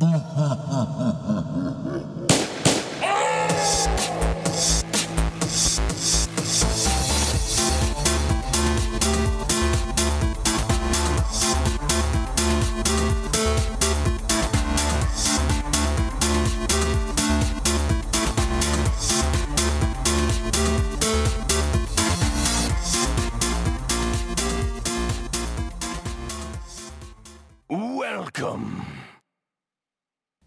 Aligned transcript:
Ha 0.00 0.08
ha 0.08 0.48
ha 0.70 0.82
ha! 0.96 1.11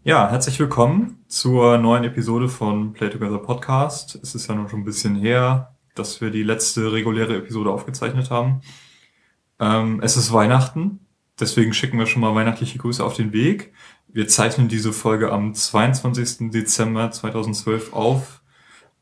Ja, 0.06 0.30
herzlich 0.30 0.60
willkommen 0.60 1.24
zur 1.26 1.78
neuen 1.78 2.04
Episode 2.04 2.48
von 2.48 2.92
Play 2.92 3.10
Together 3.10 3.38
Podcast. 3.38 4.16
Es 4.22 4.36
ist 4.36 4.46
ja 4.46 4.54
noch 4.54 4.70
schon 4.70 4.82
ein 4.82 4.84
bisschen 4.84 5.16
her, 5.16 5.74
dass 5.96 6.20
wir 6.20 6.30
die 6.30 6.44
letzte 6.44 6.92
reguläre 6.92 7.34
Episode 7.34 7.70
aufgezeichnet 7.70 8.30
haben. 8.30 8.60
Ähm, 9.58 10.00
es 10.04 10.16
ist 10.16 10.32
Weihnachten, 10.32 11.00
deswegen 11.40 11.74
schicken 11.74 11.98
wir 11.98 12.06
schon 12.06 12.22
mal 12.22 12.36
weihnachtliche 12.36 12.78
Grüße 12.78 13.04
auf 13.04 13.14
den 13.14 13.32
Weg. 13.32 13.72
Wir 14.06 14.28
zeichnen 14.28 14.68
diese 14.68 14.92
Folge 14.92 15.32
am 15.32 15.54
22. 15.54 16.52
Dezember 16.52 17.10
2012 17.10 17.92
auf. 17.92 18.42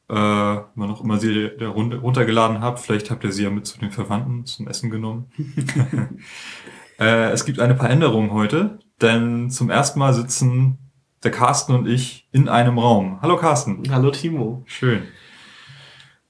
Äh, 0.09 0.15
wann 0.15 0.91
auch 0.91 1.05
immer 1.05 1.19
Sie 1.19 1.51
der 1.55 1.69
runter- 1.69 1.99
runtergeladen 1.99 2.63
habt, 2.63 2.79
vielleicht 2.81 3.11
habt 3.11 3.25
ihr 3.25 3.33
sie 3.33 3.43
ja 3.43 3.51
mit 3.51 3.67
zu 3.67 3.79
den 3.79 3.91
Verwandten 3.91 4.47
zum 4.47 4.69
Essen 4.69 4.89
genommen. 4.89 5.27
äh, 6.99 7.31
es 7.31 7.45
gibt 7.45 7.61
ein 7.61 7.77
paar 7.77 7.91
Änderungen 7.91 8.31
heute, 8.31 8.79
denn 9.03 9.51
zum 9.51 9.69
ersten 9.69 9.99
Mal 9.99 10.15
sitzen 10.15 10.79
der 11.25 11.31
Carsten 11.31 11.75
und 11.75 11.87
ich 11.87 12.29
in 12.33 12.49
einem 12.49 12.79
Raum. 12.79 13.19
Hallo 13.23 13.37
Carsten. 13.37 13.83
Hallo 13.91 14.11
Timo. 14.11 14.63
Schön. 14.67 15.03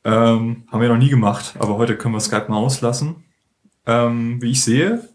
Ähm, 0.05 0.65
haben 0.71 0.81
wir 0.81 0.89
noch 0.89 0.99
nie 0.99 1.09
gemacht, 1.09 1.55
aber 1.59 1.77
heute 1.77 1.97
können 1.97 2.15
wir 2.15 2.21
Skype 2.21 2.47
mal 2.49 2.59
auslassen. 2.59 3.25
Ähm, 3.87 4.41
wie 4.41 4.53
ich 4.53 4.63
sehe, 4.63 5.09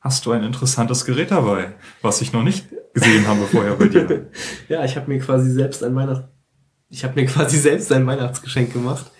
hast 0.00 0.24
du 0.26 0.32
ein 0.32 0.44
interessantes 0.44 1.04
Gerät 1.04 1.30
dabei, 1.30 1.74
was 2.02 2.20
ich 2.20 2.32
noch 2.32 2.42
nicht 2.42 2.66
gesehen 2.94 3.26
habe 3.26 3.46
vorher 3.46 3.74
bei 3.74 3.88
dir. 3.88 4.30
Ja, 4.68 4.84
ich 4.84 4.96
habe 4.96 5.10
mir 5.10 5.18
quasi 5.18 5.50
selbst 5.50 5.82
ein 5.82 5.94
Weihnachts 5.94 6.28
ich 6.94 7.04
habe 7.04 7.20
mir 7.20 7.26
quasi 7.26 7.58
selbst 7.58 7.90
ein 7.92 8.06
Weihnachtsgeschenk 8.06 8.72
gemacht 8.72 9.10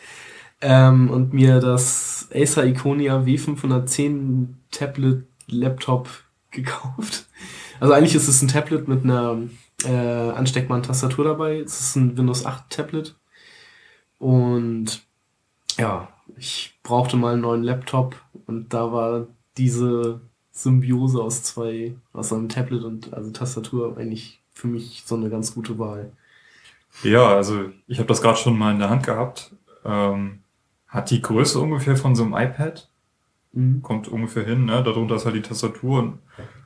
ähm, 0.61 1.11
und 1.11 1.33
mir 1.33 1.59
das 1.59 2.29
Acer 2.33 2.65
Iconia 2.65 3.19
W510 3.19 4.47
Tablet 4.71 5.25
Laptop 5.49 6.09
gekauft. 6.51 7.27
Also 7.81 7.93
eigentlich 7.93 8.15
ist 8.15 8.29
es 8.29 8.41
ein 8.41 8.49
Tablet 8.49 8.87
mit 8.87 9.03
einer 9.05 9.39
äh, 9.87 10.31
ansteckbaren 10.31 10.83
Tastatur 10.83 11.25
dabei. 11.25 11.61
Es 11.61 11.81
ist 11.81 11.97
ein 11.97 12.17
Windows 12.17 12.47
8 12.47 12.71
Tablet 12.71 13.17
und 14.19 15.03
ja, 15.79 16.09
ich 16.37 16.79
brauchte 16.83 17.17
mal 17.17 17.33
einen 17.33 17.43
neuen 17.43 17.63
Laptop 17.63 18.17
und 18.47 18.73
da 18.73 18.93
war 18.93 19.27
diese 19.57 20.21
Symbiose 20.53 21.21
aus 21.21 21.43
zwei, 21.43 21.97
aus 22.13 22.33
einem 22.33 22.49
Tablet 22.49 22.85
und 22.85 23.13
also 23.13 23.31
Tastatur 23.31 23.97
eigentlich 23.99 24.41
für 24.53 24.69
mich 24.69 25.03
so 25.05 25.17
eine 25.17 25.31
ganz 25.31 25.55
gute 25.55 25.79
Wahl. 25.79 26.13
Ja, 27.03 27.35
also 27.35 27.71
ich 27.89 27.99
habe 27.99 28.07
das 28.07 28.23
gerade 28.23 28.39
schon 28.39 28.57
mal 28.57 28.73
in 28.73 28.79
der 28.79 28.91
Hand 28.91 29.05
gehabt. 29.05 29.53
Ähm, 29.85 30.41
hat 30.87 31.11
die 31.11 31.21
Größe 31.21 31.59
ungefähr 31.59 31.97
von 31.97 32.15
so 32.15 32.23
einem 32.23 32.35
iPad. 32.35 32.89
Mhm. 33.53 33.83
Kommt 33.83 34.07
ungefähr 34.07 34.45
hin, 34.45 34.67
ne? 34.67 34.83
Darunter 34.83 35.17
ist 35.17 35.25
halt 35.25 35.35
die 35.35 35.43
Tastatur 35.43 35.99
und 35.99 36.19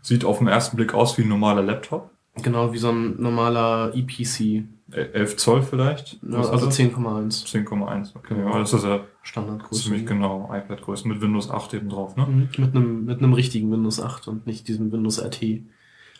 sieht 0.02 0.24
auf 0.24 0.38
den 0.38 0.48
ersten 0.48 0.76
Blick 0.76 0.92
aus 0.92 1.16
wie 1.16 1.22
ein 1.22 1.28
normaler 1.28 1.62
Laptop. 1.62 2.10
Genau, 2.42 2.72
wie 2.72 2.78
so 2.78 2.90
ein 2.90 3.20
normaler 3.20 3.92
EPC. 3.94 4.64
El- 4.90 5.10
11 5.12 5.36
Zoll 5.36 5.62
vielleicht. 5.62 6.18
Ja, 6.22 6.38
also 6.38 6.54
ist 6.54 6.64
das? 6.66 6.78
10,1 6.78 7.44
10,1. 7.46 8.16
Okay, 8.16 8.34
Genau. 8.34 8.50
ja, 8.52 8.58
das 8.60 8.72
ist 8.72 8.84
ja 8.84 9.00
Standardgröße. 9.22 9.82
ziemlich 9.84 10.06
genau 10.06 10.50
iPad-Größe 10.52 11.06
mit 11.08 11.20
Windows 11.20 11.50
8 11.50 11.74
eben 11.74 11.88
drauf, 11.90 12.16
ne? 12.16 12.26
Mhm. 12.26 12.48
Mit 12.56 12.74
einem, 12.74 13.04
mit 13.04 13.18
einem 13.18 13.32
richtigen 13.34 13.70
Windows 13.70 14.00
8 14.00 14.28
und 14.28 14.46
nicht 14.46 14.66
diesem 14.68 14.90
Windows 14.90 15.20
RT. 15.20 15.62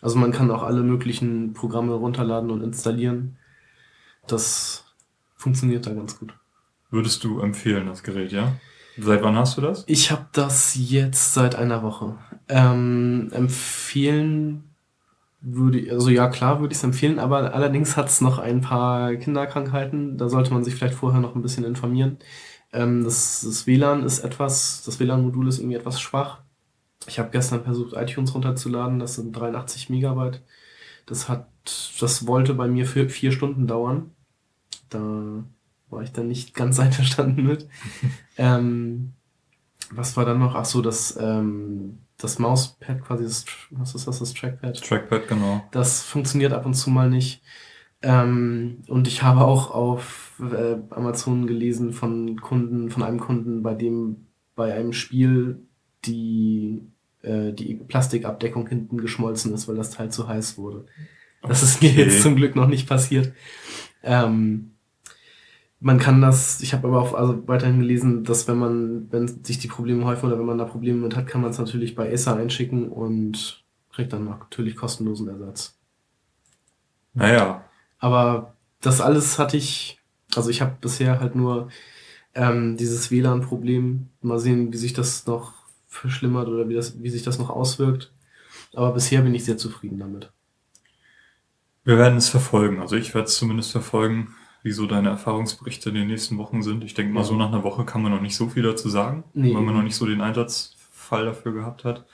Also 0.02 0.18
man 0.18 0.32
kann 0.32 0.50
auch 0.50 0.62
alle 0.62 0.82
möglichen 0.82 1.54
Programme 1.54 1.94
runterladen 1.94 2.50
und 2.50 2.62
installieren. 2.62 3.36
Das 4.26 4.84
funktioniert 5.34 5.86
da 5.86 5.94
ganz 5.94 6.18
gut. 6.18 6.34
Würdest 6.90 7.24
du 7.24 7.40
empfehlen, 7.40 7.86
das 7.86 8.02
Gerät, 8.02 8.32
ja? 8.32 8.52
Seit 8.98 9.22
wann 9.22 9.36
hast 9.36 9.56
du 9.56 9.60
das? 9.62 9.84
Ich 9.86 10.10
habe 10.10 10.26
das 10.32 10.74
jetzt 10.76 11.32
seit 11.32 11.54
einer 11.54 11.82
Woche. 11.82 12.16
Ähm, 12.48 13.28
empfehlen 13.32 14.64
würde 15.40 15.90
also 15.92 16.10
ja 16.10 16.28
klar 16.28 16.60
würde 16.60 16.72
ich 16.72 16.78
es 16.78 16.84
empfehlen, 16.84 17.18
aber 17.18 17.54
allerdings 17.54 17.96
hat 17.96 18.08
es 18.08 18.20
noch 18.20 18.38
ein 18.38 18.60
paar 18.60 19.14
Kinderkrankheiten. 19.16 20.18
Da 20.18 20.28
sollte 20.28 20.52
man 20.52 20.64
sich 20.64 20.74
vielleicht 20.74 20.94
vorher 20.94 21.20
noch 21.20 21.34
ein 21.34 21.42
bisschen 21.42 21.64
informieren. 21.64 22.18
Ähm, 22.72 23.04
das, 23.04 23.42
das 23.42 23.66
WLAN 23.66 24.04
ist 24.04 24.20
etwas, 24.20 24.82
das 24.84 25.00
WLAN-Modul 25.00 25.48
ist 25.48 25.58
irgendwie 25.58 25.76
etwas 25.76 26.00
schwach. 26.00 26.40
Ich 27.06 27.18
habe 27.18 27.30
gestern 27.30 27.64
versucht, 27.64 27.94
iTunes 27.94 28.34
runterzuladen. 28.34 28.98
Das 28.98 29.14
sind 29.14 29.32
83 29.32 29.88
Megabyte. 29.90 30.42
Das 31.06 31.28
hat, 31.28 31.48
das 32.00 32.26
wollte 32.26 32.54
bei 32.54 32.68
mir 32.68 32.86
für 32.86 33.08
vier 33.08 33.32
Stunden 33.32 33.66
dauern. 33.66 34.10
Da 34.90 35.44
war 35.90 36.02
ich 36.02 36.12
dann 36.12 36.28
nicht 36.28 36.54
ganz 36.54 36.78
einverstanden 36.80 37.44
mit. 37.44 37.68
ähm, 38.36 39.14
was 39.90 40.16
war 40.16 40.26
dann 40.26 40.38
noch? 40.38 40.54
Ach 40.54 40.66
so, 40.66 40.82
das, 40.82 41.16
ähm, 41.18 42.00
das 42.18 42.38
Mauspad 42.38 43.02
quasi, 43.02 43.24
das, 43.24 43.44
was 43.70 43.94
ist 43.94 44.06
das, 44.06 44.18
das 44.18 44.34
Trackpad? 44.34 44.82
Trackpad, 44.82 45.28
genau. 45.28 45.64
Das 45.70 46.02
funktioniert 46.02 46.52
ab 46.52 46.66
und 46.66 46.74
zu 46.74 46.90
mal 46.90 47.08
nicht. 47.08 47.42
Ähm, 48.02 48.82
und 48.88 49.08
ich 49.08 49.22
habe 49.22 49.44
auch 49.44 49.70
auf 49.72 50.40
äh, 50.40 50.76
Amazon 50.90 51.46
gelesen 51.46 51.92
von 51.92 52.40
Kunden, 52.40 52.90
von 52.90 53.02
einem 53.02 53.18
Kunden, 53.18 53.62
bei 53.62 53.74
dem 53.74 54.26
bei 54.54 54.74
einem 54.74 54.92
Spiel 54.92 55.62
die, 56.04 56.80
äh, 57.22 57.52
die 57.52 57.74
Plastikabdeckung 57.74 58.68
hinten 58.68 58.98
geschmolzen 58.98 59.54
ist, 59.54 59.68
weil 59.68 59.76
das 59.76 59.90
Teil 59.90 60.10
zu 60.10 60.26
heiß 60.28 60.58
wurde. 60.58 60.86
Das 61.42 61.62
ist 61.62 61.80
mir 61.82 61.90
Okay. 61.90 62.02
jetzt 62.02 62.22
zum 62.22 62.34
Glück 62.34 62.56
noch 62.56 62.66
nicht 62.66 62.88
passiert. 62.88 63.32
Ähm, 64.02 64.72
man 65.80 65.98
kann 65.98 66.20
das, 66.20 66.60
ich 66.60 66.72
habe 66.74 66.88
aber 66.88 67.00
auch 67.00 67.14
also 67.14 67.46
weiterhin 67.46 67.78
gelesen, 67.80 68.24
dass 68.24 68.48
wenn 68.48 68.58
man, 68.58 69.12
wenn 69.12 69.44
sich 69.44 69.58
die 69.58 69.68
Probleme 69.68 70.04
häufen 70.04 70.26
oder 70.26 70.38
wenn 70.38 70.46
man 70.46 70.58
da 70.58 70.64
Probleme 70.64 70.98
mit 70.98 71.16
hat, 71.16 71.26
kann 71.26 71.40
man 71.40 71.50
es 71.50 71.58
natürlich 71.58 71.94
bei 71.94 72.12
Acer 72.12 72.36
einschicken 72.36 72.88
und 72.88 73.64
kriegt 73.92 74.12
dann 74.12 74.24
natürlich 74.24 74.76
kostenlosen 74.76 75.28
Ersatz. 75.28 75.78
Naja, 77.14 77.64
Aber 77.98 78.54
das 78.80 79.00
alles 79.00 79.38
hatte 79.38 79.56
ich, 79.56 80.00
also 80.34 80.50
ich 80.50 80.60
habe 80.60 80.76
bisher 80.80 81.20
halt 81.20 81.34
nur 81.34 81.68
ähm, 82.34 82.76
dieses 82.76 83.10
WLAN-Problem. 83.10 84.08
Mal 84.20 84.38
sehen, 84.38 84.72
wie 84.72 84.76
sich 84.76 84.92
das 84.92 85.26
noch 85.26 85.52
verschlimmert 85.86 86.48
oder 86.48 86.68
wie, 86.68 86.74
das, 86.74 87.02
wie 87.02 87.10
sich 87.10 87.22
das 87.22 87.38
noch 87.38 87.50
auswirkt. 87.50 88.12
Aber 88.74 88.92
bisher 88.92 89.22
bin 89.22 89.34
ich 89.34 89.44
sehr 89.44 89.56
zufrieden 89.56 89.98
damit. 89.98 90.30
wir 91.84 91.98
werden 91.98 92.18
es 92.18 92.28
verfolgen. 92.28 92.80
Also 92.80 92.96
ich 92.96 93.14
werde 93.14 93.28
es 93.28 93.36
zumindest 93.36 93.72
verfolgen, 93.72 94.34
wie 94.62 94.72
so 94.72 94.86
deine 94.86 95.08
Erfahrungsberichte 95.10 95.88
in 95.90 95.94
den 95.94 96.08
nächsten 96.08 96.36
Wochen 96.38 96.62
sind. 96.62 96.84
Ich 96.84 96.94
denke 96.94 97.12
mal, 97.12 97.20
Ja. 97.20 97.26
so 97.26 97.34
nach 97.36 97.48
einer 97.48 97.62
Woche 97.64 97.84
kann 97.84 98.02
man 98.02 98.12
noch 98.12 98.20
nicht 98.20 98.36
so 98.36 98.48
viel 98.48 98.62
dazu 98.62 98.88
sagen, 98.88 99.24
Nee. 99.34 99.54
weil 99.54 99.62
man 99.62 99.74
noch 99.74 99.82
nicht 99.82 99.96
so 99.96 100.04
den 100.06 100.20
Einsatzfall 100.20 101.24
dafür 101.26 101.52
gehabt 101.52 101.84
hat. 101.84 102.04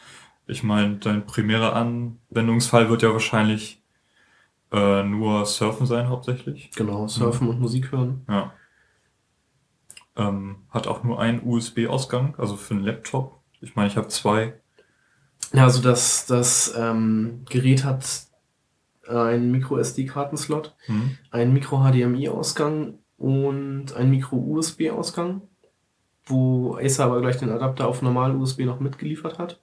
Ich 0.47 0.63
meine, 0.63 0.97
dein 0.97 1.25
primärer 1.27 1.75
Anwendungsfall 1.75 2.91
wird 2.91 3.03
ja 3.03 3.13
wahrscheinlich 3.13 3.83
äh, 4.73 5.03
nur 5.05 5.47
Surfen 5.47 5.87
sein 5.87 6.09
hauptsächlich. 6.09 6.71
Genau, 6.73 7.07
surfen 7.09 7.49
und 7.49 7.61
Musik 7.61 7.93
hören. 7.93 8.25
Ja. 8.29 8.53
Ähm, 10.17 10.57
hat 10.71 10.87
auch 10.87 11.03
nur 11.03 11.21
einen 11.21 11.43
USB-Ausgang, 11.45 12.35
also 12.39 12.57
für 12.57 12.75
einen 12.75 12.85
Laptop. 12.85 13.41
Ich 13.61 13.75
meine, 13.75 13.89
ich 13.89 13.97
habe 13.97 14.09
zwei. 14.09 14.55
Ja, 15.53 15.65
also 15.65 15.81
das, 15.83 16.27
das 16.27 16.75
ähm, 16.77 17.43
Gerät 17.49 17.85
hat 17.85 18.05
einen 19.09 19.51
Micro-SD-Kartenslot, 19.51 20.75
Hm. 20.87 21.17
einen 21.31 21.53
Micro-HDMI-Ausgang 21.53 22.95
und 23.19 23.95
einen 23.97 24.11
Micro-USB-Ausgang, 24.11 25.43
wo 26.27 26.77
Acer 26.77 27.05
aber 27.05 27.21
gleich 27.21 27.37
den 27.39 27.51
Adapter 27.51 27.87
auf 27.87 28.03
normal 28.03 28.35
USB 28.37 28.61
noch 28.61 28.81
mitgeliefert 28.81 29.39
hat. 29.39 29.61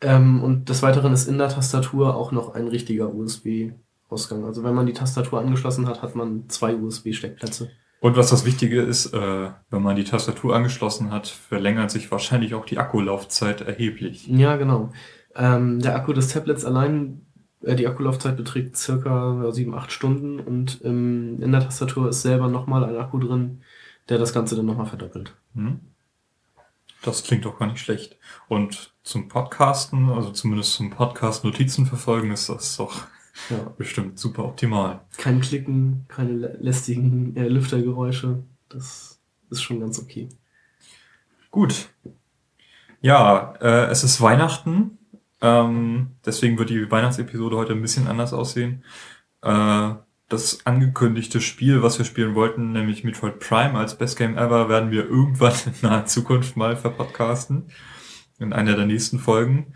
Ähm, 0.00 0.42
und 0.42 0.68
des 0.68 0.82
Weiteren 0.82 1.12
ist 1.12 1.26
in 1.26 1.38
der 1.38 1.48
Tastatur 1.48 2.14
auch 2.16 2.32
noch 2.32 2.54
ein 2.54 2.68
richtiger 2.68 3.14
USB-Ausgang. 3.14 4.44
Also 4.44 4.62
wenn 4.62 4.74
man 4.74 4.86
die 4.86 4.92
Tastatur 4.92 5.40
angeschlossen 5.40 5.86
hat, 5.86 6.02
hat 6.02 6.14
man 6.14 6.48
zwei 6.48 6.74
USB-Steckplätze. 6.74 7.70
Und 8.00 8.16
was 8.16 8.28
das 8.30 8.44
Wichtige 8.44 8.82
ist, 8.82 9.14
äh, 9.14 9.50
wenn 9.70 9.82
man 9.82 9.96
die 9.96 10.04
Tastatur 10.04 10.54
angeschlossen 10.54 11.10
hat, 11.10 11.26
verlängert 11.28 11.90
sich 11.90 12.10
wahrscheinlich 12.10 12.54
auch 12.54 12.66
die 12.66 12.78
Akkulaufzeit 12.78 13.62
erheblich. 13.62 14.26
Ja, 14.28 14.56
genau. 14.56 14.90
Ähm, 15.34 15.80
der 15.80 15.96
Akku 15.96 16.12
des 16.12 16.28
Tablets 16.28 16.64
allein, 16.64 17.22
äh, 17.22 17.25
die 17.62 17.86
Akkulaufzeit 17.86 18.36
beträgt 18.36 18.76
circa 18.76 19.50
7, 19.50 19.74
8 19.74 19.90
Stunden 19.90 20.40
und 20.40 20.80
ähm, 20.84 21.40
in 21.42 21.52
der 21.52 21.62
Tastatur 21.62 22.08
ist 22.10 22.22
selber 22.22 22.48
nochmal 22.48 22.84
ein 22.84 22.96
Akku 22.96 23.18
drin, 23.18 23.62
der 24.08 24.18
das 24.18 24.32
Ganze 24.32 24.56
dann 24.56 24.66
nochmal 24.66 24.86
verdoppelt. 24.86 25.34
Hm? 25.54 25.80
Das 27.02 27.22
klingt 27.22 27.44
doch 27.44 27.58
gar 27.58 27.66
nicht 27.68 27.78
schlecht. 27.80 28.16
Und 28.48 28.92
zum 29.02 29.28
Podcasten, 29.28 30.10
also 30.10 30.30
zumindest 30.30 30.74
zum 30.74 30.90
Podcast 30.90 31.44
Notizen 31.44 31.86
verfolgen, 31.86 32.30
ist 32.30 32.48
das 32.48 32.76
doch 32.76 33.06
Ja. 33.50 33.58
Bestimmt 33.76 34.18
super 34.18 34.44
optimal. 34.46 35.00
Kein 35.18 35.40
Klicken, 35.40 36.06
keine 36.08 36.32
lä- 36.32 36.56
lästigen 36.58 37.36
äh, 37.36 37.48
Lüftergeräusche. 37.48 38.42
Das 38.68 39.20
ist 39.50 39.62
schon 39.62 39.80
ganz 39.80 39.98
okay. 39.98 40.28
Gut. 41.50 41.88
Ja, 43.02 43.54
äh, 43.60 43.86
es 43.90 44.04
ist 44.04 44.20
Weihnachten. 44.20 44.98
Ähm, 45.40 46.16
deswegen 46.24 46.58
wird 46.58 46.70
die 46.70 46.90
Weihnachtsepisode 46.90 47.56
heute 47.56 47.72
ein 47.72 47.82
bisschen 47.82 48.06
anders 48.06 48.32
aussehen. 48.32 48.84
Äh, 49.42 49.94
das 50.28 50.66
angekündigte 50.66 51.40
Spiel, 51.40 51.82
was 51.82 51.98
wir 51.98 52.04
spielen 52.04 52.34
wollten, 52.34 52.72
nämlich 52.72 53.04
Metroid 53.04 53.38
Prime 53.38 53.78
als 53.78 53.96
Best 53.96 54.18
Game 54.18 54.36
Ever, 54.36 54.68
werden 54.68 54.90
wir 54.90 55.04
irgendwann 55.04 55.54
in 55.66 55.74
naher 55.82 56.06
Zukunft 56.06 56.56
mal 56.56 56.76
verpodcasten. 56.76 57.70
In 58.38 58.52
einer 58.52 58.76
der 58.76 58.86
nächsten 58.86 59.18
Folgen. 59.18 59.72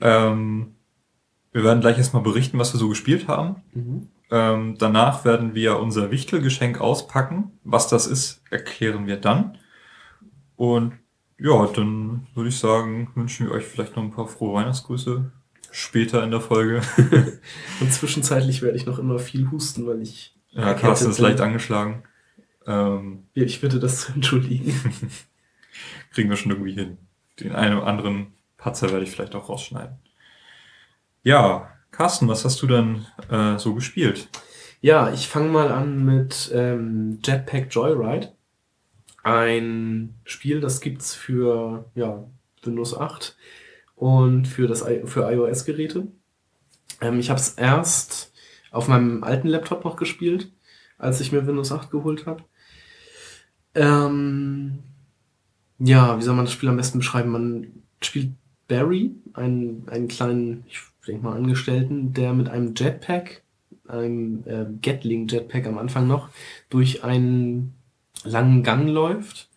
Ähm, 0.00 0.76
wir 1.50 1.64
werden 1.64 1.80
gleich 1.80 1.98
erstmal 1.98 2.22
berichten, 2.22 2.58
was 2.58 2.72
wir 2.72 2.78
so 2.78 2.88
gespielt 2.88 3.26
haben. 3.26 3.62
Mhm. 3.72 4.08
Ähm, 4.30 4.76
danach 4.78 5.24
werden 5.24 5.54
wir 5.54 5.78
unser 5.78 6.10
Wichtelgeschenk 6.10 6.80
auspacken. 6.80 7.58
Was 7.64 7.88
das 7.88 8.06
ist, 8.06 8.42
erklären 8.50 9.06
wir 9.06 9.16
dann. 9.16 9.58
Und 10.56 10.92
ja, 11.38 11.66
dann 11.66 12.26
würde 12.34 12.48
ich 12.48 12.58
sagen, 12.58 13.10
wünschen 13.14 13.46
wir 13.46 13.54
euch 13.54 13.64
vielleicht 13.64 13.96
noch 13.96 14.02
ein 14.02 14.12
paar 14.12 14.26
frohe 14.28 14.54
Weihnachtsgrüße 14.54 15.30
später 15.70 16.24
in 16.24 16.30
der 16.30 16.40
Folge. 16.40 16.80
Und 17.80 17.92
zwischenzeitlich 17.92 18.62
werde 18.62 18.76
ich 18.76 18.86
noch 18.86 18.98
immer 18.98 19.18
viel 19.18 19.50
husten, 19.50 19.86
weil 19.86 20.00
ich. 20.00 20.34
Ja, 20.50 20.72
Carsten 20.74 21.10
ist 21.10 21.18
leicht 21.18 21.40
angeschlagen. 21.40 22.04
Ähm, 22.66 23.24
Ich 23.34 23.60
bitte 23.60 23.78
das 23.78 24.00
zu 24.00 24.12
entschuldigen. 24.12 24.72
kriegen 26.12 26.30
wir 26.30 26.36
schon 26.36 26.52
irgendwie 26.52 26.72
hin. 26.72 26.98
Den 27.40 27.54
einen 27.54 27.76
oder 27.76 27.86
anderen 27.86 28.28
Patzer 28.56 28.90
werde 28.90 29.04
ich 29.04 29.10
vielleicht 29.10 29.34
auch 29.34 29.48
rausschneiden. 29.48 29.96
Ja, 31.22 31.70
Carsten, 31.90 32.28
was 32.28 32.44
hast 32.44 32.62
du 32.62 32.66
denn 32.66 33.06
äh, 33.30 33.58
so 33.58 33.74
gespielt? 33.74 34.28
Ja, 34.80 35.12
ich 35.12 35.28
fange 35.28 35.50
mal 35.50 35.70
an 35.70 36.04
mit 36.04 36.50
ähm, 36.54 37.18
Jetpack 37.24 37.68
Joyride. 37.70 38.32
Ein 39.26 40.14
Spiel, 40.22 40.60
das 40.60 40.80
gibt's 40.80 41.12
für 41.12 41.90
ja, 41.96 42.24
Windows 42.62 42.96
8 42.96 43.36
und 43.96 44.46
für, 44.46 44.68
das, 44.68 44.84
für 45.06 45.28
iOS-Geräte. 45.28 46.06
Ähm, 47.00 47.18
ich 47.18 47.28
habe 47.28 47.40
es 47.40 47.54
erst 47.54 48.32
auf 48.70 48.86
meinem 48.86 49.24
alten 49.24 49.48
Laptop 49.48 49.84
noch 49.84 49.96
gespielt, 49.96 50.52
als 50.96 51.20
ich 51.20 51.32
mir 51.32 51.44
Windows 51.44 51.72
8 51.72 51.90
geholt 51.90 52.24
habe. 52.26 52.44
Ähm, 53.74 54.78
ja, 55.80 56.16
wie 56.16 56.22
soll 56.22 56.36
man 56.36 56.44
das 56.44 56.52
Spiel 56.54 56.68
am 56.68 56.76
besten 56.76 56.98
beschreiben? 56.98 57.30
Man 57.30 57.82
spielt 58.00 58.30
Barry, 58.68 59.10
einen, 59.32 59.88
einen 59.88 60.06
kleinen, 60.06 60.62
ich 60.68 60.78
denke 61.04 61.24
mal, 61.24 61.36
Angestellten, 61.36 62.12
der 62.12 62.32
mit 62.32 62.48
einem 62.48 62.74
Jetpack 62.76 63.42
einem 63.88 64.44
äh, 64.46 64.66
Gatling 64.82 65.26
Jetpack 65.26 65.66
am 65.66 65.78
Anfang 65.78 66.06
noch 66.06 66.28
durch 66.70 67.02
einen 67.02 67.74
langen 68.24 68.62
Gang 68.62 68.88
läuft. 68.88 69.48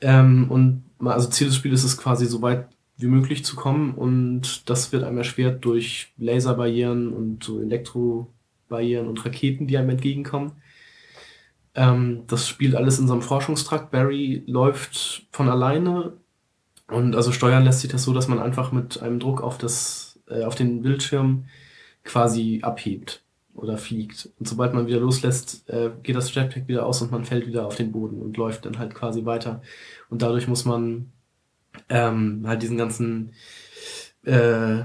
Ähm, 0.00 0.50
und 0.50 0.84
also 0.98 1.28
Ziel 1.28 1.48
des 1.48 1.56
Spiels 1.56 1.80
ist 1.80 1.92
es 1.92 1.98
quasi 1.98 2.26
so 2.26 2.42
weit 2.42 2.68
wie 2.96 3.06
möglich 3.06 3.44
zu 3.44 3.56
kommen 3.56 3.94
und 3.94 4.68
das 4.68 4.92
wird 4.92 5.04
einem 5.04 5.18
erschwert 5.18 5.64
durch 5.64 6.12
Laserbarrieren 6.18 7.12
und 7.12 7.42
so 7.42 7.60
Elektrobarrieren 7.60 9.08
und 9.08 9.24
Raketen, 9.24 9.66
die 9.66 9.78
einem 9.78 9.90
entgegenkommen. 9.90 10.52
Ähm, 11.74 12.24
das 12.26 12.46
spielt 12.46 12.74
alles 12.74 12.98
in 12.98 13.06
so 13.06 13.14
einem 13.14 13.22
Forschungstrakt. 13.22 13.90
Barry 13.90 14.42
läuft 14.46 15.26
von 15.32 15.48
alleine 15.48 16.14
und 16.88 17.14
also 17.14 17.32
steuern 17.32 17.64
lässt 17.64 17.80
sich 17.80 17.90
das 17.90 18.02
so, 18.02 18.12
dass 18.12 18.28
man 18.28 18.38
einfach 18.38 18.72
mit 18.72 19.00
einem 19.02 19.18
Druck 19.18 19.42
auf 19.42 19.56
das, 19.56 20.18
äh, 20.28 20.44
auf 20.44 20.54
den 20.54 20.82
Bildschirm 20.82 21.44
quasi 22.04 22.60
abhebt 22.62 23.22
oder 23.54 23.76
fliegt. 23.76 24.30
Und 24.38 24.48
sobald 24.48 24.74
man 24.74 24.86
wieder 24.86 25.00
loslässt, 25.00 25.68
äh, 25.68 25.90
geht 26.02 26.16
das 26.16 26.34
Jetpack 26.34 26.68
wieder 26.68 26.86
aus 26.86 27.02
und 27.02 27.10
man 27.10 27.24
fällt 27.24 27.46
wieder 27.46 27.66
auf 27.66 27.76
den 27.76 27.92
Boden 27.92 28.20
und 28.20 28.36
läuft 28.36 28.64
dann 28.64 28.78
halt 28.78 28.94
quasi 28.94 29.24
weiter. 29.24 29.62
Und 30.08 30.22
dadurch 30.22 30.48
muss 30.48 30.64
man 30.64 31.12
ähm, 31.88 32.44
halt 32.46 32.62
diesen 32.62 32.76
ganzen 32.76 33.32
äh, 34.24 34.82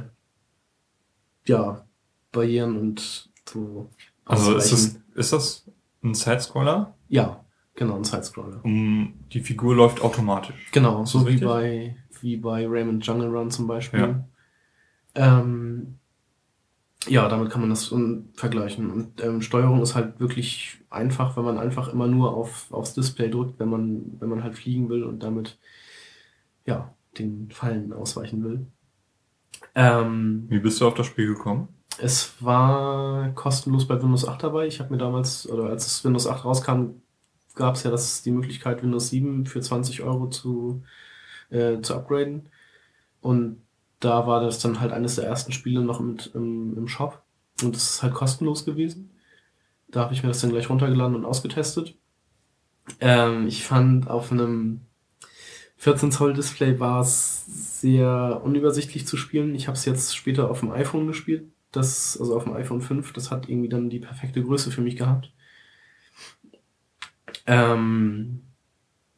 ja, 1.45 1.85
Barrieren 2.31 2.77
und 2.77 3.29
so. 3.47 3.89
Also 4.25 4.55
ist 4.55 4.71
das, 4.71 4.99
ist 5.15 5.33
das 5.33 5.65
ein 6.03 6.13
Sidescroller? 6.13 6.95
Ja, 7.07 7.45
genau, 7.75 7.97
ein 7.97 8.03
Sidescroller. 8.03 8.63
Um, 8.63 9.13
die 9.31 9.39
Figur 9.39 9.75
läuft 9.75 10.01
automatisch. 10.01 10.71
Genau, 10.71 11.05
so 11.05 11.21
wie 11.21 11.31
richtig? 11.31 11.47
bei, 11.47 11.95
wie 12.21 12.37
bei 12.37 12.67
Raymond 12.67 13.05
Jungle 13.05 13.29
Run 13.29 13.51
zum 13.51 13.67
Beispiel. 13.67 13.99
Ja. 13.99 14.27
Ähm, 15.15 15.99
ja, 17.07 17.27
damit 17.27 17.51
kann 17.51 17.61
man 17.61 17.69
das 17.69 17.93
vergleichen. 18.33 18.91
Und 18.91 19.23
ähm, 19.23 19.41
Steuerung 19.41 19.81
ist 19.81 19.95
halt 19.95 20.19
wirklich 20.19 20.79
einfach, 20.89 21.37
wenn 21.37 21.45
man 21.45 21.57
einfach 21.57 21.91
immer 21.91 22.07
nur 22.07 22.33
auf, 22.33 22.71
aufs 22.71 22.93
Display 22.93 23.29
drückt, 23.29 23.59
wenn 23.59 23.69
man, 23.69 24.17
wenn 24.19 24.29
man 24.29 24.43
halt 24.43 24.55
fliegen 24.55 24.89
will 24.89 25.03
und 25.03 25.23
damit 25.23 25.57
ja, 26.65 26.93
den 27.17 27.49
Fallen 27.51 27.93
ausweichen 27.93 28.43
will. 28.43 28.67
Ähm, 29.75 30.45
Wie 30.49 30.59
bist 30.59 30.81
du 30.81 30.87
auf 30.87 30.95
das 30.95 31.05
Spiel 31.05 31.27
gekommen? 31.27 31.69
es 31.97 32.33
war 32.43 33.31
kostenlos 33.35 33.87
bei 33.87 34.01
Windows 34.01 34.27
8 34.27 34.43
dabei. 34.43 34.67
Ich 34.67 34.79
habe 34.79 34.91
mir 34.91 34.97
damals, 34.97 35.47
oder 35.49 35.69
als 35.69 35.87
es 35.87 36.03
Windows 36.03 36.27
8 36.27 36.45
rauskam, 36.45 37.01
gab 37.55 37.75
es 37.75 37.83
ja 37.83 37.91
das, 37.91 38.21
die 38.23 38.31
Möglichkeit, 38.31 38.83
Windows 38.83 39.09
7 39.09 39.45
für 39.45 39.61
20 39.61 40.01
Euro 40.03 40.29
zu, 40.29 40.83
äh, 41.49 41.79
zu 41.81 41.95
upgraden. 41.95 42.49
Und 43.21 43.61
da 43.99 44.27
war 44.27 44.41
das 44.41 44.59
dann 44.59 44.79
halt 44.79 44.91
eines 44.91 45.15
der 45.15 45.25
ersten 45.25 45.51
Spiele 45.51 45.81
noch 45.81 45.99
mit 45.99 46.31
im, 46.33 46.77
im 46.77 46.87
Shop. 46.87 47.23
Und 47.63 47.75
es 47.75 47.95
ist 47.95 48.03
halt 48.03 48.13
kostenlos 48.13 48.65
gewesen. 48.65 49.11
Da 49.87 50.01
habe 50.01 50.13
ich 50.13 50.23
mir 50.23 50.29
das 50.29 50.41
dann 50.41 50.51
gleich 50.51 50.69
runtergeladen 50.69 51.15
und 51.15 51.25
ausgetestet. 51.25 51.95
Ähm, 52.99 53.47
ich 53.47 53.63
fand 53.63 54.09
auf 54.09 54.31
einem 54.31 54.81
14 55.77 56.11
Zoll 56.11 56.33
Display 56.33 56.79
war 56.79 57.01
es 57.01 57.45
sehr 57.81 58.41
unübersichtlich 58.43 59.07
zu 59.07 59.17
spielen. 59.17 59.55
Ich 59.55 59.67
habe 59.67 59.77
es 59.77 59.85
jetzt 59.85 60.15
später 60.15 60.49
auf 60.49 60.61
dem 60.61 60.71
iPhone 60.71 61.07
gespielt. 61.07 61.45
Das, 61.71 62.17
also 62.19 62.35
auf 62.35 62.45
dem 62.45 62.53
iPhone 62.53 62.81
5, 62.81 63.13
das 63.13 63.31
hat 63.31 63.49
irgendwie 63.49 63.69
dann 63.69 63.89
die 63.89 63.99
perfekte 63.99 64.41
Größe 64.41 64.71
für 64.71 64.81
mich 64.81 64.95
gehabt. 64.95 65.31
Ähm, 67.45 68.41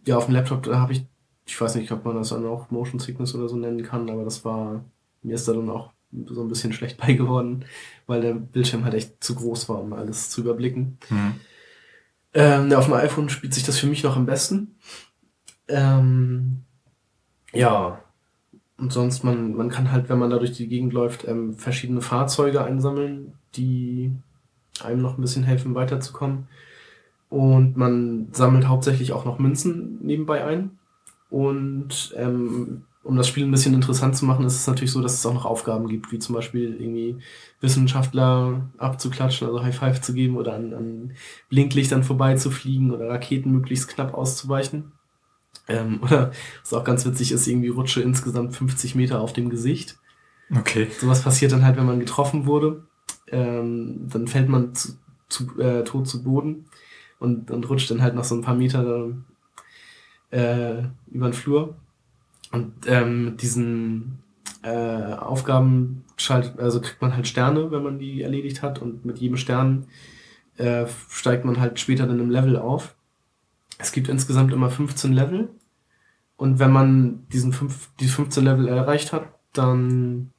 ja, 0.06 0.18
auf 0.18 0.26
dem 0.26 0.34
Laptop 0.34 0.68
habe 0.68 0.94
ich, 0.94 1.06
ich 1.48 1.60
weiß 1.60 1.76
nicht, 1.76 1.92
ob 1.92 2.06
man 2.06 2.16
das 2.16 2.30
dann 2.30 2.46
auch 2.46 2.70
Motion 2.70 3.00
Sickness 3.00 3.34
oder 3.34 3.48
so 3.48 3.56
nennen 3.56 3.82
kann, 3.82 4.10
aber 4.10 4.26
das 4.26 4.44
war, 4.44 4.84
mir 5.24 5.36
ist 5.36 5.48
da 5.48 5.54
dann 5.54 5.70
auch 5.70 5.94
so 6.26 6.42
ein 6.42 6.50
bisschen 6.50 6.74
schlecht 6.74 6.98
bei 7.02 7.14
geworden, 7.14 7.66
weil 8.06 8.22
der 8.22 8.34
Bildschirm 8.34 8.84
halt 8.84 8.94
echt 8.94 9.24
zu 9.24 9.34
groß 9.34 9.70
war, 9.70 9.82
um 9.82 9.94
alles 9.94 10.30
zu 10.30 10.42
überblicken. 10.42 10.98
Hm. 11.08 11.34
Ähm, 12.34 12.74
auf 12.74 12.86
dem 12.86 12.94
iPhone 12.94 13.30
spielt 13.30 13.54
sich 13.54 13.64
das 13.64 13.80
für 13.80 13.88
mich 13.88 14.04
noch 14.04 14.18
am 14.18 14.26
besten. 14.26 14.76
Ähm, 15.70 16.64
ja, 17.54 18.04
und 18.78 18.94
sonst, 18.94 19.24
man, 19.24 19.56
man 19.56 19.70
kann 19.70 19.92
halt, 19.92 20.10
wenn 20.10 20.20
man 20.20 20.30
da 20.30 20.38
durch 20.38 20.52
die 20.52 20.68
Gegend 20.68 20.94
läuft, 20.94 21.28
ähm, 21.28 21.56
verschiedene 21.56 22.02
Fahrzeuge 22.02 22.64
einsammeln, 22.64 23.34
die 23.56 24.12
einem 24.84 25.02
noch 25.02 25.18
ein 25.18 25.22
bisschen 25.22 25.44
helfen, 25.44 25.74
weiterzukommen. 25.74 26.48
Und 27.30 27.76
man 27.76 28.28
sammelt 28.34 28.68
hauptsächlich 28.68 29.14
auch 29.14 29.26
noch 29.26 29.40
Münzen 29.40 29.98
nebenbei 30.06 30.46
ein. 30.46 30.77
Und 31.30 32.14
ähm, 32.16 32.84
um 33.04 33.16
das 33.16 33.28
Spiel 33.28 33.46
ein 33.46 33.52
bisschen 33.52 33.74
interessant 33.74 34.18
zu 34.18 34.26
machen, 34.26 34.46
ist 34.46 34.56
es 34.56 34.68
natürlich 34.68 34.92
so, 34.92 35.02
dass 35.02 35.14
es 35.14 35.26
auch 35.26 35.34
noch 35.34 35.46
Aufgaben 35.46 35.88
gibt, 35.88 36.12
wie 36.12 36.20
zum 36.20 36.36
Beispiel 36.36 36.76
irgendwie 36.80 37.18
Wissenschaftler 37.62 38.70
abzuklatschen, 38.78 39.48
also 39.48 39.64
High 39.64 39.76
Five 39.76 40.02
zu 40.02 40.14
geben 40.14 40.36
oder 40.36 40.54
an, 40.54 40.74
an 40.74 41.12
Blinklichtern 41.50 42.04
vorbeizufliegen 42.04 42.92
oder 42.92 43.10
Raketen 43.10 43.52
möglichst 43.52 43.88
knapp 43.88 44.14
auszuweichen. 44.14 44.92
Ähm, 45.70 46.00
oder 46.04 46.32
was 46.62 46.74
auch 46.74 46.84
ganz 46.84 47.06
witzig 47.06 47.32
ist, 47.32 47.48
irgendwie 47.48 47.70
rutsche 47.70 48.02
insgesamt 48.02 48.56
50 48.56 48.96
Meter 48.96 49.22
auf 49.22 49.34
dem 49.34 49.50
Gesicht. 49.50 49.98
Okay. 50.54 50.88
Sowas 51.00 51.24
passiert 51.24 51.52
dann 51.52 51.66
halt, 51.66 51.78
wenn 51.78 51.86
man 51.86 52.00
getroffen 52.00 52.46
wurde. 52.46 52.84
Ähm, 53.30 54.08
dann 54.10 54.28
fällt 54.28 54.50
man 54.50 54.76
zu, 54.76 54.94
zu, 55.30 55.60
äh, 55.60 55.84
tot 55.84 56.08
zu 56.08 56.24
Boden 56.24 56.66
und, 57.20 57.52
und 57.52 57.70
rutscht 57.70 57.92
dann 57.92 58.02
halt 58.02 58.16
noch 58.16 58.24
so 58.24 58.36
ein 58.36 58.42
paar 58.42 58.56
Meter 58.56 59.10
äh, 60.32 60.84
über 61.12 61.30
den 61.30 61.34
Flur. 61.34 61.76
Und 62.52 62.74
ähm, 62.88 63.26
mit 63.26 63.42
diesen 63.42 64.20
äh, 64.64 65.14
Aufgaben 65.14 66.04
schaltet, 66.16 66.60
also 66.60 66.82
kriegt 66.82 67.02
man 67.02 67.16
halt 67.16 67.28
Sterne, 67.28 67.72
wenn 67.72 67.84
man 67.84 68.00
die 68.00 68.22
erledigt 68.22 68.62
hat. 68.62 68.82
Und 68.82 69.06
mit 69.06 69.20
jedem 69.20 69.38
Stern 69.38 69.88
äh, 70.58 70.86
steigt 71.10 71.46
man 71.46 71.60
halt 71.60 71.80
später 71.80 72.08
dann 72.08 72.20
im 72.20 72.30
Level 72.30 72.58
auf. 72.58 72.96
Es 73.78 73.92
gibt 73.92 74.10
insgesamt 74.10 74.54
immer 74.54 74.70
15 74.70 75.14
Level. 75.14 75.50
Und 76.36 76.60
wenn 76.60 76.72
man 76.72 77.28
diesen 77.30 77.54
fünf, 77.54 77.90
die 78.00 78.08
15 78.08 78.44
Level 78.44 78.68
erreicht 78.68 79.12
hat, 79.12 79.28
dann 79.54 80.32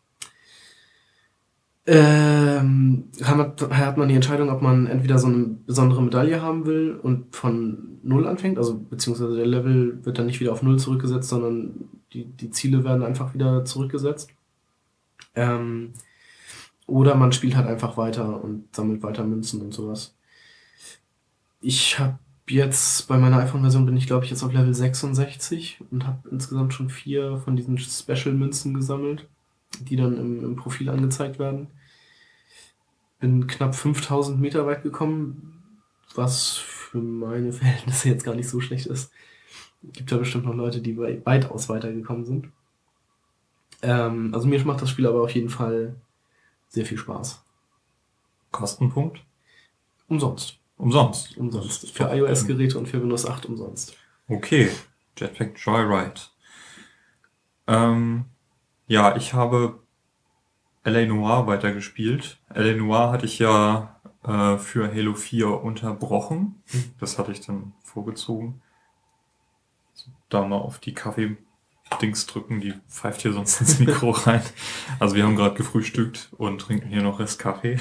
ähm, 1.91 3.05
hat, 3.23 3.71
hat 3.71 3.97
man 3.97 4.09
die 4.09 4.15
Entscheidung, 4.15 4.51
ob 4.51 4.61
man 4.61 4.87
entweder 4.87 5.19
so 5.19 5.29
eine 5.29 5.57
besondere 5.67 6.03
Medaille 6.03 6.43
haben 6.43 6.67
will 6.67 6.99
und 7.03 7.35
von 7.35 7.99
Null 8.03 8.27
anfängt, 8.27 8.59
also 8.59 8.79
beziehungsweise 8.79 9.37
der 9.37 9.47
Level 9.47 10.05
wird 10.05 10.19
dann 10.19 10.27
nicht 10.27 10.39
wieder 10.41 10.53
auf 10.53 10.63
Null 10.63 10.79
zurückgesetzt, 10.79 11.31
sondern 11.31 11.89
die, 12.13 12.27
die 12.27 12.51
Ziele 12.51 12.85
werden 12.85 13.03
einfach 13.03 13.33
wieder 13.33 13.65
zurückgesetzt. 13.65 14.31
Ähm, 15.35 15.95
Oder 16.87 17.15
man 17.15 17.33
spielt 17.33 17.57
halt 17.57 17.67
einfach 17.67 17.97
weiter 17.97 18.43
und 18.45 18.75
sammelt 18.77 19.03
weiter 19.03 19.25
Münzen 19.25 19.63
und 19.63 19.73
sowas. 19.73 20.15
Ich 21.61 21.99
habe 21.99 22.19
jetzt 22.49 23.09
bei 23.09 23.19
meiner 23.19 23.39
iPhone-Version 23.39 23.87
bin 23.87 23.97
ich 23.97 24.07
glaube 24.07 24.25
ich 24.25 24.31
jetzt 24.31 24.43
auf 24.43 24.53
Level 24.53 24.75
66 24.75 25.81
und 25.91 26.07
habe 26.07 26.29
insgesamt 26.31 26.75
schon 26.75 26.91
vier 26.91 27.39
von 27.39 27.57
diesen 27.57 27.79
Special-Münzen 27.79 28.75
gesammelt, 28.75 29.27
die 29.81 29.97
dann 29.97 30.19
im, 30.19 30.45
im 30.45 30.57
Profil 30.57 30.91
angezeigt 30.91 31.39
werden. 31.39 31.69
Bin 33.21 33.47
knapp 33.47 33.75
5000 33.75 34.41
Meter 34.41 34.67
weit 34.67 34.83
gekommen, 34.83 35.63
was 36.15 36.57
für 36.57 36.99
meine 36.99 37.53
Verhältnisse 37.53 38.09
jetzt 38.09 38.25
gar 38.25 38.35
nicht 38.35 38.49
so 38.49 38.61
schlecht 38.61 38.87
ist. 38.87 39.11
Gibt 39.83 40.11
ja 40.11 40.17
bestimmt 40.17 40.47
noch 40.47 40.55
Leute, 40.55 40.81
die 40.81 40.99
weitaus 40.99 41.69
weitergekommen 41.69 42.25
sind. 42.25 42.49
Ähm, 43.83 44.35
also 44.35 44.49
mir 44.49 44.65
macht 44.65 44.83
das 44.83 44.91
Spiel 44.91 45.07
aber 45.07 45.23
auf 45.23 45.31
jeden 45.31 45.51
Fall 45.51 45.95
sehr 46.69 46.85
viel 46.85 46.99
Spaß. 46.99 47.43
Kostenpunkt? 48.51 49.23
Umsonst. 50.09 50.59
Umsonst. 50.77 51.37
Umsonst. 51.37 51.91
Für 51.91 52.15
iOS-Geräte 52.15 52.79
und 52.79 52.89
für 52.89 53.01
Windows 53.01 53.27
8 53.27 53.47
umsonst. 53.47 53.97
Okay. 54.29 54.71
Jetpack 55.17 55.59
Joyride. 55.59 56.21
Ähm, 57.67 58.25
ja, 58.87 59.17
ich 59.17 59.35
habe 59.35 59.81
L.A. 60.85 61.07
Noir 61.07 61.47
weitergespielt. 61.47 62.39
L.A. 62.53 62.77
Noir 62.77 63.11
hatte 63.11 63.27
ich 63.27 63.39
ja 63.39 64.01
äh, 64.25 64.57
für 64.59 64.93
Halo 64.93 65.15
4 65.15 65.63
unterbrochen. 65.63 66.63
Das 66.99 67.19
hatte 67.19 67.33
ich 67.33 67.41
dann 67.41 67.73
vorgezogen. 67.83 68.63
Da 70.29 70.47
mal 70.47 70.57
auf 70.57 70.79
die 70.79 70.95
Kaffee 70.95 71.37
Dings 72.03 72.27
drücken, 72.27 72.61
die 72.61 72.75
pfeift 72.89 73.23
hier 73.23 73.33
sonst 73.33 73.61
ins 73.61 73.79
Mikro 73.79 74.11
rein. 74.27 74.43
Also 74.99 75.17
wir 75.17 75.25
haben 75.25 75.37
gerade 75.37 75.55
gefrühstückt 75.55 76.29
und 76.37 76.61
trinken 76.61 76.89
hier 76.89 77.03
noch 77.03 77.19
Rest 77.19 77.39
Kaffee. 77.39 77.79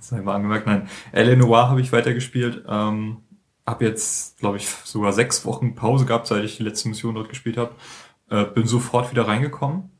Sei 0.00 0.20
mal 0.22 0.34
angemerkt. 0.34 0.66
Nein, 0.66 0.88
L.A. 1.12 1.36
Noir 1.36 1.68
habe 1.68 1.80
ich 1.80 1.92
weitergespielt. 1.92 2.64
Ähm, 2.68 3.18
hab 3.66 3.82
jetzt, 3.82 4.38
glaube 4.38 4.56
ich, 4.56 4.68
sogar 4.68 5.12
sechs 5.12 5.44
Wochen 5.44 5.74
Pause 5.74 6.06
gehabt, 6.06 6.26
seit 6.26 6.44
ich 6.44 6.56
die 6.56 6.62
letzte 6.62 6.88
Mission 6.88 7.14
dort 7.14 7.28
gespielt 7.28 7.56
habe. 7.56 7.74
Äh, 8.30 8.44
bin 8.44 8.66
sofort 8.66 9.10
wieder 9.10 9.28
reingekommen. 9.28 9.90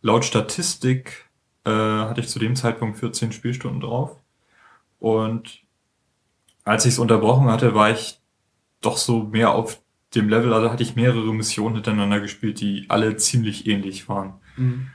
Laut 0.00 0.24
Statistik 0.24 1.27
äh, 1.68 2.08
hatte 2.08 2.20
ich 2.20 2.28
zu 2.28 2.38
dem 2.38 2.56
Zeitpunkt 2.56 2.98
14 2.98 3.32
Spielstunden 3.32 3.80
drauf. 3.80 4.16
Und 4.98 5.60
als 6.64 6.84
ich 6.86 6.92
es 6.92 6.98
unterbrochen 6.98 7.48
hatte, 7.48 7.74
war 7.74 7.90
ich 7.90 8.20
doch 8.80 8.96
so 8.96 9.24
mehr 9.24 9.52
auf 9.52 9.80
dem 10.14 10.28
Level, 10.28 10.54
also 10.54 10.70
hatte 10.70 10.82
ich 10.82 10.96
mehrere 10.96 11.34
Missionen 11.34 11.76
hintereinander 11.76 12.20
gespielt, 12.20 12.60
die 12.60 12.86
alle 12.88 13.16
ziemlich 13.16 13.66
ähnlich 13.66 14.08
waren. 14.08 14.34
Mhm. 14.56 14.88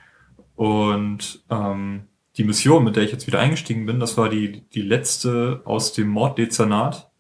Und 0.55 1.43
ähm, 1.49 2.07
die 2.37 2.43
Mission, 2.43 2.83
mit 2.83 2.95
der 2.95 3.03
ich 3.03 3.11
jetzt 3.11 3.27
wieder 3.27 3.39
eingestiegen 3.39 3.85
bin, 3.85 3.99
das 3.99 4.17
war 4.17 4.29
die, 4.29 4.61
die 4.73 4.81
letzte 4.81 5.61
aus 5.65 5.93
dem 5.93 6.07
Morddezernat. 6.07 7.11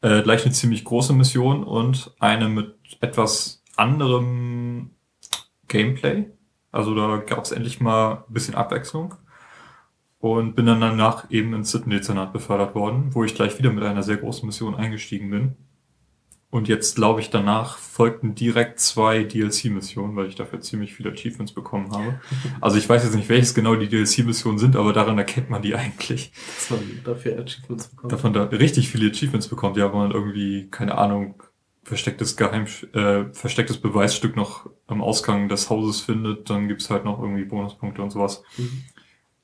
Äh, 0.00 0.22
gleich 0.22 0.44
eine 0.44 0.52
ziemlich 0.52 0.84
große 0.84 1.12
Mission 1.12 1.62
und 1.62 2.14
eine 2.18 2.48
mit 2.48 2.74
etwas 3.00 3.62
anderem 3.76 4.90
Gameplay. 5.68 6.26
Also 6.72 6.94
da 6.94 7.16
gab 7.18 7.44
es 7.44 7.52
endlich 7.52 7.80
mal 7.80 8.24
ein 8.28 8.32
bisschen 8.32 8.54
Abwechslung. 8.54 9.14
Und 10.18 10.54
bin 10.54 10.66
dann 10.66 10.82
danach 10.82 11.30
eben 11.30 11.54
ins 11.54 11.70
Sittendezernat 11.70 12.34
befördert 12.34 12.74
worden, 12.74 13.14
wo 13.14 13.24
ich 13.24 13.34
gleich 13.34 13.58
wieder 13.58 13.72
mit 13.72 13.82
einer 13.84 14.02
sehr 14.02 14.18
großen 14.18 14.46
Mission 14.46 14.74
eingestiegen 14.74 15.30
bin. 15.30 15.56
Und 16.50 16.66
jetzt 16.66 16.96
glaube 16.96 17.20
ich, 17.20 17.30
danach 17.30 17.78
folgten 17.78 18.34
direkt 18.34 18.80
zwei 18.80 19.22
DLC-Missionen, 19.22 20.16
weil 20.16 20.26
ich 20.26 20.34
dafür 20.34 20.60
ziemlich 20.60 20.92
viele 20.92 21.12
Achievements 21.12 21.52
bekommen 21.52 21.92
habe. 21.92 22.20
Also 22.60 22.76
ich 22.76 22.88
weiß 22.88 23.04
jetzt 23.04 23.14
nicht, 23.14 23.28
welches 23.28 23.54
genau 23.54 23.76
die 23.76 23.88
DLC-Missionen 23.88 24.58
sind, 24.58 24.76
aber 24.76 24.92
daran 24.92 25.16
erkennt 25.16 25.48
man 25.48 25.62
die 25.62 25.74
eigentlich. 25.74 26.32
Dass 26.56 26.70
man 26.70 27.00
dafür 27.04 27.38
Achievements 27.38 27.88
bekommt. 27.88 28.12
Davon 28.12 28.32
da 28.32 28.42
richtig 28.44 28.88
viele 28.88 29.10
Achievements 29.10 29.48
bekommt, 29.48 29.76
ja, 29.76 29.92
wo 29.92 29.98
man 29.98 30.10
irgendwie, 30.10 30.68
keine 30.70 30.98
Ahnung, 30.98 31.40
verstecktes 31.82 32.36
Geheim, 32.36 32.66
äh, 32.92 33.32
verstecktes 33.32 33.78
Beweisstück 33.78 34.36
noch 34.36 34.68
am 34.86 35.02
Ausgang 35.02 35.48
des 35.48 35.70
Hauses 35.70 36.00
findet, 36.00 36.50
dann 36.50 36.68
gibt's 36.68 36.90
halt 36.90 37.04
noch 37.04 37.20
irgendwie 37.20 37.44
Bonuspunkte 37.44 38.02
und 38.02 38.10
sowas. 38.10 38.42
Mhm. 38.56 38.84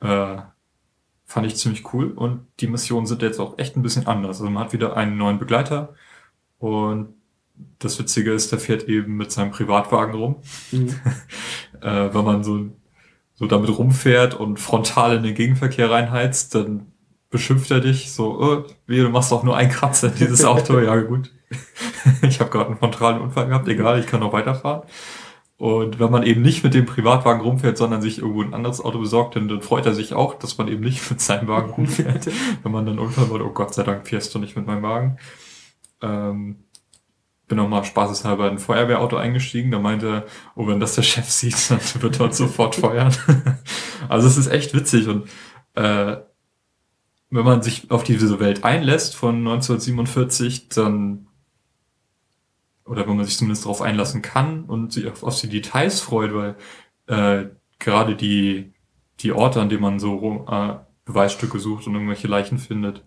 Äh, 0.01 0.43
fand 1.25 1.47
ich 1.47 1.57
ziemlich 1.57 1.93
cool 1.93 2.13
und 2.13 2.47
die 2.61 2.69
Missionen 2.69 3.07
sind 3.07 3.23
jetzt 3.23 3.41
auch 3.41 3.59
echt 3.59 3.77
ein 3.77 3.83
bisschen 3.83 4.07
anders. 4.07 4.41
Also 4.41 4.51
man 4.51 4.65
hat 4.65 4.73
wieder 4.73 4.97
einen 4.97 5.17
neuen 5.17 5.39
Begleiter, 5.39 5.95
und 6.59 7.15
das 7.79 7.99
Witzige 7.99 8.33
ist, 8.33 8.53
der 8.53 8.59
fährt 8.59 8.85
eben 8.85 9.17
mit 9.17 9.33
seinem 9.33 9.51
Privatwagen 9.51 10.15
rum. 10.15 10.37
Mhm. 10.73 10.95
äh, 11.81 12.15
wenn 12.15 12.25
man 12.25 12.45
so, 12.45 12.71
so 13.35 13.47
damit 13.47 13.77
rumfährt 13.77 14.35
und 14.35 14.59
frontal 14.59 15.17
in 15.17 15.23
den 15.23 15.35
Gegenverkehr 15.35 15.91
reinheizt, 15.91 16.55
dann 16.55 16.93
beschimpft 17.31 17.71
er 17.71 17.81
dich 17.81 18.13
so, 18.13 18.41
oh, 18.41 18.65
wie, 18.87 18.99
du 18.99 19.09
machst 19.09 19.33
doch 19.33 19.43
nur 19.43 19.57
einen 19.57 19.71
Kratzer 19.71 20.09
in 20.09 20.15
dieses 20.15 20.45
Auto. 20.45 20.79
ja, 20.81 20.97
gut. 21.01 21.33
ich 22.23 22.41
habe 22.41 22.51
gerade 22.51 22.67
einen 22.67 22.79
frontalen 22.79 23.21
Unfall 23.21 23.49
gehabt, 23.49 23.69
egal, 23.69 23.99
ich 24.01 24.07
kann 24.07 24.21
noch 24.21 24.33
weiterfahren. 24.33 24.83
Und 25.59 25.99
wenn 25.99 26.11
man 26.11 26.23
eben 26.23 26.43
nicht 26.43 26.65
mit 26.65 26.75
dem 26.75 26.85
Privatwagen 26.85 27.41
rumfährt, 27.41 27.79
sondern 27.79 28.03
sich 28.03 28.19
irgendwo 28.19 28.43
ein 28.43 28.53
anderes 28.53 28.83
Auto 28.83 28.99
besorgt, 28.99 29.37
dann, 29.37 29.49
dann 29.49 29.63
freut 29.63 29.87
er 29.87 29.95
sich 29.95 30.13
auch, 30.13 30.35
dass 30.35 30.59
man 30.59 30.69
eben 30.69 30.83
nicht 30.83 31.09
mit 31.11 31.21
seinem 31.21 31.49
Wagen 31.49 31.71
rumfährt. 31.77 32.29
wenn 32.63 32.73
man 32.73 32.85
dann 32.85 32.99
Unfall 32.99 33.31
wird, 33.31 33.43
oh 33.43 33.53
Gott 33.53 33.75
sei 33.75 33.83
Dank 33.83 34.07
fährst 34.07 34.35
du 34.35 34.39
nicht 34.39 34.57
mit 34.57 34.67
meinem 34.67 34.83
Wagen. 34.83 35.19
Ähm, 36.03 36.65
bin 37.49 37.61
auch 37.61 37.69
mal 37.69 37.85
spaßeshalber 37.85 38.49
in 38.49 38.55
ein 38.55 38.59
Feuerwehrauto 38.59 39.17
eingestiegen. 39.17 39.71
Da 39.71 39.79
meinte 39.79 40.09
er, 40.09 40.27
oh, 40.57 40.67
wenn 40.67 40.81
das 40.81 40.97
der 40.97 41.03
Chef 41.03 41.31
sieht, 41.31 41.71
dann 41.71 41.81
wird 42.03 42.21
er 42.21 42.33
sofort 42.33 42.75
feuern. 42.75 43.15
also 44.09 44.27
es 44.27 44.37
ist 44.37 44.49
echt 44.49 44.75
witzig 44.75 45.09
und 45.09 45.29
äh, 45.75 46.17
wenn 47.31 47.45
man 47.45 47.63
sich 47.63 47.91
auf 47.91 48.05
diese 48.05 48.39
Welt 48.41 48.65
einlässt 48.65 49.17
von 49.17 49.37
1947, 49.37 50.69
dann 50.71 51.26
oder 52.87 53.07
wenn 53.07 53.17
man 53.17 53.27
sich 53.27 53.37
zumindest 53.37 53.65
darauf 53.65 53.83
einlassen 53.83 54.23
kann 54.23 54.65
und 54.65 54.93
sich 54.93 55.09
auf, 55.09 55.23
auf 55.23 55.41
die 55.41 55.49
Details 55.49 56.01
freut, 56.01 56.33
weil 56.35 56.57
äh, 57.07 57.51
gerade 57.79 58.17
die 58.17 58.73
die 59.21 59.33
Orte, 59.33 59.61
an 59.61 59.69
denen 59.69 59.83
man 59.83 59.99
so 59.99 60.47
äh, 60.49 60.75
Beweisstücke 61.05 61.59
sucht 61.59 61.87
und 61.87 61.95
irgendwelche 61.95 62.29
Leichen 62.29 62.59
findet, 62.59 63.05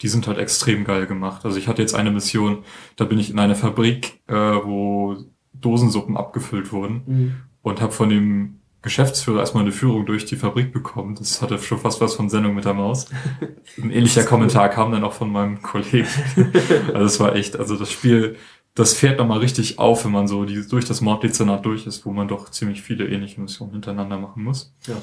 die 0.00 0.08
sind 0.08 0.26
halt 0.26 0.38
extrem 0.38 0.84
geil 0.84 1.06
gemacht. 1.06 1.44
Also 1.44 1.58
ich 1.58 1.68
hatte 1.68 1.82
jetzt 1.82 1.94
eine 1.94 2.10
Mission, 2.10 2.64
da 2.96 3.04
bin 3.04 3.18
ich 3.18 3.30
in 3.30 3.38
einer 3.38 3.54
Fabrik, 3.54 4.20
äh, 4.26 4.34
wo 4.34 5.16
Dosensuppen 5.52 6.16
abgefüllt 6.16 6.72
wurden 6.72 7.02
mhm. 7.06 7.34
und 7.62 7.80
habe 7.80 7.92
von 7.92 8.08
dem 8.08 8.60
Geschäftsführer 8.82 9.40
erstmal 9.40 9.62
eine 9.62 9.72
Führung 9.72 10.04
durch 10.04 10.26
die 10.26 10.36
Fabrik 10.36 10.72
bekommen. 10.72 11.14
Das 11.14 11.40
hatte 11.40 11.58
schon 11.58 11.78
fast 11.78 12.02
was 12.02 12.14
von 12.14 12.28
Sendung 12.28 12.54
mit 12.54 12.66
der 12.66 12.74
Maus. 12.74 13.06
Ein 13.82 13.90
ähnlicher 13.90 14.24
Kommentar 14.24 14.68
kam 14.68 14.92
dann 14.92 15.04
auch 15.04 15.14
von 15.14 15.32
meinem 15.32 15.62
Kollegen. 15.62 16.08
also 16.92 17.06
es 17.06 17.20
war 17.20 17.34
echt, 17.34 17.56
also 17.56 17.76
das 17.76 17.90
Spiel, 17.90 18.36
das 18.74 18.94
fährt 18.94 19.18
nochmal 19.18 19.38
richtig 19.38 19.78
auf, 19.78 20.04
wenn 20.04 20.12
man 20.12 20.26
so 20.26 20.44
die, 20.44 20.66
durch 20.66 20.84
das 20.84 21.00
Morddezernat 21.00 21.64
durch 21.64 21.86
ist, 21.86 22.04
wo 22.04 22.12
man 22.12 22.28
doch 22.28 22.50
ziemlich 22.50 22.82
viele 22.82 23.08
ähnliche 23.08 23.40
Missionen 23.40 23.72
hintereinander 23.72 24.18
machen 24.18 24.42
muss. 24.42 24.74
Ja. 24.86 24.96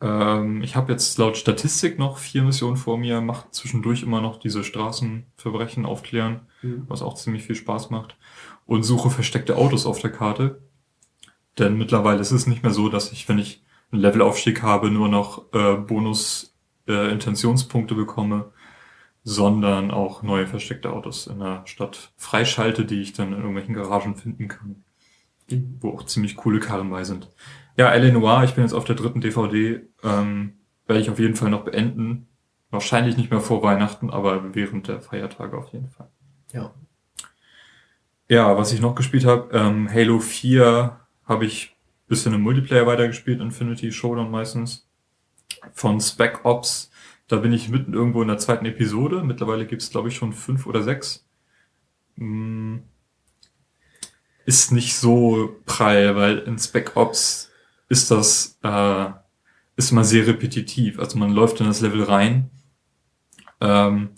Ähm, 0.00 0.62
ich 0.62 0.76
habe 0.76 0.92
jetzt 0.92 1.16
laut 1.16 1.38
Statistik 1.38 1.98
noch 1.98 2.18
vier 2.18 2.42
Missionen 2.42 2.76
vor 2.76 2.98
mir, 2.98 3.22
macht 3.22 3.54
zwischendurch 3.54 4.02
immer 4.02 4.20
noch 4.20 4.38
diese 4.38 4.62
Straßenverbrechen 4.62 5.86
aufklären, 5.86 6.40
mhm. 6.60 6.84
was 6.88 7.00
auch 7.00 7.14
ziemlich 7.14 7.44
viel 7.44 7.54
Spaß 7.54 7.88
macht. 7.88 8.18
Und 8.66 8.82
suche 8.82 9.08
versteckte 9.10 9.56
Autos 9.56 9.86
auf 9.86 10.00
der 10.00 10.12
Karte. 10.12 10.60
Denn 11.58 11.78
mittlerweile 11.78 12.20
ist 12.20 12.32
es 12.32 12.46
nicht 12.46 12.62
mehr 12.62 12.72
so, 12.72 12.90
dass 12.90 13.12
ich, 13.12 13.26
wenn 13.30 13.38
ich 13.38 13.64
einen 13.90 14.02
Levelaufstieg 14.02 14.60
habe, 14.62 14.90
nur 14.90 15.08
noch 15.08 15.50
äh, 15.54 15.76
Bonus-Intentionspunkte 15.76 17.94
äh, 17.94 17.96
bekomme, 17.96 18.52
sondern 19.28 19.90
auch 19.90 20.22
neue 20.22 20.46
versteckte 20.46 20.92
Autos 20.92 21.26
in 21.26 21.40
der 21.40 21.62
Stadt 21.66 22.12
freischalte, 22.16 22.84
die 22.84 23.02
ich 23.02 23.12
dann 23.12 23.32
in 23.32 23.38
irgendwelchen 23.38 23.74
Garagen 23.74 24.14
finden 24.14 24.46
kann. 24.46 24.84
Mhm. 25.50 25.78
Wo 25.80 25.90
auch 25.90 26.06
ziemlich 26.06 26.36
coole 26.36 26.60
Karren 26.60 26.90
bei 26.90 27.02
sind. 27.02 27.28
Ja, 27.76 27.90
L.A. 27.90 28.12
Noir, 28.12 28.44
ich 28.44 28.54
bin 28.54 28.62
jetzt 28.62 28.72
auf 28.72 28.84
der 28.84 28.94
dritten 28.94 29.20
DVD, 29.20 29.80
ähm, 30.04 30.52
werde 30.86 31.02
ich 31.02 31.10
auf 31.10 31.18
jeden 31.18 31.34
Fall 31.34 31.50
noch 31.50 31.64
beenden. 31.64 32.28
Wahrscheinlich 32.70 33.16
nicht 33.16 33.32
mehr 33.32 33.40
vor 33.40 33.64
Weihnachten, 33.64 34.10
aber 34.10 34.54
während 34.54 34.86
der 34.86 35.00
Feiertage 35.00 35.58
auf 35.58 35.72
jeden 35.72 35.88
Fall. 35.88 36.08
Ja. 36.52 36.72
Ja, 38.28 38.56
was 38.56 38.72
ich 38.72 38.80
noch 38.80 38.94
gespielt 38.94 39.24
habe, 39.24 39.52
ähm, 39.52 39.92
Halo 39.92 40.20
4 40.20 41.00
habe 41.24 41.46
ich 41.46 41.76
bisschen 42.06 42.32
im 42.32 42.42
Multiplayer 42.42 42.86
weitergespielt, 42.86 43.40
Infinity 43.40 43.90
Showdown 43.90 44.30
meistens. 44.30 44.88
Von 45.72 46.00
Spec 46.00 46.44
Ops, 46.44 46.92
da 47.28 47.36
bin 47.36 47.52
ich 47.52 47.68
mitten 47.68 47.94
irgendwo 47.94 48.22
in 48.22 48.28
der 48.28 48.38
zweiten 48.38 48.66
Episode. 48.66 49.22
Mittlerweile 49.22 49.66
gibt's 49.66 49.90
glaube 49.90 50.08
ich, 50.08 50.16
schon 50.16 50.32
fünf 50.32 50.66
oder 50.66 50.82
sechs. 50.82 51.26
Hm. 52.16 52.82
Ist 54.44 54.70
nicht 54.70 54.94
so 54.94 55.56
prall, 55.66 56.14
weil 56.16 56.38
in 56.38 56.58
Spec 56.58 56.96
Ops 56.96 57.50
ist 57.88 58.10
das 58.10 58.58
äh, 58.62 59.06
ist 59.76 59.92
immer 59.92 60.04
sehr 60.04 60.26
repetitiv. 60.26 60.98
Also 60.98 61.18
man 61.18 61.32
läuft 61.32 61.60
in 61.60 61.66
das 61.66 61.80
Level 61.80 62.02
rein, 62.04 62.50
ähm, 63.60 64.10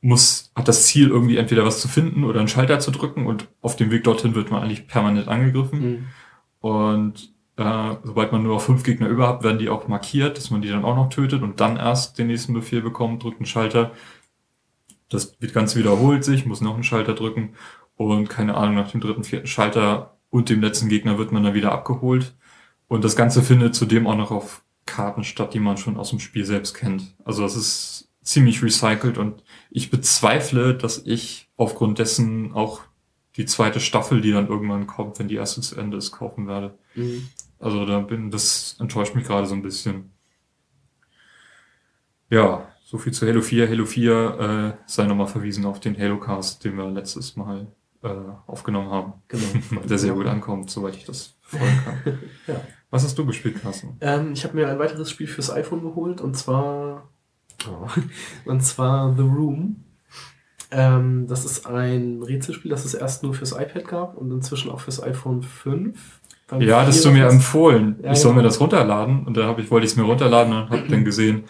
muss 0.00 0.52
hat 0.54 0.68
das 0.68 0.86
Ziel 0.86 1.08
irgendwie 1.08 1.38
entweder 1.38 1.64
was 1.64 1.80
zu 1.80 1.88
finden 1.88 2.24
oder 2.24 2.38
einen 2.38 2.48
Schalter 2.48 2.78
zu 2.78 2.90
drücken 2.90 3.26
und 3.26 3.48
auf 3.62 3.76
dem 3.76 3.90
Weg 3.90 4.04
dorthin 4.04 4.34
wird 4.34 4.50
man 4.50 4.62
eigentlich 4.62 4.86
permanent 4.86 5.28
angegriffen. 5.28 5.80
Mhm. 5.80 6.06
Und 6.60 7.33
Äh, 7.56 7.96
sobald 8.02 8.32
man 8.32 8.42
nur 8.42 8.58
fünf 8.60 8.82
Gegner 8.82 9.08
über 9.08 9.28
hat, 9.28 9.44
werden 9.44 9.58
die 9.58 9.68
auch 9.68 9.86
markiert, 9.86 10.36
dass 10.36 10.50
man 10.50 10.62
die 10.62 10.68
dann 10.68 10.84
auch 10.84 10.96
noch 10.96 11.08
tötet 11.08 11.42
und 11.42 11.60
dann 11.60 11.76
erst 11.76 12.18
den 12.18 12.26
nächsten 12.26 12.52
Befehl 12.52 12.82
bekommt, 12.82 13.22
drückt 13.22 13.38
einen 13.38 13.46
Schalter. 13.46 13.92
Das 15.08 15.36
Ganze 15.52 15.78
wiederholt 15.78 16.24
sich, 16.24 16.46
muss 16.46 16.60
noch 16.60 16.74
einen 16.74 16.82
Schalter 16.82 17.14
drücken 17.14 17.54
und 17.96 18.28
keine 18.28 18.56
Ahnung, 18.56 18.74
nach 18.74 18.90
dem 18.90 19.00
dritten, 19.00 19.22
vierten 19.22 19.46
Schalter 19.46 20.16
und 20.30 20.48
dem 20.48 20.60
letzten 20.60 20.88
Gegner 20.88 21.16
wird 21.16 21.30
man 21.30 21.44
dann 21.44 21.54
wieder 21.54 21.70
abgeholt. 21.70 22.34
Und 22.88 23.04
das 23.04 23.14
Ganze 23.14 23.42
findet 23.42 23.74
zudem 23.74 24.06
auch 24.06 24.16
noch 24.16 24.32
auf 24.32 24.62
Karten 24.86 25.22
statt, 25.22 25.54
die 25.54 25.60
man 25.60 25.76
schon 25.76 25.96
aus 25.96 26.10
dem 26.10 26.18
Spiel 26.18 26.44
selbst 26.44 26.74
kennt. 26.74 27.14
Also 27.24 27.42
das 27.42 27.56
ist 27.56 28.08
ziemlich 28.22 28.62
recycelt 28.62 29.16
und 29.18 29.44
ich 29.70 29.90
bezweifle, 29.90 30.74
dass 30.74 31.02
ich 31.06 31.48
aufgrund 31.56 31.98
dessen 31.98 32.52
auch 32.52 32.80
die 33.36 33.46
zweite 33.46 33.80
Staffel, 33.80 34.20
die 34.20 34.32
dann 34.32 34.48
irgendwann 34.48 34.86
kommt, 34.86 35.18
wenn 35.18 35.28
die 35.28 35.34
erste 35.36 35.60
zu 35.60 35.76
Ende 35.76 35.96
ist, 35.96 36.12
kaufen 36.12 36.46
werde. 36.46 36.78
Mhm. 36.94 37.28
Also 37.64 37.86
da 37.86 37.98
bin, 38.00 38.30
das 38.30 38.76
enttäuscht 38.78 39.14
mich 39.14 39.26
gerade 39.26 39.46
so 39.46 39.54
ein 39.54 39.62
bisschen. 39.62 40.10
Ja, 42.28 42.68
so 42.84 42.98
viel 42.98 43.14
zu 43.14 43.26
Halo 43.26 43.40
4. 43.40 43.70
Halo 43.70 43.86
4 43.86 44.74
äh, 44.76 44.82
sei 44.84 45.06
nochmal 45.06 45.28
verwiesen 45.28 45.64
auf 45.64 45.80
den 45.80 45.98
Halo 45.98 46.20
Cast, 46.20 46.62
den 46.62 46.76
wir 46.76 46.90
letztes 46.90 47.36
Mal 47.36 47.68
äh, 48.02 48.08
aufgenommen 48.46 48.90
haben. 48.90 49.14
Genau. 49.28 49.80
Der 49.88 49.96
sehr 49.96 50.12
gut 50.12 50.26
ankommt, 50.26 50.68
soweit 50.68 50.94
ich 50.94 51.06
das 51.06 51.38
folgen 51.40 51.80
kann. 51.82 52.18
ja. 52.48 52.60
Was 52.90 53.02
hast 53.02 53.16
du 53.16 53.24
gespielt, 53.24 53.62
Carsten? 53.62 53.96
Ähm, 54.02 54.34
ich 54.34 54.44
habe 54.44 54.56
mir 54.56 54.68
ein 54.68 54.78
weiteres 54.78 55.08
Spiel 55.08 55.26
fürs 55.26 55.50
iPhone 55.50 55.80
geholt 55.80 56.20
und 56.20 56.36
zwar 56.36 57.08
oh, 57.66 57.88
und 58.44 58.60
zwar 58.60 59.16
The 59.16 59.22
Room. 59.22 59.84
Ähm, 60.70 61.26
das 61.28 61.46
ist 61.46 61.66
ein 61.66 62.22
Rätselspiel, 62.22 62.70
das 62.70 62.84
es 62.84 62.92
erst 62.92 63.22
nur 63.22 63.32
fürs 63.32 63.52
iPad 63.52 63.88
gab 63.88 64.18
und 64.18 64.30
inzwischen 64.30 64.70
auch 64.70 64.80
fürs 64.80 65.02
iPhone 65.02 65.42
5. 65.42 66.20
Ja, 66.50 66.84
das 66.84 66.96
hast 66.96 67.04
du 67.04 67.10
mir 67.10 67.26
empfohlen. 67.26 67.96
Ja, 68.02 68.12
ich 68.12 68.18
soll 68.18 68.32
ja. 68.32 68.36
mir 68.36 68.42
das 68.42 68.60
runterladen 68.60 69.26
und 69.26 69.36
da 69.36 69.46
hab 69.46 69.58
ich, 69.58 69.70
wollte 69.70 69.86
ich 69.86 69.92
es 69.92 69.96
mir 69.96 70.04
runterladen 70.04 70.52
und 70.52 70.70
habe 70.70 70.88
dann 70.88 71.04
gesehen, 71.04 71.44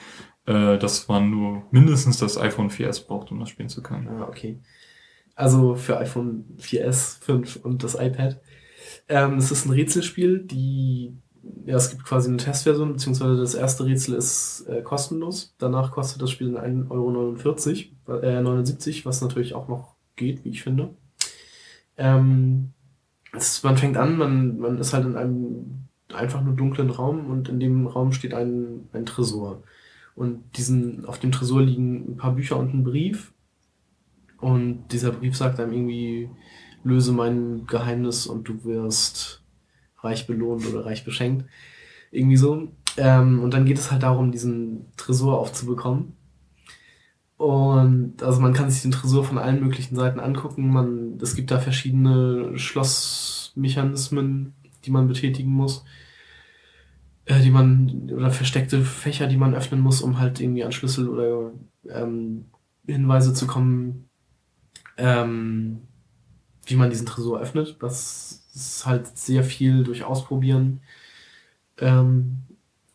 äh, 0.47 0.79
dass 0.79 1.09
man 1.09 1.31
nur 1.31 1.65
mindestens 1.71 2.19
das 2.19 2.39
iPhone 2.39 2.71
4S 2.71 3.07
braucht, 3.07 3.31
um 3.31 3.41
das 3.41 3.49
spielen 3.49 3.69
zu 3.69 3.83
können. 3.83 4.09
Ah, 4.09 4.27
okay. 4.29 4.61
Also 5.35 5.75
für 5.75 5.99
iPhone 5.99 6.45
4S, 6.61 7.23
5 7.25 7.57
und 7.57 7.83
das 7.83 7.95
iPad. 7.95 8.41
Ähm, 9.09 9.39
es 9.39 9.51
ist 9.51 9.67
ein 9.67 9.73
Rätselspiel, 9.73 10.39
die 10.39 11.17
ja, 11.67 11.77
es 11.77 11.91
gibt 11.91 12.05
quasi 12.05 12.29
eine 12.29 12.37
Testversion, 12.37 12.93
beziehungsweise 12.93 13.37
das 13.37 13.55
erste 13.55 13.85
Rätsel 13.85 14.15
ist 14.15 14.67
äh, 14.69 14.83
kostenlos. 14.83 15.55
Danach 15.59 15.91
kostet 15.91 16.23
das 16.23 16.31
Spiel 16.31 16.57
1,49 16.57 16.91
Euro, 18.09 18.21
äh, 18.21 18.41
79, 18.41 19.05
was 19.07 19.21
natürlich 19.21 19.55
auch 19.55 19.69
noch 19.69 19.97
geht, 20.17 20.45
wie 20.45 20.51
ich 20.51 20.63
finde. 20.63 20.95
Ähm, 21.97 22.74
es, 23.37 23.63
man 23.63 23.77
fängt 23.77 23.97
an, 23.97 24.17
man, 24.17 24.59
man 24.59 24.79
ist 24.79 24.93
halt 24.93 25.07
in 25.07 25.17
einem 25.17 25.87
einfach 26.13 26.43
nur 26.43 26.55
dunklen 26.55 26.91
Raum 26.91 27.27
und 27.31 27.49
in 27.49 27.61
dem 27.61 27.87
Raum 27.87 28.13
steht 28.13 28.35
ein, 28.35 28.89
ein 28.93 29.07
Tresor. 29.07 29.63
Und 30.15 30.57
diesen, 30.57 31.05
auf 31.07 31.19
dem 31.19 31.33
Tresor 31.33 31.63
liegen 31.63 32.13
ein 32.13 32.17
paar 32.17 32.35
Bücher 32.35 32.57
und 32.57 32.73
ein 32.73 32.85
Brief. 32.85 33.33
Und 34.39 34.89
dieser 34.89 35.11
Brief 35.11 35.37
sagt 35.37 35.59
einem 35.59 35.73
irgendwie, 35.73 36.29
löse 36.85 37.13
mein 37.13 37.67
Geheimnis 37.67 38.27
und 38.27 38.47
du 38.49 38.65
wirst 38.65 39.43
reich 39.99 40.27
belohnt 40.27 40.67
oder 40.67 40.85
reich 40.85 41.05
beschenkt. 41.05 41.47
Irgendwie 42.11 42.37
so. 42.37 42.69
Ähm, 42.97 43.43
und 43.43 43.55
dann 43.55 43.65
geht 43.65 43.79
es 43.79 43.91
halt 43.91 44.03
darum, 44.03 44.31
diesen 44.31 44.87
Tresor 44.97 45.41
aufzubekommen. 45.41 46.17
Und 47.37 48.23
also 48.23 48.41
man 48.41 48.53
kann 48.53 48.71
sich 48.71 48.83
den 48.83 48.93
Tresor 48.93 49.25
von 49.25 49.39
allen 49.39 49.61
möglichen 49.61 49.97
Seiten 49.97 50.21
angucken. 50.21 50.71
Man, 50.71 51.19
es 51.21 51.35
gibt 51.35 51.51
da 51.51 51.59
verschiedene 51.59 52.57
Schlossmechanismen, 52.57 54.55
die 54.85 54.91
man 54.91 55.09
betätigen 55.09 55.51
muss. 55.51 55.85
Äh, 57.27 57.41
die 57.41 57.51
man, 57.51 58.11
oder 58.13 58.31
versteckte 58.31 58.83
Fächer, 58.83 59.27
die 59.27 59.37
man 59.37 59.55
öffnen 59.55 59.81
muss, 59.81 60.03
um 60.03 60.19
halt 60.19 60.41
irgendwie 60.41 60.65
an 60.65 60.73
Schlüssel 60.73 61.09
oder 61.09 61.53
ähm, 61.89 62.47
Hinweise 62.87 63.33
zu 63.33 63.47
kommen, 63.47 64.09
ähm, 64.97 65.81
wie 66.67 66.77
man 66.77 66.91
diesen 66.91 67.07
Tresor 67.07 67.41
öffnet. 67.41 67.77
Das 67.81 68.45
ist 68.55 68.87
halt 68.87 69.17
sehr 69.19 69.43
viel 69.43 69.85
durch 69.85 70.05
Ausprobieren. 70.05 70.81
Ähm, 71.79 72.43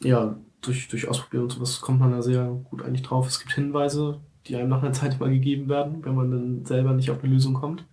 ja, 0.02 0.38
durch, 0.62 0.88
durch 0.88 1.08
Ausprobieren 1.08 1.44
und 1.44 1.52
sowas 1.52 1.82
kommt 1.82 2.00
man 2.00 2.12
da 2.12 2.22
sehr 2.22 2.46
gut 2.70 2.82
eigentlich 2.84 3.04
drauf. 3.04 3.28
Es 3.28 3.40
gibt 3.40 3.54
Hinweise, 3.54 4.22
die 4.50 4.56
einem 4.56 4.70
nach 4.70 4.82
einer 4.82 4.94
Zeit 4.94 5.20
mal 5.20 5.30
gegeben 5.30 5.70
werden, 5.70 6.04
wenn 6.04 6.16
man 6.16 6.32
dann 6.32 6.66
selber 6.66 6.94
nicht 6.94 7.12
auf 7.12 7.24
eine 7.24 7.32
Lösung 7.34 7.54
kommt. 7.54 7.86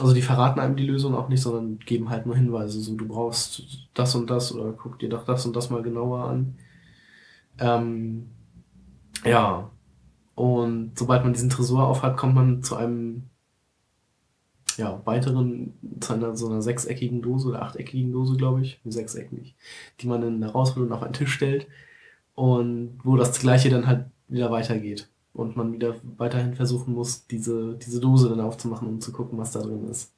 Also 0.00 0.12
die 0.12 0.22
verraten 0.22 0.58
einem 0.58 0.76
die 0.76 0.86
Lösung 0.86 1.14
auch 1.14 1.28
nicht, 1.28 1.42
sondern 1.42 1.78
geben 1.78 2.10
halt 2.10 2.26
nur 2.26 2.34
Hinweise. 2.34 2.80
So, 2.80 2.96
du 2.96 3.06
brauchst 3.06 3.62
das 3.94 4.14
und 4.14 4.28
das 4.28 4.52
oder 4.52 4.72
guck 4.72 4.98
dir 4.98 5.08
doch 5.08 5.24
das 5.24 5.46
und 5.46 5.54
das 5.54 5.70
mal 5.70 5.82
genauer 5.82 6.24
an. 6.24 6.56
Ähm, 7.60 8.26
ja. 9.24 9.70
Und 10.34 10.98
sobald 10.98 11.22
man 11.22 11.32
diesen 11.32 11.50
Tresor 11.50 11.86
aufhat, 11.86 12.16
kommt 12.16 12.34
man 12.34 12.62
zu 12.64 12.74
einem 12.74 13.24
ja, 14.76 15.00
weiteren, 15.04 15.74
zu 16.00 16.14
einer 16.14 16.36
so 16.36 16.48
einer 16.48 16.60
sechseckigen 16.60 17.22
Dose 17.22 17.48
oder 17.48 17.62
achteckigen 17.62 18.10
Dose, 18.10 18.36
glaube 18.36 18.62
ich, 18.62 18.80
sechseckig, 18.84 19.54
die 20.00 20.08
man 20.08 20.20
dann 20.22 20.42
rausholt 20.42 20.86
und 20.86 20.92
auf 20.92 21.04
einen 21.04 21.12
Tisch 21.12 21.32
stellt 21.32 21.68
und 22.34 22.98
wo 23.04 23.16
das 23.16 23.38
gleiche 23.38 23.70
dann 23.70 23.86
halt 23.86 24.06
wieder 24.26 24.50
weitergeht 24.50 25.08
und 25.34 25.56
man 25.56 25.72
wieder 25.72 25.96
weiterhin 26.16 26.54
versuchen 26.54 26.94
muss, 26.94 27.26
diese, 27.26 27.76
diese 27.76 28.00
Dose 28.00 28.28
dann 28.28 28.40
aufzumachen, 28.40 28.88
um 28.88 29.00
zu 29.00 29.12
gucken, 29.12 29.36
was 29.36 29.52
da 29.52 29.60
drin 29.60 29.88
ist. 29.88 30.14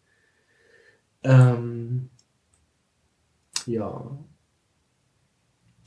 Ähm, 1.24 2.10
ja. 3.64 4.18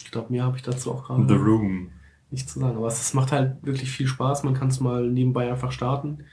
Ich 0.02 0.12
glaube, 0.12 0.32
mehr 0.32 0.44
habe 0.44 0.58
ich 0.58 0.64
dazu 0.64 0.92
auch 0.92 1.06
gerade. 1.06 1.28
The 1.28 1.36
Room. 1.36 1.92
Nicht 2.32 2.50
zu 2.50 2.60
sagen, 2.60 2.78
aber 2.78 2.88
es 2.88 3.14
macht 3.14 3.32
halt 3.32 3.64
wirklich 3.64 3.92
viel 3.92 4.08
Spaß. 4.08 4.44
Man 4.44 4.56
kann 4.56 4.68
es 4.68 4.80
mal 4.80 5.10
nebenbei 5.10 5.50
einfach 5.50 5.72
starten. 5.72 6.26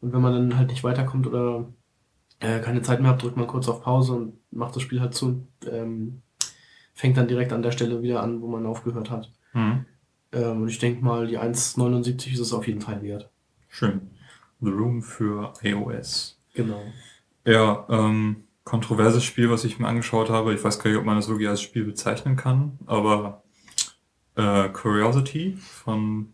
Und 0.00 0.12
wenn 0.12 0.20
man 0.20 0.32
dann 0.32 0.58
halt 0.58 0.70
nicht 0.70 0.84
weiterkommt 0.84 1.26
oder 1.26 1.72
äh, 2.40 2.60
keine 2.60 2.82
Zeit 2.82 3.00
mehr 3.00 3.10
habt, 3.10 3.22
drückt 3.22 3.36
man 3.36 3.46
kurz 3.46 3.68
auf 3.68 3.82
Pause 3.82 4.14
und 4.14 4.38
macht 4.50 4.74
das 4.74 4.82
Spiel 4.82 5.00
halt 5.00 5.14
zu 5.14 5.26
und 5.26 5.48
ähm, 5.70 6.22
fängt 6.94 7.16
dann 7.16 7.28
direkt 7.28 7.52
an 7.52 7.62
der 7.62 7.70
Stelle 7.70 8.02
wieder 8.02 8.22
an, 8.22 8.40
wo 8.40 8.48
man 8.48 8.66
aufgehört 8.66 9.10
hat. 9.10 9.32
Mhm. 9.52 9.86
Ähm, 10.32 10.62
und 10.62 10.68
ich 10.68 10.78
denke 10.78 11.04
mal, 11.04 11.26
die 11.26 11.38
1,79 11.38 12.32
ist 12.32 12.40
es 12.40 12.52
auf 12.52 12.66
jeden 12.66 12.80
Fall 12.80 13.02
wert. 13.02 13.30
Schön. 13.68 14.10
The 14.60 14.70
Room 14.70 15.02
für 15.02 15.52
iOS. 15.62 16.38
Genau. 16.54 16.82
Ja, 17.44 17.86
ähm, 17.88 18.44
kontroverses 18.64 19.24
Spiel, 19.24 19.50
was 19.50 19.64
ich 19.64 19.78
mir 19.78 19.88
angeschaut 19.88 20.30
habe. 20.30 20.54
Ich 20.54 20.62
weiß 20.62 20.78
gar 20.78 20.90
nicht, 20.90 20.98
ob 20.98 21.06
man 21.06 21.16
das 21.16 21.28
wirklich 21.28 21.48
als 21.48 21.62
Spiel 21.62 21.84
bezeichnen 21.84 22.36
kann, 22.36 22.78
aber 22.86 23.42
äh, 24.36 24.68
Curiosity 24.68 25.56
von 25.56 26.32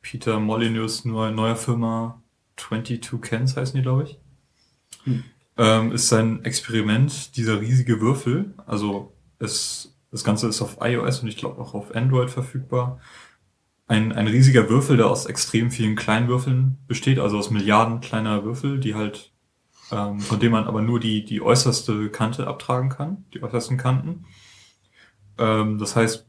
Peter 0.00 0.40
Molyneux 0.40 1.04
neuer 1.04 1.56
Firma 1.56 2.22
22 2.56 3.20
Cans 3.20 3.56
heißen 3.56 3.76
die, 3.76 3.82
glaube 3.82 4.04
ich. 4.04 4.18
Hm 5.04 5.24
ähm, 5.56 5.92
ist 5.92 6.08
sein 6.08 6.44
Experiment 6.44 7.36
dieser 7.36 7.60
riesige 7.60 8.00
Würfel. 8.00 8.54
Also 8.66 9.12
es, 9.38 9.94
das 10.10 10.24
Ganze 10.24 10.48
ist 10.48 10.62
auf 10.62 10.78
iOS 10.80 11.20
und 11.20 11.28
ich 11.28 11.36
glaube 11.36 11.60
auch 11.60 11.74
auf 11.74 11.94
Android 11.94 12.30
verfügbar. 12.30 13.00
Ein, 13.88 14.12
ein 14.12 14.26
riesiger 14.26 14.68
Würfel, 14.68 14.96
der 14.96 15.06
aus 15.06 15.26
extrem 15.26 15.70
vielen 15.70 15.94
kleinen 15.94 16.28
Würfeln 16.28 16.78
besteht, 16.88 17.18
also 17.18 17.38
aus 17.38 17.50
Milliarden 17.50 18.00
kleiner 18.00 18.44
Würfel, 18.44 18.80
die 18.80 18.94
halt, 18.94 19.32
ähm, 19.92 20.18
von 20.20 20.40
denen 20.40 20.52
man 20.52 20.64
aber 20.64 20.82
nur 20.82 20.98
die, 20.98 21.24
die 21.24 21.40
äußerste 21.40 22.10
Kante 22.10 22.46
abtragen 22.48 22.90
kann, 22.90 23.24
die 23.32 23.42
äußersten 23.42 23.76
Kanten. 23.76 24.24
Ähm, 25.38 25.78
das 25.78 25.94
heißt, 25.94 26.26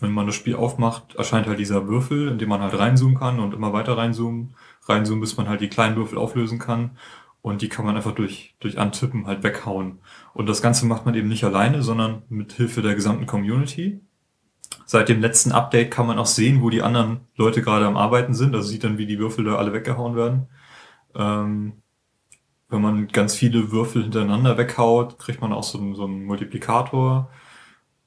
wenn 0.00 0.12
man 0.12 0.26
das 0.26 0.34
Spiel 0.34 0.54
aufmacht, 0.54 1.14
erscheint 1.16 1.46
halt 1.46 1.58
dieser 1.58 1.88
Würfel, 1.88 2.28
in 2.28 2.38
dem 2.38 2.48
man 2.48 2.60
halt 2.60 2.78
reinzoomen 2.78 3.18
kann 3.18 3.40
und 3.40 3.54
immer 3.54 3.72
weiter 3.72 3.96
reinzoomen, 3.96 4.54
reinzoomen, 4.86 5.20
bis 5.20 5.36
man 5.36 5.48
halt 5.48 5.60
die 5.60 5.68
kleinen 5.68 5.96
Würfel 5.96 6.18
auflösen 6.18 6.58
kann. 6.58 6.92
Und 7.40 7.62
die 7.62 7.68
kann 7.68 7.84
man 7.84 7.96
einfach 7.96 8.14
durch, 8.14 8.56
durch 8.60 8.78
Antippen 8.78 9.26
halt 9.26 9.42
weghauen. 9.42 10.00
Und 10.34 10.48
das 10.48 10.62
Ganze 10.62 10.86
macht 10.86 11.06
man 11.06 11.14
eben 11.14 11.28
nicht 11.28 11.44
alleine, 11.44 11.82
sondern 11.82 12.22
mit 12.28 12.52
Hilfe 12.52 12.82
der 12.82 12.94
gesamten 12.94 13.26
Community. 13.26 14.00
Seit 14.90 15.10
dem 15.10 15.20
letzten 15.20 15.52
Update 15.52 15.90
kann 15.90 16.06
man 16.06 16.18
auch 16.18 16.24
sehen, 16.24 16.62
wo 16.62 16.70
die 16.70 16.80
anderen 16.80 17.20
Leute 17.36 17.60
gerade 17.60 17.84
am 17.84 17.98
Arbeiten 17.98 18.32
sind. 18.32 18.54
Also 18.54 18.68
sieht 18.70 18.84
dann, 18.84 18.96
wie 18.96 19.04
die 19.04 19.18
Würfel 19.18 19.44
da 19.44 19.56
alle 19.56 19.74
weggehauen 19.74 20.16
werden. 20.16 20.46
Ähm, 21.14 21.74
wenn 22.70 22.80
man 22.80 23.08
ganz 23.08 23.34
viele 23.34 23.70
Würfel 23.70 24.04
hintereinander 24.04 24.56
weghaut, 24.56 25.18
kriegt 25.18 25.42
man 25.42 25.52
auch 25.52 25.62
so, 25.62 25.76
einen, 25.76 25.94
so 25.94 26.06
einen 26.06 26.24
Multiplikator. 26.24 27.28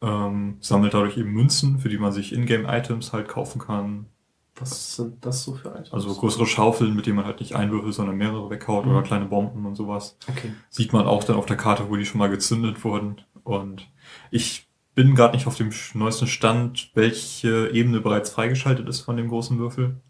Ähm, 0.01 0.57
sammelt 0.59 0.95
dadurch 0.95 1.19
eben 1.19 1.29
Münzen, 1.29 1.77
für 1.77 1.87
die 1.87 1.99
man 1.99 2.13
sich 2.13 2.33
Ingame-Items 2.33 3.13
halt 3.13 3.27
kaufen 3.27 3.61
kann. 3.61 4.07
Was 4.55 4.95
sind 4.95 5.23
das 5.23 5.43
so 5.43 5.53
für 5.53 5.69
Items? 5.69 5.93
Also 5.93 6.15
größere 6.15 6.47
Schaufeln, 6.47 6.95
mit 6.95 7.05
denen 7.05 7.17
man 7.17 7.25
halt 7.25 7.41
nicht 7.41 7.55
einwürfelt, 7.55 7.93
sondern 7.93 8.17
mehrere 8.17 8.49
weghaut 8.49 8.87
mhm. 8.87 8.91
oder 8.93 9.03
kleine 9.03 9.25
Bomben 9.25 9.67
und 9.67 9.75
sowas. 9.75 10.17
Okay. 10.27 10.51
Sieht 10.71 10.93
man 10.93 11.05
auch 11.05 11.23
dann 11.25 11.35
auf 11.35 11.45
der 11.45 11.57
Karte, 11.57 11.91
wo 11.91 11.95
die 11.95 12.05
schon 12.07 12.17
mal 12.17 12.31
gezündet 12.31 12.83
wurden. 12.83 13.21
Und 13.43 13.87
ich 14.31 14.70
bin 14.93 15.15
gerade 15.15 15.35
nicht 15.35 15.47
auf 15.47 15.55
dem 15.55 15.71
neuesten 15.93 16.27
Stand, 16.27 16.91
welche 16.95 17.69
Ebene 17.69 18.01
bereits 18.01 18.31
freigeschaltet 18.31 18.87
ist 18.87 19.01
von 19.01 19.17
dem 19.17 19.29
großen 19.29 19.57
Würfel. 19.57 20.01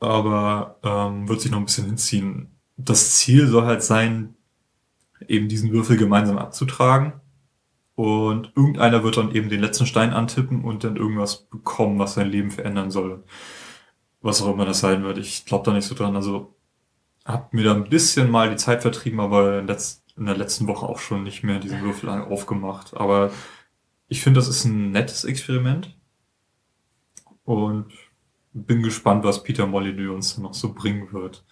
Aber 0.00 0.78
ähm, 0.82 1.28
wird 1.28 1.40
sich 1.40 1.50
noch 1.50 1.58
ein 1.58 1.64
bisschen 1.64 1.86
hinziehen. 1.86 2.50
Das 2.76 3.16
Ziel 3.16 3.46
soll 3.46 3.64
halt 3.64 3.82
sein, 3.82 4.34
eben 5.28 5.48
diesen 5.48 5.72
Würfel 5.72 5.96
gemeinsam 5.96 6.38
abzutragen. 6.38 7.14
Und 7.94 8.52
irgendeiner 8.56 9.04
wird 9.04 9.16
dann 9.16 9.32
eben 9.32 9.48
den 9.48 9.60
letzten 9.60 9.86
Stein 9.86 10.12
antippen 10.12 10.64
und 10.64 10.82
dann 10.82 10.96
irgendwas 10.96 11.44
bekommen, 11.44 11.98
was 11.98 12.14
sein 12.14 12.30
Leben 12.30 12.50
verändern 12.50 12.90
soll. 12.90 13.22
Was 14.20 14.42
auch 14.42 14.52
immer 14.52 14.64
das 14.64 14.80
sein 14.80 15.04
wird. 15.04 15.18
Ich 15.18 15.44
glaube 15.44 15.64
da 15.64 15.72
nicht 15.72 15.86
so 15.86 15.94
dran. 15.94 16.16
Also 16.16 16.54
hab 17.24 17.52
mir 17.52 17.64
da 17.64 17.74
ein 17.74 17.88
bisschen 17.88 18.30
mal 18.30 18.50
die 18.50 18.56
Zeit 18.56 18.82
vertrieben, 18.82 19.20
aber 19.20 19.60
in, 19.60 19.66
letz 19.66 20.01
in 20.16 20.26
der 20.26 20.36
letzten 20.36 20.66
Woche 20.66 20.86
auch 20.86 20.98
schon 20.98 21.22
nicht 21.22 21.42
mehr 21.42 21.58
diesen 21.58 21.82
Würfel 21.82 22.08
aufgemacht. 22.08 22.94
Aber 22.94 23.30
ich 24.08 24.22
finde, 24.22 24.38
das 24.38 24.48
ist 24.48 24.64
ein 24.64 24.90
nettes 24.90 25.24
Experiment. 25.24 25.96
Und 27.44 27.92
bin 28.52 28.82
gespannt, 28.82 29.24
was 29.24 29.42
Peter 29.42 29.66
Molyneux 29.66 30.14
uns 30.14 30.38
noch 30.38 30.54
so 30.54 30.74
bringen 30.74 31.12
wird. 31.12 31.44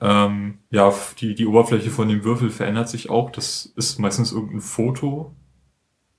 Ähm, 0.00 0.58
ja, 0.70 0.92
die, 1.18 1.34
die 1.34 1.46
Oberfläche 1.46 1.90
von 1.90 2.08
dem 2.08 2.24
Würfel 2.24 2.50
verändert 2.50 2.88
sich 2.88 3.10
auch. 3.10 3.30
Das 3.30 3.66
ist 3.76 3.98
meistens 3.98 4.32
irgendein 4.32 4.60
Foto. 4.60 5.34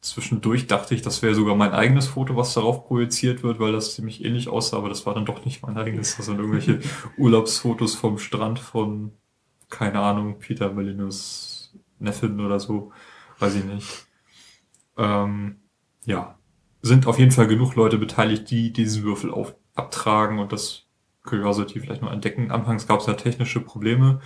Zwischendurch 0.01 0.67
dachte 0.67 0.95
ich, 0.95 1.03
das 1.03 1.21
wäre 1.21 1.35
sogar 1.35 1.55
mein 1.55 1.73
eigenes 1.73 2.07
Foto, 2.07 2.35
was 2.35 2.53
darauf 2.53 2.85
projiziert 2.87 3.43
wird, 3.43 3.59
weil 3.59 3.71
das 3.71 3.95
ziemlich 3.95 4.25
ähnlich 4.25 4.49
aussah, 4.49 4.77
aber 4.77 4.89
das 4.89 5.05
war 5.05 5.13
dann 5.13 5.25
doch 5.25 5.45
nicht 5.45 5.61
mein 5.61 5.77
eigenes. 5.77 6.17
Das 6.17 6.25
sind 6.25 6.39
irgendwelche 6.39 6.79
Urlaubsfotos 7.17 7.95
vom 7.95 8.17
Strand 8.17 8.59
von, 8.59 9.11
keine 9.71 9.99
Ahnung, 9.99 10.37
Peter 10.37 10.71
Molyneux 10.71 11.73
Neffen 11.97 12.39
oder 12.39 12.59
so. 12.59 12.91
Weiß 13.39 13.55
ich 13.55 13.63
nicht. 13.63 14.07
Ähm, 14.97 15.61
ja. 16.05 16.37
Sind 16.83 17.07
auf 17.07 17.19
jeden 17.19 17.31
Fall 17.31 17.47
genug 17.47 17.75
Leute 17.75 17.97
beteiligt, 17.97 18.49
die 18.51 18.73
diesen 18.73 19.03
Würfel 19.03 19.31
auf, 19.31 19.55
abtragen 19.75 20.39
und 20.39 20.51
das 20.51 20.87
Curiosity 21.23 21.79
vielleicht 21.79 22.01
noch 22.01 22.11
entdecken. 22.11 22.51
Anfangs 22.51 22.87
gab 22.87 22.99
es 22.99 23.05
ja 23.05 23.13
technische 23.13 23.61
Probleme, 23.61 24.19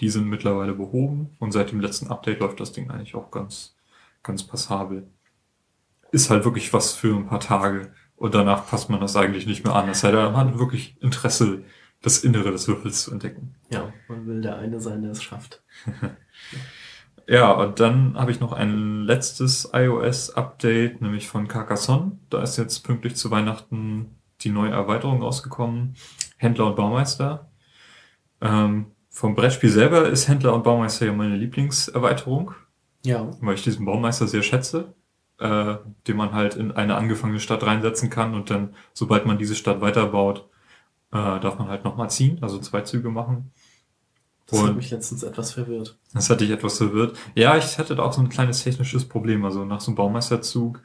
die 0.00 0.10
sind 0.10 0.26
mittlerweile 0.26 0.74
behoben 0.74 1.30
und 1.38 1.52
seit 1.52 1.72
dem 1.72 1.80
letzten 1.80 2.08
Update 2.08 2.40
läuft 2.40 2.60
das 2.60 2.72
Ding 2.72 2.90
eigentlich 2.90 3.14
auch 3.14 3.30
ganz, 3.30 3.76
ganz 4.22 4.42
passabel. 4.42 5.08
Ist 6.10 6.28
halt 6.28 6.44
wirklich 6.44 6.72
was 6.72 6.92
für 6.92 7.16
ein 7.16 7.26
paar 7.26 7.40
Tage 7.40 7.92
und 8.16 8.34
danach 8.34 8.66
passt 8.66 8.90
man 8.90 9.00
das 9.00 9.16
eigentlich 9.16 9.46
nicht 9.46 9.64
mehr 9.64 9.74
an. 9.74 9.88
Es 9.88 10.00
sei 10.00 10.10
denn, 10.10 10.32
man 10.32 10.48
hat 10.48 10.58
wirklich 10.58 10.96
Interesse, 11.00 11.64
das 12.02 12.18
Innere 12.24 12.50
des 12.50 12.68
Würfels 12.68 13.04
zu 13.04 13.12
entdecken. 13.12 13.54
Ja, 13.70 13.92
man 14.08 14.26
will 14.26 14.40
der 14.40 14.58
eine 14.58 14.80
sein, 14.80 15.02
der 15.02 15.12
es 15.12 15.22
schafft. 15.22 15.62
ja, 17.28 17.52
und 17.52 17.80
dann 17.80 18.16
habe 18.16 18.32
ich 18.32 18.40
noch 18.40 18.52
ein 18.52 19.04
letztes 19.04 19.70
iOS-Update, 19.72 21.00
nämlich 21.00 21.28
von 21.28 21.48
Carcassonne. 21.48 22.18
Da 22.28 22.42
ist 22.42 22.58
jetzt 22.58 22.80
pünktlich 22.80 23.14
zu 23.16 23.30
Weihnachten 23.30 24.16
die 24.40 24.50
neue 24.50 24.72
Erweiterung 24.72 25.22
rausgekommen. 25.22 25.94
Händler 26.36 26.66
und 26.66 26.76
Baumeister. 26.76 27.50
Ähm, 28.40 28.86
vom 29.08 29.36
Brettspiel 29.36 29.70
selber 29.70 30.08
ist 30.08 30.26
Händler 30.26 30.54
und 30.54 30.64
Baumeister 30.64 31.06
ja 31.06 31.12
meine 31.12 31.36
Lieblingserweiterung. 31.36 32.52
Ja. 33.04 33.30
Weil 33.40 33.54
ich 33.54 33.62
diesen 33.62 33.84
Baumeister 33.84 34.26
sehr 34.26 34.42
schätze, 34.42 34.94
äh, 35.38 35.76
den 36.08 36.16
man 36.16 36.32
halt 36.32 36.56
in 36.56 36.72
eine 36.72 36.96
angefangene 36.96 37.38
Stadt 37.38 37.64
reinsetzen 37.64 38.10
kann 38.10 38.34
und 38.34 38.50
dann, 38.50 38.74
sobald 38.92 39.26
man 39.26 39.38
diese 39.38 39.54
Stadt 39.54 39.80
weiterbaut, 39.80 40.48
äh, 41.12 41.40
darf 41.40 41.58
man 41.58 41.68
halt 41.68 41.84
nochmal 41.84 42.10
ziehen, 42.10 42.38
also 42.40 42.58
zwei 42.58 42.80
Züge 42.80 43.10
machen. 43.10 43.52
Das 44.46 44.60
und 44.60 44.68
hat 44.68 44.76
mich 44.76 44.90
letztens 44.90 45.22
etwas 45.22 45.52
verwirrt. 45.52 45.96
Das 46.12 46.28
hatte 46.28 46.44
ich 46.44 46.50
etwas 46.50 46.78
verwirrt. 46.78 47.16
Ja, 47.34 47.56
ich 47.56 47.78
hatte 47.78 47.94
da 47.94 48.02
auch 48.02 48.12
so 48.12 48.20
ein 48.20 48.28
kleines 48.28 48.62
technisches 48.62 49.08
Problem. 49.08 49.44
Also 49.44 49.64
nach 49.64 49.80
so 49.80 49.90
einem 49.90 49.96
Baumeisterzug 49.96 50.82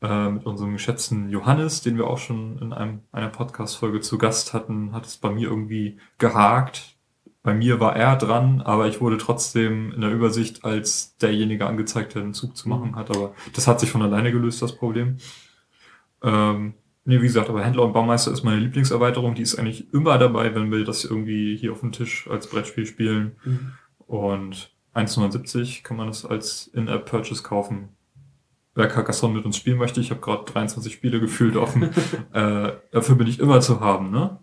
äh, 0.00 0.28
mit 0.30 0.46
unserem 0.46 0.72
geschätzten 0.72 1.28
Johannes, 1.28 1.82
den 1.82 1.96
wir 1.96 2.06
auch 2.06 2.18
schon 2.18 2.58
in 2.60 2.72
einem, 2.72 3.00
einer 3.10 3.28
Podcast-Folge 3.28 4.00
zu 4.00 4.16
Gast 4.16 4.52
hatten, 4.52 4.92
hat 4.92 5.06
es 5.06 5.16
bei 5.16 5.30
mir 5.30 5.48
irgendwie 5.48 5.98
gehakt. 6.18 6.96
Bei 7.42 7.52
mir 7.52 7.78
war 7.78 7.94
er 7.96 8.16
dran, 8.16 8.62
aber 8.62 8.86
ich 8.86 9.02
wurde 9.02 9.18
trotzdem 9.18 9.92
in 9.92 10.00
der 10.00 10.10
Übersicht 10.10 10.64
als 10.64 11.16
derjenige 11.18 11.66
angezeigt, 11.66 12.14
der 12.14 12.22
den 12.22 12.32
Zug 12.32 12.56
zu 12.56 12.70
machen 12.70 12.96
hat. 12.96 13.10
Aber 13.10 13.34
das 13.54 13.66
hat 13.66 13.80
sich 13.80 13.90
von 13.90 14.00
alleine 14.00 14.32
gelöst, 14.32 14.62
das 14.62 14.76
Problem. 14.76 15.18
Ähm, 16.22 16.74
nee, 17.04 17.20
wie 17.20 17.26
gesagt, 17.26 17.48
aber 17.48 17.64
Händler 17.64 17.84
und 17.84 17.92
Baumeister 17.92 18.32
ist 18.32 18.44
meine 18.44 18.60
Lieblingserweiterung. 18.60 19.34
Die 19.34 19.42
ist 19.42 19.58
eigentlich 19.58 19.92
immer 19.92 20.18
dabei, 20.18 20.54
wenn 20.54 20.70
wir 20.70 20.84
das 20.84 21.04
irgendwie 21.04 21.56
hier 21.56 21.72
auf 21.72 21.80
dem 21.80 21.92
Tisch 21.92 22.28
als 22.28 22.48
Brettspiel 22.48 22.86
spielen. 22.86 23.36
Mhm. 23.44 23.72
Und 24.06 24.70
1,79 24.94 25.82
kann 25.82 25.96
man 25.96 26.08
das 26.08 26.24
als 26.24 26.68
In-App-Purchase 26.68 27.42
kaufen 27.42 27.88
wer 28.74 28.88
Carcassonne 28.88 29.34
mit 29.34 29.44
uns 29.44 29.56
spielen 29.56 29.78
möchte, 29.78 30.00
ich 30.00 30.10
habe 30.10 30.20
gerade 30.20 30.44
23 30.44 30.92
Spiele 30.92 31.20
gefühlt 31.20 31.56
offen, 31.56 31.82
äh, 32.32 32.72
dafür 32.90 33.14
bin 33.14 33.26
ich 33.26 33.40
immer 33.40 33.60
zu 33.60 33.80
haben, 33.80 34.10
ne? 34.10 34.38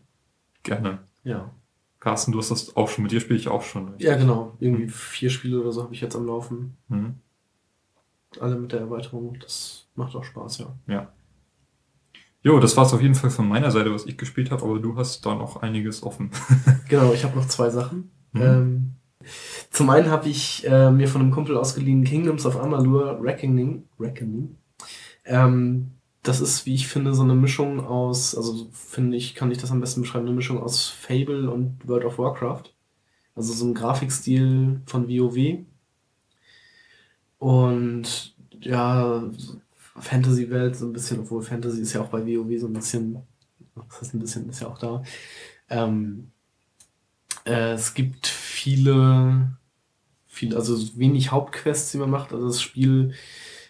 Gerne. 0.63 0.99
Ja. 1.23 1.51
Carsten, 1.99 2.31
du 2.31 2.39
hast 2.39 2.49
das 2.49 2.75
auch 2.75 2.89
schon, 2.89 3.03
mit 3.03 3.11
dir 3.11 3.19
spiele 3.19 3.37
ich 3.37 3.47
auch 3.47 3.61
schon. 3.61 3.93
Ja, 3.99 4.15
genau. 4.15 4.55
Irgendwie 4.59 4.83
hm. 4.83 4.89
vier 4.89 5.29
Spiele 5.29 5.59
oder 5.61 5.71
so 5.71 5.83
habe 5.83 5.93
ich 5.93 6.01
jetzt 6.01 6.15
am 6.15 6.25
Laufen. 6.25 6.77
Hm. 6.89 7.15
Alle 8.39 8.55
mit 8.55 8.71
der 8.71 8.79
Erweiterung. 8.79 9.37
Das 9.39 9.87
macht 9.95 10.15
auch 10.15 10.23
Spaß, 10.23 10.59
ja. 10.59 10.75
Ja. 10.87 11.11
Jo, 12.43 12.59
das 12.59 12.75
war's 12.75 12.93
auf 12.93 13.01
jeden 13.01 13.15
Fall 13.15 13.29
von 13.29 13.47
meiner 13.47 13.69
Seite, 13.69 13.93
was 13.93 14.05
ich 14.05 14.17
gespielt 14.17 14.49
habe, 14.49 14.63
aber 14.63 14.79
du 14.79 14.95
hast 14.95 15.25
da 15.25 15.35
noch 15.35 15.57
einiges 15.57 16.01
offen. 16.01 16.31
genau, 16.89 17.13
ich 17.13 17.23
habe 17.23 17.37
noch 17.37 17.47
zwei 17.47 17.69
Sachen. 17.69 18.09
Hm. 18.33 18.41
Ähm, 18.41 18.95
zum 19.69 19.89
einen 19.91 20.09
habe 20.09 20.27
ich 20.27 20.67
äh, 20.67 20.89
mir 20.89 21.07
von 21.07 21.21
einem 21.21 21.31
Kumpel 21.31 21.55
ausgeliehen 21.55 22.03
Kingdoms 22.03 22.45
of 22.45 22.57
Amalur 22.59 23.19
Reckoning. 23.21 23.83
Reckoning. 23.99 24.57
Ähm, 25.25 25.91
das 26.23 26.41
ist, 26.41 26.65
wie 26.65 26.73
ich 26.73 26.87
finde, 26.87 27.13
so 27.13 27.23
eine 27.23 27.35
Mischung 27.35 27.79
aus, 27.79 28.35
also 28.35 28.67
finde 28.71 29.17
ich, 29.17 29.35
kann 29.35 29.51
ich 29.51 29.57
das 29.57 29.71
am 29.71 29.79
besten 29.79 30.01
beschreiben, 30.01 30.25
eine 30.25 30.35
Mischung 30.35 30.61
aus 30.61 30.87
Fable 30.87 31.49
und 31.49 31.87
World 31.87 32.05
of 32.05 32.17
Warcraft. 32.17 32.73
Also 33.35 33.53
so 33.53 33.65
ein 33.65 33.73
Grafikstil 33.73 34.81
von 34.85 35.07
WoW. 35.07 35.59
Und 37.39 38.35
ja, 38.59 39.23
Fantasy-Welt 39.97 40.75
so 40.75 40.85
ein 40.85 40.93
bisschen, 40.93 41.19
obwohl 41.19 41.41
Fantasy 41.41 41.81
ist 41.81 41.93
ja 41.93 42.01
auch 42.01 42.09
bei 42.09 42.25
WoW 42.25 42.59
so 42.59 42.67
ein 42.67 42.73
bisschen, 42.73 43.19
das 43.89 44.01
ist 44.01 44.13
ein 44.13 44.19
bisschen, 44.19 44.49
ist 44.49 44.61
ja 44.61 44.67
auch 44.67 44.77
da. 44.77 45.03
Ähm, 45.69 46.31
äh, 47.45 47.73
es 47.73 47.93
gibt 47.93 48.27
viele, 48.27 49.57
viele, 50.25 50.55
also 50.55 50.77
wenig 50.97 51.31
Hauptquests, 51.31 51.91
die 51.91 51.97
man 51.97 52.09
macht. 52.09 52.33
Also 52.33 52.47
das 52.47 52.61
Spiel 52.61 53.13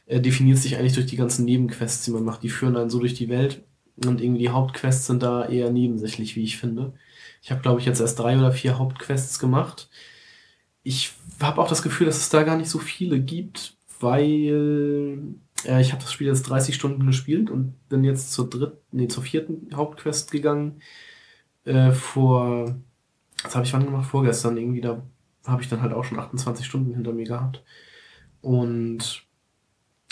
äh, 0.06 0.20
definiert 0.20 0.58
sich 0.58 0.78
eigentlich 0.78 0.94
durch 0.94 1.06
die 1.08 1.16
ganzen 1.16 1.46
Nebenquests, 1.46 2.06
die 2.06 2.12
man 2.12 2.24
macht. 2.24 2.44
Die 2.44 2.50
führen 2.50 2.78
einen 2.78 2.90
so 2.90 3.00
durch 3.00 3.14
die 3.14 3.30
Welt. 3.30 3.64
Und 4.06 4.22
irgendwie 4.22 4.42
die 4.42 4.50
Hauptquests 4.50 5.08
sind 5.08 5.22
da 5.22 5.46
eher 5.48 5.70
nebensächlich, 5.70 6.36
wie 6.36 6.44
ich 6.44 6.58
finde. 6.58 6.94
Ich 7.42 7.52
habe, 7.52 7.62
glaube 7.62 7.80
ich, 7.80 7.86
jetzt 7.86 8.00
erst 8.00 8.20
drei 8.20 8.38
oder 8.38 8.52
vier 8.52 8.78
Hauptquests 8.78 9.40
gemacht. 9.40 9.90
Ich 10.84 11.14
habe 11.40 11.62
auch 11.62 11.68
das 11.68 11.84
Gefühl, 11.84 12.08
dass 12.08 12.18
es 12.18 12.30
da 12.30 12.44
gar 12.44 12.58
nicht 12.58 12.70
so 12.70 12.80
viele 12.80 13.20
gibt, 13.20 13.76
weil 14.00 15.18
äh, 15.65 15.82
ich 15.82 15.91
habe 15.91 16.02
das 16.02 16.12
Spiel 16.13 16.28
jetzt 16.28 16.43
30 16.43 16.76
Stunden 16.76 17.06
gespielt 17.06 17.50
und 17.50 17.76
bin 17.89 18.04
jetzt 18.04 18.32
zur 18.34 18.50
dritten, 18.50 18.78
nee, 18.91 19.08
zur 19.08 19.24
vierten 19.24 19.76
Hauptquest 19.76 20.32
gegangen. 20.32 20.82
Äh, 21.65 21.91
vor 21.91 22.76
das 23.43 23.56
habe 23.56 23.65
ich 23.65 23.74
wann 23.74 23.86
gemacht? 23.86 24.10
Vorgestern 24.10 24.58
irgendwie. 24.58 24.82
Da 24.82 25.02
habe 25.45 25.62
ich 25.62 25.69
dann 25.69 25.82
halt 25.82 25.93
auch 25.93 26.04
schon 26.04 26.19
28 26.19 26.65
Stunden 26.65 26.93
hinter 26.93 27.13
mir 27.13 27.26
gehabt. 27.26 27.63
Und 28.41 29.24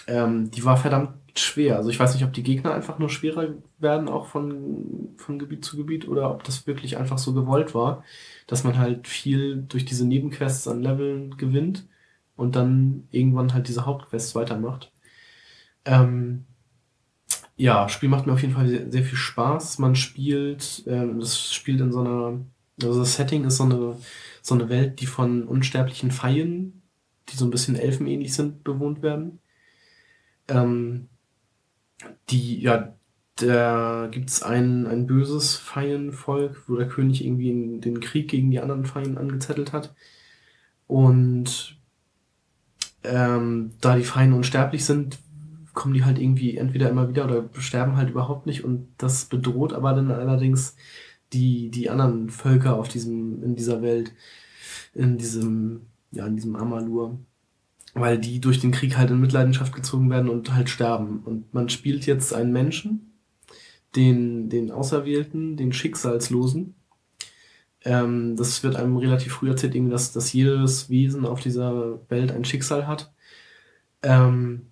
ähm, 0.07 0.51
die 0.51 0.65
war 0.65 0.77
verdammt 0.77 1.13
schwer. 1.35 1.77
Also 1.77 1.89
ich 1.89 1.99
weiß 1.99 2.13
nicht, 2.13 2.23
ob 2.23 2.33
die 2.33 2.43
Gegner 2.43 2.73
einfach 2.73 2.99
nur 2.99 3.09
schwerer 3.09 3.55
werden, 3.77 4.07
auch 4.09 4.27
von, 4.27 5.13
von 5.17 5.39
Gebiet 5.39 5.63
zu 5.63 5.77
Gebiet, 5.77 6.07
oder 6.07 6.31
ob 6.31 6.43
das 6.43 6.67
wirklich 6.67 6.97
einfach 6.97 7.17
so 7.17 7.33
gewollt 7.33 7.75
war, 7.75 8.03
dass 8.47 8.63
man 8.63 8.77
halt 8.77 9.07
viel 9.07 9.63
durch 9.67 9.85
diese 9.85 10.07
Nebenquests 10.07 10.67
an 10.67 10.81
Leveln 10.81 11.37
gewinnt 11.37 11.87
und 12.35 12.55
dann 12.55 13.07
irgendwann 13.11 13.53
halt 13.53 13.67
diese 13.67 13.85
Hauptquests 13.85 14.35
weitermacht. 14.35 14.91
Ähm, 15.89 16.45
ja, 17.57 17.89
Spiel 17.89 18.09
macht 18.09 18.25
mir 18.25 18.33
auf 18.33 18.41
jeden 18.41 18.53
Fall 18.53 18.67
sehr, 18.67 18.91
sehr 18.91 19.03
viel 19.03 19.17
Spaß. 19.17 19.79
Man 19.79 19.95
spielt, 19.95 20.83
ähm, 20.87 21.19
das 21.19 21.53
spielt 21.53 21.81
in 21.81 21.91
so 21.91 21.99
einer 22.01 22.39
also 22.83 22.99
das 22.99 23.15
Setting 23.15 23.45
ist 23.45 23.57
so 23.57 23.63
eine, 23.63 23.97
so 24.41 24.55
eine 24.55 24.69
Welt, 24.69 25.01
die 25.01 25.05
von 25.05 25.43
unsterblichen 25.43 26.11
Feien, 26.11 26.81
die 27.29 27.35
so 27.35 27.45
ein 27.45 27.51
bisschen 27.51 27.75
elfenähnlich 27.75 28.33
sind, 28.33 28.63
bewohnt 28.63 29.01
werden. 29.01 29.39
Ähm, 30.47 31.09
die, 32.29 32.61
ja, 32.61 32.95
da 33.35 34.07
gibt 34.11 34.29
es 34.29 34.43
ein, 34.43 34.87
ein 34.87 35.07
böses 35.07 35.55
Feienvolk, 35.55 36.63
wo 36.67 36.75
der 36.75 36.87
König 36.87 37.23
irgendwie 37.23 37.79
den 37.79 37.99
Krieg 37.99 38.29
gegen 38.29 38.51
die 38.51 38.59
anderen 38.59 38.85
Feien 38.85 39.17
angezettelt 39.17 39.73
hat. 39.73 39.93
Und 40.87 41.77
ähm, 43.03 43.71
da 43.79 43.95
die 43.95 44.03
Feien 44.03 44.33
unsterblich 44.33 44.85
sind, 44.85 45.19
kommen 45.79 45.93
die 45.93 46.03
halt 46.03 46.19
irgendwie 46.19 46.57
entweder 46.57 46.89
immer 46.89 47.07
wieder 47.07 47.23
oder 47.23 47.49
sterben 47.57 47.95
halt 47.95 48.09
überhaupt 48.09 48.45
nicht. 48.45 48.65
Und 48.65 48.89
das 48.97 49.25
bedroht 49.25 49.71
aber 49.71 49.93
dann 49.93 50.11
allerdings 50.11 50.75
die, 51.31 51.69
die 51.69 51.89
anderen 51.89 52.29
Völker 52.29 52.75
auf 52.75 52.89
diesem, 52.89 53.41
in 53.43 53.55
dieser 53.55 53.81
Welt, 53.81 54.11
in 54.93 55.17
diesem, 55.17 55.83
ja, 56.11 56.27
in 56.27 56.35
diesem 56.35 56.57
Amalur, 56.57 57.17
weil 57.93 58.17
die 58.17 58.41
durch 58.41 58.59
den 58.59 58.71
Krieg 58.71 58.97
halt 58.97 59.09
in 59.09 59.21
Mitleidenschaft 59.21 59.73
gezogen 59.73 60.09
werden 60.09 60.29
und 60.29 60.53
halt 60.53 60.69
sterben. 60.69 61.21
Und 61.23 61.53
man 61.53 61.69
spielt 61.69 62.05
jetzt 62.05 62.33
einen 62.33 62.51
Menschen, 62.51 63.13
den, 63.95 64.49
den 64.49 64.71
Auserwählten, 64.71 65.55
den 65.55 65.71
Schicksalslosen. 65.71 66.75
Ähm, 67.85 68.35
das 68.35 68.63
wird 68.63 68.75
einem 68.75 68.97
relativ 68.97 69.31
früh 69.31 69.49
erzählt, 69.49 69.75
dass, 69.89 70.11
dass 70.11 70.33
jedes 70.33 70.89
Wesen 70.89 71.25
auf 71.25 71.39
dieser 71.39 72.01
Welt 72.09 72.33
ein 72.33 72.43
Schicksal 72.43 72.85
hat. 72.85 73.13
Ähm, 74.03 74.68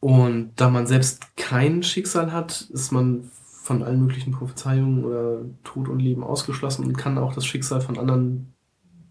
und 0.00 0.52
da 0.56 0.68
man 0.68 0.86
selbst 0.86 1.36
kein 1.36 1.82
Schicksal 1.82 2.32
hat, 2.32 2.62
ist 2.72 2.90
man 2.90 3.30
von 3.62 3.82
allen 3.84 4.00
möglichen 4.02 4.32
Prophezeiungen 4.32 5.04
oder 5.04 5.44
Tod 5.62 5.88
und 5.88 6.00
Leben 6.00 6.24
ausgeschlossen 6.24 6.84
und 6.84 6.98
kann 6.98 7.18
auch 7.18 7.34
das 7.34 7.46
Schicksal 7.46 7.80
von 7.80 7.98
anderen 7.98 8.52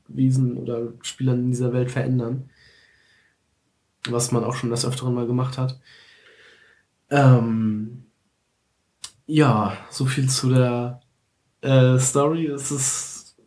Wesen 0.09 0.57
oder 0.57 0.93
Spielern 1.01 1.39
in 1.39 1.51
dieser 1.51 1.71
Welt 1.71 1.89
verändern. 1.89 2.49
Was 4.09 4.31
man 4.31 4.43
auch 4.43 4.55
schon 4.55 4.69
das 4.69 4.85
Öfteren 4.85 5.13
mal 5.13 5.27
gemacht 5.27 5.57
hat. 5.57 5.79
Ähm, 7.09 8.05
ja, 9.27 9.77
so 9.89 10.05
viel 10.05 10.29
zu 10.29 10.49
der 10.49 11.01
äh, 11.61 11.97
Story. 11.99 12.47
Es 12.47 12.71
ist, 12.71 13.37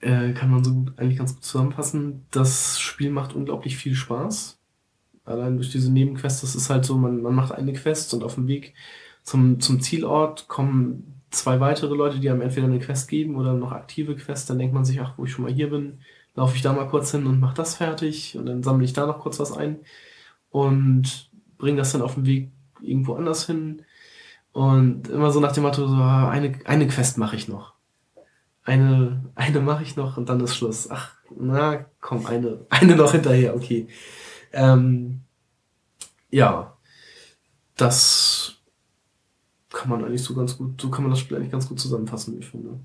äh, 0.00 0.32
kann 0.32 0.50
man 0.50 0.64
so 0.64 0.86
eigentlich 0.96 1.18
ganz 1.18 1.34
gut 1.34 1.44
zusammenfassen. 1.44 2.26
Das 2.30 2.78
Spiel 2.80 3.10
macht 3.10 3.34
unglaublich 3.34 3.76
viel 3.76 3.94
Spaß. 3.94 4.58
Allein 5.24 5.56
durch 5.56 5.70
diese 5.70 5.90
Nebenquests, 5.90 6.42
das 6.42 6.54
ist 6.54 6.70
halt 6.70 6.84
so, 6.84 6.96
man, 6.96 7.22
man 7.22 7.34
macht 7.34 7.52
eine 7.52 7.72
Quest 7.72 8.12
und 8.14 8.22
auf 8.22 8.34
dem 8.34 8.46
Weg 8.46 8.74
zum, 9.22 9.58
zum 9.60 9.80
Zielort 9.80 10.48
kommen 10.48 11.22
zwei 11.30 11.60
weitere 11.60 11.94
Leute, 11.94 12.20
die 12.20 12.30
einem 12.30 12.42
entweder 12.42 12.66
eine 12.66 12.78
Quest 12.78 13.08
geben 13.08 13.36
oder 13.36 13.54
noch 13.54 13.72
aktive 13.72 14.16
Quests. 14.16 14.46
Dann 14.46 14.58
denkt 14.58 14.74
man 14.74 14.84
sich, 14.84 15.00
ach, 15.00 15.14
wo 15.16 15.24
ich 15.24 15.32
schon 15.32 15.44
mal 15.44 15.52
hier 15.52 15.70
bin, 15.70 16.00
laufe 16.34 16.56
ich 16.56 16.62
da 16.62 16.72
mal 16.72 16.88
kurz 16.88 17.10
hin 17.10 17.26
und 17.26 17.40
mache 17.40 17.56
das 17.56 17.76
fertig 17.76 18.36
und 18.36 18.46
dann 18.46 18.62
sammle 18.62 18.84
ich 18.84 18.92
da 18.92 19.06
noch 19.06 19.20
kurz 19.20 19.38
was 19.38 19.56
ein 19.56 19.78
und 20.50 21.30
bringe 21.58 21.78
das 21.78 21.92
dann 21.92 22.02
auf 22.02 22.14
dem 22.14 22.26
Weg 22.26 22.50
irgendwo 22.82 23.14
anders 23.14 23.46
hin. 23.46 23.82
Und 24.52 25.08
immer 25.08 25.32
so 25.32 25.40
nach 25.40 25.52
dem 25.52 25.64
Motto, 25.64 25.86
so, 25.86 25.94
ah, 25.94 26.30
eine, 26.30 26.52
eine 26.64 26.86
Quest 26.86 27.18
mache 27.18 27.34
ich 27.34 27.48
noch. 27.48 27.74
Eine, 28.62 29.24
eine 29.34 29.60
mache 29.60 29.82
ich 29.82 29.96
noch 29.96 30.16
und 30.16 30.28
dann 30.28 30.40
ist 30.40 30.56
Schluss. 30.56 30.90
Ach, 30.90 31.12
na, 31.36 31.86
komm, 32.00 32.26
eine, 32.26 32.60
eine 32.70 32.94
noch 32.94 33.12
hinterher, 33.12 33.56
okay. 33.56 33.88
Ähm, 34.54 35.20
ja, 36.30 36.76
das 37.76 38.56
kann 39.70 39.90
man 39.90 40.04
eigentlich 40.04 40.22
so 40.22 40.34
ganz 40.34 40.56
gut, 40.56 40.80
so 40.80 40.90
kann 40.90 41.02
man 41.02 41.10
das 41.10 41.20
Spiel 41.20 41.36
eigentlich 41.36 41.50
ganz 41.52 41.68
gut 41.68 41.80
zusammenfassen, 41.80 42.34
wie 42.34 42.38
ich 42.38 42.46
finde. 42.46 42.78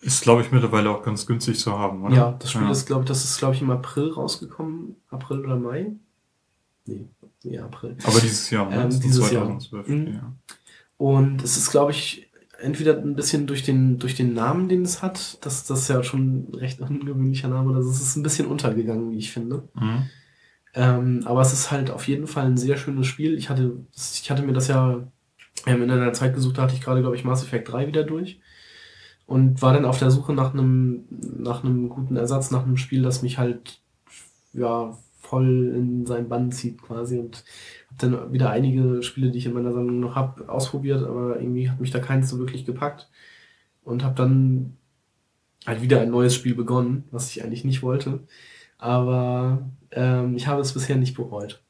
Ist, 0.00 0.22
glaube 0.22 0.42
ich, 0.42 0.52
mittlerweile 0.52 0.90
auch 0.90 1.02
ganz 1.02 1.26
günstig 1.26 1.58
zu 1.58 1.76
haben, 1.76 2.04
oder? 2.04 2.14
Ja, 2.14 2.36
das 2.38 2.52
Spiel 2.52 2.62
ja. 2.62 2.70
ist, 2.70 2.86
glaube 2.86 3.02
ich, 3.02 3.08
das 3.08 3.24
ist, 3.24 3.38
glaube 3.38 3.54
ich, 3.54 3.62
im 3.62 3.70
April 3.70 4.12
rausgekommen. 4.12 4.96
April 5.10 5.40
oder 5.40 5.56
Mai? 5.56 5.92
Nee, 6.86 7.08
nee 7.42 7.58
April. 7.58 7.96
Aber 8.04 8.20
dieses 8.20 8.48
Jahr, 8.50 8.70
ne? 8.70 8.82
Ähm, 8.82 9.00
dieses 9.00 9.28
2012, 9.28 9.88
Jahr. 9.88 9.96
Mhm. 9.96 10.06
Ja. 10.06 10.32
Und 10.98 11.42
es 11.42 11.56
ist, 11.56 11.70
glaube 11.70 11.90
ich, 11.90 12.30
entweder 12.60 12.96
ein 12.96 13.16
bisschen 13.16 13.46
durch 13.46 13.64
den, 13.64 13.98
durch 13.98 14.14
den 14.14 14.34
Namen, 14.34 14.68
den 14.68 14.82
es 14.82 15.02
hat, 15.02 15.44
das, 15.44 15.64
das 15.64 15.80
ist 15.80 15.88
ja 15.88 16.02
schon 16.02 16.50
ein 16.50 16.54
recht 16.54 16.80
ungewöhnlicher 16.80 17.48
Name, 17.48 17.70
oder 17.70 17.80
es 17.80 18.00
ist 18.00 18.16
ein 18.16 18.22
bisschen 18.22 18.46
untergegangen, 18.46 19.10
wie 19.10 19.18
ich 19.18 19.32
finde. 19.32 19.68
Mhm. 19.74 20.10
Ähm, 20.74 21.22
aber 21.24 21.40
es 21.40 21.52
ist 21.52 21.70
halt 21.70 21.90
auf 21.90 22.06
jeden 22.08 22.26
Fall 22.26 22.46
ein 22.46 22.56
sehr 22.56 22.76
schönes 22.76 23.06
Spiel. 23.06 23.36
Ich 23.38 23.48
hatte, 23.48 23.84
ich 23.94 24.30
hatte 24.30 24.42
mir 24.42 24.52
das 24.52 24.68
ja 24.68 25.08
ähm, 25.66 25.82
in 25.82 25.90
einer 25.90 26.12
Zeit 26.12 26.34
gesucht, 26.34 26.58
da 26.58 26.62
hatte 26.62 26.74
ich 26.74 26.80
gerade, 26.80 27.00
glaube 27.00 27.16
ich, 27.16 27.24
Mass 27.24 27.42
Effect 27.42 27.72
3 27.72 27.86
wieder 27.86 28.04
durch. 28.04 28.40
Und 29.26 29.60
war 29.60 29.74
dann 29.74 29.84
auf 29.84 29.98
der 29.98 30.10
Suche 30.10 30.32
nach 30.32 30.54
einem, 30.54 31.04
nach 31.10 31.62
einem 31.62 31.88
guten 31.88 32.16
Ersatz, 32.16 32.50
nach 32.50 32.64
einem 32.64 32.78
Spiel, 32.78 33.02
das 33.02 33.22
mich 33.22 33.38
halt, 33.38 33.80
ja, 34.52 34.96
voll 35.20 35.72
in 35.76 36.06
seinen 36.06 36.28
Bann 36.28 36.52
zieht 36.52 36.80
quasi. 36.82 37.18
Und 37.18 37.44
habe 37.88 38.16
dann 38.16 38.32
wieder 38.32 38.50
einige 38.50 39.02
Spiele, 39.02 39.30
die 39.30 39.38
ich 39.38 39.46
in 39.46 39.52
meiner 39.52 39.72
Sammlung 39.72 40.00
noch 40.00 40.14
habe, 40.16 40.48
ausprobiert, 40.48 41.02
aber 41.04 41.40
irgendwie 41.40 41.70
hat 41.70 41.80
mich 41.80 41.90
da 41.90 41.98
keins 42.00 42.30
so 42.30 42.38
wirklich 42.38 42.64
gepackt. 42.64 43.10
Und 43.84 44.04
habe 44.04 44.14
dann 44.14 44.76
halt 45.66 45.82
wieder 45.82 46.00
ein 46.00 46.10
neues 46.10 46.34
Spiel 46.34 46.54
begonnen, 46.54 47.04
was 47.10 47.30
ich 47.30 47.44
eigentlich 47.44 47.64
nicht 47.64 47.82
wollte. 47.82 48.20
Aber 48.78 49.68
ähm, 49.90 50.36
ich 50.36 50.46
habe 50.46 50.60
es 50.60 50.72
bisher 50.72 50.96
nicht 50.96 51.16
bereut. 51.16 51.60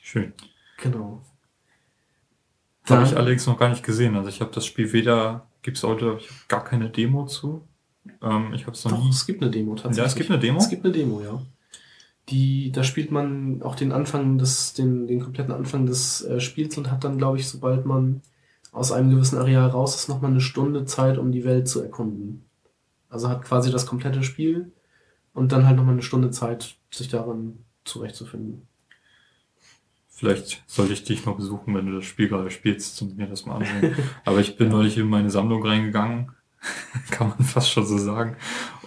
Schön. 0.00 0.32
Genau. 0.78 1.22
Habe 2.88 3.04
ich 3.04 3.16
allerdings 3.16 3.46
noch 3.46 3.58
gar 3.58 3.68
nicht 3.68 3.84
gesehen. 3.84 4.16
Also 4.16 4.28
ich 4.28 4.40
habe 4.40 4.50
das 4.52 4.66
Spiel 4.66 4.92
weder, 4.92 5.46
gibt 5.62 5.76
es 5.76 5.84
heute 5.84 6.18
ich 6.18 6.28
hab 6.28 6.48
gar 6.48 6.64
keine 6.64 6.90
Demo 6.90 7.26
zu. 7.26 7.66
Ähm, 8.20 8.52
ich 8.54 8.62
habe 8.62 8.72
es 8.72 8.84
noch 8.84 8.92
Doch, 8.92 9.04
nie. 9.04 9.10
Es 9.10 9.26
gibt 9.26 9.42
eine 9.42 9.50
Demo 9.50 9.74
tatsächlich. 9.74 9.98
Ja, 9.98 10.04
es 10.04 10.14
gibt 10.14 10.30
eine 10.30 10.40
Demo. 10.40 10.58
Es 10.58 10.68
gibt 10.68 10.84
eine 10.84 10.92
Demo, 10.92 11.20
ja. 11.20 11.40
Die, 12.28 12.72
da 12.72 12.82
spielt 12.82 13.10
man 13.10 13.62
auch 13.62 13.74
den 13.74 13.92
Anfang 13.92 14.38
des, 14.38 14.74
den, 14.74 15.06
den 15.06 15.20
kompletten 15.20 15.52
Anfang 15.52 15.86
des 15.86 16.24
äh, 16.24 16.40
Spiels 16.40 16.76
und 16.78 16.90
hat 16.90 17.04
dann, 17.04 17.18
glaube 17.18 17.38
ich, 17.38 17.48
sobald 17.48 17.84
man 17.84 18.22
aus 18.72 18.90
einem 18.90 19.10
gewissen 19.10 19.38
Areal 19.38 19.68
raus 19.68 19.96
ist, 19.96 20.08
nochmal 20.08 20.30
eine 20.30 20.40
Stunde 20.40 20.84
Zeit, 20.84 21.18
um 21.18 21.30
die 21.30 21.44
Welt 21.44 21.68
zu 21.68 21.82
erkunden. 21.82 22.44
Also 23.08 23.28
hat 23.28 23.42
quasi 23.42 23.70
das 23.70 23.86
komplette 23.86 24.22
Spiel 24.22 24.72
und 25.34 25.52
dann 25.52 25.66
halt 25.66 25.76
nochmal 25.76 25.94
eine 25.94 26.02
Stunde 26.02 26.30
Zeit, 26.30 26.76
sich 26.90 27.08
daran 27.08 27.58
zurechtzufinden. 27.84 28.66
Vielleicht 30.08 30.62
sollte 30.66 30.92
ich 30.92 31.04
dich 31.04 31.26
mal 31.26 31.34
besuchen, 31.34 31.74
wenn 31.74 31.86
du 31.86 31.96
das 31.96 32.04
Spiel 32.04 32.28
gerade 32.28 32.50
spielst 32.50 33.00
und 33.02 33.16
mir 33.16 33.26
das 33.26 33.44
mal 33.44 33.56
ansehen. 33.56 33.96
Aber 34.24 34.38
ich 34.38 34.56
bin 34.56 34.68
neulich 34.68 34.96
in 34.96 35.08
meine 35.08 35.30
Sammlung 35.30 35.66
reingegangen, 35.66 36.30
kann 37.10 37.30
man 37.30 37.42
fast 37.42 37.70
schon 37.70 37.86
so 37.86 37.98
sagen, 37.98 38.36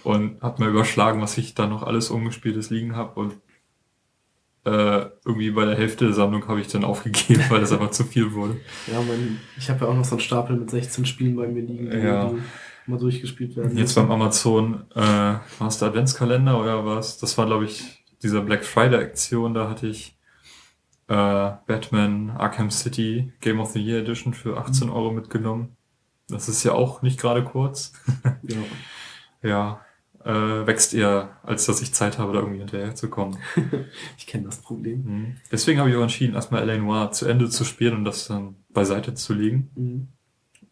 und 0.02 0.40
habe 0.40 0.64
mir 0.64 0.70
überschlagen, 0.70 1.20
was 1.20 1.36
ich 1.36 1.54
da 1.54 1.66
noch 1.66 1.82
alles 1.82 2.10
ungespieltes 2.10 2.70
liegen 2.70 2.96
habe 2.96 3.20
und 3.20 3.34
äh, 4.64 5.10
irgendwie 5.24 5.50
bei 5.50 5.64
der 5.64 5.76
Hälfte 5.76 6.06
der 6.06 6.14
Sammlung 6.14 6.48
habe 6.48 6.60
ich 6.60 6.68
dann 6.68 6.84
aufgegeben, 6.84 7.44
weil 7.50 7.60
das 7.60 7.72
einfach 7.74 7.90
zu 7.90 8.04
viel 8.04 8.32
wurde. 8.32 8.56
Ja, 8.86 9.00
mein, 9.00 9.38
ich 9.56 9.70
habe 9.70 9.84
ja 9.84 9.90
auch 9.90 9.94
noch 9.94 10.04
so 10.04 10.16
einen 10.16 10.20
Stapel 10.20 10.56
mit 10.56 10.70
16 10.70 11.06
Spielen 11.06 11.36
bei 11.36 11.46
mir 11.46 11.62
liegen, 11.62 11.92
ja. 11.92 12.30
die 12.30 12.38
mal 12.88 12.98
durchgespielt 12.98 13.56
werden. 13.56 13.76
Jetzt 13.76 13.94
beim 13.94 14.10
Amazon 14.10 14.84
äh, 14.94 15.34
Master 15.58 15.86
Adventskalender 15.86 16.60
oder 16.60 16.84
was? 16.86 17.18
Das 17.18 17.36
war, 17.38 17.46
glaube 17.46 17.64
ich, 17.64 18.04
dieser 18.22 18.42
Black 18.42 18.64
Friday 18.64 18.98
Aktion, 19.00 19.54
da 19.54 19.68
hatte 19.68 19.86
ich 19.86 20.16
äh, 21.08 21.52
Batman 21.66 22.30
Arkham 22.30 22.70
City 22.70 23.32
Game 23.40 23.60
of 23.60 23.70
the 23.70 23.80
Year 23.80 24.00
Edition 24.00 24.34
für 24.34 24.56
18 24.58 24.90
Euro 24.90 25.12
mitgenommen. 25.12 25.76
Das 26.28 26.48
ist 26.48 26.64
ja 26.64 26.72
auch 26.72 27.02
nicht 27.02 27.20
gerade 27.20 27.44
kurz. 27.44 27.92
ja. 28.42 28.58
ja. 29.42 29.80
Äh, 30.24 30.66
wächst 30.66 30.92
eher, 30.92 31.38
als 31.44 31.66
dass 31.66 31.80
ich 31.80 31.94
Zeit 31.94 32.18
habe, 32.18 32.32
da 32.32 32.40
irgendwie 32.40 32.58
hinterher 32.58 32.96
zu 32.96 33.08
kommen. 33.08 33.38
ich 34.18 34.26
kenne 34.26 34.46
das 34.46 34.60
Problem. 34.60 35.04
Mhm. 35.04 35.36
Deswegen 35.52 35.78
habe 35.78 35.88
ich 35.88 35.94
auch 35.94 36.02
entschieden, 36.02 36.34
erstmal 36.34 36.68
L.A. 36.68 36.78
Noir 36.78 37.12
zu 37.12 37.26
Ende 37.26 37.48
zu 37.48 37.62
spielen 37.62 37.94
und 37.94 38.04
das 38.04 38.26
dann 38.26 38.56
beiseite 38.70 39.14
zu 39.14 39.34
legen. 39.34 39.70
Mhm. 39.76 40.08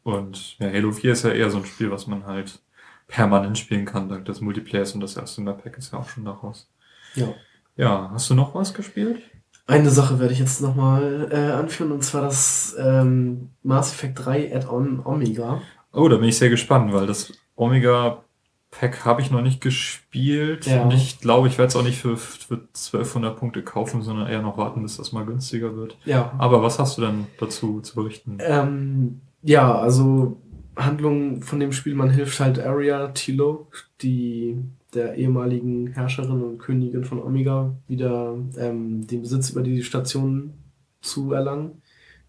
Und 0.04 0.58
ja, 0.60 0.70
Halo 0.70 0.92
4 0.92 1.12
ist 1.12 1.24
ja 1.24 1.30
eher 1.30 1.50
so 1.50 1.58
ein 1.58 1.64
Spiel, 1.64 1.90
was 1.90 2.06
man 2.06 2.26
halt 2.26 2.60
permanent 3.08 3.58
spielen 3.58 3.84
kann, 3.84 4.08
dank 4.08 4.24
des 4.26 4.40
Multiplayers 4.40 4.92
und 4.92 5.00
das 5.00 5.16
erste 5.16 5.40
Map-Pack 5.40 5.76
ist 5.78 5.92
ja 5.92 5.98
auch 5.98 6.08
schon 6.08 6.24
daraus. 6.24 6.70
Ja. 7.14 7.28
Ja, 7.76 8.10
hast 8.12 8.30
du 8.30 8.34
noch 8.34 8.54
was 8.54 8.72
gespielt? 8.72 9.20
Eine 9.66 9.90
Sache 9.90 10.20
werde 10.20 10.32
ich 10.32 10.38
jetzt 10.38 10.60
nochmal 10.60 11.28
äh, 11.32 11.52
anführen, 11.52 11.90
und 11.90 12.04
zwar 12.04 12.22
das 12.22 12.76
ähm, 12.78 13.50
Mass 13.62 13.92
Effect 13.92 14.24
3 14.24 14.54
Add-on 14.54 15.04
Omega. 15.04 15.62
Oh, 15.92 16.08
da 16.08 16.16
bin 16.16 16.28
ich 16.28 16.38
sehr 16.38 16.50
gespannt, 16.50 16.92
weil 16.92 17.06
das 17.06 17.32
Omega 17.56 18.24
Pack 18.70 19.04
habe 19.04 19.22
ich 19.22 19.30
noch 19.30 19.40
nicht 19.40 19.60
gespielt. 19.60 20.66
Ja. 20.66 20.82
Und 20.82 20.92
ich 20.92 21.20
glaube, 21.20 21.48
ich 21.48 21.56
werde 21.58 21.68
es 21.68 21.76
auch 21.76 21.82
nicht 21.82 21.98
für, 21.98 22.16
für 22.16 22.54
1200 22.54 23.38
Punkte 23.38 23.62
kaufen, 23.62 24.02
sondern 24.02 24.26
eher 24.26 24.42
noch 24.42 24.58
warten, 24.58 24.82
bis 24.82 24.96
das 24.96 25.12
mal 25.12 25.24
günstiger 25.24 25.76
wird. 25.76 25.96
Ja. 26.04 26.32
Aber 26.38 26.62
was 26.62 26.78
hast 26.78 26.98
du 26.98 27.02
denn 27.02 27.26
dazu 27.38 27.80
zu 27.80 27.94
berichten? 27.94 28.38
Ähm, 28.40 29.20
ja, 29.44 29.78
also 29.78 30.40
Handlung 30.74 31.42
von 31.42 31.60
dem 31.60 31.72
Spiel, 31.72 31.94
man 31.94 32.10
hilft 32.10 32.40
halt 32.40 32.58
Arya 32.58 33.08
Tilo, 33.08 33.68
die 34.00 34.58
der 34.94 35.16
ehemaligen 35.16 35.88
Herrscherin 35.88 36.42
und 36.42 36.58
Königin 36.58 37.04
von 37.04 37.22
Omega 37.22 37.76
wieder 37.86 38.36
ähm, 38.56 39.06
den 39.06 39.22
Besitz 39.22 39.50
über 39.50 39.62
die 39.62 39.82
Station 39.82 40.54
zu 41.00 41.32
erlangen, 41.32 41.82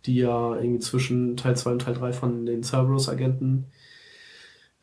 die 0.06 0.17
ja 0.17 0.56
irgendwie 0.56 0.80
zwischen 0.80 1.38
Teil 1.38 1.56
2 1.56 1.71
und 1.71 1.82
Teil 1.84 1.93
3 1.93 2.13
von 2.13 2.45
den 2.45 2.63
Cerberus-Agenten 2.63 3.65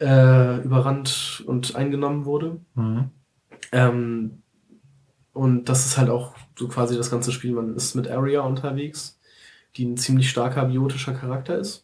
äh, 0.00 0.62
überrannt 0.64 1.44
und 1.46 1.76
eingenommen 1.76 2.24
wurde. 2.24 2.60
Mhm. 2.74 3.10
Ähm, 3.72 4.42
und 5.32 5.68
das 5.68 5.86
ist 5.86 5.98
halt 5.98 6.10
auch 6.10 6.34
so 6.58 6.68
quasi 6.68 6.96
das 6.96 7.10
ganze 7.10 7.32
Spiel. 7.32 7.52
Man 7.52 7.74
ist 7.74 7.94
mit 7.94 8.08
Arya 8.08 8.40
unterwegs, 8.42 9.18
die 9.76 9.84
ein 9.84 9.96
ziemlich 9.96 10.30
starker 10.30 10.66
biotischer 10.66 11.14
Charakter 11.14 11.58
ist. 11.58 11.81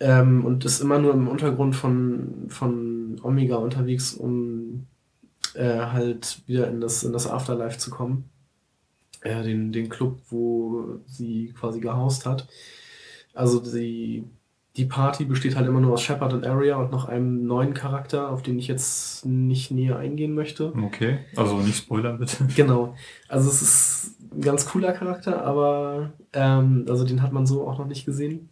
Ähm, 0.00 0.44
und 0.44 0.64
ist 0.64 0.80
immer 0.80 0.98
nur 0.98 1.14
im 1.14 1.28
Untergrund 1.28 1.76
von, 1.76 2.46
von 2.48 3.20
Omega 3.22 3.56
unterwegs, 3.56 4.14
um 4.14 4.86
äh, 5.54 5.78
halt 5.78 6.42
wieder 6.46 6.68
in 6.68 6.80
das, 6.80 7.04
in 7.04 7.12
das 7.12 7.28
Afterlife 7.28 7.78
zu 7.78 7.90
kommen. 7.90 8.28
Äh, 9.24 9.42
den, 9.42 9.72
den 9.72 9.88
Club, 9.88 10.20
wo 10.28 11.00
sie 11.06 11.54
quasi 11.58 11.80
gehaust 11.80 12.26
hat. 12.26 12.46
Also 13.32 13.58
die, 13.58 14.24
die 14.76 14.84
Party 14.84 15.24
besteht 15.24 15.56
halt 15.56 15.66
immer 15.66 15.80
nur 15.80 15.94
aus 15.94 16.02
Shepard 16.02 16.34
und 16.34 16.46
Arya 16.46 16.76
und 16.76 16.90
noch 16.90 17.06
einem 17.06 17.46
neuen 17.46 17.72
Charakter, 17.72 18.30
auf 18.30 18.42
den 18.42 18.58
ich 18.58 18.68
jetzt 18.68 19.24
nicht 19.24 19.70
näher 19.70 19.96
eingehen 19.96 20.34
möchte. 20.34 20.74
Okay, 20.76 21.20
also 21.36 21.58
nicht 21.58 21.78
spoilern 21.78 22.18
bitte. 22.18 22.46
Genau. 22.56 22.94
Also 23.28 23.48
es 23.48 23.62
ist 23.62 24.16
ein 24.32 24.42
ganz 24.42 24.66
cooler 24.66 24.92
Charakter, 24.92 25.42
aber 25.42 26.12
ähm, 26.32 26.84
also 26.88 27.04
den 27.04 27.22
hat 27.22 27.32
man 27.32 27.46
so 27.46 27.66
auch 27.66 27.78
noch 27.78 27.86
nicht 27.86 28.04
gesehen. 28.04 28.50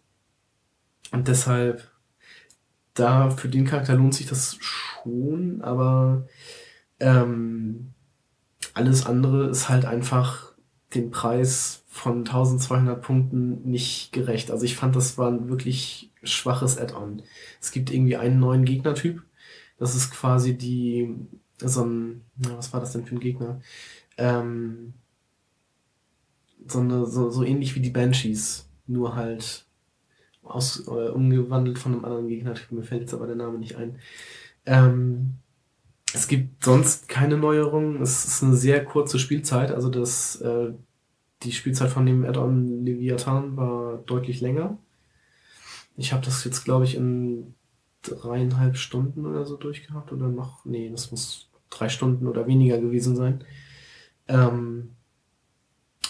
Und 1.13 1.27
deshalb, 1.27 1.91
da 2.95 3.29
für 3.29 3.47
den 3.47 3.65
Charakter 3.65 3.93
lohnt 3.93 4.15
sich 4.15 4.25
das 4.25 4.57
schon, 4.59 5.61
aber 5.61 6.27
ähm, 6.99 7.93
alles 8.73 9.05
andere 9.05 9.47
ist 9.47 9.69
halt 9.69 9.85
einfach 9.85 10.53
den 10.95 11.11
Preis 11.11 11.83
von 11.87 12.19
1200 12.19 12.99
Punkten 12.99 13.61
nicht 13.63 14.11
gerecht. 14.11 14.49
Also 14.49 14.65
ich 14.65 14.75
fand, 14.75 14.95
das 14.95 15.17
war 15.19 15.29
ein 15.29 15.49
wirklich 15.49 16.11
schwaches 16.23 16.79
Add-on. 16.79 17.21
Es 17.61 17.71
gibt 17.71 17.91
irgendwie 17.91 18.17
einen 18.17 18.39
neuen 18.39 18.65
Gegnertyp. 18.65 19.21
Das 19.77 19.95
ist 19.95 20.09
quasi 20.09 20.57
die, 20.57 21.15
so 21.59 21.85
ein, 21.85 22.21
na, 22.37 22.57
was 22.57 22.73
war 22.73 22.79
das 22.79 22.93
denn 22.93 23.05
für 23.05 23.15
ein 23.15 23.19
Gegner? 23.19 23.61
Ähm, 24.17 24.95
so, 26.65 26.79
eine, 26.79 27.05
so, 27.05 27.29
so 27.29 27.43
ähnlich 27.43 27.75
wie 27.75 27.81
die 27.81 27.91
Banshees, 27.91 28.67
nur 28.87 29.15
halt 29.15 29.62
aus, 30.43 30.87
äh, 30.87 31.09
umgewandelt 31.09 31.79
von 31.79 31.93
einem 31.93 32.05
anderen 32.05 32.27
Gegnertyp. 32.27 32.71
Mir 32.71 32.83
fällt 32.83 33.01
jetzt 33.01 33.13
aber 33.13 33.27
der 33.27 33.35
Name 33.35 33.57
nicht 33.57 33.75
ein. 33.75 33.99
Ähm, 34.65 35.35
es 36.13 36.27
gibt 36.27 36.63
sonst 36.63 37.07
keine 37.07 37.37
Neuerungen. 37.37 38.01
Es 38.01 38.25
ist 38.25 38.43
eine 38.43 38.55
sehr 38.55 38.85
kurze 38.85 39.19
Spielzeit. 39.19 39.71
Also 39.71 39.89
das, 39.89 40.39
äh, 40.41 40.71
die 41.41 41.51
Spielzeit 41.51 41.89
von 41.89 42.05
dem 42.05 42.23
Add-on 42.23 42.85
Leviathan 42.85 43.57
war 43.57 43.97
deutlich 44.05 44.41
länger. 44.41 44.77
Ich 45.97 46.13
habe 46.13 46.23
das 46.23 46.43
jetzt, 46.43 46.63
glaube 46.63 46.85
ich, 46.85 46.95
in 46.95 47.55
dreieinhalb 48.03 48.77
Stunden 48.77 49.25
oder 49.25 49.45
so 49.45 49.57
durchgehabt. 49.57 50.11
Oder 50.11 50.27
noch, 50.27 50.65
nee, 50.65 50.89
das 50.89 51.11
muss 51.11 51.49
drei 51.69 51.89
Stunden 51.89 52.27
oder 52.27 52.47
weniger 52.47 52.79
gewesen 52.79 53.15
sein. 53.15 53.43
Ähm, 54.27 54.91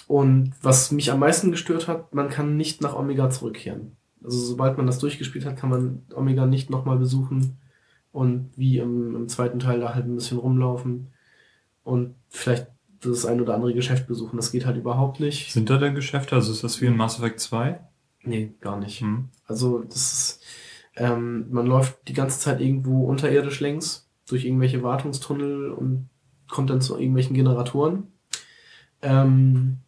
und 0.07 0.53
was 0.61 0.91
mich 0.91 1.11
am 1.11 1.19
meisten 1.19 1.51
gestört 1.51 1.87
hat, 1.87 2.13
man 2.13 2.29
kann 2.29 2.57
nicht 2.57 2.81
nach 2.81 2.95
Omega 2.95 3.29
zurückkehren. 3.29 3.95
Also 4.23 4.37
sobald 4.37 4.77
man 4.77 4.87
das 4.87 4.99
durchgespielt 4.99 5.45
hat, 5.45 5.57
kann 5.57 5.69
man 5.69 6.03
Omega 6.13 6.45
nicht 6.45 6.69
nochmal 6.69 6.97
besuchen 6.97 7.57
und 8.11 8.51
wie 8.55 8.77
im, 8.77 9.15
im 9.15 9.27
zweiten 9.27 9.59
Teil 9.59 9.79
da 9.79 9.93
halt 9.93 10.05
ein 10.05 10.15
bisschen 10.15 10.37
rumlaufen 10.37 11.09
und 11.83 12.15
vielleicht 12.29 12.67
das 13.01 13.25
ein 13.25 13.41
oder 13.41 13.55
andere 13.55 13.73
Geschäft 13.73 14.07
besuchen. 14.07 14.37
Das 14.37 14.51
geht 14.51 14.65
halt 14.65 14.77
überhaupt 14.77 15.19
nicht. 15.19 15.51
Sind 15.51 15.69
da 15.69 15.77
denn 15.77 15.95
Geschäfte? 15.95 16.35
Also 16.35 16.51
ist 16.51 16.63
das 16.63 16.81
wie 16.81 16.85
in 16.85 16.95
Mass 16.95 17.17
Effect 17.17 17.39
2? 17.39 17.79
Nee, 18.23 18.53
gar 18.61 18.79
nicht. 18.79 19.01
Hm. 19.01 19.29
Also 19.45 19.79
das 19.79 20.13
ist, 20.13 20.43
ähm, 20.95 21.47
man 21.51 21.65
läuft 21.65 22.07
die 22.07 22.13
ganze 22.13 22.39
Zeit 22.39 22.61
irgendwo 22.61 23.05
unterirdisch 23.05 23.59
längs, 23.59 24.09
durch 24.27 24.45
irgendwelche 24.45 24.83
Wartungstunnel 24.83 25.71
und 25.71 26.09
kommt 26.47 26.69
dann 26.69 26.81
zu 26.81 26.97
irgendwelchen 26.97 27.35
Generatoren, 27.35 28.07
ähm, 29.01 29.79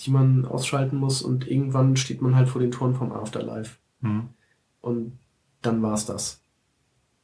die 0.00 0.10
man 0.10 0.44
ausschalten 0.44 0.96
muss 0.96 1.22
und 1.22 1.48
irgendwann 1.48 1.96
steht 1.96 2.22
man 2.22 2.36
halt 2.36 2.48
vor 2.48 2.60
den 2.60 2.70
Toren 2.70 2.94
vom 2.94 3.12
Afterlife. 3.12 3.78
Hm. 4.00 4.28
Und 4.80 5.18
dann 5.62 5.82
war's 5.82 6.06
das. 6.06 6.40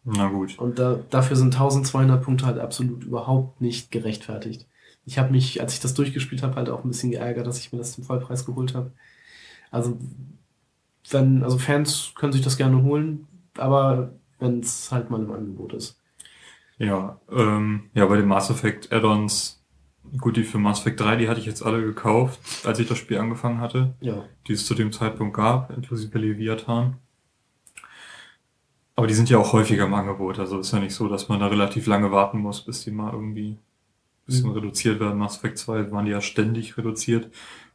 Na 0.04 0.28
gut. 0.28 0.58
Und 0.58 0.78
da, 0.78 0.98
dafür 1.10 1.36
sind 1.36 1.54
1200 1.54 2.22
Punkte 2.22 2.46
halt 2.46 2.58
absolut 2.58 3.04
überhaupt 3.04 3.60
nicht 3.60 3.90
gerechtfertigt. 3.90 4.66
Ich 5.06 5.18
habe 5.18 5.30
mich, 5.30 5.60
als 5.60 5.74
ich 5.74 5.80
das 5.80 5.94
durchgespielt 5.94 6.42
habe, 6.42 6.56
halt 6.56 6.68
auch 6.68 6.84
ein 6.84 6.88
bisschen 6.88 7.10
geärgert, 7.10 7.46
dass 7.46 7.58
ich 7.58 7.72
mir 7.72 7.78
das 7.78 7.92
zum 7.92 8.04
Vollpreis 8.04 8.44
geholt 8.44 8.74
habe. 8.74 8.92
Also, 9.70 9.98
wenn, 11.10 11.42
also 11.42 11.58
Fans 11.58 12.12
können 12.14 12.32
sich 12.32 12.42
das 12.42 12.56
gerne 12.56 12.82
holen, 12.82 13.26
aber 13.56 14.12
wenn 14.38 14.60
es 14.60 14.90
halt 14.90 15.10
mal 15.10 15.22
im 15.22 15.30
Angebot 15.30 15.74
ist. 15.74 16.00
Ja, 16.78 17.20
ähm, 17.30 17.90
ja, 17.94 18.06
bei 18.06 18.16
den 18.16 18.26
Mass 18.26 18.50
Effect 18.50 18.92
Add-ons, 18.92 19.63
gut, 20.18 20.36
die 20.36 20.44
für 20.44 20.58
Mass 20.58 20.80
Effect 20.80 21.00
3, 21.00 21.16
die 21.16 21.28
hatte 21.28 21.40
ich 21.40 21.46
jetzt 21.46 21.62
alle 21.64 21.82
gekauft, 21.82 22.38
als 22.64 22.78
ich 22.78 22.86
das 22.88 22.98
Spiel 22.98 23.18
angefangen 23.18 23.60
hatte, 23.60 23.94
Ja. 24.00 24.24
die 24.46 24.52
es 24.52 24.66
zu 24.66 24.74
dem 24.74 24.92
Zeitpunkt 24.92 25.34
gab, 25.36 25.70
inklusive 25.76 26.18
Leviathan. 26.18 26.96
Aber 28.96 29.06
die 29.08 29.14
sind 29.14 29.28
ja 29.28 29.38
auch 29.38 29.52
häufiger 29.52 29.84
im 29.86 29.94
Angebot, 29.94 30.38
also 30.38 30.58
ist 30.60 30.72
ja 30.72 30.78
nicht 30.78 30.94
so, 30.94 31.08
dass 31.08 31.28
man 31.28 31.40
da 31.40 31.48
relativ 31.48 31.86
lange 31.86 32.12
warten 32.12 32.38
muss, 32.38 32.64
bis 32.64 32.84
die 32.84 32.92
mal 32.92 33.12
irgendwie 33.12 33.50
ein 33.52 33.58
bisschen 34.26 34.50
Mhm. 34.50 34.54
reduziert 34.56 35.00
werden. 35.00 35.18
Mass 35.18 35.36
Effect 35.38 35.58
2 35.58 35.90
waren 35.90 36.04
die 36.04 36.12
ja 36.12 36.20
ständig 36.20 36.78
reduziert, 36.78 37.30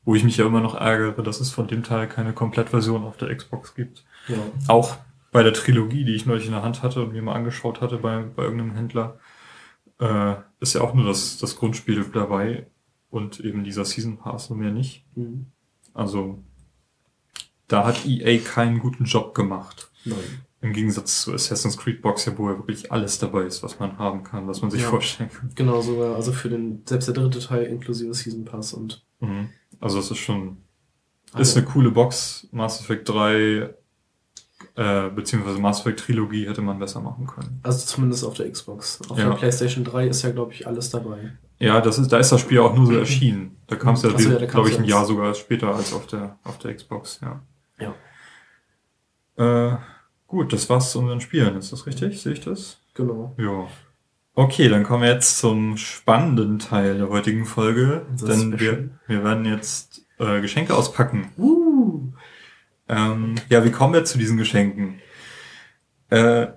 wo 0.06 0.16
ich 0.16 0.24
mich 0.24 0.38
ja 0.38 0.46
immer 0.46 0.62
noch 0.62 0.76
ärgere, 0.76 1.22
dass 1.22 1.42
es 1.42 1.52
von 1.52 1.68
dem 1.68 1.84
Teil 1.84 2.08
keine 2.08 2.32
Komplettversion 2.32 3.04
auf 3.04 3.18
der 3.18 3.36
Xbox 3.36 3.76
gibt. 3.76 4.06
Ja. 4.30 4.38
Auch 4.70 4.96
bei 5.32 5.44
der 5.44 5.54
Trilogie, 5.54 6.06
die 6.06 6.16
ich 6.16 6.26
neulich 6.26 6.46
in 6.46 6.54
der 6.54 6.64
Hand 6.64 6.82
hatte 6.84 7.04
und 7.04 7.12
mir 7.12 7.22
mal 7.22 7.34
angeschaut 7.36 7.82
hatte 7.82 7.98
bei, 7.98 8.24
bei 8.24 8.44
irgendeinem 8.44 8.72
Händler, 8.76 9.20
äh, 10.00 10.36
ist 10.60 10.74
ja 10.74 10.82
auch 10.82 10.94
nur 10.94 11.06
das, 11.06 11.38
das 11.38 11.56
Grundspiel 11.56 12.04
dabei 12.14 12.68
und 13.10 13.40
eben 13.40 13.64
dieser 13.64 13.86
Season 13.86 14.18
Pass 14.18 14.50
und 14.50 14.60
mehr 14.60 14.72
nicht. 14.72 15.06
Mhm. 15.16 15.48
Also 15.94 16.44
da 17.68 17.86
hat 17.86 18.06
EA 18.06 18.40
keinen 18.40 18.80
guten 18.80 19.06
Job 19.06 19.36
gemacht. 19.36 19.92
Nein. 20.06 20.18
Im 20.62 20.74
Gegensatz 20.74 21.22
zu 21.22 21.34
Assassin's 21.34 21.78
Creed 21.78 22.02
Box, 22.02 22.26
ja, 22.26 22.38
wo 22.38 22.50
ja 22.50 22.58
wirklich 22.58 22.92
alles 22.92 23.18
dabei 23.20 23.44
ist, 23.44 23.64
was 23.64 23.80
man 23.80 23.98
haben 23.98 24.24
kann, 24.24 24.48
was 24.48 24.62
man 24.62 24.72
sich 24.72 24.82
Ja. 24.82 24.90
vorstellen 24.90 25.30
kann. 25.30 25.52
Genau, 25.56 25.82
sogar, 25.82 26.16
also 26.16 26.34
für 26.34 26.50
den, 26.50 26.82
selbst 26.86 27.08
der 27.08 27.16
dritte 27.16 27.40
Teil 27.40 27.64
inklusive 27.66 28.14
Season 28.14 28.46
Pass 28.46 28.74
und 28.74 29.06
Mhm. 29.22 29.50
Also 29.82 30.00
es 30.00 30.12
ist 30.12 30.18
schon, 30.20 30.58
alle- 31.34 31.42
ist 31.42 31.56
eine 31.58 31.66
coole 31.66 31.92
Box. 31.92 32.48
Mass 32.52 32.80
Effect 32.82 33.08
3, 33.10 33.74
äh, 34.76 35.10
beziehungsweise 35.10 35.60
Mass 35.60 35.82
Effect 35.82 36.00
Trilogie 36.02 36.48
hätte 36.48 36.62
man 36.62 36.80
besser 36.80 37.02
machen 37.02 37.28
können. 37.28 37.60
Also 37.64 37.86
zumindest 37.86 38.24
auf 38.24 38.34
der 38.36 38.50
Xbox. 38.52 39.02
Auf 39.10 39.18
Ja. 39.18 39.30
der 39.30 39.36
PlayStation 39.36 39.84
3 39.84 40.08
ist 40.08 40.22
ja, 40.22 40.32
glaube 40.32 40.54
ich, 40.54 40.68
alles 40.68 40.90
dabei. 40.90 41.34
Ja, 41.60 41.82
das 41.82 42.00
ist, 42.00 42.12
da 42.12 42.18
ist 42.18 42.32
das 42.32 42.42
Spiel 42.42 42.60
auch 42.60 42.76
nur 42.76 42.86
so 42.86 42.94
erschienen. 42.94 43.58
Da 43.68 43.76
kam 43.76 43.96
es 43.96 44.04
ja, 44.04 44.18
so, 44.18 44.30
ja, 44.30 44.46
glaube 44.46 44.70
ich, 44.70 44.78
ein. 44.80 44.86
Jahr 44.86 45.06
sogar 45.06 45.34
später 45.34 45.76
als 45.76 45.94
auf 45.94 46.08
der, 46.08 46.38
auf 46.44 46.58
der 46.60 46.74
Xbox, 46.74 47.20
ja. 47.22 47.42
Ja. 49.38 49.74
Äh, 49.74 49.78
gut, 50.28 50.54
das 50.54 50.70
war's 50.70 50.92
zu 50.92 51.00
unseren 51.00 51.22
Spielen. 51.22 51.58
Ist 51.58 51.72
das 51.74 51.86
richtig? 51.86 52.22
Sehe 52.22 52.34
ich 52.34 52.42
das? 52.42 52.80
Genau. 52.94 53.36
Ja. 53.38 53.68
Okay, 54.36 54.70
dann 54.70 54.84
kommen 54.84 55.04
wir 55.04 55.10
jetzt 55.10 55.40
zum 55.40 55.76
spannenden 55.76 56.60
Teil 56.60 56.98
der 56.98 57.10
heutigen 57.10 57.46
Folge. 57.46 58.06
Unser 58.10 58.28
denn 58.28 58.60
wir, 58.60 58.90
wir 59.08 59.24
werden 59.24 59.46
jetzt 59.46 60.06
äh, 60.18 60.40
Geschenke 60.40 60.76
auspacken. 60.76 61.32
Uh. 61.38 61.69
Ähm, 62.90 63.36
ja, 63.50 63.64
wie 63.64 63.72
kommen 63.72 63.94
wir 63.94 64.04
zu 64.04 64.18
diesen 64.18 64.38
Geschenken? 64.38 65.00
Äh, 66.10 66.48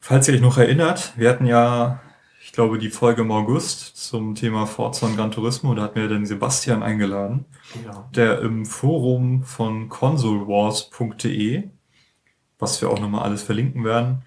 falls 0.00 0.28
ihr 0.28 0.34
euch 0.34 0.40
noch 0.40 0.58
erinnert, 0.58 1.12
wir 1.16 1.28
hatten 1.28 1.44
ja, 1.46 2.00
ich 2.40 2.52
glaube, 2.52 2.78
die 2.78 2.90
Folge 2.90 3.22
im 3.22 3.32
August 3.32 3.96
zum 3.96 4.34
Thema 4.36 4.66
Forza 4.66 5.06
und 5.06 5.16
Gran 5.16 5.32
Turismo. 5.32 5.74
Da 5.74 5.82
hatten 5.82 6.00
wir 6.00 6.08
den 6.08 6.24
Sebastian 6.26 6.82
eingeladen, 6.82 7.46
Ja. 7.84 8.08
der 8.14 8.40
im 8.42 8.64
Forum 8.64 9.42
von 9.42 9.88
consolewars.de, 9.88 11.64
was 12.58 12.80
wir 12.80 12.90
auch 12.90 13.00
nochmal 13.00 13.24
alles 13.24 13.42
verlinken 13.42 13.84
werden, 13.84 14.22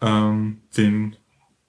ähm, 0.00 0.62
den 0.76 1.16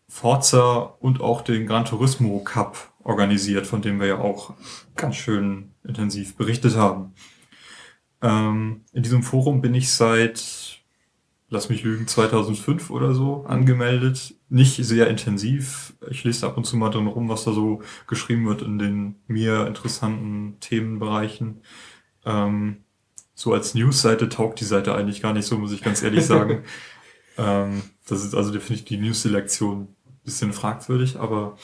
Forza 0.08 0.96
und 1.00 1.20
auch 1.20 1.42
den 1.42 1.66
Gran 1.68 1.84
Turismo 1.84 2.40
Cup 2.40 2.94
organisiert, 3.04 3.68
von 3.68 3.82
dem 3.82 4.00
wir 4.00 4.08
ja 4.08 4.18
auch 4.20 4.54
ganz 4.96 5.16
schön 5.18 5.72
intensiv 5.84 6.38
berichtet 6.38 6.76
haben. 6.78 7.14
Ähm, 8.26 8.82
in 8.92 9.04
diesem 9.04 9.22
Forum 9.22 9.62
bin 9.62 9.76
ich 9.76 9.92
seit, 9.94 10.84
lass 11.50 11.70
mich 11.70 11.84
lügen, 11.84 12.08
2005 12.08 12.90
oder 12.90 13.14
so 13.14 13.46
angemeldet. 13.46 14.34
Nicht 14.50 14.84
sehr 14.84 15.08
intensiv. 15.08 15.94
Ich 16.10 16.24
lese 16.24 16.48
ab 16.48 16.58
und 16.58 16.66
zu 16.66 16.76
mal 16.76 16.90
drin 16.90 17.06
rum, 17.06 17.30
was 17.30 17.44
da 17.44 17.54
so 17.54 17.84
geschrieben 18.08 18.48
wird 18.48 18.64
in 18.64 18.80
den 18.80 19.16
mir 19.28 19.68
interessanten 19.68 20.60
Themenbereichen. 20.60 21.62
Ähm, 22.26 22.78
so 23.36 23.54
als 23.54 23.76
Newsseite 23.76 24.28
taugt 24.28 24.60
die 24.60 24.66
Seite 24.66 24.96
eigentlich 24.96 25.22
gar 25.22 25.34
nicht 25.34 25.46
so, 25.46 25.60
muss 25.60 25.72
ich 25.72 25.84
ganz 25.84 26.02
ehrlich 26.02 26.26
sagen. 26.26 26.64
ähm, 27.38 27.84
das 28.08 28.26
ist 28.26 28.34
also 28.34 28.52
definitiv 28.52 28.86
die 28.86 28.98
News-Selektion 28.98 29.82
ein 29.82 30.20
bisschen 30.24 30.52
fragwürdig, 30.52 31.20
aber 31.20 31.58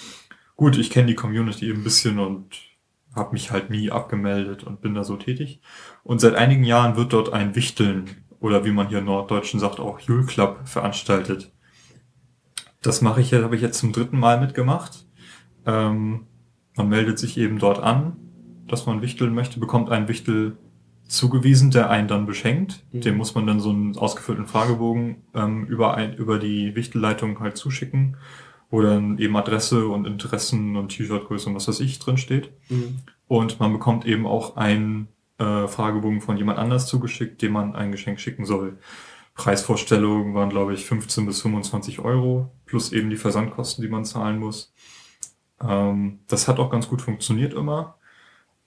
gut, 0.57 0.77
ich 0.77 0.91
kenne 0.91 1.07
die 1.07 1.15
Community 1.15 1.71
ein 1.71 1.83
bisschen 1.83 2.19
und 2.19 2.70
habe 3.13 3.33
mich 3.33 3.51
halt 3.51 3.69
nie 3.69 3.91
abgemeldet 3.91 4.63
und 4.63 4.81
bin 4.81 4.93
da 4.93 5.03
so 5.03 5.17
tätig. 5.17 5.61
Und 6.03 6.21
seit 6.21 6.35
einigen 6.35 6.63
Jahren 6.63 6.95
wird 6.95 7.13
dort 7.13 7.33
ein 7.33 7.55
Wichteln 7.55 8.05
oder 8.39 8.65
wie 8.65 8.71
man 8.71 8.87
hier 8.87 8.99
im 8.99 9.05
Norddeutschen 9.05 9.59
sagt, 9.59 9.79
auch 9.79 9.99
Jule 9.99 10.25
Club 10.25 10.61
veranstaltet. 10.67 11.51
Das 12.81 13.01
mache 13.01 13.21
ich, 13.21 13.33
habe 13.33 13.55
ich 13.55 13.61
jetzt 13.61 13.79
zum 13.79 13.91
dritten 13.91 14.17
Mal 14.17 14.39
mitgemacht. 14.39 15.05
Ähm, 15.65 16.25
man 16.75 16.89
meldet 16.89 17.19
sich 17.19 17.37
eben 17.37 17.59
dort 17.59 17.79
an, 17.79 18.17
dass 18.67 18.85
man 18.85 19.01
wichteln 19.01 19.33
möchte, 19.35 19.59
bekommt 19.59 19.91
einen 19.91 20.07
Wichtel 20.07 20.57
zugewiesen, 21.03 21.71
der 21.71 21.89
einen 21.89 22.07
dann 22.07 22.25
beschenkt. 22.25 22.83
Mhm. 22.91 23.01
Dem 23.01 23.17
muss 23.17 23.35
man 23.35 23.45
dann 23.45 23.59
so 23.59 23.69
einen 23.69 23.95
ausgefüllten 23.97 24.47
Fragebogen 24.47 25.17
ähm, 25.35 25.65
über, 25.65 25.93
ein, 25.95 26.15
über 26.15 26.39
die 26.39 26.75
Wichtelleitung 26.75 27.39
halt 27.39 27.57
zuschicken, 27.57 28.17
wo 28.71 28.81
dann 28.81 29.19
eben 29.19 29.35
Adresse 29.35 29.87
und 29.87 30.07
Interessen 30.07 30.77
und 30.77 30.89
T-Shirt-Größe 30.89 31.49
und 31.49 31.55
was 31.55 31.67
weiß 31.67 31.81
ich 31.81 31.99
drin 31.99 32.17
steht. 32.17 32.51
Mhm. 32.69 32.99
Und 33.27 33.59
man 33.59 33.73
bekommt 33.73 34.05
eben 34.05 34.25
auch 34.25 34.55
einen 34.55 35.09
äh, 35.37 35.67
Fragebogen 35.67 36.21
von 36.21 36.37
jemand 36.37 36.57
anders 36.57 36.87
zugeschickt, 36.87 37.41
dem 37.41 37.51
man 37.51 37.75
ein 37.75 37.91
Geschenk 37.91 38.19
schicken 38.19 38.45
soll. 38.45 38.77
Preisvorstellungen 39.35 40.33
waren, 40.33 40.49
glaube 40.49 40.73
ich, 40.73 40.85
15 40.85 41.25
bis 41.25 41.41
25 41.41 41.99
Euro, 41.99 42.51
plus 42.65 42.91
eben 42.91 43.09
die 43.09 43.17
Versandkosten, 43.17 43.81
die 43.83 43.89
man 43.89 44.05
zahlen 44.05 44.39
muss. 44.39 44.73
Ähm, 45.61 46.19
das 46.27 46.47
hat 46.47 46.59
auch 46.59 46.69
ganz 46.69 46.87
gut 46.87 47.01
funktioniert 47.01 47.53
immer. 47.53 47.95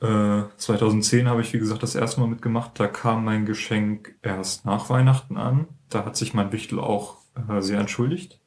Äh, 0.00 0.42
2010 0.56 1.28
habe 1.28 1.40
ich, 1.40 1.52
wie 1.54 1.58
gesagt, 1.58 1.82
das 1.82 1.94
erste 1.94 2.20
Mal 2.20 2.26
mitgemacht. 2.26 2.78
Da 2.78 2.88
kam 2.88 3.24
mein 3.24 3.46
Geschenk 3.46 4.16
erst 4.22 4.66
nach 4.66 4.90
Weihnachten 4.90 5.36
an. 5.36 5.66
Da 5.88 6.04
hat 6.04 6.16
sich 6.16 6.34
mein 6.34 6.52
Wichtel 6.52 6.78
auch 6.78 7.18
äh, 7.48 7.60
sehr 7.62 7.80
entschuldigt. 7.80 8.40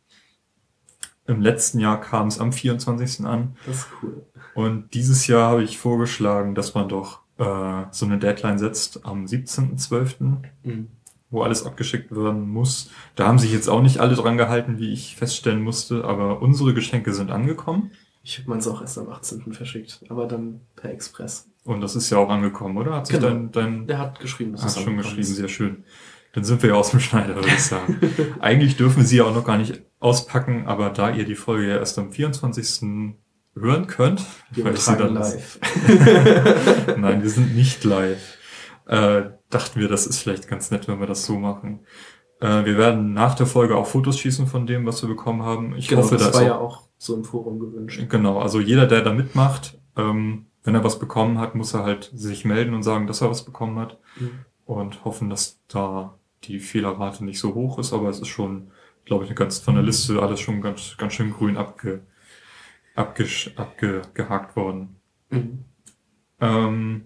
Im 1.27 1.41
letzten 1.41 1.79
Jahr 1.79 1.99
kam 2.01 2.27
es 2.27 2.39
am 2.39 2.51
24. 2.53 3.25
an. 3.25 3.55
Das 3.65 3.77
ist 3.79 3.87
cool. 4.01 4.25
Und 4.55 4.93
dieses 4.93 5.27
Jahr 5.27 5.51
habe 5.51 5.63
ich 5.63 5.77
vorgeschlagen, 5.77 6.55
dass 6.55 6.73
man 6.73 6.89
doch 6.89 7.19
äh, 7.37 7.83
so 7.91 8.05
eine 8.05 8.17
Deadline 8.17 8.57
setzt 8.57 9.05
am 9.05 9.25
17.12., 9.25 10.37
Mhm. 10.63 10.87
wo 11.29 11.43
alles 11.43 11.65
abgeschickt 11.65 12.11
werden 12.15 12.49
muss. 12.49 12.89
Da 13.15 13.27
haben 13.27 13.37
sich 13.39 13.51
jetzt 13.53 13.67
auch 13.69 13.81
nicht 13.81 13.99
alle 13.99 14.15
dran 14.15 14.37
gehalten, 14.37 14.79
wie 14.79 14.91
ich 14.93 15.15
feststellen 15.15 15.61
musste, 15.61 16.03
aber 16.05 16.41
unsere 16.41 16.73
Geschenke 16.73 17.13
sind 17.13 17.29
angekommen. 17.31 17.91
Ich 18.23 18.39
habe 18.39 18.49
meins 18.49 18.67
auch 18.67 18.81
erst 18.81 18.97
am 18.97 19.09
18. 19.09 19.53
verschickt, 19.53 20.03
aber 20.09 20.25
dann 20.27 20.61
per 20.75 20.91
Express. 20.91 21.47
Und 21.63 21.81
das 21.81 21.95
ist 21.95 22.09
ja 22.09 22.17
auch 22.17 22.29
angekommen, 22.29 22.77
oder? 22.77 22.95
Hat 22.95 23.07
sich 23.07 23.17
Genau. 23.17 23.27
dein, 23.29 23.51
dein 23.51 23.87
Der 23.87 23.99
hat 23.99 24.19
geschrieben, 24.19 24.53
dass 24.53 24.63
Hast 24.63 24.77
es 24.77 24.83
schon 24.83 24.97
geschrieben, 24.97 25.19
ist. 25.21 25.35
sehr 25.35 25.47
schön. 25.49 25.83
Dann 26.33 26.43
sind 26.43 26.61
wir 26.61 26.69
ja 26.71 26.75
aus 26.75 26.91
dem 26.91 26.99
Schneider, 26.99 27.35
würde 27.35 27.47
ich 27.49 27.63
sagen. 27.63 27.99
Eigentlich 28.39 28.75
dürfen 28.77 28.97
wir 28.97 29.05
sie 29.05 29.17
ja 29.17 29.23
auch 29.25 29.33
noch 29.33 29.45
gar 29.45 29.57
nicht 29.57 29.81
auspacken, 29.99 30.67
aber 30.67 30.89
da 30.89 31.09
ihr 31.11 31.25
die 31.25 31.35
Folge 31.35 31.67
ja 31.69 31.77
erst 31.77 31.97
am 31.97 32.11
24. 32.11 33.15
hören 33.55 33.87
könnt, 33.87 34.23
Wir 34.51 34.65
weil 34.65 34.77
sie 34.77 34.95
dann 34.95 35.13
live. 35.15 35.59
Nein, 36.97 37.23
wir 37.23 37.29
sind 37.29 37.55
nicht 37.55 37.83
live. 37.83 38.37
Äh, 38.85 39.23
dachten 39.49 39.79
wir, 39.79 39.87
das 39.87 40.05
ist 40.07 40.19
vielleicht 40.19 40.47
ganz 40.47 40.71
nett, 40.71 40.87
wenn 40.87 40.99
wir 40.99 41.07
das 41.07 41.25
so 41.25 41.37
machen. 41.37 41.81
Äh, 42.39 42.65
wir 42.65 42.77
werden 42.77 43.13
nach 43.13 43.35
der 43.35 43.47
Folge 43.47 43.75
auch 43.75 43.87
Fotos 43.87 44.19
schießen 44.19 44.47
von 44.47 44.67
dem, 44.67 44.85
was 44.85 45.01
wir 45.01 45.09
bekommen 45.09 45.41
haben. 45.43 45.75
Ich 45.75 45.87
genau, 45.87 46.03
hoffe, 46.03 46.15
das 46.17 46.27
da 46.31 46.33
war 46.35 46.41
ist 46.41 46.47
ja 46.47 46.57
auch, 46.57 46.77
auch 46.83 46.87
so 46.97 47.15
im 47.15 47.23
Forum 47.23 47.59
gewünscht. 47.59 48.01
genau, 48.09 48.39
also 48.39 48.59
jeder, 48.59 48.85
der 48.85 49.01
da 49.01 49.11
mitmacht, 49.13 49.79
ähm, 49.97 50.45
wenn 50.63 50.75
er 50.75 50.83
was 50.83 50.99
bekommen 50.99 51.39
hat, 51.39 51.55
muss 51.55 51.73
er 51.73 51.83
halt 51.83 52.11
sich 52.13 52.45
melden 52.45 52.73
und 52.73 52.83
sagen, 52.83 53.07
dass 53.07 53.21
er 53.21 53.29
was 53.29 53.43
bekommen 53.45 53.79
hat 53.79 53.97
Mhm. 54.19 54.31
und 54.65 55.05
hoffen, 55.05 55.29
dass 55.29 55.61
da 55.67 56.17
die 56.43 56.59
Fehlerrate 56.59 57.23
nicht 57.25 57.39
so 57.39 57.53
hoch 57.55 57.79
ist, 57.79 57.93
aber 57.93 58.09
es 58.09 58.19
ist 58.19 58.27
schon, 58.29 58.71
glaube 59.07 59.23
ich, 59.23 59.29
eine 59.29 59.35
ganz 59.35 59.59
von 59.59 59.75
der 59.75 59.83
Liste 59.83 60.21
alles 60.21 60.39
schon 60.39 60.61
ganz, 60.61 60.95
ganz 60.97 61.13
schön 61.13 61.31
grün 61.31 61.57
abge, 61.57 62.01
abgesch, 62.93 63.51
abgehakt 63.55 64.55
worden. 64.55 64.97
Mhm. 65.29 65.65
Ähm, 66.39 67.05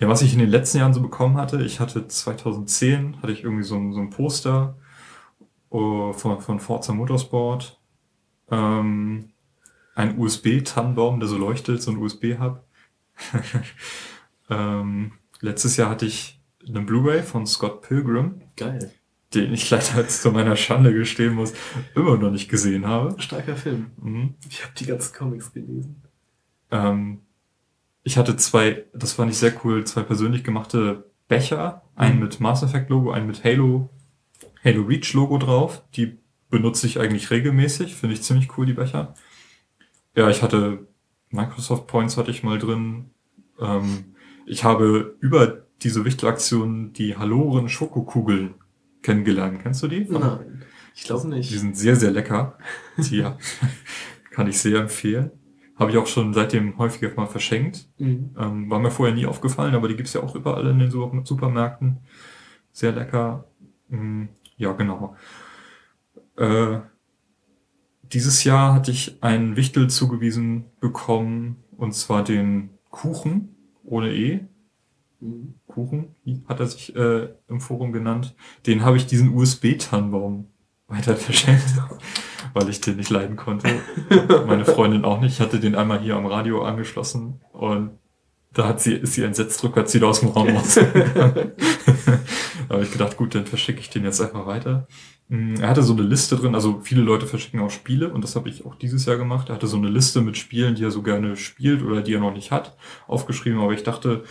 ja, 0.00 0.08
was 0.08 0.22
ich 0.22 0.32
in 0.32 0.40
den 0.40 0.50
letzten 0.50 0.78
Jahren 0.78 0.92
so 0.92 1.00
bekommen 1.00 1.36
hatte, 1.36 1.62
ich 1.62 1.80
hatte 1.80 2.06
2010, 2.06 3.22
hatte 3.22 3.32
ich 3.32 3.44
irgendwie 3.44 3.62
so 3.62 3.76
ein, 3.76 3.92
so 3.92 4.00
ein 4.00 4.10
Poster 4.10 4.76
äh, 5.70 6.12
von, 6.12 6.40
von 6.40 6.60
Forza 6.60 6.92
Motorsport, 6.92 7.80
ähm, 8.50 9.30
ein 9.94 10.18
USB-Tannenbaum, 10.18 11.20
der 11.20 11.28
so 11.28 11.38
leuchtet, 11.38 11.80
so 11.82 11.90
ein 11.92 11.98
USB-Hub. 11.98 12.64
ähm, 14.50 15.12
letztes 15.40 15.76
Jahr 15.76 15.90
hatte 15.90 16.06
ich 16.06 16.40
einen 16.66 16.86
Blu-ray 16.86 17.22
von 17.22 17.46
Scott 17.46 17.82
Pilgrim, 17.82 18.42
Geil. 18.56 18.92
Den 19.34 19.52
ich 19.52 19.68
leider 19.70 19.96
jetzt 19.98 20.22
zu 20.22 20.30
meiner 20.30 20.56
Schande 20.56 20.92
gestehen 20.92 21.34
muss, 21.34 21.52
immer 21.94 22.16
noch 22.16 22.30
nicht 22.30 22.48
gesehen 22.48 22.86
habe. 22.86 23.20
Starker 23.20 23.56
Film. 23.56 23.90
Mhm. 24.00 24.34
Ich 24.48 24.62
habe 24.62 24.72
die 24.78 24.86
ganzen 24.86 25.14
Comics 25.14 25.52
gelesen. 25.52 26.02
Ähm, 26.70 27.20
ich 28.02 28.16
hatte 28.16 28.36
zwei, 28.36 28.84
das 28.94 29.12
fand 29.12 29.30
ich 29.30 29.38
sehr 29.38 29.52
cool, 29.64 29.84
zwei 29.84 30.02
persönlich 30.02 30.44
gemachte 30.44 31.10
Becher. 31.28 31.82
Einen 31.94 32.16
Mhm. 32.16 32.22
mit 32.22 32.40
Mass 32.40 32.62
Effect 32.62 32.88
Logo, 32.90 33.10
einen 33.10 33.26
mit 33.26 33.44
Halo, 33.44 33.90
Halo 34.64 34.82
Reach 34.82 35.12
Logo 35.12 35.36
drauf. 35.38 35.82
Die 35.94 36.18
benutze 36.48 36.86
ich 36.86 36.98
eigentlich 36.98 37.30
regelmäßig. 37.30 37.94
Finde 37.94 38.14
ich 38.14 38.22
ziemlich 38.22 38.56
cool, 38.56 38.64
die 38.66 38.72
Becher. 38.72 39.14
Ja, 40.16 40.30
ich 40.30 40.42
hatte 40.42 40.86
Microsoft 41.30 41.86
Points 41.86 42.16
hatte 42.16 42.30
ich 42.30 42.42
mal 42.42 42.58
drin. 42.58 43.10
Ähm, 43.60 44.14
ich 44.46 44.64
habe 44.64 45.16
über 45.20 45.66
diese 45.82 46.04
Wichtelaktion 46.06 46.94
die 46.94 47.16
Haloren 47.16 47.68
Schokokugeln 47.68 48.54
kennengelernt. 49.02 49.60
Kennst 49.62 49.82
du 49.82 49.88
die? 49.88 50.06
Nein, 50.08 50.62
ich 50.94 51.04
glaube 51.04 51.28
Die 51.30 51.36
nicht. 51.36 51.58
sind 51.58 51.76
sehr, 51.76 51.96
sehr 51.96 52.10
lecker. 52.10 52.58
Die 52.98 53.24
kann 54.30 54.46
ich 54.48 54.58
sehr 54.60 54.80
empfehlen. 54.80 55.30
Habe 55.76 55.92
ich 55.92 55.96
auch 55.96 56.06
schon 56.08 56.34
seitdem 56.34 56.76
häufiger 56.78 57.10
mal 57.16 57.26
verschenkt. 57.26 57.88
Mhm. 57.98 58.30
Ähm, 58.38 58.70
war 58.70 58.80
mir 58.80 58.90
vorher 58.90 59.14
nie 59.14 59.26
aufgefallen, 59.26 59.74
aber 59.76 59.86
die 59.86 59.94
gibt's 59.96 60.12
ja 60.12 60.22
auch 60.22 60.34
überall 60.34 60.66
in 60.66 60.78
den 60.80 60.90
Super- 60.90 61.24
Supermärkten. 61.24 61.98
Sehr 62.72 62.92
lecker. 62.92 63.44
Mm, 63.88 64.24
Ja, 64.56 64.72
genau. 64.72 65.14
Äh, 66.36 66.80
dieses 68.12 68.42
Jahr 68.44 68.74
hatte 68.74 68.90
ich 68.90 69.22
einen 69.22 69.54
Wichtel 69.56 69.88
zugewiesen 69.88 70.64
bekommen, 70.80 71.56
und 71.76 71.92
zwar 71.94 72.24
den 72.24 72.70
Kuchen 72.90 73.54
ohne 73.84 74.12
E. 74.12 74.40
Kuchen 75.66 76.14
hat 76.48 76.60
er 76.60 76.66
sich 76.66 76.94
äh, 76.94 77.28
im 77.48 77.60
Forum 77.60 77.92
genannt. 77.92 78.34
Den 78.66 78.84
habe 78.84 78.96
ich 78.96 79.06
diesen 79.06 79.34
USB-Tannenbaum 79.34 80.46
weiter 80.86 81.16
verschenkt, 81.16 81.64
weil 82.54 82.68
ich 82.68 82.80
den 82.80 82.96
nicht 82.96 83.10
leiden 83.10 83.36
konnte. 83.36 83.68
Meine 84.46 84.64
Freundin 84.64 85.04
auch 85.04 85.20
nicht. 85.20 85.34
Ich 85.34 85.40
hatte 85.40 85.60
den 85.60 85.74
einmal 85.74 86.00
hier 86.00 86.16
am 86.16 86.26
Radio 86.26 86.62
angeschlossen 86.62 87.40
und 87.52 87.98
da 88.52 88.66
hat 88.66 88.80
sie, 88.80 88.94
ist 88.94 89.12
sie 89.12 89.24
entsetzt 89.24 89.62
rückwärts 89.62 89.92
wieder 89.94 90.08
aus 90.08 90.20
dem 90.20 90.30
Raum 90.30 90.48
rausgegangen. 90.48 91.52
da 92.68 92.74
habe 92.74 92.82
ich 92.82 92.90
gedacht, 92.90 93.16
gut, 93.16 93.34
dann 93.34 93.46
verschicke 93.46 93.80
ich 93.80 93.90
den 93.90 94.04
jetzt 94.04 94.20
einfach 94.20 94.46
weiter. 94.46 94.88
Mm, 95.28 95.56
Er 95.56 95.68
hatte 95.68 95.82
so 95.82 95.92
eine 95.92 96.02
Liste 96.02 96.36
drin, 96.36 96.54
also 96.54 96.80
viele 96.82 97.02
Leute 97.02 97.26
verschicken 97.26 97.60
auch 97.60 97.70
Spiele 97.70 98.10
und 98.10 98.24
das 98.24 98.36
habe 98.36 98.48
ich 98.48 98.64
auch 98.64 98.74
dieses 98.74 99.04
Jahr 99.04 99.18
gemacht. 99.18 99.50
Er 99.50 99.56
hatte 99.56 99.66
so 99.66 99.76
eine 99.76 99.90
Liste 99.90 100.22
mit 100.22 100.38
Spielen, 100.38 100.74
die 100.74 100.84
er 100.84 100.90
so 100.90 101.02
gerne 101.02 101.36
spielt 101.36 101.82
oder 101.82 102.00
die 102.00 102.14
er 102.14 102.20
noch 102.20 102.32
nicht 102.32 102.50
hat, 102.50 102.76
aufgeschrieben, 103.06 103.60
aber 103.60 103.74
ich 103.74 103.82
dachte, 103.82 104.24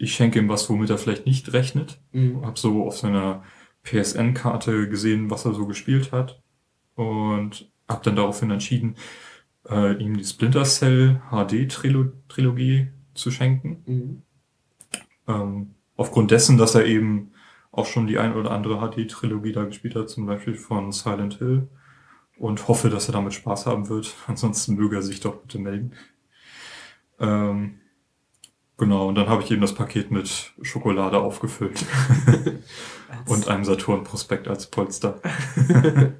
ich 0.00 0.14
schenke 0.14 0.38
ihm 0.38 0.48
was, 0.48 0.68
womit 0.70 0.88
er 0.88 0.98
vielleicht 0.98 1.26
nicht 1.26 1.52
rechnet. 1.52 2.00
Mhm. 2.12 2.44
Hab 2.44 2.58
so 2.58 2.86
auf 2.86 2.96
seiner 2.96 3.42
PSN-Karte 3.82 4.88
gesehen, 4.88 5.30
was 5.30 5.44
er 5.44 5.52
so 5.52 5.66
gespielt 5.66 6.10
hat 6.10 6.42
und 6.94 7.70
hab 7.86 8.02
dann 8.02 8.16
daraufhin 8.16 8.50
entschieden, 8.50 8.96
äh, 9.68 9.94
ihm 10.02 10.16
die 10.16 10.24
Splinter 10.24 10.64
Cell 10.64 11.20
HD-Trilogie 11.30 12.88
zu 13.12 13.30
schenken. 13.30 13.82
Mhm. 13.86 14.22
Ähm, 15.28 15.74
aufgrund 15.96 16.30
dessen, 16.30 16.56
dass 16.56 16.74
er 16.74 16.86
eben 16.86 17.32
auch 17.70 17.86
schon 17.86 18.06
die 18.06 18.18
ein 18.18 18.34
oder 18.34 18.52
andere 18.52 18.78
HD-Trilogie 18.78 19.52
da 19.52 19.64
gespielt 19.64 19.96
hat, 19.96 20.08
zum 20.08 20.24
Beispiel 20.24 20.54
von 20.54 20.92
Silent 20.92 21.38
Hill. 21.38 21.68
Und 22.38 22.68
hoffe, 22.68 22.88
dass 22.88 23.06
er 23.06 23.12
damit 23.12 23.34
Spaß 23.34 23.66
haben 23.66 23.90
wird. 23.90 24.14
Ansonsten 24.26 24.76
möge 24.76 24.96
er 24.96 25.02
sich 25.02 25.20
doch 25.20 25.36
bitte 25.42 25.58
melden. 25.58 25.92
Ähm, 27.18 27.79
genau, 28.80 29.06
und 29.08 29.14
dann 29.14 29.28
habe 29.28 29.42
ich 29.42 29.50
eben 29.52 29.60
das 29.60 29.74
Paket 29.74 30.10
mit 30.10 30.52
Schokolade 30.62 31.18
aufgefüllt 31.18 31.84
und 33.26 33.46
einem 33.46 33.64
Saturn-Prospekt 33.64 34.48
als 34.48 34.66
Polster. 34.66 35.20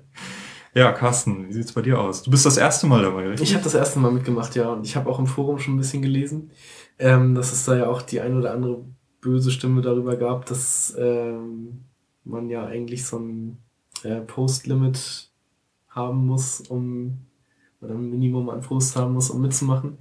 ja, 0.75 0.93
Carsten, 0.93 1.49
wie 1.49 1.53
sieht's 1.53 1.73
bei 1.73 1.83
dir 1.83 1.99
aus? 1.99 2.23
Du 2.23 2.31
bist 2.31 2.47
das 2.47 2.57
erste 2.57 2.87
Mal 2.87 3.03
dabei, 3.03 3.27
richtig? 3.29 3.49
Ich 3.49 3.55
habe 3.55 3.65
das 3.65 3.75
erste 3.75 3.99
Mal 3.99 4.13
mitgemacht, 4.13 4.55
ja. 4.55 4.71
Und 4.71 4.87
ich 4.87 4.95
habe 4.95 5.11
auch 5.11 5.19
im 5.19 5.27
Forum 5.27 5.59
schon 5.59 5.75
ein 5.75 5.79
bisschen 5.79 6.03
gelesen, 6.03 6.53
ähm, 7.01 7.35
dass 7.35 7.53
es 7.53 7.65
da 7.65 7.77
ja 7.77 7.89
auch 7.89 8.03
die 8.03 8.21
ein 8.21 8.37
oder 8.37 8.53
andere 8.53 8.85
böse 9.21 9.51
Stimme 9.51 9.83
darüber 9.83 10.17
gab, 10.17 10.47
dass 10.47 10.95
ähm, 10.97 11.85
man 12.25 12.49
ja 12.49 12.65
eigentlich 12.65 13.05
so 13.05 13.19
ein 13.19 13.59
äh, 14.05 14.21
Post-Limit 14.21 15.31
haben 15.89 16.27
muss, 16.27 16.61
um 16.61 17.27
oder 17.81 17.95
ein 17.95 18.11
Minimum 18.11 18.51
an 18.51 18.61
Post 18.61 18.97
haben 18.97 19.15
muss, 19.15 19.31
um 19.31 19.41
mitzumachen. 19.41 19.99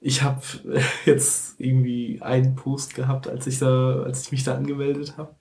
Ich 0.00 0.22
habe 0.22 0.42
jetzt 1.04 1.58
irgendwie 1.58 2.20
einen 2.22 2.54
Post 2.54 2.94
gehabt, 2.94 3.28
als 3.28 3.46
ich 3.46 3.58
da, 3.58 4.02
als 4.02 4.22
ich 4.22 4.32
mich 4.32 4.44
da 4.44 4.54
angemeldet 4.54 5.16
habe. 5.16 5.34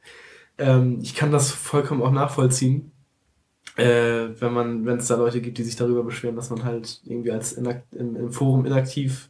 Ähm, 0.58 1.00
ich 1.02 1.16
kann 1.16 1.32
das 1.32 1.52
vollkommen 1.52 2.02
auch 2.02 2.12
nachvollziehen 2.12 2.92
äh, 3.76 4.30
wenn 4.40 4.54
man, 4.54 4.86
wenn 4.86 4.98
es 4.98 5.08
da 5.08 5.16
Leute 5.16 5.42
gibt, 5.42 5.58
die 5.58 5.64
sich 5.64 5.76
darüber 5.76 6.04
beschweren, 6.04 6.36
dass 6.36 6.50
man 6.50 6.64
halt 6.64 7.02
irgendwie 7.06 7.32
als 7.32 7.54
im, 7.54 7.68
im 7.92 8.32
Forum 8.32 8.66
inaktiv 8.66 9.30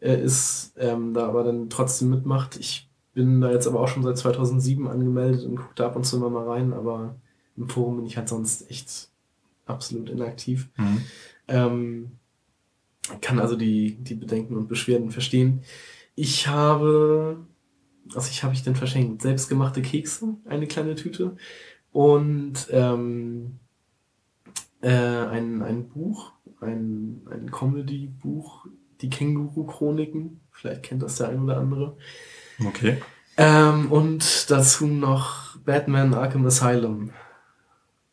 äh, 0.00 0.22
ist, 0.22 0.74
ähm, 0.78 1.14
da 1.14 1.26
aber 1.26 1.42
dann 1.42 1.68
trotzdem 1.68 2.10
mitmacht. 2.10 2.56
Ich 2.56 2.88
bin 3.14 3.40
da 3.40 3.50
jetzt 3.50 3.66
aber 3.66 3.80
auch 3.80 3.88
schon 3.88 4.02
seit 4.02 4.18
2007 4.18 4.86
angemeldet 4.86 5.44
und 5.44 5.56
gucke 5.56 5.74
da 5.74 5.86
ab 5.86 5.96
und 5.96 6.04
zu 6.04 6.16
immer 6.16 6.30
mal 6.30 6.48
rein, 6.48 6.72
aber 6.72 7.16
im 7.56 7.68
Forum 7.68 7.96
bin 7.96 8.06
ich 8.06 8.16
halt 8.16 8.28
sonst 8.28 8.70
echt 8.70 9.08
absolut 9.64 10.10
inaktiv. 10.10 10.68
Mhm. 10.76 11.02
Ähm, 11.48 12.10
kann 13.20 13.38
also 13.38 13.56
die, 13.56 13.96
die 13.96 14.14
Bedenken 14.14 14.56
und 14.56 14.68
Beschwerden 14.68 15.10
verstehen. 15.10 15.62
Ich 16.14 16.48
habe, 16.48 17.44
also 18.14 18.28
ich 18.30 18.42
habe 18.42 18.54
ich 18.54 18.62
denn 18.62 18.76
verschenkt? 18.76 19.22
Selbstgemachte 19.22 19.82
Kekse, 19.82 20.36
eine 20.44 20.66
kleine 20.66 20.94
Tüte 20.94 21.36
und 21.92 22.68
ähm, 22.70 23.58
äh, 24.80 24.90
ein, 24.90 25.62
ein 25.62 25.88
Buch, 25.88 26.32
ein, 26.60 27.22
ein 27.30 27.50
Comedy-Buch, 27.50 28.66
die 29.00 29.10
Känguru-Chroniken. 29.10 30.40
Vielleicht 30.52 30.82
kennt 30.82 31.02
das 31.02 31.16
der 31.16 31.28
ein 31.28 31.42
oder 31.42 31.58
andere. 31.58 31.96
Okay. 32.64 32.98
Ähm, 33.36 33.92
und 33.92 34.50
dazu 34.50 34.86
noch 34.86 35.58
Batman 35.58 36.14
Arkham 36.14 36.46
Asylum. 36.46 37.10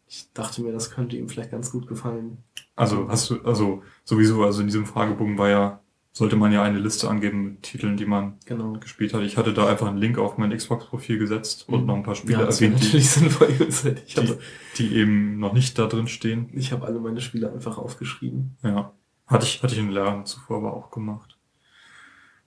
Ich 0.08 0.32
dachte 0.34 0.62
mir, 0.62 0.74
das 0.74 0.92
könnte 0.92 1.16
ihm 1.16 1.30
vielleicht 1.30 1.52
ganz 1.52 1.72
gut 1.72 1.88
gefallen. 1.88 2.38
Also 2.76 3.08
hast 3.10 3.30
du, 3.30 3.42
also 3.44 3.84
sowieso, 4.04 4.44
also 4.44 4.62
in 4.62 4.68
diesem 4.68 4.86
Fragebogen 4.86 5.38
war 5.38 5.50
ja 5.50 5.80
sollte 6.16 6.36
man 6.36 6.52
ja 6.52 6.62
eine 6.62 6.78
Liste 6.78 7.10
angeben 7.10 7.44
mit 7.44 7.64
Titeln, 7.64 7.98
die 7.98 8.06
man 8.06 8.38
Genau. 8.46 8.74
gespielt 8.74 9.16
hat. 9.16 9.24
Ich 9.24 9.36
hatte 9.36 9.52
da 9.52 9.66
einfach 9.68 9.88
einen 9.88 9.98
Link 9.98 10.20
auf 10.20 10.38
mein 10.38 10.56
Xbox-Profil 10.56 11.18
gesetzt 11.18 11.68
und 11.68 11.88
noch 11.88 11.96
ein 11.96 12.04
paar 12.04 12.14
Spiele 12.14 12.34
ja, 12.40 12.46
erwähnt, 12.46 12.80
die, 12.80 12.86
natürlich 12.86 13.10
sinnvoll. 13.10 13.48
die, 13.48 14.16
habe 14.16 14.40
die 14.78 14.96
eben 14.96 15.40
noch 15.40 15.54
nicht 15.54 15.78
da 15.80 15.88
drin 15.88 16.08
stehen. 16.08 16.50
ich 16.54 16.72
hab 16.72 16.84
alle 16.84 17.00
meine 17.00 17.20
Spiele 17.20 17.52
einfach 17.52 17.80
aufgeschrieben. 17.80 18.58
Ja. 18.62 18.94
Hatte 19.26 19.46
ich, 19.48 19.64
hatte 19.64 19.74
ich 19.74 19.80
in 19.80 19.90
Lernen 19.90 20.26
zuvor 20.28 20.58
aber 20.58 20.74
auch 20.76 20.92
gemacht. 20.92 21.40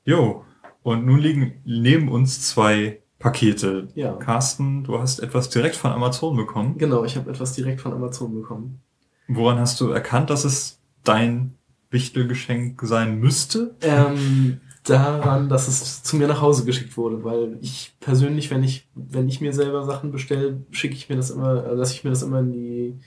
Jo. 0.05 0.45
Und 0.85 1.05
nun 1.05 1.18
liegen 1.18 1.55
neben 1.64 2.09
uns 2.09 2.43
zwei 2.49 3.03
Pakete. 3.18 3.89
Ja. 3.97 4.12
Carsten, 4.12 4.85
du 4.85 5.01
hast 5.01 5.18
etwas 5.18 5.51
direkt 5.51 5.74
von 5.74 5.91
Amazon 5.91 6.37
bekommen. 6.37 6.79
Genau, 6.79 7.05
ich 7.05 7.16
habe 7.16 7.31
etwas 7.31 7.55
direkt 7.55 7.81
von 7.81 7.93
Amazon 7.93 8.33
bekommen. 8.33 8.81
Woran 9.29 9.59
hast 9.59 9.81
du 9.81 9.91
erkannt, 9.91 10.31
dass 10.31 10.45
es 10.45 10.81
dein 11.05 11.55
Wichtelgeschenk 11.91 12.81
sein 12.83 13.18
müsste? 13.18 13.77
Ähm, 13.81 14.61
daran, 14.85 15.49
dass 15.49 15.68
es 15.68 16.03
zu 16.03 16.16
mir 16.16 16.29
nach 16.29 16.41
Hause 16.41 16.64
geschickt 16.64 16.97
wurde, 16.97 17.24
weil 17.24 17.59
ich 17.61 17.97
persönlich, 18.01 18.51
wenn 18.51 18.62
ich, 18.62 18.89
wenn 18.95 19.29
ich 19.29 19.41
mir 19.41 19.53
selber 19.53 19.85
Sachen 19.85 20.12
bestelle, 20.12 20.64
schicke 20.70 20.95
ich 20.95 21.09
mir 21.09 21.16
das 21.16 21.31
immer, 21.31 21.64
äh, 21.64 21.74
lasse 21.74 21.95
ich 21.95 22.05
mir 22.05 22.11
das 22.11 22.22
immer 22.22 22.41
in 22.41 22.53
die, 22.53 23.01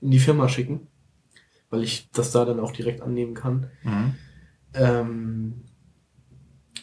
in 0.00 0.10
die 0.10 0.18
Firma 0.18 0.48
schicken, 0.48 0.88
weil 1.70 1.82
ich 1.82 2.10
das 2.12 2.32
da 2.32 2.44
dann 2.44 2.60
auch 2.60 2.72
direkt 2.72 3.00
annehmen 3.00 3.34
kann. 3.34 3.70
Mhm. 3.82 4.14
Ähm, 4.74 5.54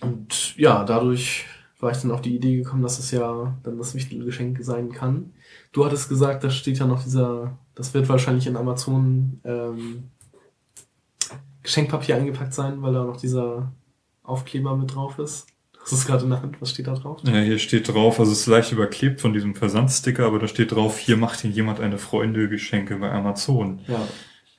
und 0.01 0.57
ja, 0.57 0.83
dadurch 0.83 1.45
war 1.79 1.91
ich 1.91 1.97
dann 1.97 2.11
auf 2.11 2.21
die 2.21 2.35
Idee 2.35 2.57
gekommen, 2.57 2.83
dass 2.83 2.99
es 2.99 3.11
ja 3.11 3.55
dann 3.63 3.77
das 3.77 3.95
wichtige 3.95 4.25
Geschenk 4.25 4.59
sein 4.61 4.91
kann. 4.91 5.33
Du 5.71 5.85
hattest 5.85 6.09
gesagt, 6.09 6.43
da 6.43 6.49
steht 6.49 6.79
ja 6.79 6.85
noch 6.85 7.03
dieser, 7.03 7.57
das 7.75 7.93
wird 7.93 8.09
wahrscheinlich 8.09 8.47
in 8.47 8.57
Amazon 8.57 9.39
ähm, 9.45 10.03
Geschenkpapier 11.63 12.15
eingepackt 12.15 12.53
sein, 12.53 12.81
weil 12.81 12.93
da 12.93 13.03
noch 13.03 13.17
dieser 13.17 13.71
Aufkleber 14.23 14.75
mit 14.75 14.93
drauf 14.93 15.19
ist. 15.19 15.47
Das 15.79 15.93
ist 15.93 16.05
gerade 16.05 16.25
in 16.25 16.29
der 16.29 16.41
Hand, 16.41 16.61
was 16.61 16.71
steht 16.71 16.87
da 16.87 16.93
drauf? 16.93 17.21
Ja, 17.23 17.39
hier 17.39 17.57
steht 17.57 17.87
drauf, 17.87 18.19
also 18.19 18.31
es 18.31 18.41
ist 18.41 18.47
leicht 18.47 18.71
überklebt 18.71 19.21
von 19.21 19.33
diesem 19.33 19.55
Versandsticker, 19.55 20.25
aber 20.25 20.37
da 20.37 20.47
steht 20.47 20.73
drauf, 20.73 20.99
hier 20.99 21.15
macht 21.17 21.43
Ihnen 21.43 21.53
jemand 21.53 21.79
eine 21.79 21.97
Freunde 21.97 22.49
Geschenke 22.49 22.97
bei 22.97 23.11
Amazon. 23.11 23.79
Ja, 23.87 24.07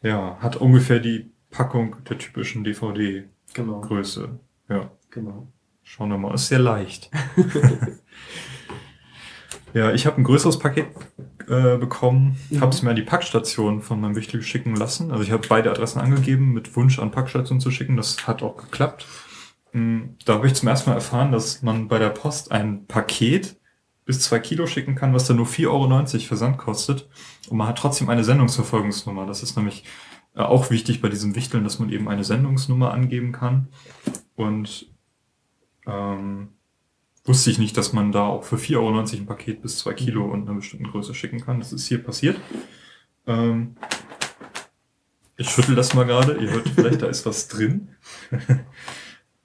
Ja, 0.02 0.38
hat 0.40 0.56
ungefähr 0.56 0.98
die 0.98 1.30
Packung 1.50 1.96
der 2.08 2.18
typischen 2.18 2.64
DVD-Größe. 2.64 4.22
genau, 4.22 4.80
Ja, 4.80 4.90
genau. 5.10 5.46
Schauen 5.90 6.10
wir 6.10 6.18
mal, 6.18 6.34
ist 6.34 6.46
sehr 6.46 6.60
leicht. 6.60 7.10
ja, 9.74 9.92
ich 9.92 10.06
habe 10.06 10.18
ein 10.18 10.24
größeres 10.24 10.58
Paket 10.58 10.86
äh, 11.48 11.76
bekommen, 11.78 12.36
Mhm. 12.50 12.60
habe 12.60 12.70
es 12.72 12.82
mir 12.82 12.90
an 12.90 12.96
die 12.96 13.02
Packstation 13.02 13.82
von 13.82 14.00
meinem 14.00 14.14
Wichtel 14.14 14.42
schicken 14.42 14.76
lassen. 14.76 15.10
Also 15.10 15.24
ich 15.24 15.32
habe 15.32 15.46
beide 15.48 15.70
Adressen 15.70 16.00
angegeben, 16.00 16.52
mit 16.52 16.76
Wunsch 16.76 16.98
an 16.98 17.10
Packstation 17.10 17.60
zu 17.60 17.70
schicken. 17.70 17.96
Das 17.96 18.26
hat 18.26 18.42
auch 18.42 18.56
geklappt. 18.56 19.06
Mm, 19.72 20.00
Da 20.24 20.34
habe 20.34 20.46
ich 20.46 20.54
zum 20.54 20.68
ersten 20.68 20.90
Mal 20.90 20.96
erfahren, 20.96 21.32
dass 21.32 21.62
man 21.62 21.88
bei 21.88 21.98
der 21.98 22.10
Post 22.10 22.52
ein 22.52 22.86
Paket 22.86 23.56
bis 24.04 24.20
zwei 24.20 24.38
Kilo 24.38 24.66
schicken 24.66 24.94
kann, 24.94 25.12
was 25.14 25.26
dann 25.26 25.36
nur 25.36 25.46
4,90 25.46 26.14
Euro 26.14 26.26
Versand 26.26 26.58
kostet. 26.58 27.08
Und 27.48 27.58
man 27.58 27.66
hat 27.68 27.78
trotzdem 27.78 28.08
eine 28.08 28.24
Sendungsverfolgungsnummer. 28.24 29.26
Das 29.26 29.42
ist 29.42 29.56
nämlich 29.56 29.84
äh, 30.36 30.40
auch 30.40 30.70
wichtig 30.70 31.00
bei 31.00 31.08
diesem 31.08 31.34
Wichteln, 31.34 31.64
dass 31.64 31.78
man 31.80 31.90
eben 31.90 32.08
eine 32.08 32.24
Sendungsnummer 32.24 32.92
angeben 32.92 33.32
kann. 33.32 33.68
Und 34.36 34.89
ähm, 35.90 36.48
wusste 37.24 37.50
ich 37.50 37.58
nicht, 37.58 37.76
dass 37.76 37.92
man 37.92 38.12
da 38.12 38.26
auch 38.26 38.44
für 38.44 38.56
4,90 38.56 38.76
Euro 38.76 38.98
ein 38.98 39.26
Paket 39.26 39.62
bis 39.62 39.78
zwei 39.78 39.92
Kilo 39.94 40.24
und 40.24 40.48
einer 40.48 40.56
bestimmten 40.56 40.90
Größe 40.90 41.14
schicken 41.14 41.40
kann. 41.40 41.58
Das 41.58 41.72
ist 41.72 41.86
hier 41.86 42.02
passiert. 42.02 42.38
Ähm, 43.26 43.76
ich 45.36 45.48
schüttel 45.48 45.74
das 45.74 45.94
mal 45.94 46.04
gerade. 46.04 46.34
Ihr 46.34 46.50
hört 46.50 46.68
vielleicht, 46.68 47.02
da 47.02 47.06
ist 47.06 47.24
was 47.26 47.48
drin. 47.48 47.88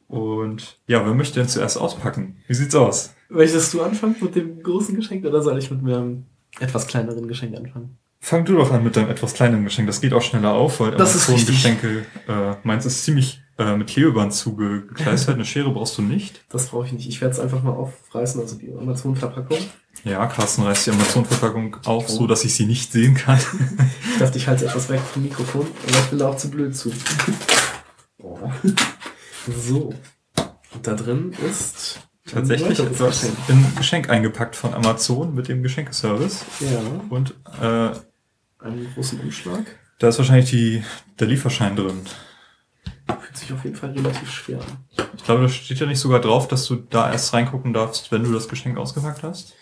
Und 0.07 0.79
ja, 0.87 1.05
wer 1.05 1.13
möchte 1.13 1.39
denn 1.39 1.49
zuerst 1.49 1.77
auspacken? 1.77 2.37
Wie 2.47 2.53
sieht's 2.53 2.75
aus? 2.75 3.13
Möchtest 3.29 3.73
du 3.73 3.81
anfangen 3.81 4.15
mit 4.21 4.35
dem 4.35 4.61
großen 4.61 4.95
Geschenk 4.95 5.25
oder 5.25 5.41
soll 5.41 5.57
ich 5.57 5.71
mit 5.71 5.81
meinem 5.81 6.25
etwas 6.59 6.87
kleineren 6.87 7.27
Geschenk 7.27 7.55
anfangen? 7.57 7.97
Fang 8.19 8.45
du 8.45 8.55
doch 8.55 8.71
an 8.71 8.83
mit 8.83 8.95
deinem 8.95 9.09
etwas 9.09 9.33
kleineren 9.33 9.63
Geschenk. 9.63 9.87
Das 9.87 10.01
geht 10.01 10.13
auch 10.13 10.21
schneller 10.21 10.53
auf, 10.53 10.79
weil 10.79 10.91
Das 10.91 11.15
ist. 11.15 11.47
Geschenke, 11.47 12.05
äh, 12.27 12.55
meins 12.63 12.85
ist 12.85 13.03
ziemlich 13.03 13.41
äh, 13.57 13.75
mit 13.77 13.87
Klebeband 13.87 14.33
zugekleistert. 14.33 15.35
Eine 15.35 15.45
Schere 15.45 15.71
brauchst 15.71 15.97
du 15.97 16.01
nicht. 16.01 16.43
Das 16.49 16.67
brauche 16.67 16.85
ich 16.87 16.91
nicht. 16.93 17.07
Ich 17.07 17.21
werde 17.21 17.33
es 17.33 17.39
einfach 17.39 17.63
mal 17.63 17.71
aufreißen, 17.71 18.41
also 18.41 18.57
die 18.57 18.71
Amazon-Verpackung. 18.73 19.57
Ja, 20.03 20.25
Carsten 20.27 20.63
reißt 20.63 20.87
die 20.87 20.91
Amazon-Verpackung 20.91 21.77
auf, 21.85 22.09
so 22.09 22.27
dass 22.27 22.43
ich 22.43 22.53
sie 22.53 22.65
nicht 22.65 22.91
sehen 22.91 23.15
kann. 23.15 23.39
Ich 24.13 24.19
dachte, 24.19 24.37
ich 24.37 24.47
halte 24.47 24.65
etwas 24.65 24.87
weg 24.89 25.01
vom 25.01 25.23
Mikrofon, 25.23 25.67
aber 25.87 25.97
ich 25.99 26.05
bin 26.05 26.19
da 26.19 26.29
auch 26.29 26.37
zu 26.37 26.49
blöd 26.49 26.73
zu. 26.75 26.89
Boah. 28.17 28.53
So. 29.67 29.93
Und 30.73 30.87
da 30.87 30.93
drin 30.93 31.33
ist 31.49 31.99
Tatsächlich 32.25 32.79
ein 32.79 32.89
Geschenk. 32.97 33.33
in 33.49 33.75
Geschenk 33.75 34.09
eingepackt 34.09 34.55
von 34.55 34.73
Amazon 34.73 35.35
mit 35.35 35.47
dem 35.49 35.63
Geschenkeservice. 35.63 36.45
Ja, 36.61 36.79
Und 37.09 37.35
äh, 37.61 37.91
einen 38.63 38.87
großen 38.95 39.19
Umschlag. 39.19 39.65
da 39.99 40.07
ist 40.07 40.17
wahrscheinlich 40.17 40.49
die, 40.49 40.83
der 41.19 41.27
Lieferschein 41.27 41.75
drin. 41.75 42.01
Fühlt 43.07 43.37
sich 43.37 43.53
auf 43.53 43.63
jeden 43.63 43.75
Fall 43.75 43.91
relativ 43.91 44.31
schwer 44.31 44.59
an. 44.59 45.05
Ich 45.17 45.23
glaube, 45.23 45.43
da 45.43 45.49
steht 45.49 45.79
ja 45.79 45.85
nicht 45.85 45.99
sogar 45.99 46.19
drauf, 46.19 46.47
dass 46.47 46.65
du 46.65 46.75
da 46.75 47.11
erst 47.11 47.33
reingucken 47.33 47.73
darfst, 47.73 48.11
wenn 48.11 48.23
du 48.23 48.31
das 48.31 48.47
Geschenk 48.47 48.77
ausgepackt 48.77 49.23
hast. 49.23 49.53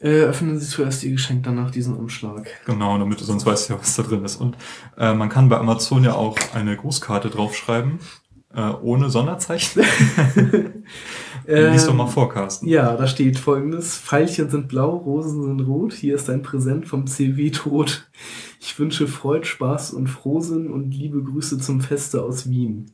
Äh, 0.00 0.22
öffnen 0.22 0.58
Sie 0.58 0.66
zuerst 0.66 1.04
Ihr 1.04 1.12
Geschenk, 1.12 1.42
danach 1.42 1.70
diesen 1.70 1.94
Umschlag. 1.94 2.48
Genau, 2.64 2.96
damit 2.96 3.20
du 3.20 3.24
sonst 3.24 3.44
weißt 3.44 3.68
ja, 3.68 3.78
was 3.78 3.96
da 3.96 4.02
drin 4.02 4.24
ist. 4.24 4.36
Und 4.36 4.56
äh, 4.96 5.12
man 5.12 5.28
kann 5.28 5.50
bei 5.50 5.58
Amazon 5.58 6.04
ja 6.04 6.14
auch 6.14 6.38
eine 6.54 6.74
Grußkarte 6.74 7.28
draufschreiben, 7.28 8.00
äh, 8.54 8.70
ohne 8.70 9.10
Sonderzeichen. 9.10 9.82
Lies 11.72 11.86
doch 11.86 11.94
mal 11.94 12.06
vor, 12.06 12.28
Carsten. 12.28 12.66
Ähm, 12.66 12.72
Ja, 12.72 12.96
da 12.96 13.06
steht 13.06 13.38
folgendes. 13.38 13.96
Pfeilchen 13.98 14.48
sind 14.50 14.68
blau, 14.68 14.96
Rosen 14.96 15.42
sind 15.42 15.60
rot. 15.60 15.92
Hier 15.92 16.14
ist 16.14 16.28
ein 16.30 16.42
Präsent 16.42 16.86
vom 16.86 17.06
CW 17.06 17.50
Tod. 17.50 18.08
Ich 18.60 18.78
wünsche 18.78 19.06
Freud, 19.08 19.46
Spaß 19.46 19.92
und 19.92 20.08
Frohsinn 20.08 20.70
und 20.70 20.92
liebe 20.92 21.22
Grüße 21.22 21.58
zum 21.58 21.80
Feste 21.80 22.22
aus 22.22 22.48
Wien. 22.48 22.90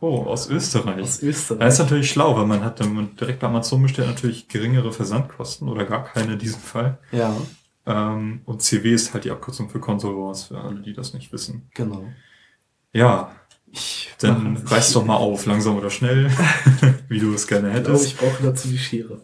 Oh, 0.00 0.24
aus 0.24 0.50
Österreich. 0.50 1.00
Aus 1.02 1.20
Das 1.20 1.22
Österreich. 1.22 1.68
ist 1.68 1.78
natürlich 1.78 2.10
schlau, 2.10 2.36
weil 2.36 2.44
man 2.46 2.62
hat, 2.62 2.80
wenn 2.80 2.92
man 2.92 3.16
direkt 3.16 3.40
bei 3.40 3.46
Amazon 3.46 3.82
bestellt, 3.82 4.08
natürlich 4.08 4.46
geringere 4.48 4.92
Versandkosten 4.92 5.68
oder 5.68 5.84
gar 5.86 6.04
keine 6.04 6.34
in 6.34 6.38
diesem 6.38 6.60
Fall. 6.60 6.98
Ja, 7.12 7.34
Ähm, 7.86 8.40
und 8.44 8.60
CW 8.62 8.92
ist 8.92 9.14
halt 9.14 9.24
die 9.24 9.30
Abkürzung 9.30 9.70
für 9.70 9.78
Console 9.80 10.16
Wars, 10.16 10.44
für 10.44 10.60
alle, 10.60 10.80
die 10.80 10.92
das 10.92 11.14
nicht 11.14 11.32
wissen. 11.32 11.70
genau. 11.74 12.04
Ja, 12.92 13.30
Ich 13.72 14.10
dann 14.18 14.56
reiß 14.56 14.92
doch 14.92 15.04
mal 15.04 15.16
auf, 15.16 15.44
langsam 15.46 15.76
oder 15.76 15.90
schnell, 15.90 16.30
wie 17.08 17.18
du 17.18 17.34
es 17.34 17.46
gerne 17.46 17.68
Ich 17.68 17.74
glaube, 17.74 17.88
hättest. 17.90 18.06
ich 18.06 18.16
brauche 18.16 18.42
dazu 18.42 18.68
die 18.68 18.78
Schere. 18.78 19.20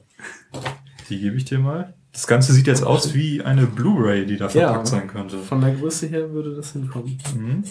Die 1.08 1.18
gebe 1.18 1.36
ich 1.36 1.44
dir 1.46 1.58
mal. 1.58 1.94
Das 2.12 2.26
Ganze 2.26 2.52
sieht 2.52 2.66
jetzt 2.66 2.82
aus 2.84 3.14
wie 3.14 3.42
eine 3.42 3.66
Blu-ray, 3.66 4.26
die 4.26 4.36
da 4.36 4.48
verpackt 4.50 4.86
sein 4.86 5.08
könnte. 5.08 5.38
Von 5.38 5.62
der 5.62 5.74
Größe 5.74 6.06
her 6.08 6.30
würde 6.32 6.54
das 6.54 6.72
hinkommen. 6.72 7.18
Mhm. 7.34 7.64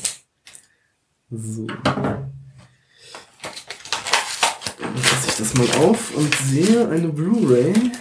So. 1.30 1.68
Dann 1.68 2.32
lasse 4.96 5.28
ich 5.28 5.36
das 5.38 5.54
mal 5.54 5.68
auf 5.86 6.16
und 6.16 6.34
sehe 6.36 6.90
eine 6.90 7.10
Blu-ray. 7.10 7.92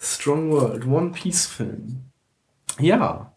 Strong 0.00 0.50
World, 0.50 0.86
One 0.86 1.12
Piece 1.12 1.46
Film. 1.46 2.10
Ja, 2.78 3.29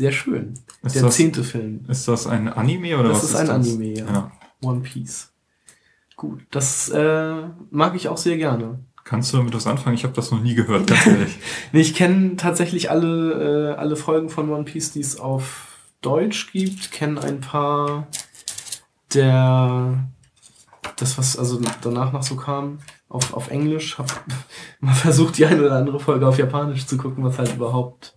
sehr 0.00 0.12
schön. 0.12 0.54
Ist 0.82 0.94
Der 0.96 1.02
das- 1.02 1.14
zehnte 1.16 1.44
Film. 1.44 1.84
Ist 1.88 2.08
das 2.08 2.26
ein 2.26 2.48
Anime 2.48 2.98
oder 2.98 3.10
Das 3.10 3.18
was 3.18 3.24
ist 3.30 3.36
ein 3.36 3.50
Anime, 3.50 3.98
ja. 3.98 4.06
ja. 4.06 4.32
One 4.62 4.80
Piece. 4.80 5.30
Gut, 6.16 6.40
das 6.50 6.88
äh, 6.88 7.42
mag 7.70 7.94
ich 7.94 8.08
auch 8.08 8.16
sehr 8.16 8.38
gerne. 8.38 8.80
Kannst 9.04 9.32
du 9.32 9.36
damit 9.36 9.54
was 9.54 9.66
anfangen? 9.66 9.94
Ich 9.96 10.04
habe 10.04 10.14
das 10.14 10.30
noch 10.30 10.40
nie 10.40 10.54
gehört, 10.54 10.86
ganz 10.86 11.06
ehrlich. 11.06 11.38
Nee, 11.72 11.80
ich 11.82 11.94
kenne 11.94 12.36
tatsächlich 12.36 12.90
alle, 12.90 13.72
äh, 13.72 13.78
alle 13.78 13.96
Folgen 13.96 14.30
von 14.30 14.48
One 14.50 14.64
Piece, 14.64 14.92
die 14.92 15.00
es 15.00 15.18
auf 15.20 15.66
Deutsch 16.00 16.50
gibt, 16.52 16.92
kenne 16.92 17.20
ein 17.22 17.40
paar 17.40 18.06
der 19.14 19.98
das, 20.96 21.18
was 21.18 21.38
also 21.38 21.60
danach 21.82 22.12
noch 22.12 22.22
so 22.22 22.36
kam, 22.36 22.78
auf, 23.08 23.34
auf 23.34 23.50
Englisch, 23.50 23.98
hab 23.98 24.24
mal 24.80 24.94
versucht, 24.94 25.36
die 25.38 25.44
eine 25.46 25.60
oder 25.62 25.76
andere 25.76 26.00
Folge 26.00 26.26
auf 26.26 26.38
Japanisch 26.38 26.86
zu 26.86 26.96
gucken, 26.96 27.22
was 27.24 27.38
halt 27.38 27.54
überhaupt 27.54 28.14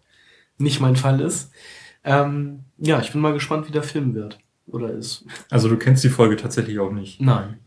nicht 0.63 0.79
mein 0.79 0.95
Fall 0.95 1.19
ist. 1.19 1.51
Ähm, 2.03 2.65
ja, 2.77 2.99
ich 2.99 3.11
bin 3.11 3.21
mal 3.21 3.33
gespannt, 3.33 3.67
wie 3.67 3.71
der 3.71 3.83
Film 3.83 4.13
wird. 4.15 4.39
Oder 4.67 4.91
ist. 4.91 5.25
Also 5.49 5.69
du 5.69 5.77
kennst 5.77 6.03
die 6.03 6.09
Folge 6.09 6.37
tatsächlich 6.37 6.79
auch 6.79 6.91
nicht. 6.91 7.21
Nein. 7.21 7.59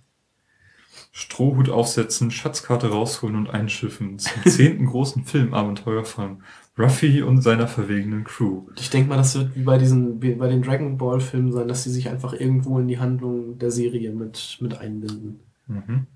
Strohhut 1.12 1.70
aufsetzen, 1.70 2.30
Schatzkarte 2.30 2.90
rausholen 2.90 3.36
und 3.36 3.49
einschiffen 3.49 4.18
zum 4.18 4.44
zehnten 4.44 4.86
großen 4.86 5.24
Filmabenteuer 5.24 6.05
von 6.05 6.42
Ruffy 6.78 7.22
und 7.22 7.40
seiner 7.40 7.68
verwegenen 7.68 8.24
Crew. 8.24 8.66
Ich 8.78 8.90
denke 8.90 9.09
mal, 9.09 9.16
das 9.16 9.34
wird 9.34 9.57
wie 9.57 9.62
bei 9.62 9.78
diesen, 9.78 10.20
wie 10.20 10.34
bei 10.34 10.49
den 10.49 10.61
Dragon 10.61 10.99
Ball 10.99 11.20
Filmen 11.20 11.53
sein, 11.53 11.68
dass 11.68 11.84
sie 11.84 11.90
sich 11.90 12.11
einfach 12.11 12.34
irgendwo 12.34 12.78
in 12.78 12.88
die 12.88 12.99
Handlung 12.99 13.59
der 13.59 13.70
Serie 13.70 14.12
mit, 14.12 14.59
mit 14.61 14.78
einbinden. 14.78 15.40
Mhm. 15.68 16.07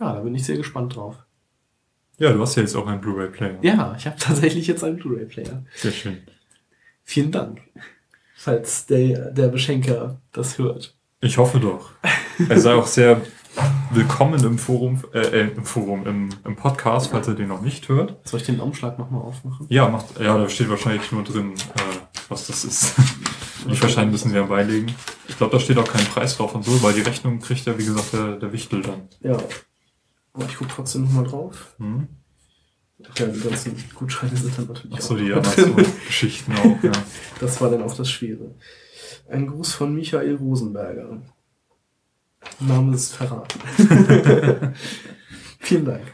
Ja, 0.00 0.14
da 0.14 0.20
bin 0.20 0.34
ich 0.34 0.44
sehr 0.44 0.56
gespannt 0.56 0.96
drauf. 0.96 1.24
Ja, 2.20 2.34
du 2.34 2.40
hast 2.42 2.54
ja 2.54 2.62
jetzt 2.62 2.76
auch 2.76 2.86
einen 2.86 3.00
Blu-ray-Player. 3.00 3.56
Ja, 3.62 3.94
ich 3.96 4.06
habe 4.06 4.16
tatsächlich 4.18 4.66
jetzt 4.66 4.84
einen 4.84 4.98
Blu-ray-Player. 4.98 5.64
Sehr 5.74 5.90
schön. 5.90 6.18
Vielen 7.02 7.32
Dank. 7.32 7.62
Falls 8.36 8.84
der, 8.84 9.30
der 9.30 9.48
Beschenker 9.48 10.20
das 10.30 10.58
hört. 10.58 10.94
Ich 11.22 11.38
hoffe 11.38 11.58
doch. 11.60 11.92
Er 12.46 12.60
sei 12.60 12.74
auch 12.74 12.86
sehr 12.86 13.22
willkommen 13.90 14.44
im 14.44 14.58
Forum, 14.58 15.02
äh, 15.14 15.18
äh, 15.20 15.48
im 15.56 15.64
Forum, 15.64 16.06
im, 16.06 16.28
im 16.44 16.56
Podcast, 16.56 17.10
falls 17.10 17.26
er 17.26 17.34
den 17.34 17.48
noch 17.48 17.62
nicht 17.62 17.88
hört. 17.88 18.16
Soll 18.28 18.40
ich 18.40 18.46
den 18.46 18.60
Umschlag 18.60 18.98
nochmal 18.98 19.22
aufmachen? 19.22 19.64
Ja, 19.70 19.88
macht, 19.88 20.20
ja, 20.20 20.36
da 20.36 20.46
steht 20.50 20.68
wahrscheinlich 20.68 21.10
nur 21.12 21.24
drin, 21.24 21.52
äh, 21.52 22.18
was 22.28 22.48
das 22.48 22.64
ist. 22.64 22.96
Die 23.66 23.76
Verschein 23.76 24.10
müssen 24.10 24.34
wir 24.34 24.42
beilegen. 24.42 24.92
Ich 25.26 25.38
glaube, 25.38 25.52
da 25.52 25.60
steht 25.60 25.78
auch 25.78 25.90
kein 25.90 26.04
Preis 26.04 26.36
drauf 26.36 26.54
und 26.54 26.66
so, 26.66 26.82
weil 26.82 26.92
die 26.92 27.00
Rechnung 27.00 27.40
kriegt 27.40 27.64
ja, 27.64 27.78
wie 27.78 27.84
gesagt, 27.84 28.12
der, 28.12 28.36
der 28.36 28.52
Wichtel 28.52 28.82
dann. 28.82 29.08
Ja. 29.22 29.38
Aber 30.40 30.48
ich 30.48 30.56
gucke 30.56 30.70
trotzdem 30.74 31.02
nochmal 31.02 31.24
drauf. 31.24 31.74
Hm? 31.78 32.08
Ach 33.10 33.18
ja, 33.18 33.26
die 33.26 33.40
ganzen 33.40 33.76
Gutscheine 33.94 34.34
sind 34.36 34.56
dann 34.56 34.66
natürlich 34.68 34.96
Achso, 34.96 35.14
auch 35.14 35.18
die 35.18 35.28
noch 35.28 35.42
drin. 35.42 35.72
Amazon-Geschichten 35.72 36.52
auch, 36.54 36.82
ja. 36.82 36.92
Das 37.40 37.60
war 37.60 37.70
dann 37.70 37.82
auch 37.82 37.94
das 37.94 38.10
Schwere. 38.10 38.54
Ein 39.28 39.46
Gruß 39.46 39.74
von 39.74 39.94
Michael 39.94 40.36
Rosenberger. 40.36 41.20
Name 42.58 42.94
ist 42.94 43.14
verraten. 43.14 43.60
Vielen 45.58 45.84
Dank. 45.84 46.04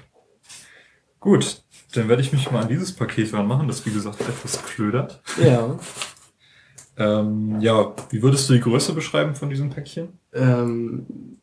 Gut, 1.21 1.63
dann 1.93 2.09
werde 2.09 2.23
ich 2.23 2.33
mich 2.33 2.51
mal 2.51 2.63
an 2.63 2.69
dieses 2.69 2.93
Paket 2.93 3.33
ranmachen, 3.33 3.69
das 3.69 3.87
wie 3.87 3.93
gesagt 3.93 4.21
etwas 4.21 4.61
klödert. 4.65 5.21
Ja. 5.41 5.79
Ähm, 6.97 7.61
ja, 7.61 7.95
wie 8.11 8.23
würdest 8.23 8.49
du 8.49 8.55
die 8.55 8.61
Größe 8.61 8.93
beschreiben 8.93 9.37
von 9.37 9.51
diesem 9.51 9.71
Päckchen? 9.71 10.19
Ähm, 10.33 11.39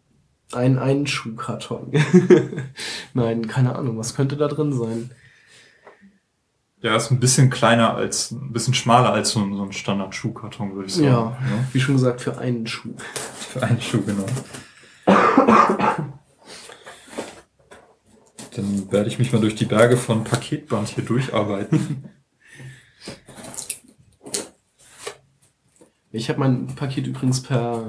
ein 0.56 0.80
Einschuhkarton. 0.80 1.92
Nein, 3.14 3.48
keine 3.48 3.76
Ahnung, 3.76 3.98
was 3.98 4.16
könnte 4.16 4.38
da 4.38 4.48
drin 4.48 4.74
sein? 4.74 5.12
Ja, 6.82 6.96
ist 6.98 7.12
ein 7.12 7.20
bisschen 7.20 7.50
kleiner 7.50 7.96
als, 7.96 8.32
ein 8.32 8.52
bisschen 8.52 8.74
schmaler 8.74 9.14
als 9.14 9.32
so 9.32 9.40
ein, 9.40 9.56
so 9.56 9.64
ein 9.64 9.72
Standard-Schuhkarton, 9.72 10.76
würde 10.76 10.88
ich 10.88 10.96
sagen. 10.96 11.08
Ja, 11.08 11.38
wie 11.72 11.80
schon 11.80 11.96
gesagt, 11.96 12.20
für 12.20 12.38
einen 12.38 12.68
Schuh. 12.68 12.94
Für 12.98 13.64
einen 13.64 13.80
Schuh, 13.80 14.02
genau. 14.06 14.26
Dann 18.56 18.92
werde 18.92 19.08
ich 19.08 19.18
mich 19.18 19.32
mal 19.32 19.40
durch 19.40 19.56
die 19.56 19.66
Berge 19.66 19.96
von 19.96 20.26
Paketband 20.26 20.90
hier 20.90 21.06
durcharbeiten. 21.06 22.10
Ich 26.12 26.30
habe 26.30 26.40
mein 26.40 26.68
Paket 26.68 27.08
übrigens 27.08 27.42
per, 27.42 27.84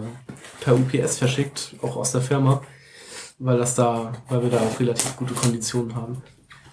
per 0.65 0.75
UPS 0.75 1.19
verschickt, 1.19 1.75
auch 1.83 1.97
aus 1.97 2.13
der 2.13 2.23
Firma, 2.23 2.63
weil 3.39 3.59
das 3.59 3.75
da, 3.75 4.13
weil 4.29 4.43
wir 4.43 4.51
da 4.51 4.61
auch 4.61 4.81
relativ 4.81 5.17
gute 5.17 5.35
Konditionen 5.35 5.95
haben. 5.95 6.23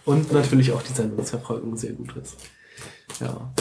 Und 0.05 0.31
natürlich 0.31 0.71
auch 0.71 0.81
die 0.81 0.93
Sendungsverfolgung 0.93 1.75
sehr 1.75 1.91
gut 1.91 2.15
ist. 2.15 2.37
Ja. 3.19 3.51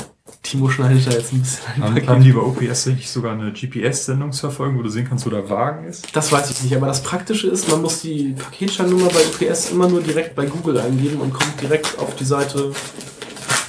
Timo 0.43 0.70
schneidet 0.70 1.07
da 1.07 1.11
jetzt 1.11 1.33
ein 1.33 1.41
bisschen 1.41 1.66
ein 1.74 1.83
Haben, 1.83 2.09
haben 2.09 2.22
die 2.22 2.33
bei 2.33 2.41
OPS 2.41 2.87
nicht 2.87 3.11
sogar 3.11 3.33
eine 3.33 3.53
GPS-Sendungsverfolgung, 3.53 4.78
wo 4.78 4.83
du 4.83 4.89
sehen 4.89 5.07
kannst, 5.09 5.26
wo 5.26 5.31
der 5.31 5.51
Wagen 5.51 5.87
ist? 5.87 6.16
Das 6.16 6.33
weiß 6.33 6.51
ich 6.51 6.62
nicht, 6.62 6.74
aber 6.74 6.87
das 6.87 7.03
Praktische 7.03 7.49
ist, 7.49 7.68
man 7.68 7.83
muss 7.83 8.01
die 8.01 8.35
Paketscheinnummer 8.39 9.09
bei 9.09 9.20
UPS 9.20 9.70
immer 9.70 9.89
nur 9.89 10.01
direkt 10.01 10.35
bei 10.35 10.47
Google 10.47 10.78
eingeben 10.78 11.20
und 11.20 11.33
kommt 11.33 11.61
direkt 11.61 11.99
auf 11.99 12.16
die 12.16 12.24
Seite. 12.24 12.72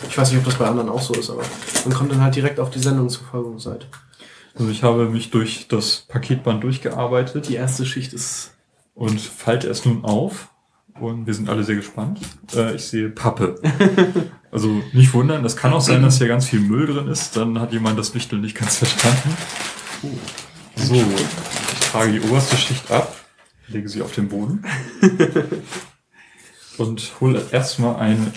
Ich 0.08 0.18
weiß 0.18 0.32
nicht, 0.32 0.40
ob 0.40 0.46
das 0.46 0.56
bei 0.56 0.68
anderen 0.68 0.90
auch 0.90 1.02
so 1.02 1.14
ist, 1.14 1.30
aber 1.30 1.44
man 1.84 1.94
kommt 1.94 2.12
dann 2.12 2.22
halt 2.22 2.36
direkt 2.36 2.60
auf 2.60 2.70
die 2.70 2.80
Sendungsverfolgungsseite. 2.80 3.88
Also 4.56 4.70
ich 4.70 4.84
habe 4.84 5.10
mich 5.10 5.32
durch 5.32 5.68
das 5.68 6.06
Paketband 6.08 6.64
durchgearbeitet 6.64 7.48
Die 7.50 7.56
erste 7.56 7.86
Schicht 7.86 8.14
ist. 8.14 8.54
und 8.94 9.20
falte 9.20 9.70
es 9.70 9.86
nun 9.86 10.04
auf. 10.04 10.50
Und 11.00 11.26
wir 11.26 11.34
sind 11.34 11.50
alle 11.50 11.64
sehr 11.64 11.76
gespannt. 11.76 12.20
Äh, 12.54 12.76
ich 12.76 12.86
sehe 12.86 13.10
Pappe. 13.10 13.56
Also 14.54 14.68
nicht 14.92 15.14
wundern, 15.14 15.46
es 15.46 15.56
kann 15.56 15.72
auch 15.72 15.80
sein, 15.80 16.02
dass 16.02 16.18
hier 16.18 16.28
ganz 16.28 16.46
viel 16.46 16.60
Müll 16.60 16.86
drin 16.86 17.08
ist. 17.08 17.38
Dann 17.38 17.58
hat 17.62 17.72
jemand 17.72 17.98
das 17.98 18.14
Wichtel 18.14 18.38
nicht 18.40 18.58
ganz 18.58 18.80
verstanden. 18.80 19.38
So, 20.76 20.96
ich 20.96 21.80
trage 21.90 22.12
die 22.12 22.20
oberste 22.20 22.58
Schicht 22.58 22.92
ab, 22.92 23.16
lege 23.70 23.88
sie 23.88 24.02
auf 24.02 24.12
den 24.12 24.28
Boden 24.28 24.66
und 26.78 27.14
hole 27.22 27.42
erstmal 27.54 27.96
einen 27.96 28.34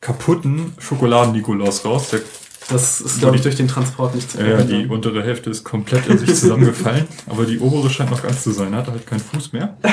kaputten 0.00 0.72
Schokoladen-Nikolaus 0.80 1.84
raus. 1.84 2.10
Der, 2.10 2.22
Das 2.70 3.00
ist, 3.00 3.18
glaube 3.18 3.36
ich, 3.36 3.42
durch 3.42 3.56
den 3.56 3.68
Transport 3.68 4.14
nicht 4.14 4.30
zu 4.30 4.38
äh, 4.38 4.42
die 4.44 4.66
verhindern. 4.68 4.90
untere 4.90 5.22
Hälfte 5.22 5.50
ist 5.50 5.64
komplett 5.64 6.06
in 6.06 6.18
sich 6.18 6.34
zusammengefallen, 6.34 7.06
aber 7.26 7.44
die 7.44 7.58
obere 7.58 7.90
scheint 7.90 8.10
noch 8.10 8.22
ganz 8.22 8.42
zu 8.42 8.52
sein. 8.52 8.72
Er 8.72 8.80
hat 8.80 8.88
halt 8.88 9.06
keinen 9.06 9.20
Fuß 9.20 9.52
mehr. 9.52 9.76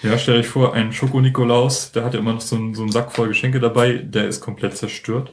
Ja, 0.00 0.16
stell 0.16 0.38
euch 0.38 0.46
vor, 0.46 0.74
ein 0.74 0.92
Schoko-Nikolaus, 0.92 1.90
der 1.90 2.04
hatte 2.04 2.18
immer 2.18 2.32
noch 2.32 2.40
so 2.40 2.54
einen, 2.54 2.72
so 2.72 2.82
einen 2.82 2.92
Sack 2.92 3.10
voll 3.10 3.26
Geschenke 3.26 3.58
dabei, 3.58 3.94
der 3.94 4.28
ist 4.28 4.40
komplett 4.40 4.76
zerstört. 4.76 5.32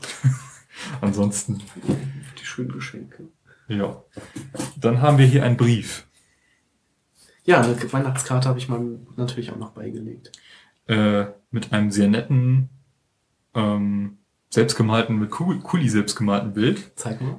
Ansonsten, 1.02 1.62
Die 2.42 2.46
schönen 2.46 2.72
Geschenke. 2.72 3.28
ja. 3.68 4.02
Dann 4.76 5.02
haben 5.04 5.20
wir 5.20 5.28
hier 5.28 5.44
einen 5.44 5.56
Brief. 5.56 6.08
Ja, 7.44 7.62
eine 7.62 7.78
Weihnachtskarte 7.94 8.50
habe 8.50 8.58
ich 8.58 8.68
mal 8.68 8.82
natürlich 9.18 9.52
auch 9.52 9.58
noch 9.58 9.70
beigelegt. 9.70 10.32
Äh, 10.88 11.26
mit 11.52 11.72
einem 11.72 11.92
sehr 11.92 12.08
netten, 12.08 12.70
ähm, 13.54 14.18
selbstgemalten, 14.56 15.20
mit 15.20 15.30
Kuli 15.30 15.88
selbstgemalten 15.90 16.54
Bild. 16.54 16.92
Zeig 16.96 17.22
mal. 17.22 17.36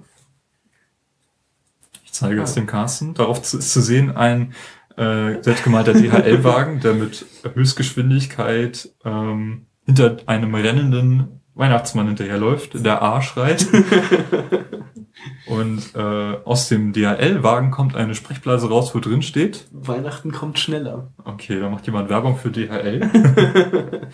Ich 2.05 2.13
zeige 2.13 2.41
es 2.43 2.53
Ah. 2.53 2.55
dem 2.55 2.67
Carsten. 2.67 3.15
Darauf 3.15 3.41
ist 3.41 3.73
zu 3.73 3.81
sehen 3.81 4.17
ein 4.17 4.55
äh, 4.97 5.43
selbstgemalter 5.43 5.93
DHL-Wagen, 5.93 6.81
der 6.81 6.95
mit 6.95 7.27
Höchstgeschwindigkeit 7.55 8.89
ähm, 9.05 9.67
hinter 9.85 10.17
einem 10.27 10.55
rennenden 10.55 11.41
Weihnachtsmann 11.55 12.07
hinterherläuft, 12.07 12.85
der 12.85 13.03
A 13.03 13.21
schreit. 13.23 13.67
Und 15.47 15.95
äh, 15.95 15.99
aus 16.45 16.69
dem 16.69 16.93
DHL-Wagen 16.93 17.71
kommt 17.71 17.97
eine 17.97 18.15
Sprechblase 18.15 18.69
raus, 18.69 18.95
wo 18.95 19.01
drin 19.01 19.23
steht. 19.23 19.67
Weihnachten 19.73 20.33
kommt 20.33 20.59
schneller. 20.59 21.13
Okay, 21.25 21.59
da 21.61 21.69
macht 21.71 21.87
jemand 21.87 22.09
Werbung 22.11 22.37
für 22.37 22.51
DHL. 22.51 23.11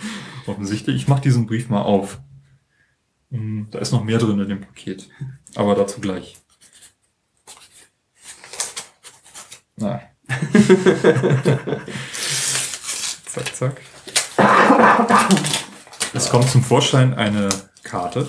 Offensichtlich. 0.46 0.96
Ich 0.96 1.08
mache 1.08 1.22
diesen 1.22 1.46
Brief 1.46 1.68
mal 1.68 1.82
auf. 1.82 2.20
Hm, 3.32 3.66
Da 3.70 3.78
ist 3.78 3.92
noch 3.92 4.04
mehr 4.04 4.18
drin 4.18 4.38
in 4.38 4.48
dem 4.48 4.60
Paket. 4.60 5.08
Aber 5.54 5.74
dazu 5.74 6.00
gleich. 6.00 6.36
Na. 9.76 10.02
zack, 13.26 13.56
zack. 13.56 13.80
Es 16.14 16.28
kommt 16.28 16.48
zum 16.50 16.62
Vorschein 16.62 17.14
eine 17.14 17.48
Karte. 17.82 18.28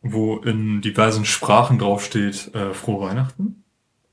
Wo 0.00 0.38
in 0.38 0.80
diversen 0.80 1.26
Sprachen 1.26 1.78
draufsteht, 1.78 2.54
äh, 2.54 2.72
frohe 2.72 3.06
Weihnachten. 3.06 3.64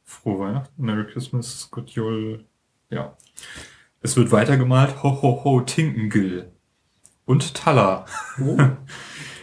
Frohe 0.03 0.39
Weihnachten, 0.39 0.83
Merry 0.83 1.05
Christmas, 1.07 1.69
Good 1.71 1.91
Yule. 1.91 2.43
Ja. 2.89 3.15
Es 4.05 4.15
wird 4.15 4.31
weitergemalt, 4.31 5.01
ho 5.01 5.19
ho 5.23 5.41
ho, 5.43 5.61
Tinkengill. 5.61 6.51
Und 7.25 7.55
Talla. 7.55 8.05
Oh. 8.39 8.57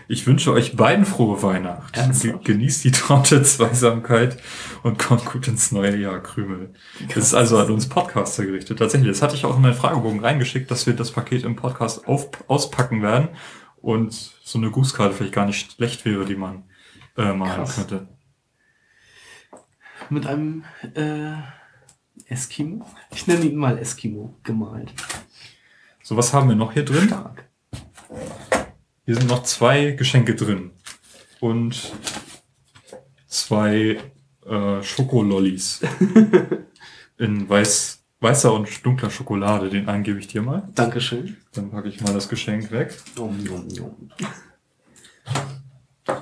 Ich 0.09 0.27
wünsche 0.27 0.53
euch 0.53 0.77
beiden 0.77 1.07
frohe 1.07 1.43
Weihnacht. 1.43 1.97
Ernsthaft? 1.97 2.45
Ge 2.45 2.55
genießt 2.55 2.85
die 2.85 2.91
Traute 2.91 3.43
Zweisamkeit 3.45 4.37
und 4.83 4.99
kommt 4.99 5.25
gut 5.25 5.49
ins 5.49 5.73
neue 5.73 5.97
Jahr, 5.97 6.21
Krümel. 6.21 6.75
Das 7.09 7.25
ist 7.25 7.35
also 7.35 7.57
an 7.59 7.71
uns 7.71 7.89
Podcaster 7.89 8.45
gerichtet. 8.45 8.79
Tatsächlich, 8.79 9.09
das 9.09 9.23
hatte 9.23 9.37
ich 9.37 9.47
auch 9.47 9.57
in 9.57 9.63
meinen 9.63 9.75
Fragebogen 9.75 10.21
reingeschickt, 10.21 10.71
dass 10.71 10.87
wir 10.87 10.93
das 10.93 11.13
Paket 11.13 11.45
im 11.45 11.57
Podcast 11.57 12.07
auf, 12.07 12.29
auspacken 12.47 13.01
werden 13.01 13.29
und 13.81 14.13
so 14.13 14.59
eine 14.59 14.71
Grußkarte 14.71 15.15
vielleicht 15.15 15.33
gar 15.33 15.47
nicht 15.47 15.73
schlecht 15.73 16.05
wäre, 16.05 16.27
die 16.27 16.37
man 16.37 16.65
äh, 17.17 17.33
malen 17.33 17.55
Krass. 17.55 17.77
könnte. 17.77 18.09
Mit 20.11 20.27
einem 20.27 20.65
äh, 20.95 21.37
Eskimo. 22.33 22.85
Ich 23.15 23.27
nenne 23.27 23.45
ihn 23.45 23.57
mal 23.57 23.79
Eskimo 23.79 24.35
gemalt. 24.43 24.93
So, 26.03 26.17
was 26.17 26.33
haben 26.33 26.49
wir 26.49 26.57
noch 26.57 26.73
hier 26.73 26.85
drin? 26.85 27.07
Stark. 27.07 27.49
Hier 29.05 29.17
sind 29.17 29.29
noch 29.29 29.43
zwei 29.43 29.93
Geschenke 29.93 30.35
drin. 30.35 30.71
Und 31.41 31.93
zwei 33.27 33.99
äh, 34.47 34.83
Schokolollis. 34.83 35.83
In 37.19 37.49
weiß, 37.49 38.03
weißer 38.21 38.53
und 38.53 38.85
dunkler 38.85 39.11
Schokolade. 39.11 39.69
Den 39.69 39.89
einen 39.89 40.03
gebe 40.03 40.19
ich 40.19 40.29
dir 40.29 40.43
mal. 40.43 40.69
Dankeschön. 40.75 41.37
Dann 41.53 41.71
packe 41.71 41.89
ich 41.89 42.01
mal 42.01 42.15
das 42.15 42.29
Geschenk 42.29 42.71
weg. 42.73 42.97
Nom, 43.17 43.43
nom, 43.45 43.69
nom. 43.69 44.11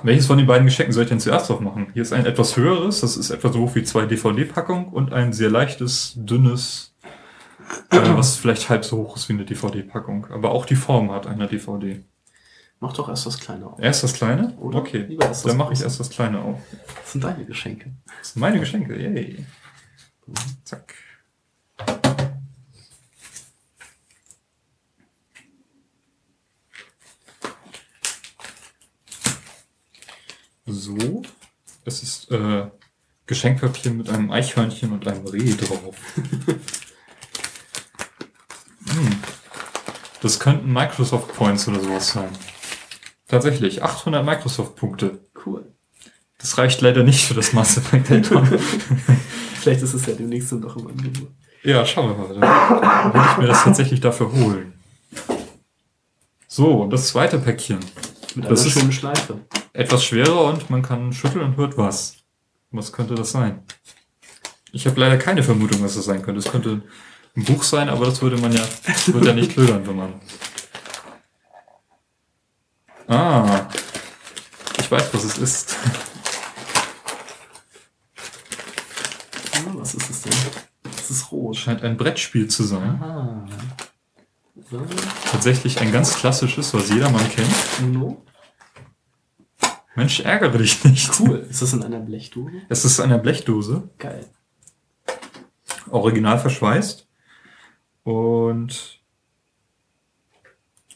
Welches 0.03 0.27
von 0.27 0.37
den 0.37 0.47
beiden 0.47 0.65
Geschenken 0.65 0.93
soll 0.93 1.03
ich 1.03 1.09
denn 1.09 1.19
zuerst 1.19 1.49
aufmachen? 1.51 1.87
Hier 1.93 2.01
ist 2.01 2.13
ein 2.13 2.25
etwas 2.25 2.57
höheres, 2.57 3.01
das 3.01 3.17
ist 3.17 3.29
etwa 3.29 3.51
so 3.51 3.59
hoch 3.59 3.75
wie 3.75 3.83
zwei 3.83 4.05
DVD-Packungen 4.05 4.87
und 4.87 5.13
ein 5.13 5.33
sehr 5.33 5.49
leichtes, 5.49 6.13
dünnes, 6.15 6.95
äh, 7.91 7.97
was 8.15 8.35
vielleicht 8.35 8.69
halb 8.69 8.85
so 8.85 8.97
hoch 8.97 9.15
ist 9.15 9.29
wie 9.29 9.33
eine 9.33 9.45
DVD-Packung. 9.45 10.27
Aber 10.31 10.51
auch 10.51 10.65
die 10.65 10.75
Form 10.75 11.11
hat 11.11 11.27
einer 11.27 11.47
DVD. 11.47 12.03
Mach 12.79 12.93
doch 12.93 13.09
erst 13.09 13.27
das 13.27 13.39
Kleine 13.39 13.67
auf. 13.67 13.79
Erst 13.79 14.03
das 14.03 14.13
kleine? 14.13 14.57
Oder? 14.57 14.79
Okay, 14.79 15.05
Lieber 15.07 15.25
erst 15.25 15.45
das 15.45 15.51
dann 15.51 15.57
mache 15.57 15.73
ich 15.73 15.81
erst 15.81 15.99
das 15.99 16.09
kleine 16.09 16.39
auf. 16.39 16.59
Das 17.01 17.11
sind 17.11 17.23
deine 17.23 17.45
Geschenke. 17.45 17.91
Das 18.19 18.33
sind 18.33 18.41
meine 18.41 18.59
Geschenke, 18.59 18.99
yay. 18.99 19.45
Zack. 20.63 20.95
So. 30.65 31.21
Es 31.85 32.03
ist 32.03 32.29
äh, 32.31 32.67
Geschenkpapier 33.25 33.91
mit 33.91 34.09
einem 34.09 34.31
Eichhörnchen 34.31 34.91
und 34.91 35.07
einem 35.07 35.25
Reh 35.25 35.55
drauf. 35.55 35.95
hm. 38.87 39.19
Das 40.21 40.39
könnten 40.39 40.71
Microsoft 40.71 41.33
Points 41.35 41.67
oder 41.67 41.79
sowas 41.79 42.09
sein. 42.11 42.29
Tatsächlich, 43.27 43.81
800 43.83 44.23
Microsoft-Punkte. 44.25 45.19
Cool. 45.45 45.65
Das 46.37 46.57
reicht 46.57 46.81
leider 46.81 47.03
nicht 47.03 47.23
für 47.25 47.33
das 47.33 47.53
Mass 47.53 47.77
Effect. 47.77 48.27
Vielleicht 49.61 49.81
ist 49.81 49.93
es 49.93 50.05
ja 50.05 50.13
demnächst 50.13 50.51
dann 50.51 50.61
doch 50.61 50.75
im 50.75 50.87
Angebot. 50.87 51.29
ja, 51.63 51.85
schauen 51.85 52.09
wir 52.09 52.17
mal. 52.17 52.39
Dann 52.39 53.13
würde 53.13 53.27
ich 53.31 53.37
mir 53.37 53.47
das 53.47 53.63
tatsächlich 53.63 53.99
dafür 54.01 54.31
holen. 54.31 54.73
So, 56.47 56.81
und 56.81 56.89
das 56.91 57.07
zweite 57.07 57.39
Päckchen. 57.39 57.79
Mit 58.35 58.45
Das 58.49 58.59
einer 58.61 58.67
ist- 58.67 58.73
schönen 58.73 58.91
Schleife. 58.91 59.39
Etwas 59.73 60.03
schwerer 60.03 60.45
und 60.45 60.69
man 60.69 60.81
kann 60.81 61.13
schütteln 61.13 61.45
und 61.45 61.57
hört 61.57 61.77
was. 61.77 62.17
Was 62.71 62.91
könnte 62.91 63.15
das 63.15 63.31
sein? 63.31 63.63
Ich 64.73 64.85
habe 64.85 64.99
leider 64.99 65.17
keine 65.17 65.43
Vermutung, 65.43 65.81
was 65.83 65.95
das 65.95 66.05
sein 66.05 66.21
könnte. 66.21 66.39
Es 66.39 66.51
könnte 66.51 66.81
ein 67.35 67.43
Buch 67.45 67.63
sein, 67.63 67.89
aber 67.89 68.05
das 68.05 68.21
würde 68.21 68.37
man 68.37 68.51
ja, 68.51 68.63
würde 69.07 69.27
ja 69.27 69.33
nicht 69.33 69.55
lödern, 69.55 69.85
wenn 69.87 69.95
man. 69.95 70.13
Ah. 73.07 73.67
Ich 74.79 74.91
weiß, 74.91 75.13
was 75.13 75.23
es 75.23 75.37
ist. 75.37 75.75
Ah, 79.53 79.71
was 79.73 79.93
ist 79.95 80.09
es 80.09 80.21
denn? 80.21 80.33
Es 80.97 81.11
ist 81.11 81.31
rot. 81.31 81.55
Scheint 81.57 81.83
ein 81.83 81.97
Brettspiel 81.97 82.47
zu 82.47 82.63
sein. 82.63 82.99
Aha. 83.01 83.45
So, 84.69 84.85
Tatsächlich 85.31 85.79
ein 85.79 85.91
ganz 85.91 86.15
klassisches, 86.15 86.73
was 86.73 86.89
jedermann 86.89 87.29
kennt. 87.29 87.53
Uno. 87.81 88.23
Mensch, 89.95 90.21
ärgere 90.21 90.57
dich 90.57 90.83
nicht. 90.85 91.19
Cool. 91.19 91.45
Ist 91.49 91.61
das 91.61 91.73
in 91.73 91.83
einer 91.83 91.99
Blechdose? 91.99 92.61
Es 92.69 92.85
ist 92.85 92.99
eine 92.99 93.17
Blechdose. 93.19 93.89
Geil. 93.97 94.25
original 95.89 96.39
verschweißt. 96.39 97.07
Und 98.03 98.99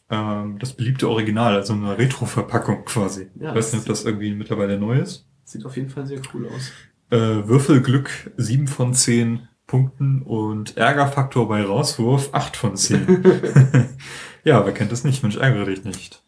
ähm, 0.09 0.57
das 0.59 0.73
beliebte 0.73 1.09
Original, 1.09 1.55
also 1.55 1.73
eine 1.73 1.97
Retro-Verpackung 1.97 2.85
quasi. 2.85 3.29
Ja, 3.35 3.49
ich 3.51 3.55
weiß 3.57 3.73
nicht, 3.73 3.81
ob 3.81 3.87
das- 3.87 3.99
das 3.99 4.05
irgendwie 4.05 4.33
mittlerweile 4.33 4.79
neu 4.79 4.99
ist. 4.99 5.25
Sieht 5.43 5.65
auf 5.65 5.75
jeden 5.75 5.89
Fall 5.89 6.05
sehr 6.07 6.21
cool 6.33 6.47
aus. 6.47 6.71
Äh, 7.11 7.47
Würfelglück 7.47 8.31
7 8.37 8.67
von 8.67 8.93
10 8.93 9.47
Punkten 9.67 10.21
und 10.21 10.77
Ärgerfaktor 10.77 11.47
bei 11.47 11.63
Rauswurf 11.63 12.29
8 12.33 12.55
von 12.57 12.75
10. 12.77 13.23
ja, 14.43 14.65
wer 14.65 14.73
kennt 14.73 14.91
das 14.91 15.03
nicht? 15.03 15.21
Mensch, 15.23 15.37
ärgere 15.37 15.65
dich 15.65 15.83
nicht. 15.83 16.23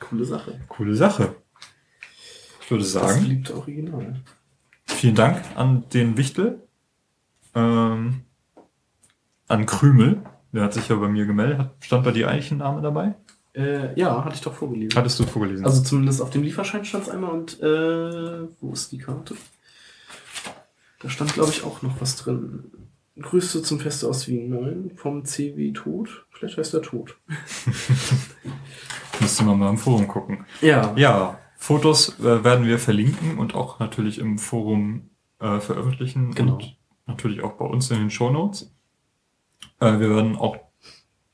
Coole 0.00 0.24
Sache. 0.24 0.60
Coole 0.68 0.94
Sache. 0.94 1.34
Ich 2.70 2.72
würde 2.72 2.84
Das 2.84 2.92
sagen, 2.92 3.22
beliebte 3.24 3.56
Original. 3.56 4.14
vielen 4.86 5.16
Dank 5.16 5.42
an 5.56 5.82
den 5.92 6.16
Wichtel. 6.16 6.62
Ähm, 7.52 8.20
an 9.48 9.66
Krümel. 9.66 10.22
Der 10.52 10.62
hat 10.62 10.74
sich 10.74 10.88
ja 10.88 10.94
bei 10.94 11.08
mir 11.08 11.26
gemeldet. 11.26 11.58
Hat- 11.58 11.74
Stand 11.80 12.04
bei 12.04 12.12
dir 12.12 12.28
eigentlich 12.30 12.52
ein 12.52 12.58
Name 12.58 12.80
dabei? 12.80 13.14
Äh, 13.56 13.98
ja, 13.98 14.24
hatte 14.24 14.36
ich 14.36 14.40
doch 14.40 14.54
vorgelesen. 14.54 14.96
Hattest 14.96 15.18
du 15.18 15.24
vorgelesen? 15.24 15.64
Also 15.64 15.82
zumindest 15.82 16.22
auf 16.22 16.30
dem 16.30 16.44
Lieferschein 16.44 16.84
stand 16.84 17.02
es 17.08 17.10
einmal 17.10 17.32
und 17.32 17.60
äh, 17.60 18.46
wo 18.60 18.72
ist 18.72 18.92
die 18.92 18.98
Karte? 18.98 19.34
Da 21.00 21.10
stand, 21.10 21.34
glaube 21.34 21.50
ich, 21.50 21.64
auch 21.64 21.82
noch 21.82 22.00
was 22.00 22.14
drin. 22.18 22.70
Grüße 23.18 23.64
zum 23.64 23.80
Feste 23.80 24.06
aus 24.06 24.28
Wien 24.28 24.48
9 24.48 24.92
vom 24.94 25.24
CW 25.24 25.72
Tod. 25.72 26.24
Vielleicht 26.30 26.56
heißt 26.56 26.72
er 26.74 26.82
Tod. 26.82 27.16
Müsste 29.20 29.42
man 29.42 29.58
mal 29.58 29.70
im 29.70 29.78
Forum 29.78 30.06
gucken. 30.06 30.44
Ja. 30.60 30.94
Ja, 30.96 31.36
Fotos 31.62 32.18
äh, 32.20 32.42
werden 32.42 32.66
wir 32.66 32.78
verlinken 32.78 33.38
und 33.38 33.54
auch 33.54 33.78
natürlich 33.80 34.18
im 34.18 34.38
Forum 34.38 35.10
äh, 35.40 35.60
veröffentlichen 35.60 36.34
Genau. 36.34 36.54
und 36.54 36.76
natürlich 37.06 37.42
auch 37.42 37.52
bei 37.52 37.66
uns 37.66 37.90
in 37.90 37.98
den 37.98 38.10
Shownotes. 38.10 38.74
Äh, 39.78 40.00
wir 40.00 40.08
werden 40.08 40.36
auch 40.36 40.56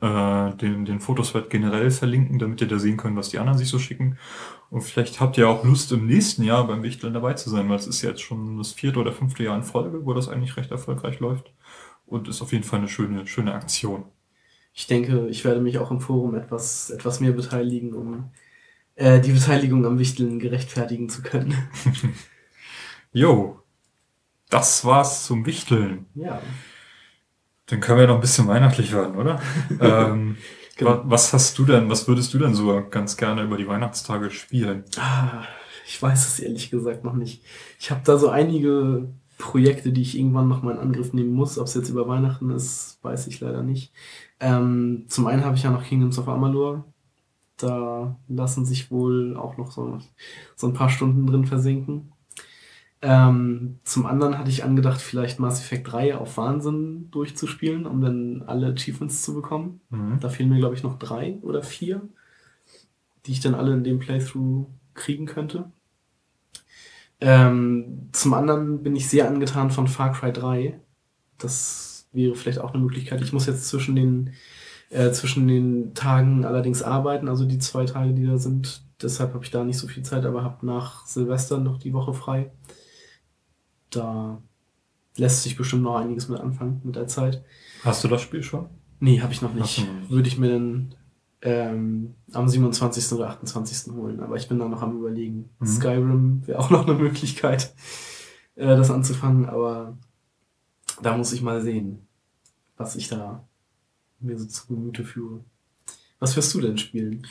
äh, 0.01 0.53
den, 0.57 0.85
den 0.85 0.99
Fotoswert 0.99 1.49
generell 1.49 1.93
verlinken, 1.93 2.41
damit 2.41 2.61
ihr 2.61 2.67
da 2.67 2.81
sehen 2.81 2.97
könnt, 2.97 3.17
was 3.17 3.29
die 3.29 3.39
anderen 3.39 3.57
sich 3.57 3.69
so 3.69 3.79
schicken. 3.79 4.19
Und 4.69 4.81
vielleicht 4.83 5.21
habt 5.21 5.39
ihr 5.39 5.49
auch 5.49 5.65
Lust, 5.65 5.93
im 5.93 6.09
nächsten 6.09 6.43
Jahr 6.43 6.67
beim 6.67 6.83
Wichteln 6.83 7.15
dabei 7.15 7.35
zu 7.35 7.49
sein, 7.49 7.69
weil 7.69 7.77
es 7.77 7.87
ist 7.87 8.03
jetzt 8.03 8.21
schon 8.21 8.59
das 8.59 8.73
vierte 8.73 8.99
oder 8.99 9.13
fünfte 9.13 9.45
Jahr 9.45 9.57
in 9.57 9.63
Folge, 9.63 10.05
wo 10.05 10.13
das 10.13 10.29
eigentlich 10.29 10.57
recht 10.57 10.73
erfolgreich 10.73 11.21
läuft. 11.21 11.53
Und 12.05 12.27
ist 12.27 12.43
auf 12.43 12.51
jeden 12.53 12.65
Fall 12.65 12.81
eine 12.81 12.89
schöne, 12.89 13.29
schöne 13.29 13.55
Aktion. 13.55 14.07
Ich 14.75 14.89
denke, 14.89 15.29
ich 15.29 15.45
werde 15.45 15.61
mich 15.61 15.79
auch 15.79 15.93
im 15.93 16.01
Forum 16.01 16.35
etwas, 16.35 16.91
etwas 16.91 17.21
mehr 17.21 17.33
beteiligen, 17.33 17.95
um 17.95 18.31
äh, 18.97 19.21
die 19.21 19.33
Beteiligung 19.33 19.87
am 19.87 19.99
Wichteln 19.99 20.39
gerechtfertigen 20.41 21.09
zu 21.09 21.23
können. 21.23 21.55
Jo, 23.13 23.61
das 24.51 24.85
war's 24.85 25.25
zum 25.27 25.47
Wichteln. 25.47 26.07
ja. 26.15 26.41
Dann 27.69 27.81
können 27.81 27.99
wir 27.99 28.07
noch 28.07 28.15
ein 28.17 28.21
bisschen 28.21 28.47
weihnachtlich 28.47 28.93
werden, 28.93 29.17
oder? 29.17 29.41
ähm, 29.81 30.37
Genau. 30.77 30.91
wa- 30.91 31.03
Was 31.07 31.33
hast 31.33 31.59
du 31.59 31.65
denn, 31.65 31.89
was 31.89 32.07
würdest 32.07 32.33
du 32.35 32.39
denn 32.39 32.55
so 32.55 32.85
ganz 32.91 33.17
gerne 33.17 33.43
über 33.43 33.57
die 33.57 33.67
Weihnachtstage 33.67 34.31
spielen? 34.31 34.85
Ah, 34.99 35.43
ich 35.87 36.01
weiß 36.01 36.29
es 36.29 36.39
ehrlich 36.39 36.71
gesagt 36.71 37.03
noch 37.03 37.15
nicht. 37.15 37.43
Ich 37.81 37.91
habe 37.91 38.03
da 38.05 38.19
so 38.19 38.29
einige 38.29 39.09
Projekte, 39.39 39.91
die 39.91 40.03
ich 40.03 40.17
irgendwann 40.19 40.47
noch 40.49 40.63
mal 40.63 40.73
in 40.75 40.79
Angriff 40.81 41.13
nehmen 41.15 41.33
muss. 41.33 41.59
Ob 41.59 41.67
es 41.67 41.75
jetzt 41.75 41.89
über 41.89 42.07
Weihnachten 42.07 42.51
ist, 42.51 42.99
weiß 43.03 43.27
ich 43.29 43.41
leider 43.41 43.63
nicht. 43.63 43.93
Ähm, 44.39 45.07
zum 45.09 45.27
einen 45.27 45.45
habe 45.45 45.57
ich 45.57 45.63
ja 45.63 45.71
noch 45.71 45.83
Kingdoms 45.85 46.19
of 46.19 46.29
Amalur. 46.29 46.85
Da 47.57 48.17
lassen 48.29 48.65
sich 48.67 48.91
wohl 48.91 49.37
auch 49.37 49.57
noch 49.57 49.71
so, 49.71 49.99
so 50.57 50.67
ein 50.67 50.75
paar 50.75 50.91
Stunden 50.91 51.27
drin 51.27 51.47
versinken. 51.47 52.13
Ähm, 53.03 53.79
zum 53.85 54.07
anderen 54.07 54.39
hatte 54.39 54.51
ich 54.51 54.65
angedacht, 54.65 55.01
vielleicht 55.01 55.39
Mass 55.39 55.61
Effect 55.61 55.93
3 55.93 56.17
auf 56.17 56.37
Wahnsinn 56.39 57.11
durchzuspielen, 57.11 57.87
um 57.87 58.01
dann 58.01 58.43
alle 58.47 58.73
Achievements 58.73 59.23
zu 59.23 59.35
bekommen. 59.35 59.81
Mhm. 59.91 60.19
Da 60.21 60.29
fehlen 60.29 60.49
mir, 60.49 60.59
glaube 60.59 60.75
ich, 60.75 60.83
noch 60.83 60.99
drei 60.99 61.39
oder 61.43 61.63
vier, 61.63 62.03
die 63.27 63.33
ich 63.33 63.41
dann 63.41 63.55
alle 63.55 63.75
in 63.75 63.85
dem 63.85 63.99
Playthrough 63.99 64.67
kriegen 64.95 65.27
könnte. 65.27 65.71
Ähm, 67.21 68.09
zum 68.13 68.35
anderen 68.35 68.83
bin 68.83 68.97
ich 68.97 69.09
sehr 69.09 69.29
angetan 69.29 69.71
von 69.71 69.89
Far 69.89 70.13
Cry 70.13 70.33
3. 70.33 70.81
Das 71.39 72.09
wäre 72.13 72.35
vielleicht 72.35 72.59
auch 72.59 72.73
eine 72.73 72.83
Möglichkeit. 72.83 73.21
Ich 73.21 73.33
muss 73.33 73.47
jetzt 73.47 73.69
zwischen 73.69 73.97
den, 73.97 74.33
äh, 74.91 75.11
zwischen 75.11 75.49
den 75.49 75.95
Tagen 75.95 76.45
allerdings 76.45 76.83
arbeiten, 76.83 77.29
also 77.29 77.45
die 77.45 77.59
zwei 77.59 77.85
Tage, 77.85 78.13
die 78.15 78.27
da 78.27 78.39
sind. 78.39 78.83
Deshalb 79.03 79.35
habe 79.35 79.45
ich 79.45 79.51
da 79.51 79.65
nicht 79.65 79.79
so 79.79 79.89
viel 79.89 80.03
Zeit, 80.03 80.25
aber 80.25 80.43
habe 80.43 80.65
nach 80.65 81.07
Silvester 81.07 81.59
noch 81.59 81.79
die 81.79 81.93
Woche 81.93 82.15
frei. 82.15 82.51
Da 83.91 84.41
lässt 85.17 85.43
sich 85.43 85.57
bestimmt 85.57 85.83
noch 85.83 85.97
einiges 85.97 86.29
mit 86.29 86.41
anfangen 86.41 86.81
mit 86.85 86.97
der 86.97 87.07
Zeit. 87.07 87.45
Hast 87.83 88.05
du 88.05 88.09
das 88.09 88.23
Spiel 88.23 88.43
schon? 88.43 88.69
Nee, 89.01 89.21
habe 89.21 89.33
ich 89.33 89.43
noch 89.43 89.53
nicht. 89.53 89.79
nicht. 89.79 90.11
Würde 90.11 90.29
ich 90.29 90.39
mir 90.39 90.51
dann 90.51 90.95
ähm, 91.43 92.15
am 92.33 92.49
27. 92.49 93.13
oder 93.13 93.29
28. 93.31 93.93
holen. 93.93 94.21
Aber 94.21 94.37
ich 94.37 94.49
bin 94.49 94.59
da 94.59 94.69
noch 94.69 94.83
am 94.83 94.97
überlegen. 94.97 95.51
Mhm. 95.59 95.67
Skyrim 95.67 96.47
wäre 96.47 96.59
auch 96.59 96.71
noch 96.71 96.87
eine 96.87 96.99
Möglichkeit, 96.99 97.75
äh, 98.55 98.77
das 98.77 98.91
anzufangen. 98.91 99.47
Aber 99.47 99.97
da 101.03 101.17
muss 101.17 101.33
ich 101.33 101.43
mal 101.43 101.61
sehen, 101.61 102.07
was 102.77 102.97
ich 102.97 103.09
da 103.09 103.47
mir 104.21 104.39
so 104.39 104.47
zu 104.47 104.67
Gemüte 104.69 105.05
führe. 105.05 105.41
Was 106.19 106.37
wirst 106.37 106.55
du 106.55 106.61
denn 106.61 106.79
spielen? 106.79 107.27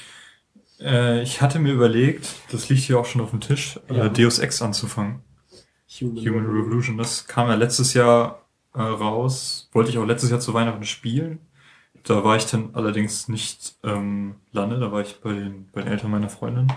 Äh, 0.79 1.23
ich 1.23 1.41
hatte 1.41 1.59
mir 1.59 1.73
überlegt, 1.73 2.27
das 2.51 2.69
liegt 2.69 2.81
hier 2.83 2.99
auch 2.99 3.05
schon 3.05 3.21
auf 3.21 3.31
dem 3.31 3.41
Tisch, 3.41 3.79
Ja. 3.89 4.05
äh, 4.05 4.09
Deus 4.11 4.39
Ex 4.39 4.61
anzufangen. 4.61 5.21
Human, 6.01 6.17
Human 6.25 6.45
Revolution, 6.45 6.97
das 6.97 7.25
kam 7.27 7.47
ja 7.47 7.55
letztes 7.55 7.93
Jahr 7.93 8.45
äh, 8.73 8.81
raus. 8.81 9.69
Wollte 9.71 9.89
ich 9.89 9.97
auch 9.97 10.05
letztes 10.05 10.29
Jahr 10.29 10.39
zu 10.39 10.53
Weihnachten 10.53 10.83
spielen. 10.83 11.39
Da 12.03 12.23
war 12.23 12.35
ich 12.35 12.45
dann 12.45 12.75
allerdings 12.75 13.29
nicht 13.29 13.77
ähm, 13.83 14.35
lange, 14.51 14.77
da 14.79 14.91
war 14.91 15.01
ich 15.01 15.21
bei 15.21 15.33
den, 15.33 15.69
bei 15.71 15.81
den 15.81 15.91
Eltern 15.91 16.11
meiner 16.11 16.29
Freundin. 16.29 16.71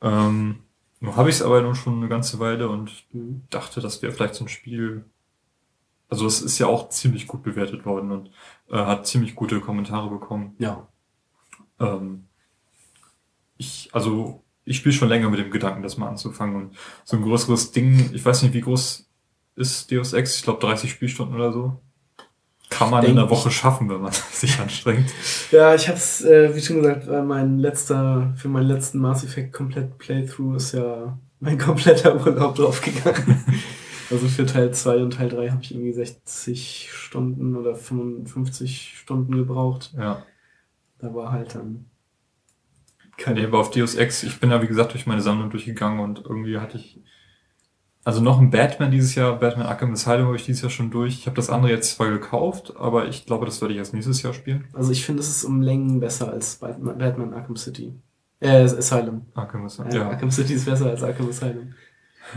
Ähm, 0.00 0.60
nun 1.00 1.16
habe 1.16 1.28
ich 1.30 1.36
es 1.36 1.42
aber 1.42 1.60
nun 1.62 1.74
schon 1.74 1.96
eine 1.98 2.08
ganze 2.08 2.38
Weile 2.38 2.68
und 2.68 2.90
Mhm. 3.12 3.42
dachte, 3.50 3.80
das 3.80 4.00
wäre 4.02 4.12
vielleicht 4.12 4.34
so 4.34 4.44
ein 4.44 4.48
Spiel. 4.48 5.04
Also 6.10 6.26
es 6.26 6.42
ist 6.42 6.58
ja 6.58 6.66
auch 6.66 6.88
ziemlich 6.88 7.26
gut 7.26 7.42
bewertet 7.42 7.86
worden 7.86 8.10
und 8.10 8.30
äh, 8.70 8.76
hat 8.76 9.06
ziemlich 9.06 9.34
gute 9.36 9.60
Kommentare 9.60 10.10
bekommen. 10.10 10.56
Ja. 10.58 10.88
Ähm, 11.78 12.26
ich, 13.56 13.88
also 13.92 14.42
ich 14.64 14.78
spiele 14.78 14.94
schon 14.94 15.08
länger 15.08 15.30
mit 15.30 15.38
dem 15.38 15.50
Gedanken, 15.50 15.82
das 15.82 15.96
mal 15.96 16.08
anzufangen 16.08 16.56
und 16.56 16.76
so 17.04 17.16
ein 17.16 17.22
größeres 17.22 17.70
Ding, 17.72 18.10
ich 18.12 18.24
weiß 18.24 18.42
nicht, 18.42 18.54
wie 18.54 18.60
groß 18.60 19.08
ist 19.56 19.90
Deus 19.92 20.12
Ex, 20.12 20.36
ich 20.36 20.42
glaube 20.42 20.60
30 20.60 20.90
Spielstunden 20.90 21.36
oder 21.36 21.52
so. 21.52 21.80
Kann 22.70 22.90
man 22.90 23.00
in 23.00 23.14
Denk 23.14 23.18
einer 23.18 23.30
Woche 23.30 23.50
schaffen, 23.50 23.88
wenn 23.88 24.00
man 24.00 24.12
sich 24.32 24.58
anstrengt. 24.58 25.10
Ja, 25.50 25.74
ich 25.74 25.88
hab's, 25.88 26.22
äh, 26.22 26.54
wie 26.54 26.60
schon 26.60 26.82
gesagt, 26.82 27.08
äh, 27.08 27.22
mein 27.22 27.58
letzter, 27.58 28.32
für 28.36 28.48
meinen 28.48 28.68
letzten 28.68 28.98
Mass 28.98 29.24
Effect 29.24 29.52
komplett 29.52 29.98
Playthrough 29.98 30.56
ist 30.56 30.72
ja 30.72 31.18
mein 31.40 31.58
kompletter 31.58 32.14
Urlaub 32.24 32.54
draufgegangen. 32.54 33.44
also 34.10 34.26
für 34.28 34.46
Teil 34.46 34.72
2 34.72 35.02
und 35.02 35.14
Teil 35.14 35.28
3 35.28 35.50
habe 35.50 35.62
ich 35.62 35.72
irgendwie 35.72 35.92
60 35.92 36.90
Stunden 36.92 37.56
oder 37.56 37.74
55 37.74 38.98
Stunden 38.98 39.32
gebraucht. 39.32 39.92
Ja. 39.96 40.24
Da 40.98 41.14
war 41.14 41.32
halt 41.32 41.54
dann 41.54 41.86
Nee, 43.34 43.44
aber 43.44 43.58
auf 43.58 43.70
Deus 43.70 43.96
Ex, 43.96 44.22
ich 44.22 44.40
bin 44.40 44.50
ja 44.50 44.62
wie 44.62 44.66
gesagt 44.66 44.94
durch 44.94 45.06
meine 45.06 45.20
Sammlung 45.20 45.50
durchgegangen 45.50 46.00
und 46.00 46.20
irgendwie 46.24 46.58
hatte 46.58 46.78
ich 46.78 47.02
also 48.02 48.22
noch 48.22 48.40
ein 48.40 48.50
Batman 48.50 48.90
dieses 48.90 49.14
Jahr, 49.14 49.38
Batman 49.38 49.66
Arkham 49.66 49.92
Asylum 49.92 50.26
habe 50.26 50.36
ich 50.36 50.46
dieses 50.46 50.62
Jahr 50.62 50.70
schon 50.70 50.90
durch. 50.90 51.14
Ich 51.18 51.26
habe 51.26 51.36
das 51.36 51.50
andere 51.50 51.70
jetzt 51.70 51.96
zwar 51.96 52.08
gekauft, 52.08 52.72
aber 52.78 53.08
ich 53.08 53.26
glaube, 53.26 53.44
das 53.44 53.60
werde 53.60 53.74
ich 53.74 53.78
erst 53.78 53.92
nächstes 53.92 54.22
Jahr 54.22 54.32
spielen. 54.32 54.66
Also 54.72 54.90
ich 54.90 55.04
finde, 55.04 55.20
es 55.20 55.28
ist 55.28 55.44
um 55.44 55.60
Längen 55.60 56.00
besser 56.00 56.32
als 56.32 56.56
Batman, 56.56 56.96
Batman 56.96 57.34
Arkham 57.34 57.56
City. 57.56 57.92
Äh, 58.40 58.62
Asylum. 58.62 59.26
Arkham 59.34 59.66
Asylum, 59.66 59.90
Äh, 59.90 59.96
ja. 59.96 60.08
Arkham 60.08 60.30
City 60.30 60.54
ist 60.54 60.64
besser 60.64 60.86
als 60.86 61.02
Arkham 61.02 61.28
Asylum. 61.28 61.74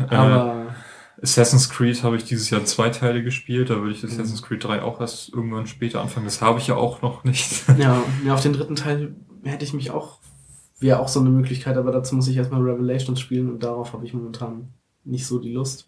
Äh, 0.09 0.15
Aber 0.15 0.76
Assassin's 1.24 1.69
Creed 1.69 2.03
habe 2.03 2.17
ich 2.17 2.26
dieses 2.26 2.49
Jahr 2.49 2.65
zwei 2.65 2.89
Teile 2.89 3.24
gespielt, 3.24 3.69
da 3.69 3.78
würde 3.78 3.91
ich 3.91 4.03
Mhm. 4.03 4.09
Assassin's 4.09 4.41
Creed 4.43 4.63
3 4.63 4.82
auch 4.82 4.99
erst 4.99 5.30
irgendwann 5.34 5.67
später 5.67 6.01
anfangen. 6.01 6.26
Das 6.26 6.41
habe 6.41 6.59
ich 6.59 6.67
ja 6.67 6.76
auch 6.76 7.01
noch 7.01 7.24
nicht. 7.24 7.63
ja, 7.78 8.03
ja, 8.26 8.34
auf 8.34 8.41
den 8.41 8.53
dritten 8.53 8.76
Teil 8.76 9.15
hätte 9.43 9.63
ich 9.63 9.74
mich 9.74 9.91
auch, 9.91 10.17
wäre 10.80 10.99
auch 10.99 11.07
so 11.07 11.21
eine 11.21 11.30
Möglichkeit, 11.30 11.78
aber 11.78 11.91
dazu 11.91 12.15
muss 12.15 12.28
ich 12.28 12.36
erstmal 12.38 12.61
Revelations 12.61 13.19
spielen 13.19 13.49
und 13.49 13.63
darauf 13.63 13.93
habe 13.93 14.05
ich 14.05 14.13
momentan 14.13 14.67
nicht 15.05 15.26
so 15.26 15.39
die 15.39 15.53
Lust. 15.53 15.88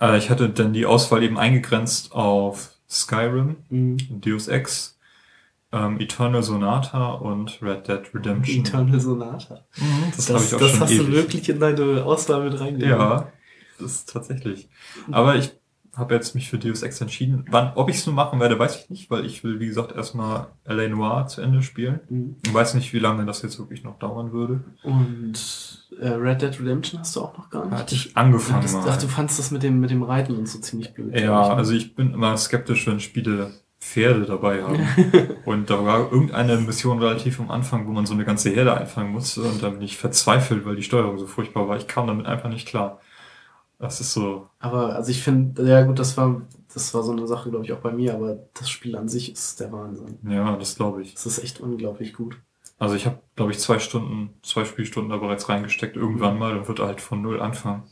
äh, 0.00 0.16
ich 0.16 0.30
hatte 0.30 0.48
dann 0.48 0.72
die 0.72 0.86
Auswahl 0.86 1.22
eben 1.24 1.38
eingegrenzt 1.38 2.12
auf 2.12 2.70
Skyrim, 2.88 3.56
Mhm. 3.68 3.96
Deus 4.20 4.46
Ex, 4.48 4.96
ähm, 5.72 5.98
Eternal 6.00 6.42
Sonata 6.44 7.14
und 7.14 7.60
Red 7.60 7.88
Dead 7.88 8.00
Redemption. 8.14 8.60
Eternal 8.64 9.00
Sonata. 9.00 9.64
Mhm, 9.76 10.04
das, 10.14 10.26
Das, 10.26 10.34
habe 10.36 10.44
ich 10.44 10.54
auch 10.54 10.58
das 10.60 10.70
schon 10.70 10.80
hast 10.80 10.90
ewig. 10.92 11.06
du 11.06 11.12
wirklich 11.12 11.48
in 11.48 11.58
deine 11.60 12.04
Auswahl 12.04 12.48
mit 12.48 12.60
reingenommen. 12.60 12.98
Ja, 13.00 13.32
das 13.78 13.92
ist 13.92 14.12
tatsächlich. 14.12 14.68
Aber 15.10 15.36
ich 15.36 15.52
habe 15.96 16.14
jetzt 16.14 16.34
mich 16.34 16.50
für 16.50 16.58
Deus 16.58 16.82
Ex 16.82 17.00
entschieden. 17.00 17.46
Wann, 17.50 17.72
ob 17.74 17.88
ich 17.88 17.96
es 17.96 18.06
nur 18.06 18.14
machen 18.14 18.38
werde, 18.38 18.58
weiß 18.58 18.76
ich 18.76 18.90
nicht, 18.90 19.10
weil 19.10 19.24
ich 19.24 19.42
will, 19.42 19.60
wie 19.60 19.66
gesagt, 19.66 19.92
erstmal 19.92 20.48
L.A. 20.64 20.88
Noir 20.88 21.26
zu 21.26 21.40
Ende 21.40 21.62
spielen. 21.62 22.00
Mhm. 22.08 22.36
Ich 22.44 22.52
weiß 22.52 22.74
nicht, 22.74 22.92
wie 22.92 22.98
lange 22.98 23.24
das 23.24 23.42
jetzt 23.42 23.58
wirklich 23.58 23.82
noch 23.82 23.98
dauern 23.98 24.32
würde. 24.32 24.62
Und 24.82 25.86
äh, 25.98 26.08
Red 26.08 26.42
Dead 26.42 26.60
Redemption 26.60 27.00
hast 27.00 27.16
du 27.16 27.22
auch 27.22 27.36
noch 27.38 27.48
gar 27.48 27.64
nicht? 27.64 27.78
Hatte 27.78 27.94
ich 27.94 28.16
angefangen 28.16 28.62
das, 28.62 28.74
mal. 28.74 28.84
ach, 28.86 29.00
du 29.00 29.08
fandst 29.08 29.38
das 29.38 29.50
mit 29.50 29.62
dem, 29.62 29.80
mit 29.80 29.90
dem 29.90 30.02
Reiten 30.02 30.36
und 30.36 30.46
so 30.46 30.58
ziemlich 30.58 30.92
blöd. 30.92 31.14
ja, 31.14 31.20
ich, 31.20 31.48
ne? 31.48 31.54
also 31.54 31.72
ich 31.72 31.94
bin 31.94 32.12
immer 32.12 32.36
skeptisch, 32.36 32.86
wenn 32.86 33.00
Spiele 33.00 33.52
Pferde 33.78 34.24
dabei 34.24 34.62
haben. 34.62 34.86
und 35.44 35.70
da 35.70 35.84
war 35.84 36.12
irgendeine 36.12 36.56
Mission 36.58 36.98
relativ 36.98 37.40
am 37.40 37.50
Anfang, 37.50 37.86
wo 37.86 37.92
man 37.92 38.04
so 38.04 38.14
eine 38.14 38.24
ganze 38.24 38.50
Herde 38.50 38.76
einfangen 38.76 39.12
musste 39.12 39.42
und 39.42 39.62
dann 39.62 39.74
bin 39.74 39.82
ich 39.82 39.96
verzweifelt, 39.96 40.66
weil 40.66 40.76
die 40.76 40.82
Steuerung 40.82 41.18
so 41.18 41.26
furchtbar 41.26 41.68
war. 41.68 41.76
Ich 41.76 41.86
kam 41.86 42.06
damit 42.06 42.26
einfach 42.26 42.48
nicht 42.48 42.66
klar. 42.66 43.00
Das 43.78 44.00
ist 44.00 44.12
so, 44.12 44.48
Aber 44.58 44.96
also 44.96 45.10
ich 45.10 45.22
finde, 45.22 45.68
ja 45.68 45.82
gut, 45.82 45.98
das 45.98 46.16
war, 46.16 46.40
das 46.72 46.94
war 46.94 47.02
so 47.02 47.12
eine 47.12 47.26
Sache, 47.26 47.50
glaube 47.50 47.64
ich, 47.64 47.72
auch 47.72 47.80
bei 47.80 47.92
mir, 47.92 48.14
aber 48.14 48.38
das 48.54 48.70
Spiel 48.70 48.96
an 48.96 49.08
sich 49.08 49.30
ist 49.32 49.60
der 49.60 49.70
Wahnsinn. 49.70 50.18
ja, 50.26 50.56
das 50.56 50.76
glaube 50.76 51.02
ich. 51.02 51.14
Das 51.14 51.26
ist 51.26 51.38
echt 51.42 51.60
unglaublich 51.60 52.14
gut. 52.14 52.40
Also 52.78 52.94
ich 52.94 53.06
habe, 53.06 53.20
glaube 53.36 53.52
ich, 53.52 53.58
zwei 53.58 53.78
Stunden, 53.78 54.34
zwei 54.42 54.64
Spielstunden 54.64 55.10
da 55.10 55.18
bereits 55.18 55.48
reingesteckt, 55.48 55.96
irgendwann 55.96 56.38
mal 56.38 56.56
und 56.58 56.68
wird 56.68 56.80
halt 56.80 57.00
von 57.00 57.20
null 57.22 57.40
anfangen. 57.40 57.84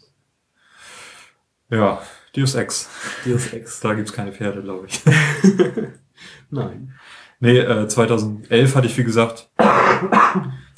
Ja, 1.71 2.01
Deus 2.35 2.55
Ex. 2.55 2.89
Deus 3.25 3.47
Ex. 3.53 3.81
Da 3.81 3.95
gibt's 3.95 4.13
keine 4.13 4.33
Pferde, 4.33 4.63
glaube 4.63 4.87
ich. 4.87 5.03
Nein. 6.51 6.95
Nee, 7.41 7.59
äh, 7.59 7.89
2011 7.89 8.75
hatte 8.75 8.87
ich, 8.87 8.97
wie 8.97 9.05
gesagt, 9.05 9.51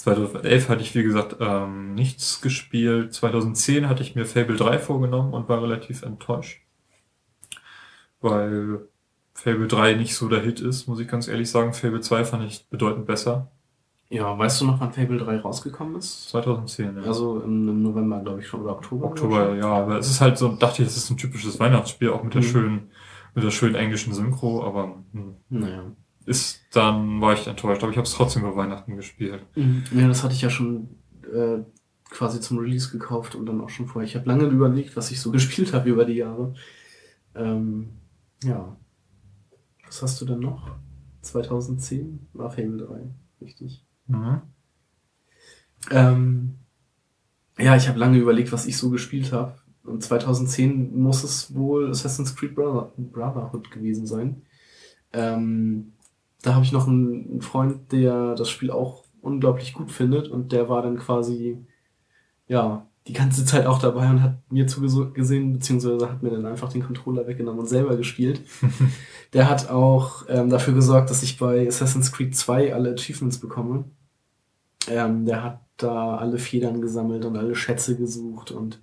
2011 0.07 0.69
hatte 0.69 0.83
ich, 0.83 0.95
wie 0.95 1.03
gesagt, 1.03 1.37
ähm, 1.41 1.95
nichts 1.95 2.41
gespielt. 2.41 3.13
2010 3.13 3.89
hatte 3.89 4.03
ich 4.05 4.15
mir 4.15 4.25
Fable 4.25 4.57
3 4.57 4.79
vorgenommen 4.79 5.35
und 5.35 5.49
war 5.49 5.61
relativ 5.63 6.03
enttäuscht. 6.03 6.61
Weil 8.21 8.89
Fable 9.35 9.67
3 9.67 9.95
nicht 9.95 10.15
so 10.15 10.29
der 10.29 10.41
Hit 10.43 10.61
ist, 10.61 10.87
muss 10.87 11.01
ich 11.01 11.09
ganz 11.09 11.27
ehrlich 11.27 11.51
sagen. 11.51 11.73
Fable 11.73 12.01
2 12.01 12.25
fand 12.25 12.45
ich 12.45 12.69
bedeutend 12.69 13.07
besser. 13.07 13.51
Ja, 14.09 14.39
weißt 14.39 14.61
du 14.61 14.67
noch, 14.67 14.81
wann 14.81 14.93
Fable 14.93 15.19
3 15.19 15.41
rausgekommen 15.41 15.97
ist? 15.97 16.29
2010, 16.31 16.99
ja. 16.99 17.03
Also 17.03 17.41
im, 17.41 17.69
im 17.69 17.83
November, 17.83 18.21
glaube 18.21 18.39
ich, 18.41 18.47
schon, 18.47 18.61
oder 18.63 18.73
Oktober. 18.77 19.07
Oktober, 19.07 19.57
ja, 19.57 19.67
aber 19.67 19.99
es 19.99 20.09
ist 20.09 20.21
halt 20.21 20.39
so, 20.39 20.55
dachte 20.55 20.83
ich, 20.83 20.89
das 20.89 20.97
ist 20.97 21.11
ein 21.11 21.17
typisches 21.17 21.59
Weihnachtsspiel, 21.59 22.11
auch 22.11 22.23
mit 22.23 22.35
der 22.35 22.43
Mhm. 22.43 22.47
schönen, 22.47 22.91
mit 23.35 23.43
der 23.45 23.51
schönen 23.51 23.75
englischen 23.75 24.15
Synchro, 24.15 24.65
aber 24.65 25.03
hm, 25.13 25.35
Naja. 25.49 25.83
Ist, 26.27 26.61
dann 26.73 27.21
war 27.21 27.35
ich 27.35 27.47
enttäuscht, 27.47 27.83
aber 27.83 27.93
ich 27.93 27.99
habe 27.99 28.07
es 28.07 28.13
trotzdem 28.13 28.43
über 28.43 28.57
Weihnachten 28.57 28.97
gespielt. 28.97 29.45
Mhm. 29.55 29.85
Ja, 29.93 30.09
das 30.09 30.23
hatte 30.23 30.35
ich 30.35 30.43
ja 30.43 30.51
schon 30.51 30.89
äh, 31.33 31.59
quasi 32.11 32.41
zum 32.41 32.59
Release 32.59 32.91
gekauft 32.91 33.35
und 33.35 33.47
dann 33.47 33.61
auch 33.61 33.71
schon 33.71 33.87
vorher. 33.87 34.09
Ich 34.09 34.17
habe 34.17 34.29
lange 34.29 34.45
überlegt, 34.45 34.97
was 34.97 35.11
ich 35.11 35.21
so 35.21 35.31
gespielt 35.33 35.73
habe 35.73 35.89
über 35.89 36.05
die 36.05 36.15
Jahre. 36.15 36.55
Ähm, 37.35 37.91
ja. 38.45 38.77
Was 39.87 40.03
hast 40.03 40.21
du 40.21 40.27
denn 40.27 40.41
noch? 40.41 40.77
2010 41.23 42.29
war 42.33 42.51
Fable 42.51 42.79
3, 42.79 43.01
richtig. 43.41 43.85
Mhm. 44.07 44.43
Ähm, 45.91 46.55
ja, 47.59 47.77
ich 47.77 47.89
habe 47.89 47.99
lange 47.99 48.19
überlegt, 48.19 48.53
was 48.53 48.67
ich 48.67 48.77
so 48.77 48.91
gespielt 48.91 49.33
habe. 49.33 49.55
Und 49.85 50.03
2010 50.03 50.99
muss 50.99 51.23
es 51.23 51.55
wohl 51.55 51.91
Assassin's 51.91 52.35
Creed 52.35 52.55
Brother 52.55 52.93
Brotherhood 52.97 53.71
gewesen 53.71 54.07
sein. 54.07 54.43
Ähm, 55.13 55.93
da 56.43 56.55
habe 56.55 56.65
ich 56.65 56.73
noch 56.73 56.87
einen, 56.87 57.41
Freund, 57.41 57.93
der 57.93 58.35
das 58.35 58.51
Spiel 58.51 58.71
auch 58.71 59.05
unglaublich 59.21 59.73
gut 59.73 59.91
findet 59.91 60.29
und 60.29 60.53
der 60.53 60.69
war 60.69 60.83
dann 60.83 60.99
quasi, 60.99 61.67
ja, 62.47 62.87
die 63.07 63.13
ganze 63.13 63.45
Zeit 63.45 63.67
auch 63.67 63.79
dabei 63.79 64.11
und 64.11 64.23
hat 64.23 64.39
mir 64.51 64.67
zugesehen, 64.67 65.53
beziehungsweise 65.53 66.11
hat 66.11 66.23
mir 66.23 66.31
dann 66.31 66.47
einfach 66.47 66.73
den 66.73 66.83
Controller 66.83 67.27
weggenommen 67.27 67.61
und 67.61 67.69
selber 67.69 67.97
gespielt. 67.97 68.41
der 69.33 69.49
hat 69.49 69.71
auch 69.71 70.25
ähm, 70.29 70.51
dafür 70.51 70.75
gesorgt, 70.75 71.11
dass 71.11 71.23
ich 71.23 71.39
bei 71.39 71.69
Assassin's 71.69 72.11
Creed 72.11 72.35
2 72.35 72.75
alle 72.75 72.93
Achievements 72.93 73.39
bekomme. 73.39 73.85
Ähm, 74.89 75.25
der 75.25 75.43
hat 75.43 75.61
da 75.77 76.17
alle 76.17 76.39
Federn 76.39 76.81
gesammelt 76.81 77.25
und 77.25 77.37
alle 77.37 77.55
Schätze 77.55 77.97
gesucht 77.97 78.51
und 78.51 78.81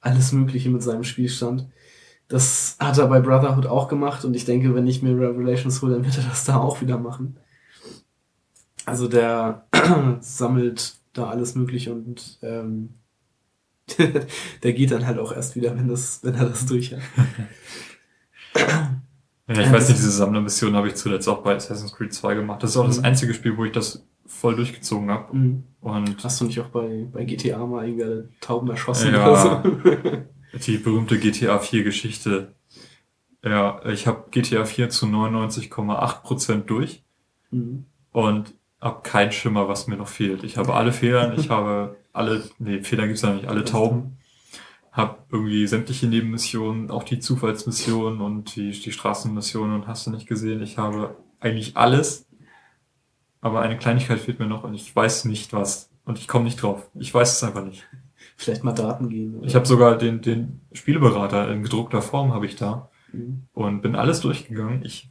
alles 0.00 0.32
Mögliche 0.32 0.70
mit 0.70 0.82
seinem 0.82 1.04
Spielstand. 1.04 1.68
Das 2.28 2.76
hat 2.80 2.98
er 2.98 3.06
bei 3.06 3.20
Brotherhood 3.20 3.66
auch 3.66 3.86
gemacht 3.88 4.24
und 4.24 4.34
ich 4.34 4.44
denke, 4.44 4.74
wenn 4.74 4.86
ich 4.86 5.00
mir 5.02 5.12
Revelations 5.12 5.80
hole, 5.82 5.94
dann 5.94 6.04
wird 6.04 6.18
er 6.18 6.24
das 6.24 6.44
da 6.44 6.56
auch 6.56 6.80
wieder 6.80 6.98
machen. 6.98 7.36
Also 8.84 9.06
der 9.08 9.66
sammelt 10.20 10.96
da 11.12 11.28
alles 11.28 11.54
Mögliche 11.54 11.92
und 11.92 12.38
ähm, 12.42 12.94
der 14.62 14.72
geht 14.72 14.90
dann 14.90 15.06
halt 15.06 15.18
auch 15.18 15.32
erst 15.32 15.54
wieder, 15.56 15.76
wenn, 15.76 15.88
das, 15.88 16.20
wenn 16.24 16.34
er 16.34 16.46
das 16.48 16.66
durch 16.66 16.92
hat. 16.92 17.00
Ja, 19.48 19.60
ich 19.60 19.66
weiß 19.70 19.72
das- 19.74 19.88
nicht, 19.90 19.98
diese 19.98 20.10
Sammlermission 20.10 20.74
habe 20.74 20.88
ich 20.88 20.96
zuletzt 20.96 21.28
auch 21.28 21.40
bei 21.42 21.54
Assassin's 21.54 21.92
Creed 21.94 22.12
2 22.12 22.34
gemacht. 22.34 22.64
Das 22.64 22.70
ist 22.70 22.76
auch 22.78 22.86
das 22.86 22.98
Mhm. 22.98 23.04
einzige 23.04 23.32
Spiel, 23.32 23.56
wo 23.56 23.64
ich 23.64 23.70
das 23.70 24.04
voll 24.26 24.56
durchgezogen 24.56 25.08
habe. 25.08 25.36
Mhm. 25.36 25.62
Und 25.80 26.24
Hast 26.24 26.40
du 26.40 26.46
nicht 26.46 26.58
auch 26.60 26.66
bei, 26.70 27.06
bei 27.12 27.22
GTA 27.24 27.64
mal 27.64 27.84
irgendwie 27.86 28.02
alle 28.04 28.28
Tauben 28.40 28.68
erschossen 28.70 29.12
Ja. 29.14 29.28
oder 29.30 29.62
so? 29.62 30.00
die 30.66 30.78
berühmte 30.78 31.18
GTA 31.18 31.58
4 31.58 31.84
Geschichte. 31.84 32.54
Ja, 33.44 33.84
ich 33.86 34.06
habe 34.06 34.26
GTA 34.30 34.64
4 34.64 34.88
zu 34.90 35.06
99,8% 35.06 36.66
durch 36.66 37.02
Mhm. 37.52 37.86
und 38.10 38.54
hab 38.80 39.04
keinen 39.04 39.30
Schimmer, 39.32 39.68
was 39.68 39.86
mir 39.86 39.96
noch 39.96 40.08
fehlt. 40.08 40.42
Ich 40.42 40.56
habe 40.56 40.74
alle 40.74 40.92
Federn, 40.92 41.38
ich 41.38 41.48
habe 41.48 41.96
alle, 42.12 42.42
nee, 42.58 42.82
Federn 42.82 43.06
gibt's 43.06 43.22
ja 43.22 43.32
nicht, 43.32 43.46
alle 43.46 43.64
Tauben. 43.64 44.18
Hab 44.90 45.26
irgendwie 45.30 45.66
sämtliche 45.66 46.06
Nebenmissionen, 46.08 46.90
auch 46.90 47.04
die 47.04 47.20
Zufallsmissionen 47.20 48.20
und 48.20 48.56
die, 48.56 48.70
die 48.72 48.92
Straßenmissionen 48.92 49.74
und 49.76 49.86
hast 49.86 50.06
du 50.06 50.10
nicht 50.10 50.26
gesehen. 50.26 50.62
Ich 50.62 50.76
habe 50.78 51.16
eigentlich 51.38 51.76
alles, 51.76 52.26
aber 53.40 53.60
eine 53.60 53.76
Kleinigkeit 53.78 54.18
fehlt 54.18 54.38
mir 54.40 54.46
noch 54.46 54.64
und 54.64 54.74
ich 54.74 54.94
weiß 54.94 55.26
nicht 55.26 55.52
was. 55.52 55.90
Und 56.04 56.18
ich 56.18 56.28
komme 56.28 56.44
nicht 56.44 56.62
drauf. 56.62 56.88
Ich 56.94 57.12
weiß 57.12 57.32
es 57.36 57.44
einfach 57.44 57.64
nicht. 57.64 57.86
Vielleicht 58.36 58.64
mal 58.64 58.72
Daten 58.72 59.08
gehen. 59.08 59.36
oder? 59.36 59.46
Ich 59.46 59.54
habe 59.54 59.66
sogar 59.66 59.96
den, 59.96 60.20
den 60.20 60.60
Spieleberater 60.72 61.50
in 61.50 61.62
gedruckter 61.62 62.02
Form 62.02 62.32
habe 62.34 62.46
ich 62.46 62.56
da 62.56 62.90
Mhm. 63.12 63.44
und 63.52 63.82
bin 63.82 63.94
alles 63.94 64.20
durchgegangen. 64.20 64.84
Ich 64.84 65.10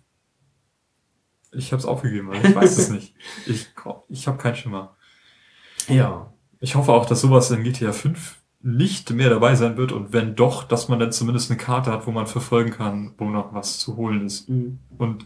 ich 1.52 1.72
habe 1.72 1.80
es 1.80 1.86
aufgegeben, 1.86 2.28
weil 2.28 2.46
ich 2.46 2.56
weiß 2.56 2.78
es 2.78 2.90
nicht. 2.90 3.16
Ich 3.48 3.68
ich 4.10 4.28
habe 4.28 4.38
keinen 4.38 4.56
Schimmer. 4.56 4.96
Ja. 5.88 6.34
Ich 6.60 6.76
hoffe 6.76 6.92
auch, 6.92 7.06
dass 7.06 7.22
sowas 7.22 7.52
in 7.52 7.64
GTA 7.64 7.92
5 7.94 8.42
nicht 8.62 9.12
mehr 9.12 9.30
dabei 9.30 9.56
sein 9.56 9.78
wird 9.78 9.92
und 9.92 10.12
wenn 10.12 10.36
doch, 10.36 10.64
dass 10.64 10.90
man 10.90 11.00
dann 11.00 11.12
zumindest 11.12 11.52
eine 11.52 11.58
Karte 11.60 11.92
hat, 11.92 12.08
wo 12.08 12.12
man 12.12 12.26
verfolgen 12.28 12.72
kann, 12.72 13.14
wo 13.18 13.30
noch 13.30 13.54
was 13.54 13.78
zu 13.80 13.96
holen 13.96 14.26
ist. 14.26 14.50
Mhm. 14.50 14.80
Und 14.98 15.26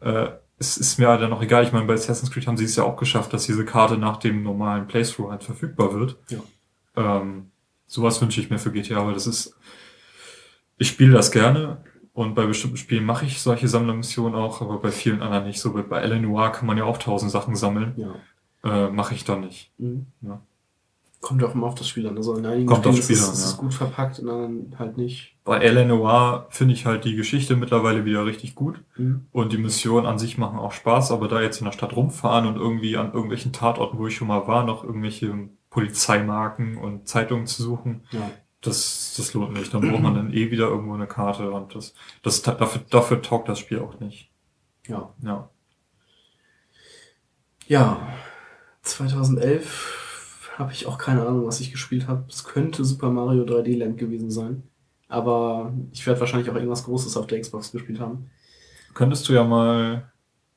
äh, 0.00 0.30
es 0.58 0.76
ist 0.78 0.98
mir 0.98 1.16
dann 1.18 1.30
noch 1.30 1.42
egal. 1.42 1.62
Ich 1.64 1.72
meine, 1.72 1.86
bei 1.86 1.94
Assassin's 1.94 2.30
Creed 2.30 2.46
haben 2.46 2.56
sie 2.56 2.64
es 2.64 2.76
ja 2.76 2.84
auch 2.84 2.96
geschafft, 2.96 3.32
dass 3.32 3.44
diese 3.46 3.64
Karte 3.64 3.98
nach 3.98 4.16
dem 4.16 4.42
normalen 4.42 4.86
Playthrough 4.86 5.30
halt 5.30 5.44
verfügbar 5.44 5.94
wird. 5.94 6.16
Ja. 6.28 6.38
Ähm, 7.00 7.50
sowas 7.86 8.20
wünsche 8.20 8.40
ich 8.40 8.50
mir 8.50 8.58
für 8.58 8.72
GTA, 8.72 9.04
weil 9.06 9.14
das 9.14 9.26
ist, 9.26 9.56
ich 10.78 10.88
spiele 10.88 11.12
das 11.12 11.30
gerne 11.30 11.78
und 12.12 12.34
bei 12.34 12.46
bestimmten 12.46 12.76
Spielen 12.76 13.04
mache 13.04 13.24
ich 13.24 13.40
solche 13.40 13.68
Sammlermissionen 13.68 14.34
auch, 14.34 14.60
aber 14.60 14.78
bei 14.78 14.90
vielen 14.90 15.22
anderen 15.22 15.46
nicht. 15.46 15.60
So 15.60 15.72
bei, 15.72 15.82
bei 15.82 16.00
L.A. 16.00 16.18
Noir 16.18 16.52
kann 16.52 16.66
man 16.66 16.76
ja 16.76 16.84
auch 16.84 16.98
tausend 16.98 17.30
Sachen 17.30 17.56
sammeln. 17.56 17.94
Ja. 17.96 18.14
Äh, 18.62 18.90
mache 18.90 19.14
ich 19.14 19.24
da 19.24 19.36
nicht. 19.36 19.72
Mhm. 19.78 20.06
Ja. 20.20 20.40
Kommt 21.20 21.42
ja 21.42 21.48
auch 21.48 21.54
immer 21.54 21.66
auf 21.66 21.74
das 21.74 21.88
Spiel 21.88 22.06
an. 22.06 22.16
Also 22.16 22.34
in 22.34 22.46
einigen 22.46 22.66
Kommt 22.66 22.84
Spielen 22.84 22.96
ist, 22.96 23.04
Spiel 23.04 23.16
es, 23.16 23.26
an, 23.26 23.32
ist 23.34 23.44
es 23.44 23.52
ja. 23.52 23.58
gut 23.58 23.74
verpackt, 23.74 24.18
in 24.18 24.28
anderen 24.28 24.76
halt 24.78 24.96
nicht. 24.96 25.36
Bei 25.44 25.58
L.A. 25.58 25.84
Noir 25.84 26.46
finde 26.50 26.74
ich 26.74 26.86
halt 26.86 27.04
die 27.04 27.14
Geschichte 27.14 27.56
mittlerweile 27.56 28.04
wieder 28.04 28.26
richtig 28.26 28.54
gut. 28.54 28.82
Mhm. 28.96 29.26
Und 29.32 29.52
die 29.52 29.58
Missionen 29.58 30.06
an 30.06 30.18
sich 30.18 30.38
machen 30.38 30.58
auch 30.58 30.72
Spaß, 30.72 31.12
aber 31.12 31.28
da 31.28 31.40
jetzt 31.40 31.60
in 31.60 31.64
der 31.64 31.72
Stadt 31.72 31.94
rumfahren 31.94 32.46
und 32.46 32.56
irgendwie 32.56 32.96
an 32.96 33.12
irgendwelchen 33.12 33.52
Tatorten, 33.52 33.98
wo 33.98 34.06
ich 34.06 34.16
schon 34.16 34.28
mal 34.28 34.46
war, 34.46 34.64
noch 34.64 34.84
irgendwelche 34.84 35.48
Polizeimarken 35.70 36.76
und 36.76 37.08
Zeitungen 37.08 37.46
zu 37.46 37.62
suchen, 37.62 38.04
Ja. 38.10 38.30
das, 38.60 39.14
das 39.16 39.32
lohnt 39.34 39.52
nicht. 39.54 39.72
Dann 39.72 39.80
braucht 39.88 40.02
man 40.02 40.14
dann 40.14 40.32
eh 40.32 40.50
wieder 40.50 40.68
irgendwo 40.68 40.94
eine 40.94 41.06
Karte 41.06 41.50
und 41.50 41.74
das, 41.74 41.94
das 42.22 42.42
dafür, 42.42 42.82
dafür 42.90 43.22
taugt 43.22 43.48
das 43.48 43.58
Spiel 43.58 43.78
auch 43.78 43.98
nicht. 44.00 44.30
Ja. 44.86 45.12
Ja. 45.22 45.48
Ja. 47.66 48.08
2011 48.82 50.50
habe 50.58 50.72
ich 50.72 50.86
auch 50.86 50.98
keine 50.98 51.26
Ahnung, 51.26 51.46
was 51.46 51.60
ich 51.60 51.70
gespielt 51.70 52.08
habe. 52.08 52.24
Es 52.28 52.44
könnte 52.44 52.84
Super 52.84 53.10
Mario 53.10 53.44
3D 53.44 53.76
Land 53.78 53.98
gewesen 53.98 54.30
sein. 54.30 54.62
Aber 55.08 55.72
ich 55.92 56.06
werde 56.06 56.20
wahrscheinlich 56.20 56.50
auch 56.50 56.54
irgendwas 56.54 56.84
Großes 56.84 57.16
auf 57.16 57.26
der 57.26 57.40
Xbox 57.40 57.72
gespielt 57.72 58.00
haben. 58.00 58.30
Könntest 58.94 59.28
du 59.28 59.32
ja 59.32 59.44
mal 59.44 60.09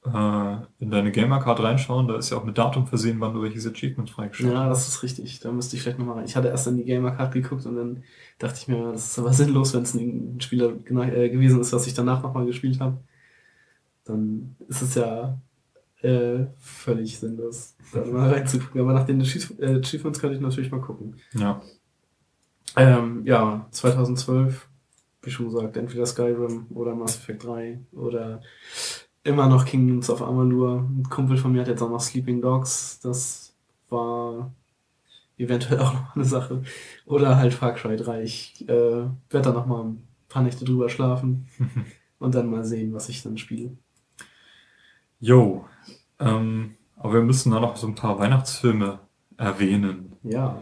äh, 0.06 0.58
in 0.84 0.91
deine 0.91 1.12
Gamercard 1.12 1.62
reinschauen, 1.62 2.08
da 2.08 2.18
ist 2.18 2.30
ja 2.30 2.38
auch 2.38 2.43
mit 2.43 2.58
Datum 2.58 2.88
versehen, 2.88 3.20
wann 3.20 3.34
du 3.34 3.41
welches 3.41 3.66
Achievement 3.68 4.10
freigeschaltet 4.10 4.54
Ja, 4.54 4.66
hast. 4.66 4.88
das 4.88 4.95
ist 4.95 5.04
richtig. 5.04 5.39
Da 5.39 5.51
müsste 5.51 5.76
ich 5.76 5.82
vielleicht 5.82 5.99
nochmal 5.99 6.18
rein. 6.18 6.26
Ich 6.26 6.36
hatte 6.36 6.49
erst 6.49 6.68
in 6.68 6.78
die 6.78 6.86
Gamercard 6.86 7.34
geguckt 7.34 7.66
und 7.66 7.76
dann 7.76 8.04
dachte 8.39 8.60
ich 8.60 8.68
mir, 8.68 8.91
das 8.91 9.12
ist 9.12 9.20
aber 9.20 9.34
sinnlos, 9.34 9.74
wenn 9.74 9.84
es 9.84 9.93
ein 9.93 10.39
Spieler 10.41 10.74
äh, 10.89 11.30
gewesen 11.30 11.62
ist, 11.62 11.72
was 11.74 11.88
ich 11.88 11.93
danach 11.93 12.22
nochmal 12.22 12.45
gespielt 12.45 12.80
habe. 12.80 12.97
Dann 14.06 14.56
ist 14.68 14.82
es 14.82 14.95
ja 14.95 15.39
äh, 16.01 16.47
völlig 16.58 17.18
sinnlos, 17.20 17.76
da 17.93 18.04
mal 18.06 18.30
reinzugucken. 18.34 18.82
Aber 18.82 18.93
nach 18.93 19.06
den 19.06 19.22
äh, 19.22 19.24
Achievements 19.24 20.20
könnte 20.20 20.36
ich 20.36 20.41
natürlich 20.41 20.72
mal 20.72 20.82
gucken. 20.82 21.16
Ja. 21.34 21.62
Ähm, 22.76 23.22
ja, 23.26 23.68
2012, 23.72 24.68
wie 25.22 25.30
schon 25.32 25.45
gesagt, 25.45 25.78
entweder 25.78 26.06
Skyrim 26.06 26.66
oder 26.72 26.95
Mass 26.95 27.18
Effect 27.18 27.45
3 27.45 27.80
oder 27.93 28.41
immer 29.24 29.47
noch 29.47 29.65
Kingdoms 29.65 30.09
of 30.09 30.21
Amalur. 30.21 30.82
Ein 30.89 31.03
Kumpel 31.09 31.38
von 31.38 31.51
mir 31.53 31.61
hat 31.61 31.67
jetzt 31.67 31.82
auch 31.82 31.89
noch 31.89 32.01
Sleeping 32.01 32.41
Dogs. 32.41 32.99
Das 33.01 33.55
war 33.89 34.53
eventuell 35.38 35.80
auch 35.80 35.93
noch 35.95 36.15
eine 36.15 36.26
Sache. 36.26 36.63
Oder 37.05 37.38
halt 37.38 37.53
Far 37.53 37.74
Cry 37.74 37.97
3. 37.97 38.24
Ich 38.24 38.67
äh, 38.69 38.69
werde 38.69 39.09
da 39.30 39.51
noch 39.53 39.65
mal 39.65 39.84
ein 39.86 40.07
paar 40.30 40.43
Nächte 40.43 40.65
drüber 40.65 40.89
schlafen 40.89 41.47
und 42.19 42.36
dann 42.36 42.49
mal 42.51 42.65
sehen, 42.65 42.93
was 42.93 43.09
ich 43.09 43.24
dann 43.24 43.38
spiele. 43.38 43.78
Jo. 45.19 45.65
Ähm, 46.19 46.76
aber 46.97 47.15
wir 47.15 47.21
müssen 47.21 47.51
da 47.51 47.59
noch 47.59 47.78
so 47.78 47.88
ein 47.88 47.95
paar 47.95 48.19
Weihnachtsfilme 48.19 48.99
erwähnen. 49.38 50.13
Ja, 50.24 50.61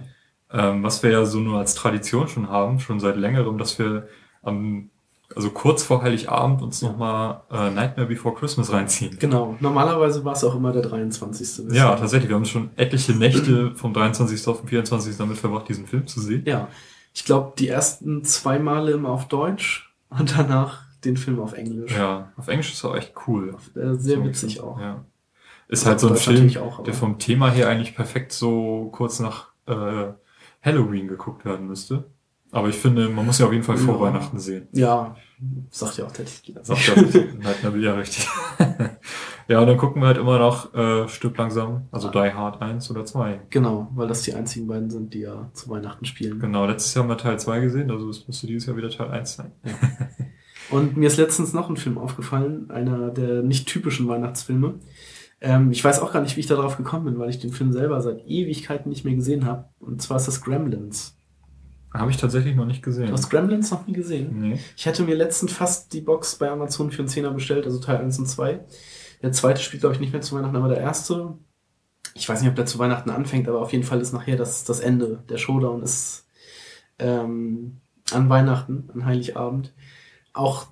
Ähm, 0.52 0.84
was 0.84 1.04
wir 1.04 1.12
ja 1.12 1.26
so 1.26 1.40
nur 1.40 1.60
als 1.60 1.76
Tradition 1.76 2.28
schon 2.28 2.50
haben, 2.50 2.80
schon 2.80 3.00
seit 3.00 3.18
längerem, 3.18 3.58
dass 3.58 3.80
wir 3.80 4.08
am, 4.44 4.91
also 5.36 5.50
kurz 5.52 5.84
vor 5.84 6.02
Heiligabend 6.02 6.62
uns 6.62 6.82
nochmal 6.82 7.42
äh, 7.52 7.70
Nightmare 7.72 8.08
Before 8.08 8.36
Christmas 8.36 8.72
reinziehen. 8.72 9.18
genau. 9.20 9.56
Normalerweise 9.60 10.24
war 10.26 10.34
es 10.34 10.44
auch 10.44 10.56
immer 10.56 10.72
der 10.72 10.82
23. 10.82 11.66
bisher. 11.68 11.74
Ja, 11.74 11.96
tatsächlich. 11.96 12.30
Wir 12.30 12.36
haben 12.36 12.46
schon 12.46 12.70
etliche 12.76 13.14
Nächte 13.14 13.76
vom 13.76 13.94
23. 13.94 14.48
auf 14.48 14.62
den 14.62 14.70
24. 14.70 15.18
damit 15.18 15.38
verbracht, 15.38 15.70
diesen 15.70 15.88
Film 15.88 16.08
zu 16.08 16.20
sehen. 16.22 16.44
Ja, 16.46 16.68
ich 17.14 17.26
glaube, 17.26 17.54
die 17.58 17.68
ersten 17.68 18.24
zwei 18.24 18.60
Male 18.60 18.92
immer 18.92 19.10
auf 19.10 19.28
Deutsch 19.28 19.94
und 20.10 20.38
danach 20.38 20.84
den 21.04 21.18
Film 21.18 21.40
auf 21.40 21.54
Englisch. 21.54 21.96
Ja, 21.96 22.32
auf 22.38 22.48
Englisch 22.48 22.72
ist 22.74 22.84
er 22.84 22.96
echt 22.96 23.14
cool. 23.28 23.56
Äh, 23.76 23.96
sehr 23.96 24.18
So, 24.18 24.26
witzig 24.26 24.62
auch. 24.62 24.80
Ja. 24.80 25.04
Ist 25.68 25.88
Also 25.88 25.90
halt 25.90 26.00
so 26.00 26.08
ein 26.08 26.14
Deutsch 26.14 26.24
Film, 26.24 26.58
auch, 26.64 26.84
der 26.84 26.94
vom 26.94 27.18
Thema 27.18 27.50
her 27.50 27.70
eigentlich 27.70 27.96
perfekt 27.96 28.34
so 28.34 28.90
kurz 28.92 29.20
nach 29.20 29.48
äh, 29.68 30.12
Halloween 30.62 31.08
geguckt 31.08 31.46
werden 31.46 31.68
müsste. 31.68 32.06
Aber 32.52 32.68
ich 32.68 32.76
finde, 32.76 33.08
man 33.10 33.26
muss 33.26 33.40
ja 33.40 33.46
auf 33.46 33.54
jeden 33.54 33.64
Fall 33.64 33.78
vor 33.78 33.96
Ja. 33.96 34.02
Weihnachten 34.02 34.38
sehen. 34.38 34.68
Ja, 34.74 35.16
sagt 35.70 35.98
ja 35.98 36.06
auch 36.06 36.12
der 36.12 36.26
Titel. 36.26 36.60
Sagt 36.62 36.88
ja 36.88 37.02
Nightmare 37.42 37.78
ja 37.80 37.94
richtig. 37.94 38.28
ja, 39.48 39.60
und 39.62 39.68
dann 39.68 39.78
gucken 39.78 40.02
wir 40.02 40.08
halt 40.08 40.18
immer 40.18 40.38
noch 40.38 40.74
äh, 40.74 41.08
Stück 41.08 41.38
langsam, 41.38 41.88
also 41.92 42.10
Die 42.10 42.18
Hard 42.34 42.62
1 42.62 42.92
oder 42.92 43.06
2. 43.06 43.42
Genau, 43.50 43.90
weil 43.96 44.08
das 44.08 44.24
die 44.24 44.34
einzigen 44.34 44.68
beiden 44.68 44.90
sind, 44.90 45.14
die 45.14 45.22
ja 45.22 45.50
zu 45.54 45.70
Weihnachten 45.70 46.06
spielen. 46.06 46.40
Genau, 46.40 46.66
letztes 46.66 46.94
Jahr 46.94 47.04
haben 47.04 47.10
wir 47.10 47.18
Teil 47.18 47.40
2 47.40 47.62
gesehen, 47.62 47.90
also 47.90 48.10
es 48.10 48.28
müsste 48.28 48.48
dieses 48.48 48.68
Jahr 48.68 48.76
wieder 48.76 48.90
Teil 48.90 49.10
1 49.10 49.36
sein. 49.36 49.52
Und 50.70 50.98
mir 50.98 51.08
ist 51.08 51.18
letztens 51.18 51.54
noch 51.54 51.70
ein 51.70 51.78
Film 51.78 51.98
aufgefallen, 51.98 52.70
einer 52.70 53.10
der 53.12 53.44
nicht 53.44 53.68
typischen 53.68 54.08
Weihnachtsfilme. 54.08 54.76
Ähm, 55.42 55.72
ich 55.72 55.84
weiß 55.84 56.02
auch 56.02 56.14
gar 56.14 56.22
nicht, 56.22 56.36
wie 56.36 56.42
ich 56.42 56.48
darauf 56.48 56.78
gekommen 56.78 57.06
bin, 57.06 57.20
weil 57.20 57.30
ich 57.30 57.40
den 57.40 57.52
Film 57.52 57.72
selber 57.72 58.00
seit 58.02 58.26
Ewigkeiten 58.28 58.90
nicht 58.90 59.06
mehr 59.06 59.16
gesehen 59.16 59.46
habe. 59.46 59.66
Und 59.80 60.02
zwar 60.02 60.18
ist 60.18 60.28
das 60.28 60.42
Gremlins. 60.42 61.18
Habe 61.94 62.10
ich 62.10 62.18
tatsächlich 62.18 62.56
noch 62.56 62.66
nicht 62.66 62.82
gesehen. 62.82 63.08
Du 63.08 63.14
hast 63.14 63.30
Gremlins 63.30 63.70
noch 63.72 63.86
nie 63.86 63.94
gesehen? 63.94 64.40
Nee. 64.40 64.60
Ich 64.78 64.86
hätte 64.86 65.04
mir 65.04 65.16
letztens 65.16 65.52
fast 65.52 65.92
die 65.92 66.02
Box 66.02 66.36
bei 66.36 66.50
Amazon 66.50 66.90
für 66.90 67.00
einen 67.00 67.10
Zehner 67.10 67.32
bestellt, 67.32 67.66
also 67.66 67.80
Teil 67.80 67.98
1 67.98 68.18
und 68.20 68.28
2. 68.28 68.64
Der 69.22 69.32
zweite 69.34 69.62
spielt, 69.62 69.82
glaube 69.82 69.96
ich, 69.96 70.02
nicht 70.02 70.14
mehr 70.14 70.22
zu 70.22 70.36
Weihnachten, 70.36 70.56
aber 70.56 70.70
der 70.70 70.80
erste, 70.80 71.38
ich 72.14 72.28
weiß 72.28 72.42
nicht, 72.42 72.50
ob 72.50 72.56
der 72.56 72.66
zu 72.66 72.80
Weihnachten 72.80 73.10
anfängt, 73.10 73.50
aber 73.50 73.62
auf 73.62 73.74
jeden 73.74 73.84
Fall 73.84 74.00
ist 74.00 74.14
nachher 74.14 74.38
das, 74.38 74.64
das 74.64 74.80
Ende. 74.80 75.24
Der 75.30 75.38
Showdown 75.38 75.84
ist 75.84 76.28
ähm, 76.98 77.82
an 78.12 78.30
Weihnachten, 78.30 78.90
an 78.94 79.06
Heiligabend. 79.06 79.74
Auch 80.32 80.68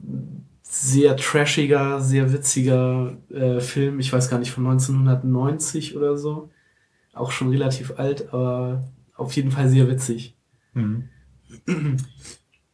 sehr 0.62 1.18
trashiger, 1.18 2.00
sehr 2.00 2.32
witziger 2.32 3.18
äh, 3.30 3.60
Film, 3.60 4.00
ich 4.00 4.14
weiß 4.14 4.30
gar 4.30 4.40
nicht, 4.40 4.52
von 4.52 4.66
1990 4.66 5.98
oder 5.98 6.18
so. 6.18 6.50
Auch 7.14 7.32
schon 7.32 7.50
relativ 7.50 8.00
alt, 8.00 8.34
aber 8.34 8.88
auf 9.16 9.34
jeden 9.34 9.52
Fall 9.52 9.68
sehr 9.68 9.90
witzig. 9.90 10.39
Mhm. 10.74 11.10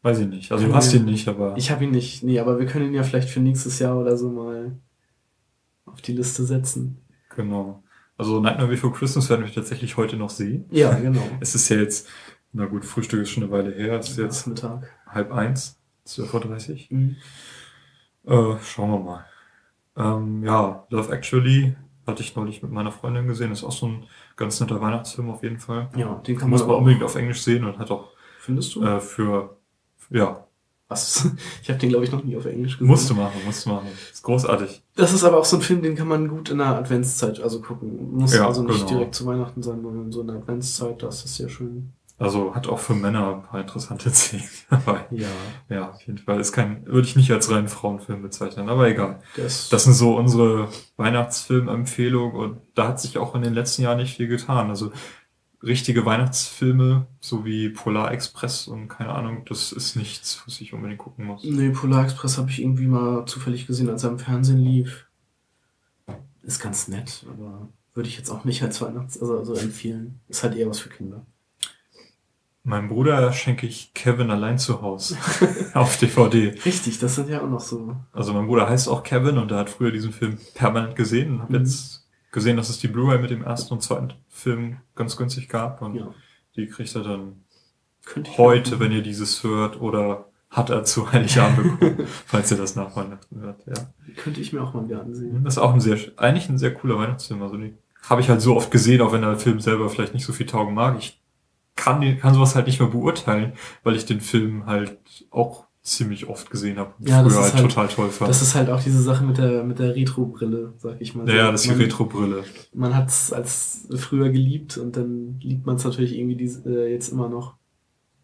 Weiß 0.02 0.20
ich 0.20 0.28
nicht. 0.28 0.52
Also 0.52 0.68
du 0.68 0.74
hast 0.76 0.94
ihn 0.94 1.06
nicht, 1.06 1.28
aber 1.28 1.56
Ich 1.58 1.72
habe 1.72 1.84
ihn 1.86 1.92
nicht, 1.92 2.22
nee, 2.24 2.40
aber 2.40 2.60
wir 2.60 2.68
können 2.68 2.88
ihn 2.88 2.94
ja 2.94 3.04
vielleicht 3.04 3.30
für 3.30 3.40
nächstes 3.40 3.80
Jahr 3.80 3.98
oder 3.98 4.18
so 4.18 4.30
mal 4.30 4.78
auf 5.86 6.02
die 6.02 6.14
Liste 6.14 6.44
setzen. 6.46 6.98
genau. 7.36 7.82
Also 8.18 8.40
Nightmare 8.40 8.70
Before 8.70 8.94
Christmas 8.94 9.30
werden 9.30 9.46
wir 9.46 9.52
tatsächlich 9.54 9.98
heute 9.98 10.16
noch 10.16 10.30
sehen. 10.30 10.66
Ja, 10.72 10.94
genau. 10.94 11.22
Es 11.42 11.54
ist 11.54 11.68
ja 11.70 11.78
jetzt, 11.78 12.08
na 12.54 12.66
gut, 12.66 12.86
Frühstück 12.86 13.22
ist 13.22 13.32
schon 13.32 13.44
eine 13.44 13.52
Weile 13.52 13.72
her, 13.76 14.00
es 14.00 14.10
ist 14.12 14.18
jetzt 14.18 14.48
Mittag. 14.48 14.90
halb 15.08 15.32
eins, 15.34 15.78
12.30 16.08 16.88
Mhm. 16.92 17.16
Uhr. 18.24 18.56
Äh, 18.56 18.64
schauen 18.64 18.92
wir 18.92 19.00
mal. 19.00 19.26
Ähm, 19.98 20.44
ja, 20.46 20.86
Love 20.90 21.12
Actually 21.14 21.76
hatte 22.08 22.22
ich 22.24 22.36
neulich 22.36 22.62
mit 22.62 22.72
meiner 22.72 22.92
Freundin 22.92 23.28
gesehen. 23.28 23.52
Ist 23.52 23.64
auch 23.64 23.72
so 23.72 23.88
ein 23.88 24.04
ganz 24.36 24.60
netter 24.60 24.80
Weihnachtsfilm 24.82 25.30
auf 25.30 25.44
jeden 25.44 25.60
Fall. 25.60 25.90
Ja, 25.96 26.16
den 26.28 26.38
kann 26.38 26.50
Muss 26.50 26.62
man 26.62 26.68
man 26.68 26.76
aber 26.76 26.78
unbedingt 26.80 27.04
auf 27.04 27.16
Englisch 27.16 27.42
sehen 27.42 27.64
und 27.66 27.78
hat 27.80 27.92
auch 27.92 28.10
Findest 28.40 28.76
du? 28.76 28.84
äh, 28.84 29.00
für, 29.00 29.58
ja, 30.12 30.46
Was? 30.88 31.28
Ich 31.64 31.70
habe 31.70 31.80
den, 31.80 31.90
glaube 31.90 32.06
ich, 32.06 32.12
noch 32.12 32.24
nie 32.24 32.38
auf 32.38 32.46
Englisch 32.46 32.74
gesehen. 32.78 32.88
musst 32.88 33.10
du 33.10 33.16
machen, 33.16 33.42
musst 33.46 33.66
du 33.66 33.70
machen. 33.72 33.88
Ist 34.12 34.22
großartig. 34.24 34.84
Das 34.96 35.14
ist 35.14 35.24
aber 35.24 35.38
auch 35.40 35.46
so 35.46 35.58
ein 35.58 35.62
Film, 35.64 35.82
den 35.82 35.96
kann 35.96 36.08
man 36.08 36.28
gut 36.28 36.50
in 36.52 36.60
der 36.60 36.68
Adventszeit 36.68 37.40
also 37.42 37.60
gucken. 37.62 38.14
Muss 38.18 38.36
Ja, 38.36 38.48
also 38.48 38.62
nicht 38.64 38.86
genau. 38.86 38.90
direkt 39.00 39.16
zu 39.16 39.26
Weihnachten 39.26 39.64
sein, 39.64 39.82
sondern 39.82 40.12
so 40.12 40.22
in 40.22 40.28
der 40.28 40.36
Adventszeit, 40.38 41.02
das 41.02 41.26
ist 41.26 41.36
sehr 41.36 41.50
schön. 41.50 41.94
Also 42.18 42.56
hat 42.56 42.68
auch 42.68 42.80
für 42.80 42.94
Männer 42.94 43.36
ein 43.36 43.44
paar 43.44 43.60
interessante 43.60 44.10
Szenen 44.14 44.48
dabei. 44.70 45.06
Ja, 45.12 45.28
Ja, 45.70 45.90
auf 45.90 46.02
jeden 46.04 46.18
Fall. 46.18 46.40
Ist 46.40 46.54
kein, 46.54 46.86
würde 46.86 47.08
ich 47.08 47.16
nicht 47.16 47.32
als 47.32 47.52
reinen 47.52 47.68
Frauenfilm 47.68 48.22
bezeichnen, 48.22 48.70
aber 48.70 48.88
egal. 48.88 49.20
ist 49.36 49.74
Das 49.74 49.84
sind 49.84 49.94
so 49.94 50.16
unsere 50.16 50.70
Weihnachtsfilmempfehlungen 50.98 52.36
und 52.36 52.62
da 52.74 52.88
hat 52.88 53.02
sich 53.02 53.18
auch 53.18 53.36
in 53.36 53.42
den 53.42 53.54
letzten 53.54 53.82
Jahren 53.82 53.98
nicht 53.98 54.16
viel 54.16 54.28
getan. 54.28 54.70
Also 54.70 54.92
richtige 55.62 56.06
Weihnachtsfilme, 56.06 57.08
so 57.20 57.44
wie 57.44 57.70
Polar 57.70 58.12
Express 58.12 58.68
und 58.68 58.88
keine 58.88 59.14
Ahnung, 59.14 59.44
das 59.46 59.72
ist 59.72 59.96
nichts, 59.96 60.42
was 60.46 60.62
ich 60.62 60.74
unbedingt 60.74 61.00
gucken 61.00 61.26
muss. 61.26 61.44
Nee, 61.44 61.70
Polar 61.70 62.04
Express 62.04 62.38
habe 62.38 62.50
ich 62.50 62.62
irgendwie 62.62 62.88
mal 62.88 63.26
zufällig 63.26 63.68
gesehen, 63.68 63.90
als 63.90 64.04
er 64.04 64.12
im 64.12 64.20
Fernsehen 64.20 64.60
lief. 64.60 65.08
Ist 66.44 66.62
ganz 66.62 66.88
nett, 66.88 67.26
aber 67.28 67.68
würde 67.94 68.08
ich 68.08 68.18
jetzt 68.18 68.30
auch 68.30 68.46
nicht 68.46 68.62
als 68.62 68.82
Weihnachts-, 68.82 69.20
also, 69.20 69.38
also 69.38 69.56
empfehlen. 69.56 70.20
Ist 70.28 70.44
halt 70.44 70.56
eher 70.56 70.70
was 70.70 70.80
für 70.80 70.90
Kinder. 70.90 71.26
Meinem 72.68 72.88
Bruder 72.90 73.32
schenke 73.32 73.68
ich 73.68 73.94
Kevin 73.94 74.32
allein 74.32 74.58
zu 74.58 74.82
Hause 74.82 75.18
auf 75.76 75.98
DVD. 75.98 76.56
Richtig, 76.66 76.98
das 77.00 77.16
sind 77.16 77.30
ja 77.30 77.42
auch 77.42 77.50
noch 77.50 77.60
so. 77.60 77.96
Also 78.12 78.34
mein 78.34 78.48
Bruder 78.48 78.68
heißt 78.68 78.90
auch 78.90 79.04
Kevin 79.04 79.38
und 79.38 79.52
er 79.52 79.60
hat 79.60 79.70
früher 79.70 79.92
diesen 79.92 80.12
Film 80.12 80.38
permanent 80.56 80.96
gesehen 80.96 81.36
und 81.36 81.42
habe 81.44 81.54
Mhm. 81.54 81.60
jetzt 81.66 82.08
gesehen, 82.32 82.58
dass 82.58 82.70
es 82.70 82.80
die 82.80 82.88
Blu-ray 82.88 83.20
mit 83.20 83.30
dem 83.30 83.44
ersten 83.44 83.74
und 83.76 83.82
zweiten 83.84 84.14
Film 84.30 84.78
ganz 84.96 85.16
günstig 85.16 85.48
gab 85.48 85.82
und 85.84 85.96
Ja, 85.96 86.08
die 86.56 86.68
kriegt 86.68 86.94
er 86.96 87.04
dann 87.04 87.44
heute, 88.38 88.80
wenn 88.80 88.92
ihr 88.92 89.02
dieses 89.04 89.44
hört, 89.44 89.80
oder 89.80 90.26
hat 90.50 90.70
er 90.70 90.84
zu 90.84 91.12
Heiligabend 91.12 91.58
bekommen, 91.80 92.08
falls 92.26 92.50
ihr 92.52 92.58
das 92.58 92.76
nach 92.76 92.96
Weihnachten 92.96 93.42
hört. 93.42 93.62
Ja. 93.68 93.74
Könnte 94.16 94.42
ich 94.42 94.54
mir 94.54 94.62
auch 94.64 94.74
mal 94.74 94.86
wieder 94.88 95.02
ansehen. 95.02 95.44
Das 95.44 95.56
ist 95.56 95.58
auch 95.60 95.74
ein 95.74 95.82
sehr, 95.82 95.98
eigentlich 96.18 96.50
ein 96.50 96.58
sehr 96.58 96.74
cooler 96.74 96.98
Weihnachtsfilm. 96.98 97.42
Also 97.44 97.58
die 97.58 97.74
habe 98.10 98.22
ich 98.22 98.30
halt 98.30 98.42
so 98.42 98.56
oft 98.56 98.72
gesehen, 98.72 99.02
auch 99.02 99.12
wenn 99.12 99.22
der 99.22 99.38
Film 99.38 99.60
selber 99.60 99.90
vielleicht 99.90 100.14
nicht 100.14 100.26
so 100.26 100.34
viel 100.34 100.46
taugen 100.46 100.74
mag. 100.74 100.96
Ich 101.00 101.20
kann, 101.76 102.18
kann 102.20 102.34
sowas 102.34 102.56
halt 102.56 102.68
nicht 102.68 102.80
mehr 102.80 102.90
beurteilen, 102.90 103.54
weil 103.84 103.96
ich 103.96 104.06
den 104.06 104.22
Film 104.22 104.66
halt 104.66 104.98
auch 105.32 105.66
ziemlich 105.82 106.28
oft 106.28 106.50
gesehen 106.50 106.78
habe 106.80 106.94
Ja, 107.00 107.22
das 107.22 107.34
früher 107.34 107.42
ist 107.46 107.54
halt, 107.54 107.64
halt- 107.64 107.72
total 107.74 107.88
toll 107.90 108.10
fand. 108.10 108.30
Das 108.30 108.42
ist 108.42 108.56
halt 108.56 108.70
auch 108.72 108.82
diese 108.82 109.04
Sache 109.04 109.24
mit 109.24 109.38
der, 109.38 109.64
mit 109.64 109.78
der 109.78 109.96
Retro-Brille, 109.96 110.74
sag 110.78 111.00
ich 111.00 111.14
mal. 111.14 111.30
ja, 111.30 111.36
ja, 111.36 111.52
das 111.52 111.66
ist 111.66 111.76
die 111.78 111.84
Retro-Brille. 111.84 112.44
Man 112.74 112.96
hat 112.96 113.10
es 113.10 113.32
als 113.32 113.88
früher 113.96 114.30
geliebt 114.30 114.78
und 114.78 114.98
dann 114.98 115.40
liebt 115.42 115.66
man 115.68 115.76
es 115.76 115.84
natürlich 115.84 116.18
irgendwie 116.18 116.38
diese, 116.38 116.68
äh, 116.68 116.92
jetzt 116.92 117.10
immer 117.10 117.30
noch. 117.30 117.54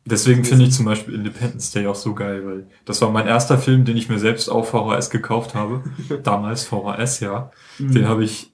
Deswegen 0.05 0.43
finde 0.43 0.65
ich 0.65 0.71
zum 0.73 0.85
Beispiel 0.85 1.13
Independence 1.13 1.69
Day 1.69 1.85
auch 1.85 1.93
so 1.93 2.15
geil, 2.15 2.43
weil 2.43 2.67
das 2.85 2.99
war 3.03 3.11
mein 3.11 3.27
erster 3.27 3.59
Film, 3.59 3.85
den 3.85 3.95
ich 3.95 4.09
mir 4.09 4.17
selbst 4.17 4.49
auf 4.49 4.69
VHS 4.71 5.11
gekauft 5.11 5.53
habe. 5.53 5.83
Damals 6.23 6.63
VHS, 6.65 7.19
ja. 7.19 7.51
Mhm. 7.77 7.91
Den 7.91 8.07
habe 8.07 8.23
ich 8.23 8.50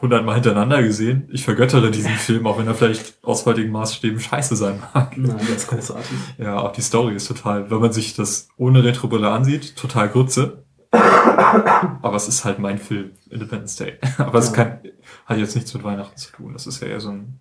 hundertmal 0.00 0.34
hintereinander 0.36 0.82
gesehen. 0.82 1.28
Ich 1.32 1.44
vergöttere 1.44 1.90
diesen 1.90 2.12
Film, 2.14 2.46
auch 2.46 2.58
wenn 2.58 2.66
er 2.66 2.74
vielleicht 2.74 3.22
aus 3.22 3.44
heutigen 3.46 3.70
Maßstäben 3.70 4.18
scheiße 4.20 4.56
sein 4.56 4.80
mag. 4.94 5.16
Nein, 5.16 5.36
der 5.46 5.56
ist 5.56 5.68
großartig. 5.68 6.16
Ja, 6.38 6.58
auch 6.60 6.72
die 6.72 6.80
Story 6.82 7.14
ist 7.14 7.28
total, 7.28 7.70
wenn 7.70 7.78
man 7.80 7.92
sich 7.92 8.14
das 8.14 8.48
ohne 8.56 8.82
Retrobrille 8.84 9.30
ansieht, 9.30 9.76
total 9.76 10.08
Grütze. 10.08 10.64
Aber 10.92 12.16
es 12.16 12.26
ist 12.28 12.44
halt 12.44 12.58
mein 12.58 12.78
Film, 12.78 13.12
Independence 13.28 13.76
Day. 13.76 13.98
Aber 14.18 14.38
es 14.38 14.48
Ja. 14.48 14.52
kann, 14.54 14.78
hat 15.26 15.38
jetzt 15.38 15.54
nichts 15.54 15.72
mit 15.74 15.84
Weihnachten 15.84 16.16
zu 16.16 16.32
tun. 16.32 16.52
Das 16.52 16.66
ist 16.66 16.80
ja 16.82 16.88
eher 16.88 17.00
so 17.00 17.10
ein 17.10 17.40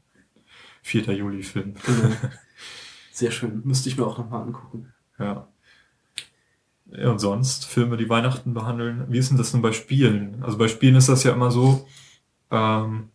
4. 0.84 1.14
Juli-Film. 1.14 1.74
Genau. 1.86 2.16
Sehr 3.12 3.32
schön. 3.32 3.62
Müsste 3.66 3.90
ich 3.90 3.98
mir 3.98 4.06
auch 4.06 4.18
nochmal 4.18 4.44
angucken. 4.44 4.94
Ja. 5.18 5.48
ja. 6.92 7.10
Und 7.10 7.20
sonst 7.20 7.66
Filme, 7.66 7.98
die 7.98 8.08
Weihnachten 8.10 8.54
behandeln. 8.54 9.06
Wie 9.10 9.18
ist 9.18 9.30
denn 9.30 9.38
das 9.38 9.52
denn 9.52 9.62
bei 9.62 9.72
Spielen? 9.74 10.42
Also 10.44 10.58
bei 10.58 10.68
Spielen 10.68 10.96
ist 10.96 11.10
das 11.10 11.24
ja 11.24 11.34
immer 11.34 11.52
so, 11.52 11.88
ähm, 12.52 13.10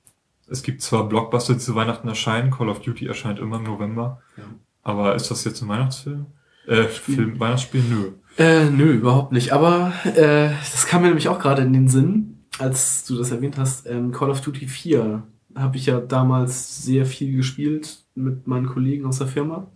es 0.49 0.63
gibt 0.63 0.83
zwar 0.83 1.09
Blockbuster, 1.09 1.55
die 1.55 1.59
zu 1.61 1.75
Weihnachten 1.75 2.07
erscheinen, 2.09 2.51
Call 2.51 2.69
of 2.69 2.81
Duty 2.81 3.07
erscheint 3.07 3.39
immer 3.39 3.57
im 3.57 3.63
November, 3.65 4.21
Ja. 4.37 4.45
aber 4.83 5.15
ist 5.15 5.31
das 5.31 5.45
jetzt 5.45 5.63
ein 5.63 5.69
Weihnachtsfilm? 5.69 6.27
Äh, 6.67 6.85
Film, 6.85 7.39
Weihnachtsspiel? 7.41 7.83
Nö. 7.83 8.13
Äh, 8.39 8.71
nö, 8.71 8.93
überhaupt 8.93 9.33
nicht. 9.33 9.53
Aber 9.53 9.93
äh, 10.05 10.49
das 10.73 10.87
kam 10.87 11.03
mir 11.03 11.09
nämlich 11.09 11.29
auch 11.29 11.39
gerade 11.39 11.63
in 11.63 11.73
den 11.73 11.89
Sinn, 11.89 12.45
als 12.59 13.05
du 13.05 13.17
das 13.17 13.31
erwähnt 13.31 13.59
hast. 13.59 13.87
Ähm, 13.87 14.13
Call 14.13 14.31
of 14.31 14.41
Duty 14.41 14.67
4 14.67 15.23
habe 15.57 15.77
ich 15.77 15.87
ja 15.87 16.01
damals 16.01 16.83
sehr 16.85 17.07
viel 17.07 17.37
gespielt 17.37 17.99
mit 18.15 18.47
meinen 18.47 18.67
Kollegen 18.67 19.07
aus 19.07 19.19
der 19.19 19.27
Firma. 19.29 19.71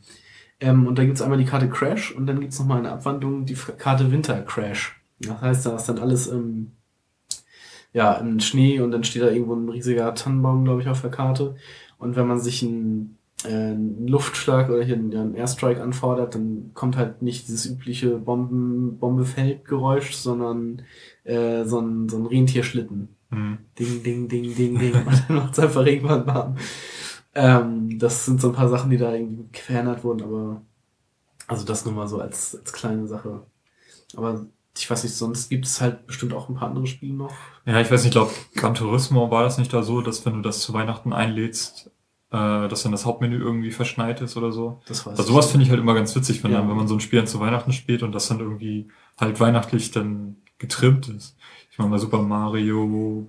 Ähm, 0.61 0.87
und 0.87 0.99
da 0.99 1.05
gibt's 1.05 1.23
einmal 1.23 1.39
die 1.39 1.45
Karte 1.45 1.69
Crash 1.69 2.11
und 2.13 2.27
dann 2.27 2.41
gibt's 2.41 2.59
noch 2.59 2.67
mal 2.67 2.79
eine 2.79 2.91
Abwandlung, 2.91 3.45
die 3.47 3.55
Karte 3.55 4.11
Winter 4.11 4.41
Crash. 4.43 5.01
Das 5.21 5.41
heißt, 5.41 5.67
da 5.67 5.77
ist 5.77 5.85
dann 5.89 5.99
alles 5.99 6.27
im, 6.27 6.73
ja, 7.93 8.15
im 8.15 8.41
Schnee 8.41 8.81
und 8.81 8.91
dann 8.91 9.05
steht 9.05 9.23
da 9.23 9.31
irgendwo 9.31 9.55
ein 9.55 9.69
riesiger 9.69 10.15
Tannenbaum, 10.15 10.65
glaube 10.65 10.83
ich, 10.83 10.89
auf 10.89 11.01
der 11.01 11.11
Karte. 11.11 11.57
Und 11.99 12.17
wenn 12.17 12.27
man 12.27 12.41
sich 12.41 12.63
einen, 12.63 13.19
äh, 13.45 13.49
einen 13.49 14.07
Luftschlag 14.07 14.69
oder 14.69 14.83
hier 14.83 14.97
einen, 14.97 15.15
einen 15.17 15.35
Airstrike 15.35 15.83
anfordert, 15.83 16.35
dann 16.35 16.71
kommt 16.75 16.97
halt 16.97 17.23
nicht 17.23 17.49
dieses 17.49 17.67
übliche 17.67 18.19
Bomben, 18.19 18.99
Bombe 18.99 19.25
fällt 19.25 19.65
Geräusch, 19.65 20.15
sondern 20.15 20.83
äh, 21.25 21.65
so, 21.65 21.81
ein, 21.81 22.09
so 22.09 22.19
ein 22.19 22.27
Rentierschlitten. 22.27 23.09
Hm. 23.31 23.59
Ding, 23.79 24.03
ding, 24.03 24.29
ding, 24.29 24.55
ding, 24.55 24.79
ding. 24.79 24.95
Und 24.95 25.25
dann 25.29 25.37
macht's 25.37 25.59
einfach 25.59 25.85
irgendwann 25.85 26.27
warm. 26.27 26.57
Ähm, 27.35 27.99
das 27.99 28.25
sind 28.25 28.41
so 28.41 28.49
ein 28.49 28.55
paar 28.55 28.69
Sachen, 28.69 28.91
die 28.91 28.97
da 28.97 29.13
irgendwie 29.13 29.47
verändert 29.59 30.03
wurden, 30.05 30.23
aber 30.23 30.63
also 31.47 31.65
das 31.65 31.85
nur 31.85 31.95
mal 31.95 32.09
so 32.09 32.21
als, 32.21 32.57
als 32.57 32.73
kleine 32.73 33.07
Sache. 33.07 33.43
Aber 34.17 34.47
ich 34.79 34.91
weiß 34.91 35.05
nicht, 35.05 35.15
sonst 35.15 35.49
gibt 35.49 35.67
es 35.67 35.81
halt 35.81 36.07
bestimmt 36.07 36.33
auch 36.33 36.49
ein 36.49 36.55
paar 36.55 36.69
andere 36.69 36.87
Spiele 36.87 37.15
noch. 37.15 37.33
Ja, 37.67 37.81
ich 37.81 37.91
weiß 37.91 38.03
nicht, 38.05 38.15
ich 38.15 38.21
glaube, 38.21 38.33
Gran 38.55 38.75
Turismo 38.75 39.31
war 39.31 39.43
das 39.43 39.59
nicht 39.59 39.73
da 39.73 39.83
so, 39.83 40.01
dass 40.01 40.25
wenn 40.25 40.35
du 40.35 40.41
das 40.41 40.61
zu 40.61 40.73
Weihnachten 40.73 41.13
einlädst, 41.13 41.91
äh, 42.31 42.69
dass 42.69 42.83
dann 42.83 42.93
das 42.93 43.05
Hauptmenü 43.07 43.39
irgendwie 43.39 43.71
verschneit 43.71 44.21
ist 44.21 44.37
oder 44.37 44.53
so. 44.53 44.81
Das 44.87 45.07
weiß 45.07 45.19
Also 45.19 45.33
sowas 45.33 45.51
finde 45.51 45.65
ich 45.65 45.71
halt 45.71 45.81
immer 45.81 45.95
ganz 45.95 46.15
witzig, 46.15 46.43
wenn, 46.45 46.53
Ja. 46.53 46.59
dann, 46.59 46.69
wenn 46.69 46.77
man 46.77 46.89
so 46.89 46.95
ein 46.95 47.01
Spiel 47.01 47.19
dann 47.19 47.27
zu 47.27 47.41
Weihnachten 47.41 47.73
spielt 47.73 48.03
und 48.03 48.13
das 48.13 48.29
dann 48.29 48.41
irgendwie 48.41 48.89
halt 49.19 49.41
weihnachtlich 49.41 49.91
dann 49.91 50.37
getrimmt 50.59 51.09
ist. 51.09 51.37
Ich 51.71 51.79
meine, 51.79 51.91
bei 51.91 51.99
Super 51.99 52.23
Mario 52.23 53.29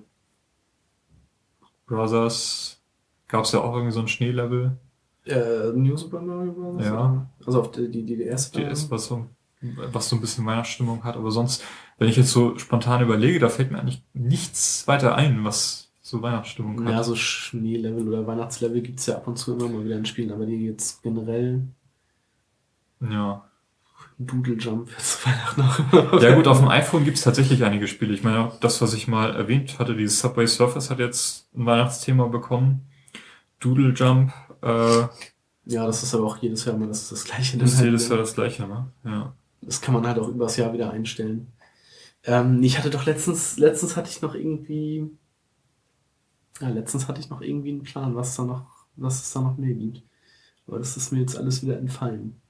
Brothers 1.86 2.82
gab 3.28 3.46
es 3.46 3.52
ja 3.52 3.62
auch 3.62 3.74
irgendwie 3.74 3.92
so 3.94 4.00
ein 4.00 4.08
Schneelevel. 4.08 4.78
Äh, 5.26 5.72
New 5.76 5.96
Super 5.98 6.22
Mario 6.22 6.54
Bros. 6.54 6.84
Ja. 6.84 7.26
Also 7.46 7.62
auf 7.62 7.72
die, 7.72 7.90
die, 7.90 8.04
die 8.04 8.18
DS. 8.18 8.52
Die 8.52 8.68
so, 8.74 9.26
was 9.62 10.10
so 10.10 10.16
ein 10.16 10.22
bisschen 10.22 10.46
Weihnachtsstimmung 10.46 11.04
hat. 11.04 11.16
Aber 11.16 11.32
sonst, 11.32 11.64
wenn 11.98 12.08
ich 12.10 12.16
jetzt 12.18 12.32
so 12.32 12.58
spontan 12.58 13.02
überlege, 13.02 13.40
da 13.40 13.50
fällt 13.50 13.72
mir 13.72 13.80
eigentlich 13.80 14.04
nichts 14.14 14.88
weiter 14.88 15.16
ein, 15.16 15.44
was 15.44 15.92
so 16.02 16.22
Weihnachtsstimmung 16.22 16.84
hat. 16.86 16.92
Ja, 16.92 17.04
so 17.04 17.16
Schneelevel 17.16 18.08
oder 18.08 18.26
Weihnachtslevel 18.26 18.82
gibt's 18.82 19.06
ja 19.06 19.16
ab 19.16 19.28
und 19.28 19.38
zu 19.38 19.54
immer 19.54 19.68
mal 19.70 19.86
wieder 19.86 19.98
in 19.98 20.06
Spielen, 20.06 20.32
aber 20.32 20.46
die 20.46 20.66
jetzt 20.66 21.04
generell 21.04 21.68
ja. 23.02 23.46
Doodle 24.18 24.56
Jump 24.56 24.90
jetzt 24.98 25.26
Weihnachten 25.26 25.62
auch 25.62 25.80
immer. 25.94 26.22
Ja 26.22 26.36
gut, 26.36 26.48
auf 26.48 26.60
dem 26.60 26.68
iPhone 26.68 27.06
gibt 27.06 27.18
es 27.18 27.24
tatsächlich 27.24 27.64
einige 27.64 27.88
Spiele. 27.88 28.14
Ich 28.14 28.24
meine, 28.24 28.52
das, 28.60 28.82
was 28.82 28.94
ich 28.94 29.08
mal 29.08 29.34
erwähnt 29.36 29.80
hatte, 29.80 29.96
dieses 29.96 30.20
Subway 30.20 30.46
Surfers 30.46 30.90
hat 30.90 31.00
jetzt 31.00 31.48
ein 31.56 31.66
Weihnachtsthema 31.66 32.28
bekommen. 32.28 32.88
Doodle 33.60 33.94
Jump, 33.94 34.34
äh, 34.62 35.02
Ja, 35.66 35.86
das 35.86 36.04
ist 36.04 36.14
aber 36.14 36.26
auch 36.26 36.38
jedes 36.38 36.66
Jahr 36.66 36.76
immer 36.76 36.88
das, 36.88 37.10
das 37.10 37.24
gleiche. 37.24 37.58
das 37.58 37.74
ist 37.74 37.82
jedes. 37.84 38.10
Jahr 38.10 38.18
das 38.18 38.34
gleiche, 38.34 38.68
ne? 38.68 38.92
Ja. 39.06 39.34
Das 39.70 39.82
kann 39.82 39.94
man 39.94 40.08
halt 40.08 40.18
auch 40.18 40.28
übers 40.28 40.58
Jahr 40.58 40.74
wieder 40.74 40.90
einstellen. 40.90 41.54
Ähm, 42.24 42.64
ich 42.64 42.80
hatte 42.80 42.90
doch 42.90 43.06
letztens, 43.06 43.60
letztens 43.60 43.96
hatte 43.96 44.10
ich 44.10 44.20
noch 44.20 44.34
irgendwie, 44.34 45.08
ja, 46.60 46.70
letztens 46.70 47.08
hatte 47.08 47.22
ich 47.22 47.30
noch 47.30 47.42
irgendwie 47.42 47.70
einen 47.70 47.84
Plan, 47.84 48.16
was 48.16 48.36
da 48.36 48.46
noch, 48.46 48.88
was 48.96 49.22
es 49.22 49.32
da 49.32 49.42
noch 49.42 49.58
mehr 49.58 49.76
gibt. 49.76 50.02
Aber 50.66 50.80
das 50.80 50.98
ist 50.98 51.12
mir 51.12 51.20
jetzt 51.20 51.38
alles 51.38 51.62
wieder 51.62 51.78
entfallen. 51.78 52.42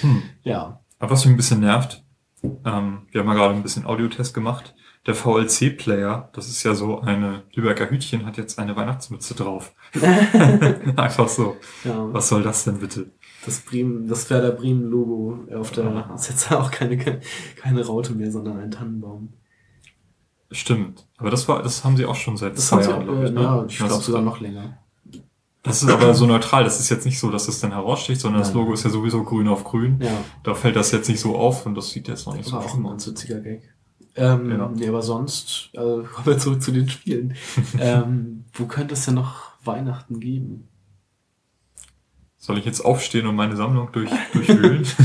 Hm. 0.00 0.22
Ja. 0.42 0.80
Aber 0.98 1.10
was 1.10 1.26
mich 1.26 1.34
ein 1.34 1.36
bisschen 1.36 1.60
nervt, 1.60 2.02
ähm, 2.42 3.06
wir 3.10 3.20
haben 3.20 3.28
ja 3.28 3.34
gerade 3.34 3.54
ein 3.54 3.62
bisschen 3.62 3.84
Audiotest 3.84 4.32
gemacht. 4.32 4.74
Der 5.06 5.14
VLC-Player, 5.14 6.30
das 6.32 6.48
ist 6.48 6.62
ja 6.64 6.74
so 6.74 7.00
eine 7.00 7.42
Lübecker 7.54 7.88
Hütchen, 7.90 8.26
hat 8.26 8.36
jetzt 8.36 8.58
eine 8.58 8.74
Weihnachtsmütze 8.74 9.34
drauf. 9.34 9.72
Einfach 10.96 11.28
so. 11.28 11.56
Ja, 11.84 12.12
Was 12.12 12.28
soll 12.28 12.42
das 12.42 12.64
denn 12.64 12.78
bitte? 12.78 13.10
das 13.44 13.60
Bremen, 13.60 14.08
das 14.08 14.28
Werder 14.28 14.50
Bremen 14.50 14.90
Logo 14.90 15.38
auf 15.56 15.70
der, 15.70 16.10
ist 16.16 16.28
jetzt 16.30 16.50
auch 16.50 16.72
keine, 16.72 16.96
keine 17.54 17.86
Raute 17.86 18.12
mehr, 18.14 18.32
sondern 18.32 18.58
ein 18.58 18.72
Tannenbaum. 18.72 19.34
Stimmt. 20.50 21.06
Aber 21.16 21.30
das 21.30 21.46
war, 21.48 21.62
das 21.62 21.84
haben 21.84 21.96
sie 21.96 22.06
auch 22.06 22.14
schon 22.16 22.36
seit 22.36 22.56
Das 22.56 22.68
zwei 22.68 22.82
Jahren, 22.82 23.02
auch, 23.02 23.04
glaub 23.04 23.18
äh, 23.18 23.24
ich, 23.26 23.30
ne? 23.32 23.40
ja, 23.42 23.64
ich 23.68 23.78
Das- 23.78 23.88
glaube 23.88 24.02
sogar 24.02 24.22
noch 24.22 24.40
länger. 24.40 24.78
Das 25.62 25.82
ist 25.82 25.90
aber 25.90 26.14
so 26.14 26.26
neutral. 26.26 26.62
Das 26.62 26.78
ist 26.78 26.90
jetzt 26.90 27.04
nicht 27.06 27.18
so, 27.18 27.28
dass 27.30 27.48
es 27.48 27.58
dann 27.58 27.72
heraussticht, 27.72 28.20
sondern 28.20 28.40
das 28.40 28.50
Nein. 28.50 28.58
Logo 28.58 28.72
ist 28.72 28.84
ja 28.84 28.90
sowieso 28.90 29.24
grün 29.24 29.48
auf 29.48 29.64
grün. 29.64 29.98
Ja. 30.00 30.12
Da 30.44 30.54
fällt 30.54 30.76
das 30.76 30.92
jetzt 30.92 31.08
nicht 31.08 31.18
so 31.18 31.34
auf 31.36 31.66
und 31.66 31.74
das 31.74 31.90
sieht 31.90 32.06
jetzt 32.06 32.24
noch 32.26 32.34
nicht 32.34 32.44
Das 32.46 32.50
so 32.52 32.56
war 32.58 32.64
auch 32.64 32.74
ein 32.74 32.84
aus. 32.86 32.90
ganz 32.92 33.06
witziger 33.08 33.40
Gag. 33.40 33.62
Ähm, 34.16 34.50
Ja. 34.50 34.70
Nee, 34.74 34.88
aber 34.88 35.02
sonst, 35.02 35.70
äh, 35.74 35.78
kommen 35.78 36.26
wir 36.26 36.38
zurück 36.38 36.62
zu 36.62 36.72
den 36.72 36.88
Spielen. 36.88 37.34
ähm, 37.78 38.44
wo 38.54 38.66
könnte 38.66 38.94
es 38.94 39.04
denn 39.04 39.14
noch 39.14 39.52
Weihnachten 39.64 40.20
geben? 40.20 40.68
Soll 42.38 42.58
ich 42.58 42.64
jetzt 42.64 42.80
aufstehen 42.84 43.26
und 43.26 43.34
meine 43.34 43.56
Sammlung 43.56 43.90
durch, 43.92 44.10
durchwühlen? 44.32 44.86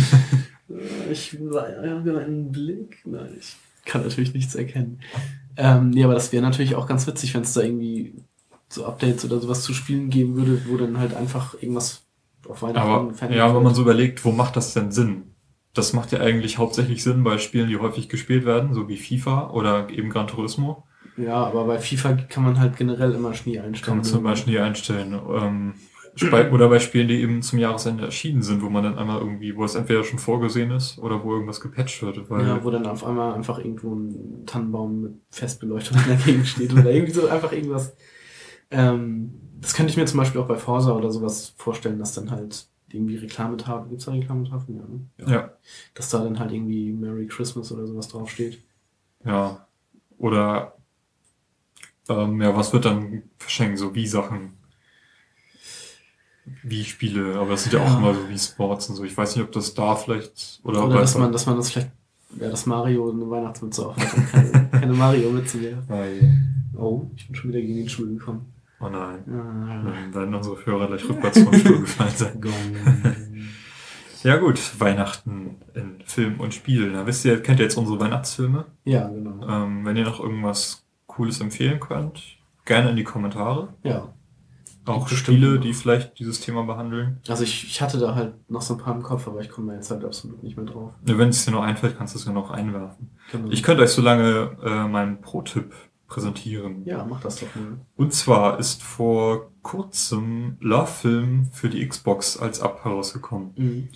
Ich 1.11 1.33
habe 1.33 2.19
einen 2.25 2.51
Blick. 2.51 3.01
Nein, 3.05 3.35
ich 3.37 3.57
kann 3.85 4.03
natürlich 4.03 4.33
nichts 4.33 4.55
erkennen. 4.55 5.01
Ähm, 5.57 5.89
nee, 5.89 6.03
aber 6.03 6.13
das 6.13 6.31
wäre 6.31 6.41
natürlich 6.41 6.75
auch 6.75 6.87
ganz 6.87 7.05
witzig, 7.07 7.33
wenn 7.33 7.41
es 7.41 7.53
da 7.53 7.61
irgendwie 7.61 8.13
so 8.69 8.85
Updates 8.85 9.25
oder 9.25 9.39
sowas 9.41 9.63
zu 9.63 9.73
spielen 9.73 10.09
geben 10.09 10.35
würde, 10.35 10.61
wo 10.67 10.77
dann 10.77 10.97
halt 10.97 11.13
einfach 11.13 11.55
irgendwas 11.55 12.03
auf 12.47 12.61
Weihnachten 12.61 12.89
Aber 12.89 13.33
ja, 13.33 13.47
wenn 13.47 13.53
wird. 13.55 13.63
man 13.63 13.75
so 13.75 13.81
überlegt, 13.81 14.23
wo 14.23 14.31
macht 14.31 14.55
das 14.55 14.73
denn 14.73 14.91
Sinn? 14.91 15.30
Das 15.73 15.93
macht 15.93 16.11
ja 16.11 16.19
eigentlich 16.19 16.57
hauptsächlich 16.57 17.03
Sinn 17.03 17.23
bei 17.23 17.37
Spielen, 17.37 17.69
die 17.69 17.77
häufig 17.77 18.09
gespielt 18.09 18.45
werden, 18.45 18.73
so 18.73 18.87
wie 18.89 18.97
FIFA 18.97 19.51
oder 19.51 19.89
eben 19.89 20.09
Gran 20.09 20.27
Turismo. 20.27 20.83
Ja, 21.17 21.35
aber 21.45 21.65
bei 21.65 21.79
FIFA 21.79 22.13
kann 22.13 22.43
man 22.43 22.59
halt 22.59 22.77
generell 22.77 23.13
immer 23.13 23.33
Schnee 23.33 23.59
einstellen. 23.59 23.85
Kann 23.85 23.97
man 23.97 24.03
zum 24.03 24.23
Beispiel 24.23 24.59
einstellen. 24.59 25.13
Ähm, 25.13 25.73
oder 26.51 26.67
bei 26.69 26.79
Spielen, 26.79 27.07
die 27.07 27.21
eben 27.21 27.41
zum 27.41 27.59
Jahresende 27.59 28.03
erschienen 28.03 28.41
sind, 28.41 28.61
wo 28.61 28.69
man 28.69 28.83
dann 28.83 28.97
einmal 28.97 29.19
irgendwie, 29.19 29.55
wo 29.55 29.63
es 29.63 29.75
entweder 29.75 30.03
schon 30.03 30.19
vorgesehen 30.19 30.71
ist 30.71 30.97
oder 30.99 31.23
wo 31.23 31.33
irgendwas 31.33 31.61
gepatcht 31.61 32.01
wird. 32.01 32.29
Weil 32.29 32.45
Ja, 32.45 32.63
wo 32.63 32.69
dann 32.69 32.85
auf 32.85 33.05
einmal 33.05 33.33
einfach 33.33 33.59
irgendwo 33.59 33.95
ein 33.95 34.45
Tannenbaum 34.45 35.01
mit 35.01 35.13
Festbeleuchtung 35.29 35.97
dagegen 36.07 36.45
steht 36.45 36.73
oder 36.73 36.91
irgendwie 36.91 37.13
so 37.13 37.27
einfach 37.27 37.51
irgendwas. 37.53 37.95
Ähm, 38.71 39.33
das 39.61 39.73
könnte 39.73 39.91
ich 39.91 39.97
mir 39.97 40.05
zum 40.05 40.19
Beispiel 40.19 40.41
auch 40.41 40.47
bei 40.47 40.57
Forsa 40.57 40.91
oder 40.91 41.11
sowas 41.11 41.53
vorstellen, 41.57 41.99
dass 41.99 42.13
dann 42.13 42.31
halt 42.31 42.67
irgendwie 42.93 43.17
Reklametafeln, 43.17 43.89
gibt's 43.89 44.05
da 44.05 44.11
Reklametafeln? 44.11 45.09
Ja, 45.17 45.25
ne? 45.27 45.31
ja, 45.33 45.51
Dass 45.93 46.09
da 46.09 46.23
dann 46.23 46.39
halt 46.39 46.51
irgendwie 46.51 46.91
Merry 46.91 47.27
Christmas 47.27 47.71
oder 47.71 47.85
sowas 47.87 48.07
draufsteht. 48.07 48.61
ja. 49.25 49.65
Oder 50.17 50.75
ähm, 52.09 52.39
ja, 52.41 52.55
was 52.55 52.71
wird 52.73 52.85
dann 52.85 53.23
verschenkt? 53.39 53.79
So 53.79 53.95
wie 53.95 54.05
Sachen. 54.05 54.53
Wie 56.63 56.83
Spiele, 56.83 57.35
aber 57.39 57.51
das 57.51 57.63
sind 57.63 57.73
ja 57.73 57.79
auch 57.83 57.87
Ja. 57.89 57.97
immer 57.97 58.13
so 58.13 58.29
wie 58.29 58.37
Sports 58.37 58.89
und 58.89 58.95
so. 58.95 59.03
Ich 59.03 59.15
weiß 59.15 59.35
nicht, 59.35 59.45
ob 59.45 59.51
das 59.51 59.73
da 59.73 59.95
vielleicht 59.95 60.59
oder, 60.63 60.85
Oder 60.85 60.95
ob 60.95 61.01
dass 61.01 61.17
man, 61.17 61.31
dass 61.31 61.45
man 61.45 61.55
das 61.57 61.71
vielleicht, 61.71 61.91
ja, 62.39 62.49
dass 62.49 62.65
Mario 62.65 63.11
eine 63.11 63.29
Weihnachtsmütze 63.29 63.87
auf 63.87 63.95
hat 63.97 64.13
und 64.15 64.27
keine, 64.31 64.69
keine 64.71 64.93
Mario-Mütze 64.93 65.57
mehr. 65.57 65.83
Weil- 65.87 66.37
Oh, 66.77 67.05
ich 67.15 67.27
bin 67.27 67.35
schon 67.35 67.49
wieder 67.51 67.61
gegen 67.61 67.75
den 67.75 67.89
Stuhl 67.89 68.07
gekommen. 68.17 68.50
Oh 68.81 68.89
nein. 68.89 69.23
Ah, 69.27 69.83
Dann 69.83 70.13
werden 70.13 70.35
unsere 70.35 70.65
Hörer 70.65 70.87
gleich 70.87 71.07
rückwärts 71.07 71.39
vom 71.41 71.53
Stuhl 71.53 71.79
gefallen 71.81 72.11
sein. 72.15 72.41
Ja 74.23 74.37
gut, 74.37 74.59
Weihnachten 74.79 75.55
in 75.73 75.95
Film 76.05 76.39
und 76.39 76.53
Spiel. 76.53 76.91
Na, 76.91 77.07
wisst 77.07 77.25
ihr, 77.25 77.41
kennt 77.41 77.59
ihr 77.59 77.63
jetzt 77.63 77.75
unsere 77.77 77.99
Weihnachtsfilme? 77.99 78.65
ja, 78.83 79.07
genau. 79.07 79.47
Ähm, 79.47 79.83
wenn 79.83 79.97
ihr 79.97 80.03
noch 80.03 80.19
irgendwas 80.19 80.85
Cooles 81.07 81.41
empfehlen 81.41 81.79
könnt, 81.79 82.21
gerne 82.65 82.91
in 82.91 82.95
die 82.97 83.03
Kommentare. 83.03 83.69
Ja. 83.83 84.13
Auch 84.85 85.07
Spiele, 85.07 85.59
die 85.59 85.73
vielleicht 85.73 86.19
dieses 86.19 86.39
Thema 86.39 86.63
behandeln. 86.63 87.19
Also 87.27 87.43
ich, 87.43 87.63
ich 87.65 87.81
hatte 87.81 87.97
da 87.99 88.13
halt 88.15 88.33
noch 88.49 88.61
so 88.61 88.75
ein 88.75 88.79
paar 88.79 88.95
im 88.95 89.01
Kopf, 89.03 89.27
aber 89.27 89.39
ich 89.41 89.49
komme 89.49 89.71
da 89.71 89.73
jetzt 89.77 89.89
halt 89.91 90.03
absolut 90.05 90.41
nicht 90.43 90.55
mehr 90.55 90.65
drauf. 90.67 90.93
Ja, 91.07 91.17
Wenn 91.17 91.29
es 91.29 91.43
dir 91.45 91.51
noch 91.51 91.63
einfällt, 91.63 91.97
kannst 91.97 92.13
du 92.13 92.19
es 92.19 92.25
ja 92.25 92.31
noch 92.31 92.49
einwerfen. 92.51 93.09
Genau. 93.31 93.49
Ich 93.49 93.63
könnte 93.63 93.81
euch 93.83 93.89
so 93.91 94.01
lange 94.03 94.55
äh, 94.63 94.87
meinen 94.87 95.21
Pro-Tipp 95.21 95.71
präsentieren. 96.11 96.83
ja, 96.85 97.05
mach 97.05 97.21
das 97.21 97.39
doch 97.39 97.55
mal. 97.55 97.79
Und 97.95 98.13
zwar 98.13 98.59
ist 98.59 98.83
vor 98.83 99.49
kurzem 99.61 100.57
Love 100.59 100.87
Film 100.87 101.45
für 101.53 101.69
die 101.69 101.87
Xbox 101.87 102.37
als 102.37 102.59
App 102.59 102.83
herausgekommen. 102.83 103.51
Mhm. 103.55 103.89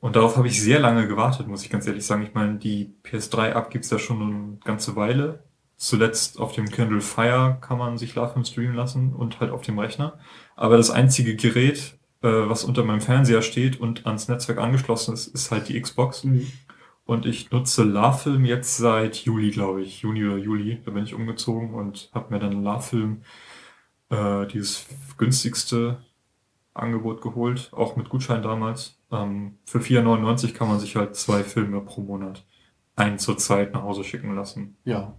Und 0.00 0.16
darauf 0.16 0.36
habe 0.36 0.48
ich 0.48 0.60
sehr 0.60 0.80
lange 0.80 1.06
gewartet, 1.06 1.46
muss 1.46 1.62
ich 1.62 1.70
ganz 1.70 1.86
ehrlich 1.86 2.04
sagen. 2.04 2.24
Ich 2.24 2.34
meine, 2.34 2.58
die 2.58 2.92
PS3-App 3.04 3.70
gibt's 3.70 3.90
ja 3.90 4.00
schon 4.00 4.20
eine 4.20 4.58
ganze 4.64 4.96
Weile. 4.96 5.44
Zuletzt 5.76 6.40
auf 6.40 6.52
dem 6.52 6.68
Kindle 6.68 7.00
Fire 7.00 7.58
kann 7.60 7.78
man 7.78 7.96
sich 7.96 8.16
Love 8.16 8.32
Film 8.32 8.44
streamen 8.44 8.74
lassen 8.74 9.12
und 9.12 9.38
halt 9.38 9.52
auf 9.52 9.62
dem 9.62 9.78
Rechner. 9.78 10.18
Aber 10.56 10.76
das 10.76 10.90
einzige 10.90 11.36
Gerät, 11.36 11.96
äh, 12.22 12.28
was 12.28 12.64
unter 12.64 12.82
meinem 12.82 13.00
Fernseher 13.00 13.42
steht 13.42 13.78
und 13.78 14.04
ans 14.06 14.26
Netzwerk 14.26 14.58
angeschlossen 14.58 15.14
ist, 15.14 15.28
ist 15.28 15.52
halt 15.52 15.68
die 15.68 15.80
Xbox. 15.80 16.24
Mhm. 16.24 16.48
Und 17.04 17.26
ich 17.26 17.50
nutze 17.50 17.82
LaFilm 17.82 18.44
jetzt 18.44 18.76
seit 18.76 19.16
Juli, 19.16 19.50
glaube 19.50 19.82
ich. 19.82 20.02
Juni 20.02 20.24
oder 20.24 20.36
Juli. 20.36 20.80
Da 20.84 20.92
bin 20.92 21.04
ich 21.04 21.14
umgezogen 21.14 21.74
und 21.74 22.10
habe 22.14 22.32
mir 22.32 22.40
dann 22.40 22.62
LaFilm 22.62 23.22
äh, 24.10 24.46
dieses 24.46 24.86
günstigste 25.18 25.98
Angebot 26.74 27.20
geholt, 27.20 27.70
auch 27.72 27.96
mit 27.96 28.08
Gutschein 28.08 28.42
damals. 28.42 28.98
Ähm, 29.10 29.58
für 29.64 29.78
4,99 29.78 30.52
kann 30.52 30.68
man 30.68 30.78
sich 30.78 30.96
halt 30.96 31.16
zwei 31.16 31.42
Filme 31.42 31.80
pro 31.80 32.02
Monat 32.02 32.44
ein 32.94 33.18
zur 33.18 33.38
Zeit 33.38 33.72
nach 33.72 33.82
Hause 33.82 34.04
schicken 34.04 34.34
lassen. 34.34 34.76
Ja. 34.84 35.14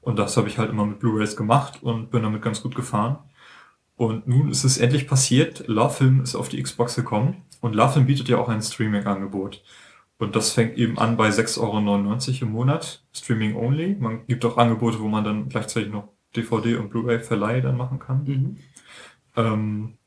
Und 0.00 0.18
das 0.18 0.36
habe 0.36 0.48
ich 0.48 0.58
halt 0.58 0.70
immer 0.70 0.84
mit 0.84 1.00
Blu-rays 1.00 1.36
gemacht 1.36 1.82
und 1.82 2.10
bin 2.10 2.22
damit 2.22 2.42
ganz 2.42 2.62
gut 2.62 2.74
gefahren. 2.74 3.18
Und 3.96 4.26
nun 4.26 4.50
ist 4.50 4.64
es 4.64 4.78
endlich 4.78 5.06
passiert. 5.06 5.66
LaFilm 5.66 6.20
ist 6.20 6.34
auf 6.34 6.48
die 6.48 6.62
Xbox 6.62 6.96
gekommen 6.96 7.42
und 7.60 7.74
LaFilm 7.74 8.06
bietet 8.06 8.28
ja 8.28 8.38
auch 8.38 8.48
ein 8.48 8.60
Streaming-Angebot. 8.60 9.62
Und 10.18 10.36
das 10.36 10.52
fängt 10.52 10.78
eben 10.78 10.98
an 10.98 11.16
bei 11.16 11.28
6,99 11.28 11.60
Euro 11.60 12.42
im 12.42 12.52
Monat, 12.52 13.04
Streaming 13.12 13.56
only. 13.56 13.96
Man 13.98 14.26
gibt 14.26 14.44
auch 14.44 14.56
Angebote, 14.56 15.00
wo 15.00 15.08
man 15.08 15.24
dann 15.24 15.48
gleichzeitig 15.48 15.90
noch 15.92 16.08
DVD 16.36 16.76
und 16.76 16.90
Blu-ray-Verleih 16.90 17.60
dann 17.60 17.76
machen 17.76 17.98
kann. 17.98 18.24
Mhm. 18.24 18.58
Ähm, 19.36 19.98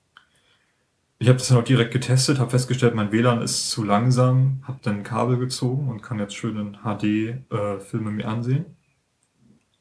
ich 1.19 1.27
habe 1.27 1.39
das 1.39 1.47
dann 1.47 1.57
auch 1.57 1.63
direkt 1.63 1.91
getestet, 1.91 2.39
habe 2.39 2.51
festgestellt, 2.51 2.93
mein 2.93 3.11
WLAN 3.11 3.41
ist 3.41 3.71
zu 3.71 3.83
langsam, 3.83 4.61
habe 4.63 4.79
dann 4.83 4.97
ein 4.97 5.03
Kabel 5.03 5.37
gezogen 5.37 5.89
und 5.89 6.03
kann 6.03 6.19
jetzt 6.19 6.35
schön 6.35 6.57
in 6.57 6.77
HD 6.83 7.51
äh, 7.51 7.79
Filme 7.79 8.11
mir 8.11 8.27
ansehen. 8.27 8.65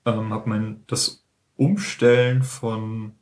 Ähm, 0.07 0.33
habe 0.33 0.49
mein 0.49 0.85
das 0.87 1.25
Umstellen 1.57 2.43
von 2.43 3.13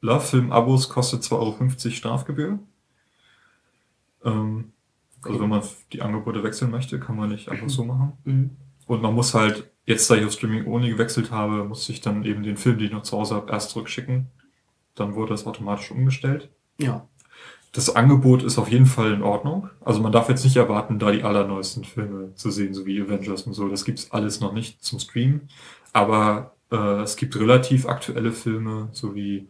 Love 0.00 0.20
Film 0.20 0.52
Abos 0.52 0.88
kostet 0.88 1.22
2,50 1.22 1.32
Euro 1.32 1.94
Strafgebühr. 1.94 2.58
Ähm, 4.24 4.72
also 5.24 5.40
wenn 5.40 5.48
man 5.48 5.62
die 5.92 6.02
Angebote 6.02 6.42
wechseln 6.42 6.70
möchte, 6.70 6.98
kann 7.00 7.16
man 7.16 7.30
nicht 7.30 7.48
einfach 7.48 7.68
so 7.68 7.84
machen. 7.84 8.12
Mhm. 8.24 8.50
Und 8.86 9.02
man 9.02 9.14
muss 9.14 9.34
halt, 9.34 9.70
jetzt 9.86 10.10
da 10.10 10.14
ich 10.16 10.24
auf 10.24 10.32
Streaming 10.32 10.66
ohne 10.66 10.88
gewechselt 10.88 11.30
habe, 11.30 11.64
musste 11.64 11.92
ich 11.92 12.00
dann 12.00 12.24
eben 12.24 12.42
den 12.42 12.56
Film, 12.56 12.78
den 12.78 12.86
ich 12.88 12.92
noch 12.92 13.02
zu 13.02 13.16
Hause 13.16 13.36
habe, 13.36 13.50
erst 13.52 13.70
zurückschicken. 13.70 14.26
Dann 14.94 15.14
wurde 15.14 15.30
das 15.30 15.46
automatisch 15.46 15.90
umgestellt. 15.90 16.50
Ja. 16.78 17.06
Das 17.72 17.94
Angebot 17.96 18.42
ist 18.42 18.58
auf 18.58 18.70
jeden 18.70 18.84
Fall 18.84 19.12
in 19.12 19.22
Ordnung. 19.22 19.70
Also 19.80 20.02
man 20.02 20.12
darf 20.12 20.28
jetzt 20.28 20.44
nicht 20.44 20.56
erwarten, 20.56 20.98
da 20.98 21.10
die 21.10 21.22
allerneuesten 21.22 21.84
Filme 21.84 22.34
zu 22.34 22.50
sehen, 22.50 22.74
so 22.74 22.84
wie 22.84 23.00
Avengers 23.00 23.42
und 23.44 23.54
so. 23.54 23.68
Das 23.68 23.84
gibt's 23.86 24.10
alles 24.10 24.40
noch 24.40 24.52
nicht 24.52 24.84
zum 24.84 24.98
Streamen. 24.98 25.48
Aber 25.94 26.54
äh, 26.70 27.00
es 27.00 27.16
gibt 27.16 27.34
relativ 27.36 27.86
aktuelle 27.86 28.32
Filme, 28.32 28.88
so 28.92 29.14
wie 29.14 29.48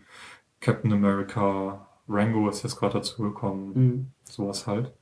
Captain 0.61 0.93
America, 0.93 1.89
Rango 2.09 2.49
ist 2.49 2.63
jetzt 2.63 2.77
gerade 2.77 2.95
dazu 2.99 3.23
gekommen, 3.23 3.73
Mhm. 3.75 4.07
sowas 4.25 4.67
halt. 4.69 4.93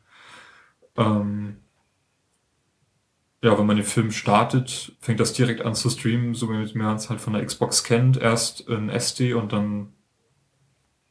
Ähm, 1.00 1.56
ja, 3.42 3.58
wenn 3.58 3.66
man 3.66 3.76
den 3.76 3.86
Film 3.86 4.10
startet, 4.10 4.94
fängt 5.00 5.18
das 5.18 5.32
direkt 5.32 5.62
an 5.62 5.74
zu 5.74 5.88
streamen, 5.88 6.34
so 6.34 6.50
wie 6.50 6.78
man 6.78 6.96
es 6.96 7.08
halt 7.08 7.20
von 7.20 7.32
der 7.32 7.44
Xbox 7.44 7.84
kennt. 7.84 8.18
Erst 8.18 8.60
in 8.68 8.90
SD 8.90 9.32
und 9.32 9.52
dann 9.52 9.94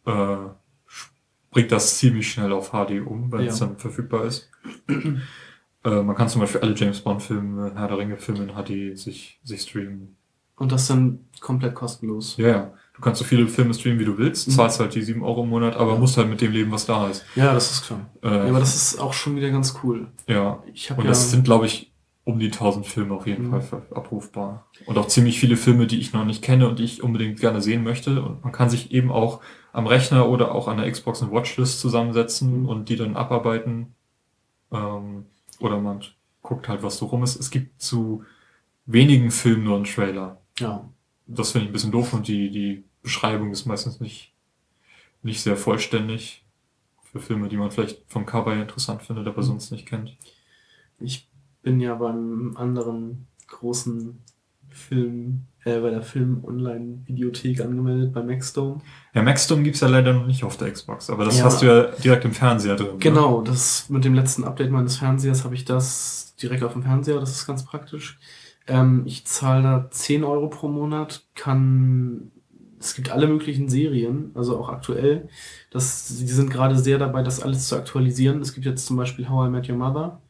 äh, 0.06 0.38
springt 0.86 1.72
das 1.72 1.98
ziemlich 1.98 2.32
schnell 2.32 2.54
auf 2.54 2.70
HD 2.72 3.02
um, 3.06 3.32
wenn 3.32 3.42
Ja. 3.42 3.48
es 3.52 3.60
dann 3.60 3.78
verfügbar 3.78 4.26
ist. 4.26 4.50
äh, 4.88 6.02
man 6.04 6.16
kann 6.16 6.30
zum 6.30 6.42
Beispiel 6.42 6.62
alle 6.62 6.76
James 6.76 7.02
Bond-Filme, 7.02 7.74
Herr 7.76 7.88
der 7.88 7.98
Ringe-Filme 7.98 8.44
in 8.44 8.54
HD 8.94 8.98
sich, 8.98 9.40
sich 9.44 9.62
streamen. 9.64 10.16
Und 10.56 10.72
das 10.72 10.88
dann 10.88 11.26
komplett 11.40 11.74
kostenlos. 11.74 12.38
Ja, 12.38 12.48
ja. 12.48 12.74
Du 13.00 13.06
kannst 13.06 13.20
so 13.20 13.26
viele 13.26 13.48
Filme 13.48 13.74
streamen, 13.74 13.98
wie 13.98 14.04
du 14.04 14.18
willst, 14.18 14.50
Mhm. 14.50 14.52
zahlst 14.52 14.82
halt 14.82 14.94
die 14.94 15.02
7 15.02 15.24
Euro 15.24 15.44
im 15.44 15.50
Monat, 15.50 15.78
aber 15.78 15.94
Ja. 15.94 16.00
musst 16.00 16.18
halt 16.18 16.28
mit 16.30 16.42
dem 16.42 16.52
leben, 16.52 16.70
was 16.74 16.86
da 16.86 17.08
ist. 17.08 17.24
Ja, 17.34 17.54
das 17.54 17.72
ist 17.72 17.86
klar. 17.86 18.10
Äh, 18.22 18.28
Ja, 18.28 18.44
aber 18.50 18.60
das 18.60 18.76
ist 18.76 19.00
auch 19.00 19.14
schon 19.14 19.38
wieder 19.38 19.50
ganz 19.52 19.74
cool. 19.84 20.08
ja, 20.28 20.62
Ich 20.74 20.90
habe 20.92 21.00
Und 21.00 21.06
ja. 21.06 21.12
das 21.12 21.32
sind, 21.32 21.46
glaube 21.46 21.66
ich, 21.66 21.94
um 22.26 22.40
die 22.40 22.52
1000 22.52 22.86
Filme 22.86 23.14
auf 23.16 23.26
jeden 23.26 23.48
Mhm. 23.52 23.62
Fall 23.62 23.84
abrufbar. 23.96 24.68
Und 24.86 24.98
auch 24.98 25.08
ziemlich 25.08 25.40
viele 25.40 25.56
Filme, 25.56 25.88
die 25.88 25.98
ich 26.00 26.12
noch 26.12 26.26
nicht 26.26 26.42
kenne 26.44 26.68
und 26.68 26.78
die 26.80 26.84
ich 26.84 27.02
unbedingt 27.02 27.40
gerne 27.40 27.62
sehen 27.62 27.84
möchte. 27.86 28.22
Und 28.22 28.44
man 28.44 28.52
kann 28.52 28.70
sich 28.70 28.92
eben 28.92 29.12
auch 29.12 29.40
am 29.72 29.88
Rechner 29.88 30.28
oder 30.28 30.54
auch 30.54 30.68
an 30.68 30.76
der 30.78 30.92
Xbox 30.92 31.22
eine 31.24 31.32
Watchlist 31.32 31.80
zusammensetzen 31.80 32.64
Mhm. 32.64 32.66
und 32.70 32.90
die 32.90 32.98
dann 32.98 33.16
abarbeiten. 33.16 33.96
Ähm, 34.74 35.26
oder 35.60 35.80
man 35.80 36.02
guckt 36.42 36.68
halt, 36.68 36.84
was 36.84 36.98
so 36.98 37.06
rum 37.08 37.24
ist. 37.24 37.40
Es 37.40 37.50
gibt 37.50 37.82
zu 37.82 38.24
wenigen 38.86 39.32
Filmen 39.32 39.64
nur 39.64 39.78
einen 39.78 39.86
Trailer. 39.86 40.42
ja. 40.60 40.84
Das 41.32 41.52
finde 41.52 41.66
ich 41.66 41.70
ein 41.70 41.74
bisschen 41.74 41.92
doof 41.92 42.12
und 42.14 42.28
die, 42.28 42.50
die 42.50 42.84
Beschreibung 43.02 43.52
ist 43.52 43.66
meistens 43.66 44.00
nicht, 44.00 44.34
nicht 45.24 45.42
sehr 45.42 45.56
vollständig. 45.58 46.46
Für 47.12 47.20
Filme, 47.20 47.50
die 47.50 47.58
man 47.58 47.72
vielleicht 47.72 48.04
vom 48.08 48.26
Cover 48.28 48.54
her 48.54 48.62
interessant 48.62 49.02
findet, 49.02 49.28
aber 49.28 49.42
Mhm. 49.42 49.46
sonst 49.48 49.72
nicht 49.72 49.88
kennt. 49.88 50.16
Ich 51.00 51.28
bin 51.64 51.80
ja 51.80 51.96
beim 51.96 52.56
anderen 52.56 53.28
großen 53.48 54.20
Film, 54.70 55.46
äh, 55.66 55.80
bei 55.80 55.90
der 55.90 56.04
Film-Online-Videothek 56.04 57.62
angemeldet, 57.62 58.14
bei 58.14 58.22
Maxdome. 58.22 58.82
Ja, 59.14 59.24
Maxdome 59.24 59.64
gibt's 59.64 59.80
ja 59.80 59.88
leider 59.88 60.14
noch 60.14 60.28
nicht 60.28 60.44
auf 60.44 60.58
der 60.58 60.72
Xbox, 60.72 61.10
aber 61.10 61.26
das 61.26 61.40
Ja. 61.40 61.46
hast 61.46 61.62
du 61.62 61.66
ja 61.66 61.84
direkt 62.04 62.26
im 62.26 62.34
Fernseher 62.34 62.76
drin. 62.76 62.92
ne? 62.94 62.98
Genau, 63.00 63.42
das 63.42 63.90
mit 63.90 64.06
dem 64.06 64.14
letzten 64.14 64.44
Update 64.44 64.70
meines 64.72 64.98
Fernsehers 64.98 65.44
habe 65.44 65.56
ich 65.56 65.66
das 65.66 66.36
direkt 66.42 66.64
auf 66.64 66.74
dem 66.74 66.84
Fernseher, 66.84 67.20
das 67.20 67.32
ist 67.32 67.48
ganz 67.48 67.66
praktisch. 67.66 68.20
Ähm, 68.68 69.02
ich 69.06 69.26
zahle 69.26 69.64
da 69.64 69.88
10 69.90 70.24
Euro 70.24 70.48
pro 70.48 70.68
Monat, 70.68 71.26
kann, 71.34 72.32
es 72.80 72.96
gibt 72.96 73.10
alle 73.10 73.28
möglichen 73.28 73.70
Serien, 73.70 74.32
also 74.36 74.58
auch 74.58 74.70
aktuell. 74.70 75.28
Das, 75.70 76.08
die 76.08 76.28
sind 76.28 76.50
gerade 76.50 76.78
sehr 76.78 76.98
dabei, 76.98 77.24
das 77.24 77.42
alles 77.42 77.68
zu 77.68 77.76
aktualisieren. 77.76 78.42
Es 78.42 78.54
gibt 78.54 78.66
jetzt 78.66 78.86
zum 78.86 78.98
Beispiel 78.98 79.30
How 79.30 79.48
I 79.48 79.52
Met 79.52 79.70
Your 79.70 79.76
Mother. 79.76 80.22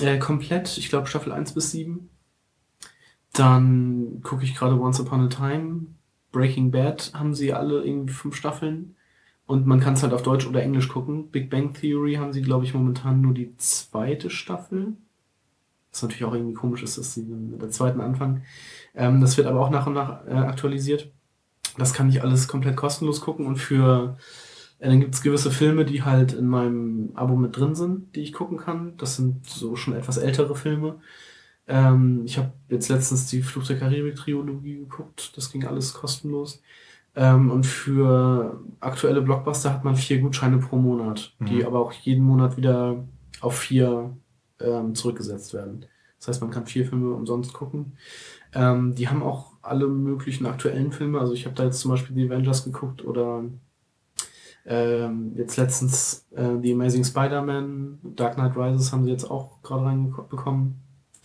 Äh, 0.00 0.18
komplett, 0.18 0.78
ich 0.78 0.88
glaube 0.88 1.06
Staffel 1.06 1.32
1 1.32 1.52
bis 1.52 1.70
7. 1.70 2.08
Dann 3.32 4.20
gucke 4.22 4.44
ich 4.44 4.54
gerade 4.54 4.80
Once 4.80 5.00
Upon 5.00 5.26
a 5.26 5.28
Time. 5.28 5.86
Breaking 6.32 6.70
Bad 6.70 7.12
haben 7.14 7.34
sie 7.34 7.52
alle 7.52 7.84
irgendwie 7.84 8.14
fünf 8.14 8.34
Staffeln. 8.34 8.96
Und 9.46 9.66
man 9.66 9.80
kann 9.80 9.94
es 9.94 10.02
halt 10.02 10.14
auf 10.14 10.22
Deutsch 10.22 10.46
oder 10.46 10.62
Englisch 10.62 10.88
gucken. 10.88 11.30
Big 11.30 11.50
Bang 11.50 11.74
Theory 11.74 12.14
haben 12.14 12.32
sie, 12.32 12.42
glaube 12.42 12.64
ich, 12.64 12.72
momentan 12.72 13.20
nur 13.20 13.34
die 13.34 13.54
zweite 13.58 14.30
Staffel. 14.30 14.94
Was 15.90 16.02
natürlich 16.02 16.24
auch 16.24 16.32
irgendwie 16.32 16.54
komisch 16.54 16.82
ist, 16.82 16.96
dass 16.96 17.12
sie 17.12 17.22
mit 17.22 17.60
der 17.60 17.68
zweiten 17.68 18.00
anfangen. 18.00 18.44
Ähm, 18.94 19.20
das 19.20 19.36
wird 19.36 19.46
aber 19.46 19.60
auch 19.60 19.68
nach 19.68 19.86
und 19.86 19.92
nach 19.92 20.26
äh, 20.26 20.30
aktualisiert. 20.30 21.12
Das 21.78 21.94
kann 21.94 22.08
ich 22.08 22.22
alles 22.22 22.48
komplett 22.48 22.76
kostenlos 22.76 23.20
gucken 23.20 23.46
und 23.46 23.56
für 23.56 24.16
äh, 24.78 24.88
dann 24.88 25.00
gibt 25.00 25.14
es 25.14 25.22
gewisse 25.22 25.50
Filme, 25.50 25.84
die 25.84 26.02
halt 26.02 26.32
in 26.34 26.46
meinem 26.46 27.10
Abo 27.14 27.36
mit 27.36 27.56
drin 27.56 27.74
sind, 27.74 28.14
die 28.16 28.20
ich 28.22 28.32
gucken 28.32 28.58
kann. 28.58 28.96
Das 28.98 29.16
sind 29.16 29.46
so 29.46 29.76
schon 29.76 29.94
etwas 29.94 30.18
ältere 30.18 30.54
Filme. 30.56 31.00
Ähm, 31.68 32.22
ich 32.26 32.38
habe 32.38 32.52
jetzt 32.68 32.88
letztens 32.88 33.26
die 33.26 33.42
Fluch 33.42 33.66
der 33.66 33.78
Karibik-Trilogie 33.78 34.78
geguckt. 34.80 35.36
Das 35.36 35.50
ging 35.52 35.64
alles 35.64 35.94
kostenlos. 35.94 36.62
Ähm, 37.14 37.50
und 37.50 37.66
für 37.66 38.60
aktuelle 38.80 39.22
Blockbuster 39.22 39.72
hat 39.72 39.84
man 39.84 39.96
vier 39.96 40.18
Gutscheine 40.20 40.58
pro 40.58 40.76
Monat, 40.76 41.34
die 41.40 41.56
Mhm. 41.60 41.66
aber 41.66 41.80
auch 41.80 41.92
jeden 41.92 42.24
Monat 42.24 42.56
wieder 42.56 43.04
auf 43.40 43.58
vier 43.58 44.16
ähm, 44.60 44.94
zurückgesetzt 44.94 45.54
werden. 45.54 45.86
Das 46.18 46.28
heißt, 46.28 46.40
man 46.40 46.50
kann 46.50 46.66
vier 46.66 46.86
Filme 46.86 47.12
umsonst 47.14 47.52
gucken. 47.52 47.96
Ähm, 48.54 48.94
die 48.94 49.08
haben 49.08 49.22
auch 49.22 49.51
alle 49.62 49.86
möglichen 49.86 50.46
aktuellen 50.46 50.92
Filme. 50.92 51.18
Also 51.20 51.32
ich 51.34 51.44
habe 51.46 51.54
da 51.54 51.64
jetzt 51.64 51.80
zum 51.80 51.90
Beispiel 51.90 52.14
die 52.16 52.26
Avengers 52.26 52.64
geguckt 52.64 53.04
oder 53.04 53.44
ähm, 54.64 55.32
jetzt 55.36 55.56
letztens 55.56 56.26
äh, 56.36 56.56
The 56.60 56.72
Amazing 56.72 57.04
Spider-Man, 57.04 57.98
Dark 58.16 58.34
Knight 58.34 58.56
Rises 58.56 58.92
haben 58.92 59.04
sie 59.04 59.10
jetzt 59.10 59.28
auch 59.30 59.60
gerade 59.62 59.84
reinbekommen. 59.86 60.76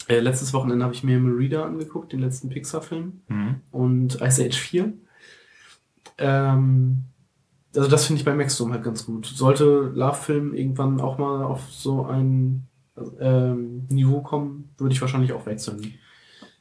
Äh, 0.08 0.20
letztes 0.22 0.54
Wochenende 0.54 0.84
habe 0.86 0.94
ich 0.94 1.04
mir 1.04 1.20
Merida 1.20 1.66
angeguckt, 1.66 2.14
den 2.14 2.20
letzten 2.22 2.50
Pixar-Film 2.50 3.22
Mhm. 3.28 3.56
und 3.72 4.22
Ice 4.22 4.44
Age 4.44 4.58
4. 4.58 4.94
Ähm, 6.18 7.04
also 7.76 7.90
das 7.90 8.06
finde 8.06 8.20
ich 8.20 8.26
bei 8.26 8.34
Maxdome 8.34 8.74
halt 8.74 8.84
ganz 8.84 9.06
gut. 9.06 9.26
Sollte 9.28 9.92
Love-Film 9.94 10.54
irgendwann 10.54 11.00
auch 11.02 11.18
mal 11.18 11.44
auf 11.44 11.72
so 11.72 12.06
ein 12.06 12.64
ähm, 13.20 13.86
Niveau 13.90 14.22
kommen, 14.22 14.70
würde 14.78 14.94
ich 14.94 15.02
wahrscheinlich 15.02 15.34
auch 15.34 15.46
wechseln. 15.46 15.94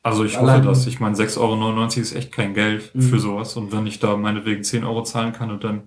Also 0.06 0.24
ich 0.24 0.38
Allein- 0.38 0.58
hoffe 0.60 0.68
das. 0.68 0.86
Ich 0.86 1.00
meine, 1.00 1.16
6,99 1.16 1.38
Euro 1.40 1.84
ist 2.02 2.14
echt 2.14 2.30
kein 2.32 2.54
Geld 2.54 2.94
Mhm. 2.94 3.02
für 3.02 3.18
sowas. 3.18 3.56
Und 3.56 3.72
wenn 3.72 3.86
ich 3.86 3.98
da 3.98 4.16
meinetwegen 4.16 4.62
10 4.62 4.84
Euro 4.84 5.02
zahlen 5.02 5.32
kann 5.32 5.50
und 5.50 5.64
dann 5.64 5.82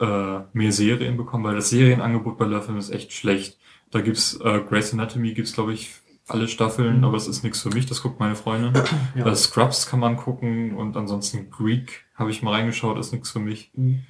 äh, 0.00 0.40
mehr 0.52 0.72
Serien 0.72 1.16
bekomme, 1.16 1.44
weil 1.48 1.54
das 1.54 1.70
Serienangebot 1.70 2.36
bei 2.36 2.44
Love 2.44 2.76
ist 2.76 2.90
echt 2.90 3.12
schlecht. 3.12 3.58
Da 3.92 4.00
gibt's 4.00 4.34
äh, 4.42 4.60
Grey's 4.68 4.92
Anatomy, 4.92 5.32
gibt's 5.32 5.52
glaube 5.52 5.72
ich 5.74 5.90
alle 6.28 6.48
Staffeln, 6.48 6.98
Mhm. 6.98 7.04
aber 7.04 7.16
es 7.16 7.28
ist 7.28 7.44
nichts 7.44 7.60
für 7.62 7.70
mich, 7.70 7.86
das 7.86 8.02
guckt 8.02 8.18
meine 8.20 8.34
Freundin. 8.34 8.72
Ja. 9.14 9.26
Äh, 9.26 9.36
Scrubs 9.36 9.86
kann 9.86 10.00
man 10.00 10.16
gucken 10.16 10.74
und 10.74 10.96
ansonsten 10.96 11.50
Greek 11.50 12.04
habe 12.14 12.30
ich 12.30 12.42
mal 12.42 12.50
reingeschaut, 12.52 12.98
ist 12.98 13.12
nichts 13.12 13.30
für 13.30 13.38
mich. 13.38 13.70
Mhm. 13.74 14.00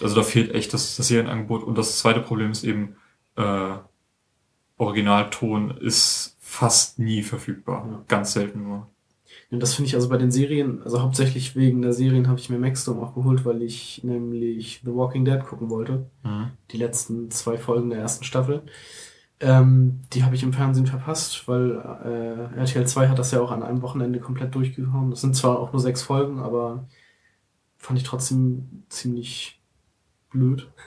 Also 0.00 0.14
da 0.16 0.22
fehlt 0.22 0.54
echt 0.54 0.72
das, 0.74 0.96
das 0.96 1.08
Serienangebot. 1.08 1.64
Und 1.64 1.76
das 1.76 1.98
zweite 1.98 2.20
Problem 2.20 2.50
ist 2.52 2.62
eben, 2.64 2.96
äh, 3.36 3.74
Originalton 4.78 5.70
ist 5.78 6.36
fast 6.40 6.98
nie 6.98 7.22
verfügbar. 7.22 7.86
Ja. 7.90 8.04
Ganz 8.08 8.32
selten 8.32 8.62
nur. 8.64 8.86
Und 9.52 9.60
das 9.60 9.74
finde 9.74 9.88
ich 9.88 9.94
also 9.94 10.08
bei 10.08 10.16
den 10.16 10.30
Serien, 10.30 10.82
also 10.82 11.02
hauptsächlich 11.02 11.54
wegen 11.54 11.82
der 11.82 11.92
Serien 11.92 12.26
habe 12.26 12.40
ich 12.40 12.48
mir 12.48 12.58
Maxdome 12.58 13.02
auch 13.02 13.14
geholt, 13.14 13.44
weil 13.44 13.62
ich 13.62 14.02
nämlich 14.02 14.80
The 14.82 14.94
Walking 14.94 15.26
Dead 15.26 15.44
gucken 15.44 15.68
wollte. 15.68 16.06
Mhm. 16.24 16.52
Die 16.70 16.78
letzten 16.78 17.30
zwei 17.30 17.58
Folgen 17.58 17.90
der 17.90 17.98
ersten 17.98 18.24
Staffel. 18.24 18.62
Ähm, 19.40 20.00
die 20.14 20.24
habe 20.24 20.34
ich 20.34 20.42
im 20.42 20.54
Fernsehen 20.54 20.86
verpasst, 20.86 21.48
weil 21.48 21.72
äh, 21.72 22.58
RTL 22.60 22.86
2 22.86 23.08
hat 23.08 23.18
das 23.18 23.30
ja 23.32 23.42
auch 23.42 23.50
an 23.50 23.62
einem 23.62 23.82
Wochenende 23.82 24.20
komplett 24.20 24.54
durchgehauen. 24.54 25.10
Das 25.10 25.20
sind 25.20 25.36
zwar 25.36 25.58
auch 25.58 25.72
nur 25.72 25.80
sechs 25.80 26.00
Folgen, 26.00 26.38
aber 26.38 26.88
fand 27.76 27.98
ich 27.98 28.06
trotzdem 28.06 28.84
ziemlich 28.88 29.60
blöd. 30.30 30.70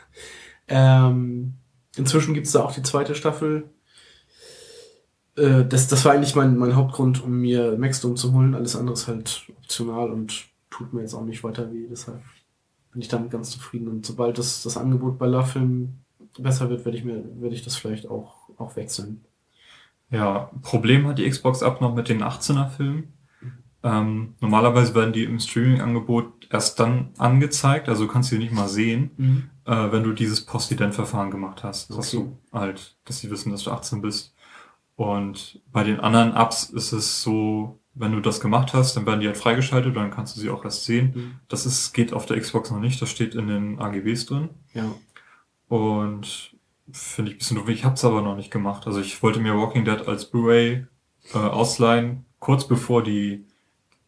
Ähm, 0.67 1.53
inzwischen 1.95 2.33
gibt 2.33 2.47
es 2.47 2.53
da 2.53 2.63
auch 2.63 2.73
die 2.73 2.81
zweite 2.81 3.13
Staffel. 3.13 3.69
Äh, 5.35 5.65
das, 5.65 5.87
das 5.87 6.05
war 6.05 6.13
eigentlich 6.13 6.35
mein, 6.35 6.57
mein 6.57 6.75
Hauptgrund, 6.75 7.23
um 7.23 7.39
mir 7.39 7.77
Maxdome 7.77 8.15
zu 8.15 8.33
holen. 8.33 8.55
Alles 8.55 8.75
andere 8.75 8.93
ist 8.93 9.07
halt 9.07 9.43
optional 9.57 10.11
und 10.11 10.45
tut 10.69 10.93
mir 10.93 11.01
jetzt 11.01 11.13
auch 11.13 11.25
nicht 11.25 11.43
weiter 11.43 11.71
weh. 11.71 11.87
Deshalb 11.89 12.21
bin 12.91 13.01
ich 13.01 13.07
damit 13.07 13.31
ganz 13.31 13.51
zufrieden. 13.51 13.87
Und 13.87 14.05
sobald 14.05 14.37
das, 14.37 14.63
das 14.63 14.77
Angebot 14.77 15.17
bei 15.17 15.27
Love 15.27 15.47
Film 15.47 15.99
besser 16.39 16.69
wird, 16.69 16.85
werde 16.85 16.97
ich 16.97 17.03
mir, 17.03 17.23
werde 17.39 17.55
ich 17.55 17.63
das 17.63 17.75
vielleicht 17.75 18.09
auch, 18.09 18.49
auch 18.57 18.75
wechseln. 18.75 19.23
Ja, 20.09 20.51
Problem 20.61 21.07
hat 21.07 21.17
die 21.17 21.29
Xbox 21.29 21.63
Up 21.63 21.81
noch 21.81 21.95
mit 21.95 22.09
den 22.09 22.23
18er 22.23 22.69
Filmen. 22.69 23.13
Ähm, 23.83 24.33
normalerweise 24.39 24.95
werden 24.95 25.13
die 25.13 25.23
im 25.23 25.39
Streaming-Angebot 25.39 26.47
erst 26.49 26.79
dann 26.79 27.09
angezeigt, 27.17 27.87
also 27.87 28.05
du 28.05 28.11
kannst 28.11 28.29
sie 28.29 28.39
nicht 28.39 28.51
mal 28.51 28.67
sehen, 28.67 29.11
äh, 29.65 29.91
wenn 29.91 30.03
du 30.03 30.13
dieses 30.13 30.43
Postident-Verfahren 30.45 31.29
gemacht 31.29 31.63
hast. 31.63 31.91
Okay. 31.91 32.17
du 32.17 32.37
halt, 32.51 32.95
dass 33.05 33.19
sie 33.19 33.29
wissen, 33.29 33.51
dass 33.51 33.63
du 33.63 33.71
18 33.71 34.01
bist. 34.01 34.34
Und 34.95 35.61
bei 35.71 35.83
den 35.83 35.99
anderen 35.99 36.33
Apps 36.33 36.63
ist 36.63 36.91
es 36.93 37.21
so, 37.21 37.79
wenn 37.93 38.11
du 38.11 38.19
das 38.19 38.39
gemacht 38.39 38.73
hast, 38.73 38.95
dann 38.95 39.05
werden 39.05 39.21
die 39.21 39.27
halt 39.27 39.37
freigeschaltet 39.37 39.95
und 39.95 40.01
dann 40.01 40.11
kannst 40.11 40.35
du 40.35 40.41
sie 40.41 40.49
auch 40.49 40.63
erst 40.63 40.85
sehen. 40.85 41.13
Mhm. 41.15 41.35
Das 41.47 41.65
ist, 41.65 41.93
geht 41.93 42.13
auf 42.13 42.25
der 42.25 42.39
Xbox 42.39 42.71
noch 42.71 42.79
nicht, 42.79 43.01
das 43.01 43.09
steht 43.09 43.35
in 43.35 43.47
den 43.47 43.79
AGBs 43.79 44.25
drin. 44.25 44.49
Ja. 44.73 44.85
Und 45.67 46.55
finde 46.91 47.31
ich 47.31 47.35
ein 47.35 47.39
bisschen 47.39 47.57
doof. 47.57 47.69
Ich 47.69 47.83
habe 47.83 47.95
es 47.95 48.05
aber 48.05 48.21
noch 48.21 48.35
nicht 48.35 48.51
gemacht. 48.51 48.85
Also 48.87 48.99
ich 48.99 49.21
wollte 49.23 49.39
mir 49.39 49.57
Walking 49.57 49.85
Dead 49.85 50.07
als 50.07 50.25
Blu-ray 50.25 50.85
äh, 51.33 51.37
ausleihen, 51.37 52.25
kurz 52.39 52.67
bevor 52.67 53.01
die, 53.01 53.45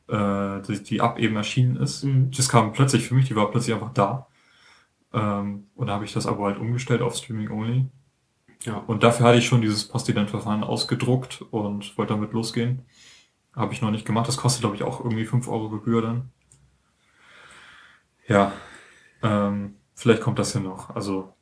äh, 0.08 0.62
die, 0.62 0.84
die 0.84 1.00
App 1.00 1.18
eben 1.18 1.36
erschienen 1.36 1.78
ist. 1.78 2.04
Mhm. 2.04 2.32
Das 2.32 2.50
kam 2.50 2.74
plötzlich 2.74 3.08
für 3.08 3.16
mich, 3.16 3.28
die 3.28 3.36
war 3.36 3.50
plötzlich 3.52 3.74
einfach 3.74 3.94
da. 3.94 4.28
Ähm, 5.14 5.68
und 5.76 5.88
da 5.88 5.94
habe 5.94 6.06
ich 6.06 6.14
das 6.14 6.28
Abo 6.28 6.46
halt 6.46 6.60
umgestellt 6.60 7.02
auf 7.02 7.16
Streaming 7.16 7.50
Only. 7.50 7.86
Ja. 8.68 8.84
Und 8.86 9.02
dafür 9.04 9.28
hatte 9.28 9.38
ich 9.38 9.48
schon 9.48 9.62
dieses 9.62 9.88
Postident-Verfahren 9.88 10.64
ausgedruckt 10.64 11.42
und 11.52 11.98
wollte 11.98 12.14
damit 12.14 12.34
losgehen. 12.34 12.82
Habe 13.56 13.74
ich 13.74 13.82
noch 13.82 13.92
nicht 13.92 14.06
gemacht. 14.06 14.28
Das 14.28 14.36
kostet, 14.36 14.62
glaube 14.62 14.76
ich, 14.76 14.84
auch 14.84 15.00
irgendwie 15.00 15.26
5 15.26 15.48
Euro 15.48 15.70
Gebühr 15.70 16.02
dann. 16.02 16.30
Ja, 18.28 18.52
ähm, 19.24 19.76
vielleicht 19.96 20.22
kommt 20.22 20.38
das 20.38 20.54
ja 20.54 20.60
noch. 20.60 20.94
Also 20.94 21.34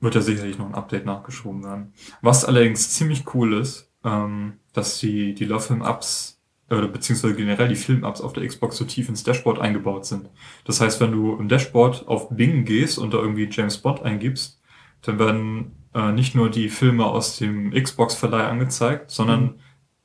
wird 0.00 0.14
ja 0.14 0.20
sicherlich 0.20 0.58
noch 0.58 0.66
ein 0.66 0.74
Update 0.74 1.06
nachgeschoben 1.06 1.64
werden. 1.64 1.94
Was 2.20 2.44
allerdings 2.44 2.90
ziemlich 2.90 3.34
cool 3.34 3.54
ist, 3.54 3.90
ähm, 4.04 4.58
dass 4.74 4.98
die, 4.98 5.34
die 5.34 5.46
Love 5.46 5.62
Film 5.62 5.82
Apps 5.82 6.42
oder 6.68 6.88
beziehungsweise 6.88 7.36
generell 7.36 7.68
die 7.68 7.76
Film-Apps 7.76 8.20
auf 8.20 8.32
der 8.34 8.46
Xbox 8.46 8.76
so 8.76 8.84
tief 8.84 9.08
ins 9.08 9.22
Dashboard 9.22 9.58
eingebaut 9.58 10.04
sind. 10.06 10.28
Das 10.64 10.80
heißt, 10.80 11.00
wenn 11.00 11.12
du 11.12 11.36
im 11.36 11.48
Dashboard 11.48 12.06
auf 12.06 12.28
Bing 12.30 12.64
gehst 12.64 12.98
und 12.98 13.14
da 13.14 13.18
irgendwie 13.18 13.48
James 13.50 13.78
Bond 13.78 14.02
eingibst, 14.02 14.60
dann 15.02 15.18
werden 15.18 15.83
äh, 15.94 16.12
nicht 16.12 16.34
nur 16.34 16.50
die 16.50 16.68
Filme 16.68 17.06
aus 17.06 17.38
dem 17.38 17.72
Xbox-Verleih 17.72 18.46
angezeigt, 18.46 19.10
sondern 19.10 19.54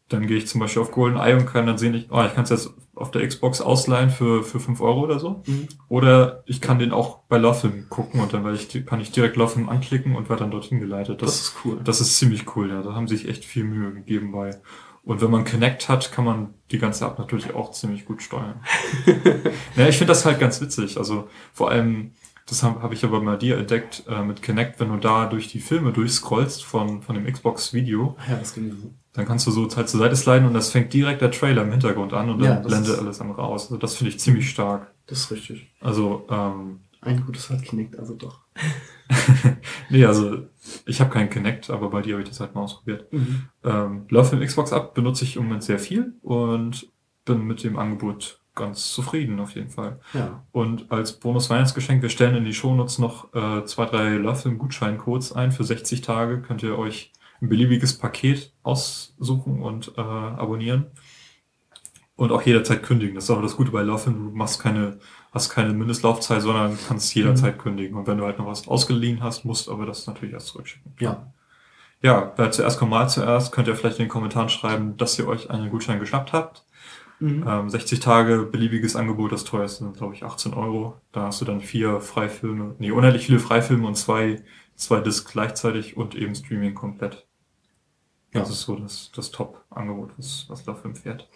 dann 0.07 0.27
gehe 0.27 0.37
ich 0.37 0.47
zum 0.47 0.59
Beispiel 0.59 0.81
auf 0.81 0.91
GoldenEye 0.91 1.37
und 1.37 1.45
kann 1.45 1.67
dann 1.67 1.77
sehen, 1.77 1.93
ich, 1.93 2.07
oh, 2.11 2.23
ich 2.23 2.33
kann 2.33 2.43
es 2.43 2.49
jetzt 2.49 2.71
auf 2.95 3.11
der 3.11 3.25
Xbox 3.25 3.61
ausleihen 3.61 4.09
für, 4.09 4.43
für 4.43 4.59
5 4.59 4.81
Euro 4.81 5.01
oder 5.01 5.19
so. 5.19 5.41
Mhm. 5.45 5.67
Oder 5.87 6.43
ich 6.45 6.61
kann 6.61 6.79
den 6.79 6.91
auch 6.91 7.19
bei 7.29 7.37
Lovefilm 7.37 7.87
gucken 7.89 8.19
und 8.19 8.33
dann 8.33 8.43
werde 8.43 8.57
ich, 8.57 8.85
kann 8.85 8.99
ich 8.99 9.11
direkt 9.11 9.37
Lovefilm 9.37 9.69
anklicken 9.69 10.15
und 10.15 10.29
werde 10.29 10.41
dann 10.41 10.51
dorthin 10.51 10.79
geleitet. 10.79 11.21
Das 11.21 11.39
ist 11.39 11.55
cool. 11.63 11.79
Das 11.83 12.01
ist 12.01 12.17
ziemlich 12.17 12.55
cool, 12.55 12.69
ja. 12.69 12.81
Da 12.81 12.93
haben 12.93 13.07
sie 13.07 13.15
sich 13.15 13.29
echt 13.29 13.45
viel 13.45 13.63
Mühe 13.63 13.93
gegeben 13.93 14.31
bei. 14.31 14.51
Und 15.03 15.21
wenn 15.21 15.31
man 15.31 15.45
Connect 15.45 15.87
hat, 15.87 16.11
kann 16.11 16.25
man 16.25 16.53
die 16.71 16.77
ganze 16.77 17.05
App 17.05 17.17
natürlich 17.17 17.53
auch 17.53 17.71
ziemlich 17.71 18.05
gut 18.05 18.21
steuern. 18.21 18.59
ja, 19.75 19.87
ich 19.87 19.97
finde 19.97 20.11
das 20.11 20.25
halt 20.25 20.39
ganz 20.39 20.59
witzig. 20.59 20.97
Also 20.97 21.29
vor 21.53 21.71
allem, 21.71 22.11
das 22.49 22.63
habe 22.63 22.81
hab 22.81 22.91
ich 22.93 23.03
aber 23.05 23.21
bei 23.21 23.35
dir 23.37 23.57
entdeckt 23.57 24.03
äh, 24.07 24.21
mit 24.23 24.41
Connect, 24.43 24.79
wenn 24.79 24.89
du 24.89 24.97
da 24.97 25.27
durch 25.27 25.47
die 25.47 25.59
Filme 25.59 25.91
durchscrollst 25.93 26.63
von, 26.63 27.01
von 27.01 27.15
dem 27.15 27.25
Xbox-Video, 27.31 28.15
Ja, 28.27 28.35
das 28.35 28.53
ging 28.53 28.71
so. 28.71 28.91
dann 29.13 29.25
kannst 29.25 29.47
du 29.47 29.51
so 29.51 29.67
halt 29.75 29.89
zur 29.89 29.99
Seite 29.99 30.15
sliden 30.15 30.47
und 30.47 30.53
das 30.53 30.71
fängt 30.71 30.93
direkt 30.93 31.21
der 31.21 31.31
Trailer 31.31 31.63
im 31.63 31.71
Hintergrund 31.71 32.13
an 32.13 32.29
und 32.29 32.41
Ja, 32.43 32.55
dann 32.55 32.63
blendet 32.63 32.97
alles 32.99 33.21
andere 33.21 33.43
aus. 33.43 33.63
Also 33.65 33.77
das 33.77 33.95
finde 33.95 34.09
ich 34.11 34.19
ziemlich 34.19 34.49
stark. 34.49 34.91
Das 35.07 35.19
ist 35.19 35.31
richtig. 35.31 35.73
Also, 35.81 36.25
ähm, 36.29 36.79
Ein 37.01 37.25
gutes 37.25 37.49
hat 37.49 37.63
knickt, 37.63 37.97
also 37.97 38.15
doch. 38.15 38.39
nee, 39.89 40.05
also 40.05 40.45
ich 40.85 41.01
habe 41.01 41.09
keinen 41.09 41.29
Connect, 41.29 41.69
aber 41.69 41.89
bei 41.89 42.01
dir 42.01 42.13
habe 42.13 42.23
ich 42.23 42.29
das 42.29 42.39
halt 42.39 42.53
mal 42.55 42.61
ausprobiert. 42.61 43.11
Mhm. 43.11 43.43
Ähm, 43.63 44.05
Love 44.09 44.35
im 44.35 44.45
Xbox 44.45 44.71
App 44.71 44.93
benutze 44.93 45.23
ich 45.23 45.35
im 45.35 45.43
Moment 45.43 45.63
sehr 45.63 45.79
viel 45.79 46.13
und 46.21 46.87
bin 47.25 47.45
mit 47.45 47.63
dem 47.63 47.77
Angebot 47.77 48.38
ganz 48.59 48.93
zufrieden 48.93 49.39
auf 49.39 49.55
jeden 49.55 49.71
Fall. 49.71 49.99
Ja. 50.13 50.43
Und 50.51 50.91
als 50.91 51.13
Bonus-Weihnachtsgeschenk, 51.13 52.03
wir 52.03 52.09
stellen 52.09 52.35
in 52.35 52.45
die 52.45 52.53
Shownotes 52.53 52.99
noch 52.99 53.33
äh, 53.33 53.65
zwei, 53.65 53.85
drei 53.85 54.09
Love 54.11 54.47
im 54.47 54.59
Gutscheincodes 54.59 55.33
ein. 55.33 55.51
Für 55.51 55.63
60 55.63 56.01
Tage 56.01 56.41
könnt 56.41 56.61
ihr 56.61 56.77
euch 56.77 57.11
ein 57.41 57.49
beliebiges 57.49 57.97
Paket 57.97 58.53
aussuchen 58.61 59.61
und 59.61 59.93
äh, 59.97 60.01
abonnieren. 60.01 60.87
Und 62.15 62.33
auch 62.33 62.41
jederzeit 62.41 62.83
kündigen. 62.83 63.15
Das 63.15 63.23
ist 63.23 63.29
auch 63.29 63.41
das 63.41 63.55
Gute 63.55 63.71
bei 63.71 63.81
Love. 63.81 64.11
Du 64.11 64.11
machst 64.11 64.61
keine, 64.61 64.99
hast 65.31 65.49
keine 65.49 65.73
Mindestlaufzeit, 65.73 66.41
sondern 66.41 66.77
kannst 66.87 67.15
jederzeit 67.15 67.57
kündigen. 67.57 67.97
Und 67.97 68.07
wenn 68.07 68.17
du 68.17 68.25
halt 68.25 68.37
noch 68.37 68.45
was 68.45 68.67
ausgeliehen 68.67 69.23
hast, 69.23 69.45
musst 69.45 69.69
aber 69.69 69.85
das 69.85 70.05
natürlich 70.05 70.33
erst 70.33 70.47
zurückschicken. 70.47 70.93
Ja. 70.99 71.31
Ja, 72.01 72.31
wer 72.37 72.51
zuerst 72.51 72.79
kommt 72.79 72.91
mal 72.91 73.09
zuerst, 73.09 73.51
könnt 73.51 73.67
ihr 73.67 73.75
vielleicht 73.75 73.99
in 73.99 74.05
den 74.05 74.09
Kommentaren 74.09 74.49
schreiben, 74.49 74.95
dass 74.95 75.19
ihr 75.19 75.27
euch 75.27 75.49
einen 75.49 75.69
Gutschein 75.69 75.99
geschnappt 75.99 76.31
habt. 76.31 76.63
Mhm. 77.19 77.43
Ähm, 77.47 77.69
60 77.69 77.99
Tage 77.99 78.43
beliebiges 78.43 78.95
Angebot, 78.95 79.31
das 79.31 79.43
teuerste 79.43 79.83
sind, 79.83 79.97
glaube 79.97 80.13
ich, 80.15 80.23
18 80.23 80.53
Euro. 80.53 80.95
Da 81.11 81.23
hast 81.27 81.41
du 81.41 81.45
dann 81.45 81.61
vier 81.61 81.99
Freifilme, 81.99 82.75
nee, 82.79 82.91
unendlich 82.91 83.25
viele 83.25 83.39
Freifilme 83.39 83.85
und 83.87 83.95
zwei, 83.95 84.41
zwei 84.75 85.01
Discs 85.01 85.31
gleichzeitig 85.31 85.97
und 85.97 86.15
eben 86.15 86.33
Streaming 86.35 86.73
komplett. 86.75 87.27
Ja. 88.33 88.41
Das 88.41 88.49
ist 88.49 88.61
so 88.61 88.75
das, 88.75 89.11
das 89.15 89.31
Top-Angebot, 89.31 90.11
was, 90.17 90.45
was 90.49 90.63
dafür 90.63 90.95
fährt. 90.95 91.27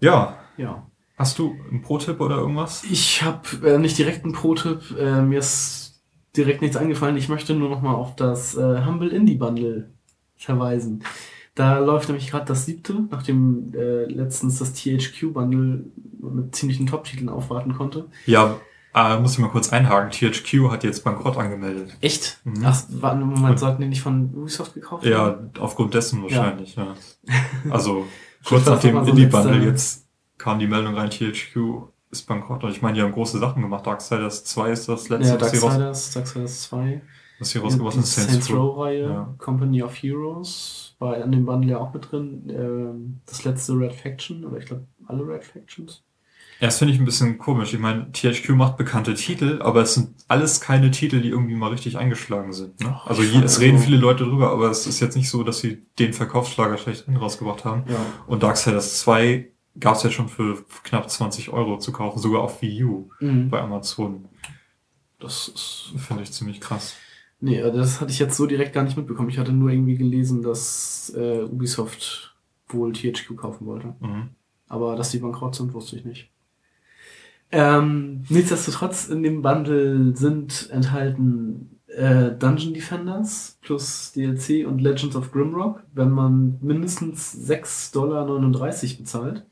Ja, 0.00 0.38
Ja. 0.56 0.86
hast 1.16 1.38
du 1.38 1.54
einen 1.70 1.82
Pro-Tipp 1.82 2.20
oder 2.20 2.36
irgendwas? 2.38 2.84
Ich 2.84 3.22
habe 3.22 3.40
äh, 3.68 3.78
nicht 3.78 3.96
direkt 3.98 4.24
einen 4.24 4.32
Pro-Tipp. 4.32 4.96
Äh, 4.98 5.22
mir 5.22 5.38
ist 5.38 6.02
direkt 6.36 6.62
nichts 6.62 6.76
eingefallen. 6.76 7.16
Ich 7.16 7.28
möchte 7.28 7.54
nur 7.54 7.68
noch 7.68 7.82
mal 7.82 7.94
auf 7.94 8.16
das 8.16 8.56
äh, 8.56 8.84
Humble 8.84 9.10
Indie 9.10 9.36
Bundle 9.36 9.92
verweisen. 10.36 11.04
Da 11.54 11.78
läuft 11.78 12.08
nämlich 12.08 12.30
gerade 12.30 12.46
das 12.46 12.66
siebte, 12.66 13.04
nachdem 13.10 13.72
äh, 13.74 14.04
letztens 14.06 14.58
das 14.58 14.72
THQ 14.72 15.32
Bundle 15.32 15.84
mit 16.20 16.54
ziemlichen 16.56 16.86
Top-Titeln 16.86 17.28
aufwarten 17.28 17.74
konnte. 17.74 18.06
Ja, 18.26 18.56
äh, 18.94 19.18
muss 19.18 19.34
ich 19.34 19.38
mal 19.38 19.50
kurz 19.50 19.72
einhaken. 19.72 20.10
THQ 20.10 20.70
hat 20.70 20.84
jetzt 20.84 21.04
Bankrott 21.04 21.36
angemeldet. 21.36 21.96
Echt? 22.00 22.40
Mhm. 22.44 22.64
Ach, 22.64 22.82
warte, 22.88 23.24
Moment, 23.24 23.58
sollten 23.58 23.82
die 23.82 23.88
nicht 23.88 24.02
von 24.02 24.32
Ubisoft 24.34 24.74
gekauft 24.74 25.04
werden? 25.04 25.50
Ja, 25.54 25.62
aufgrund 25.62 25.94
dessen 25.94 26.22
wahrscheinlich, 26.22 26.76
ja. 26.76 26.94
Also 27.70 28.04
Ich 28.40 28.48
kurz 28.48 28.66
nach 28.66 28.80
dem 28.80 28.94
war 28.94 29.04
so 29.04 29.10
Indie-Bundle 29.10 29.64
jetzt 29.64 30.06
kam 30.38 30.58
die 30.58 30.66
Meldung 30.66 30.94
rein, 30.94 31.10
THQ 31.10 31.56
ist 32.10 32.26
bankrott. 32.26 32.62
Und 32.64 32.70
ich 32.70 32.82
meine, 32.82 32.94
die 32.96 33.02
haben 33.02 33.12
große 33.12 33.38
Sachen 33.38 33.62
gemacht. 33.62 33.86
Darksiders 33.86 34.44
2 34.44 34.70
ist 34.70 34.88
das 34.88 35.08
letzte, 35.08 35.34
Ja, 35.34 35.40
was, 35.40 35.50
sie 35.50 35.58
raus, 35.58 36.10
Darksiders 36.12 36.62
2. 36.62 37.02
was 37.38 37.50
Die 37.52 37.58
rausgebracht 37.58 37.96
haben. 37.96 38.02
Saints 38.04 38.50
Row-Reihe, 38.50 39.02
Ja. 39.02 39.34
Company 39.38 39.82
of 39.82 39.94
Heroes, 39.94 40.94
war 40.98 41.16
an 41.22 41.32
dem 41.32 41.44
Bundle 41.46 41.70
ja 41.72 41.78
auch 41.78 41.92
mit 41.92 42.10
drin. 42.10 42.44
Ähm, 42.48 43.20
das 43.26 43.44
letzte 43.44 43.72
Red 43.74 43.92
Faction, 43.94 44.44
oder 44.44 44.58
ich 44.58 44.66
glaube 44.66 44.86
alle 45.06 45.26
Red 45.26 45.44
Factions. 45.44 46.02
Ja, 46.60 46.68
das 46.68 46.78
finde 46.78 46.94
ich 46.94 47.00
ein 47.00 47.04
bisschen 47.04 47.36
komisch. 47.36 47.74
Ich 47.74 47.80
meine, 47.80 48.12
THQ 48.12 48.50
macht 48.50 48.76
bekannte 48.76 49.14
Titel, 49.14 49.60
aber 49.60 49.82
es 49.82 49.94
sind 49.94 50.10
alles 50.28 50.60
keine 50.60 50.92
Titel, 50.92 51.20
die 51.20 51.28
irgendwie 51.28 51.56
mal 51.56 51.70
richtig 51.70 51.98
eingeschlagen 51.98 52.52
sind. 52.52 52.80
Ne? 52.80 52.96
Also 53.04 53.22
je, 53.24 53.40
es 53.42 53.58
reden 53.60 53.78
viele 53.80 53.96
Leute 53.96 54.24
drüber, 54.24 54.50
aber 54.52 54.70
es 54.70 54.86
ist 54.86 55.00
jetzt 55.00 55.16
nicht 55.16 55.28
so, 55.28 55.42
dass 55.42 55.58
sie 55.58 55.82
den 55.98 56.12
Verkaufsschlager 56.12 56.78
schlechthin 56.78 57.16
rausgebracht 57.16 57.64
haben. 57.64 57.82
Ja. 57.88 57.96
Und 58.28 58.44
Darksiders 58.44 59.00
2 59.00 59.48
gab 59.80 59.96
es 59.96 60.04
ja 60.04 60.10
schon 60.10 60.28
für 60.28 60.64
knapp 60.84 61.10
20 61.10 61.50
Euro 61.50 61.78
zu 61.78 61.90
kaufen, 61.90 62.20
sogar 62.20 62.42
auf 62.42 62.62
Wii 62.62 62.84
U 62.84 63.10
Mhm. 63.18 63.50
bei 63.50 63.60
Amazon. 63.60 64.26
Das 65.18 65.48
ist. 65.48 65.92
Finde 66.06 66.22
ich 66.22 66.30
ziemlich 66.32 66.60
krass. 66.60 66.94
Nee, 67.40 67.58
äh, 67.58 67.72
das 67.72 68.00
hatte 68.00 68.12
ich 68.12 68.18
jetzt 68.18 68.36
so 68.36 68.46
direkt 68.46 68.72
gar 68.72 68.84
nicht 68.84 68.96
mitbekommen. 68.96 69.28
Ich 69.28 69.38
hatte 69.38 69.52
nur 69.52 69.70
irgendwie 69.70 69.96
gelesen, 69.96 70.42
dass 70.42 71.12
äh, 71.16 71.42
Ubisoft 71.42 72.34
wohl 72.68 72.92
THQ 72.92 73.36
kaufen 73.36 73.66
wollte. 73.66 73.94
Mhm. 74.00 74.30
Aber 74.68 74.96
dass 74.96 75.10
die 75.10 75.18
bankrott 75.18 75.54
sind, 75.54 75.74
wusste 75.74 75.96
ich 75.96 76.04
nicht. 76.04 76.30
Ähm, 77.52 78.24
nichtsdestotrotz 78.28 79.06
in 79.08 79.22
dem 79.22 79.42
Bundle 79.42 80.16
sind 80.16 80.70
enthalten 80.72 81.74
äh, 81.86 82.32
Dungeon 82.32 82.74
Defenders 82.74 83.58
plus 83.62 84.12
DLC 84.12 84.66
und 84.66 84.80
Legends 84.80 85.16
of 85.16 85.30
Grimrock. 85.30 85.82
Wenn 85.92 86.10
man 86.10 86.58
mindestens 86.60 87.34
6,39 87.48 87.92
Dollar 87.92 88.26
bezahlt, 88.98 89.44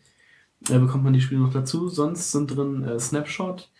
äh, 0.69 0.79
bekommt 0.79 1.05
man 1.05 1.13
die 1.13 1.21
Spiele 1.21 1.41
noch 1.41 1.53
dazu. 1.53 1.89
Sonst 1.89 2.33
sind 2.33 2.57
drin 2.57 2.83
äh, 2.83 2.99
Snapshot, 2.99 3.71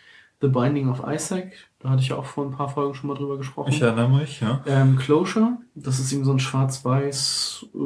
The 0.41 0.49
Binding 0.49 0.89
of 0.89 1.03
Isaac, 1.07 1.53
da 1.83 1.91
hatte 1.91 2.03
ich 2.03 2.09
ja 2.09 2.17
auch 2.17 2.25
vor 2.27 2.47
ein 2.47 2.53
paar 2.53 2.69
Folgen 2.69 2.95
schon 2.95 3.09
mal 3.09 3.17
drüber 3.17 3.37
gesprochen. 3.37 3.73
Ich 3.73 3.83
erinnere 3.83 4.09
mich, 4.09 4.41
ja. 4.41 4.63
Ähm, 4.67 4.97
Closure, 4.97 5.59
das 5.75 5.99
ist 5.99 6.13
eben 6.13 6.25
so 6.25 6.31
ein 6.31 6.39
schwarz-weiß 6.39 7.67
äh, 7.75 7.79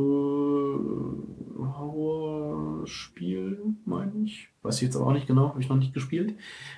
Horrorspiel, 1.59 3.59
meine 3.86 4.12
ich. 4.24 4.51
Weiß 4.60 4.77
ich 4.77 4.82
jetzt 4.82 4.97
aber 4.97 5.06
auch 5.06 5.14
nicht 5.14 5.27
genau, 5.27 5.48
habe 5.48 5.62
ich 5.62 5.70
noch 5.70 5.78
nicht 5.78 5.94
gespielt. 5.94 6.35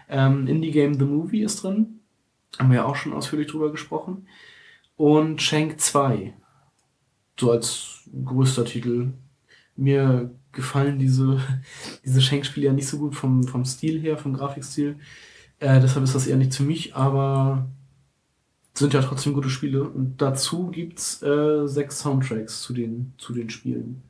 Ähm, 0.09 0.47
Indie 0.47 0.71
Game 0.71 0.95
The 0.95 1.07
Movie 1.07 1.43
ist 1.43 1.65
drin. 1.65 1.99
Haben 2.57 2.71
wir 2.71 2.77
ja 2.77 2.85
auch 2.85 2.95
schon 2.95 3.13
ausführlich 3.13 3.49
drüber 3.49 3.73
gesprochen. 3.73 4.29
Und 4.97 5.43
Shank 5.43 5.81
2. 5.81 6.35
So 7.39 7.51
als 7.51 8.09
größter 8.25 8.65
Titel. 8.65 9.15
Mir 9.75 10.31
gefallen 10.53 11.01
diese, 11.01 11.41
diese 12.05 12.23
Shank-Spiele 12.23 12.67
ja 12.67 12.73
nicht 12.73 12.87
so 12.87 12.99
gut 12.99 13.17
vom, 13.17 13.43
vom 13.43 13.65
Stil 13.65 14.01
her, 14.01 14.19
vom 14.19 14.35
Grafikstil. 14.35 15.01
Äh, 15.61 15.81
deshalb 15.81 16.05
ist 16.05 16.15
das 16.15 16.27
eher 16.27 16.37
nicht 16.37 16.55
für 16.55 16.63
mich, 16.63 16.95
aber 16.95 17.69
sind 18.75 18.95
ja 18.95 19.03
trotzdem 19.03 19.35
gute 19.35 19.51
Spiele. 19.51 19.83
Und 19.85 20.19
dazu 20.23 20.69
gibt's 20.69 21.21
äh, 21.23 21.67
sechs 21.67 21.99
Soundtracks 22.01 22.63
zu 22.63 22.73
den, 22.73 23.15
zu 23.19 23.33
den 23.33 23.51
Spielen. 23.51 24.03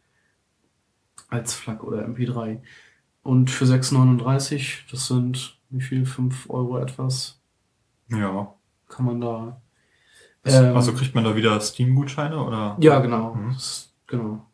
Als 1.28 1.54
FLAC 1.54 1.84
oder 1.84 2.06
MP3. 2.06 2.60
Und 3.22 3.50
für 3.50 3.64
6,39, 3.64 4.90
das 4.90 5.06
sind 5.06 5.58
wie 5.70 5.82
viel? 5.82 6.06
5 6.06 6.48
Euro 6.48 6.78
etwas, 6.78 7.40
Ja. 8.08 8.54
kann 8.88 9.04
man 9.04 9.20
da. 9.20 9.60
Also, 10.42 10.64
Ähm, 10.64 10.76
also 10.76 10.94
kriegt 10.94 11.14
man 11.14 11.24
da 11.24 11.36
wieder 11.36 11.60
Steam-Gutscheine 11.60 12.42
oder? 12.42 12.76
Ja, 12.80 13.00
genau. 13.00 13.34
Mhm. 13.34 13.52
Das, 13.52 13.92
genau. 14.06 14.46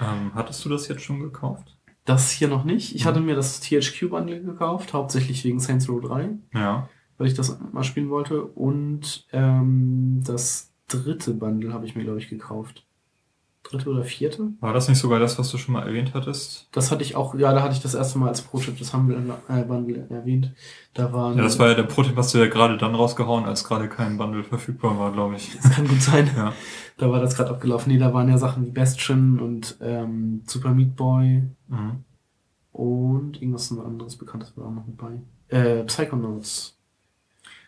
Ähm, 0.00 0.32
hattest 0.34 0.64
du 0.64 0.68
das 0.68 0.88
jetzt 0.88 1.02
schon 1.02 1.20
gekauft? 1.20 1.76
Das 2.04 2.30
hier 2.30 2.48
noch 2.48 2.64
nicht. 2.64 2.94
Ich 2.96 3.04
Mhm. 3.04 3.08
hatte 3.08 3.20
mir 3.20 3.36
das 3.36 3.60
THQ-Bundle 3.60 4.42
gekauft, 4.42 4.92
hauptsächlich 4.94 5.44
wegen 5.44 5.60
Saints 5.60 5.88
Row 5.88 6.00
3, 6.00 6.30
Ja. 6.54 6.88
weil 7.18 7.26
ich 7.28 7.34
das 7.34 7.56
mal 7.72 7.84
spielen 7.84 8.10
wollte. 8.10 8.42
Und 8.44 9.26
ähm, 9.32 10.20
das 10.26 10.69
dritte 10.90 11.32
Bundle 11.34 11.72
habe 11.72 11.86
ich 11.86 11.94
mir, 11.96 12.04
glaube 12.04 12.18
ich, 12.18 12.28
gekauft. 12.28 12.84
Dritte 13.62 13.90
oder 13.90 14.04
vierte? 14.04 14.52
War 14.60 14.72
das 14.72 14.88
nicht 14.88 14.98
sogar 14.98 15.18
das, 15.20 15.38
was 15.38 15.50
du 15.50 15.58
schon 15.58 15.74
mal 15.74 15.86
erwähnt 15.86 16.12
hattest? 16.14 16.68
Das 16.72 16.90
hatte 16.90 17.02
ich 17.02 17.14
auch, 17.14 17.34
ja, 17.34 17.52
da 17.52 17.62
hatte 17.62 17.74
ich 17.74 17.82
das 17.82 17.94
erste 17.94 18.18
Mal 18.18 18.28
als 18.28 18.40
Pro-Chip 18.40 18.78
das 18.78 18.94
Humble 18.94 19.22
äh, 19.48 19.62
Bundle 19.64 20.06
erwähnt. 20.08 20.52
Da 20.94 21.12
waren. 21.12 21.36
Ja, 21.36 21.42
das 21.42 21.58
war 21.58 21.68
ja 21.68 21.74
der 21.74 21.82
Prototyp, 21.82 22.16
hast 22.16 22.32
du 22.32 22.38
ja 22.38 22.46
gerade 22.48 22.78
dann 22.78 22.94
rausgehauen, 22.94 23.44
als 23.44 23.62
gerade 23.64 23.88
kein 23.88 24.16
Bundle 24.16 24.44
verfügbar 24.44 24.98
war, 24.98 25.12
glaube 25.12 25.36
ich. 25.36 25.56
Das 25.62 25.72
kann 25.72 25.86
gut 25.86 26.00
sein. 26.00 26.30
Ja. 26.34 26.54
Da 26.96 27.10
war 27.10 27.20
das 27.20 27.36
gerade 27.36 27.50
abgelaufen. 27.50 27.92
Nee, 27.92 27.98
da 27.98 28.14
waren 28.14 28.28
ja 28.30 28.38
Sachen 28.38 28.64
wie 28.66 28.70
Bastion 28.70 29.38
und 29.38 29.76
ähm, 29.82 30.42
Super 30.46 30.70
Meat 30.72 30.96
Boy 30.96 31.42
Mhm. 31.68 32.04
und 32.72 33.40
irgendwas 33.42 33.70
anderes 33.78 34.16
Bekanntes 34.16 34.56
war 34.56 34.66
auch 34.66 34.72
noch 34.72 34.86
mit 34.86 34.96
bei. 34.96 35.20
Äh, 35.48 35.84
Psychonauts. 35.84 36.78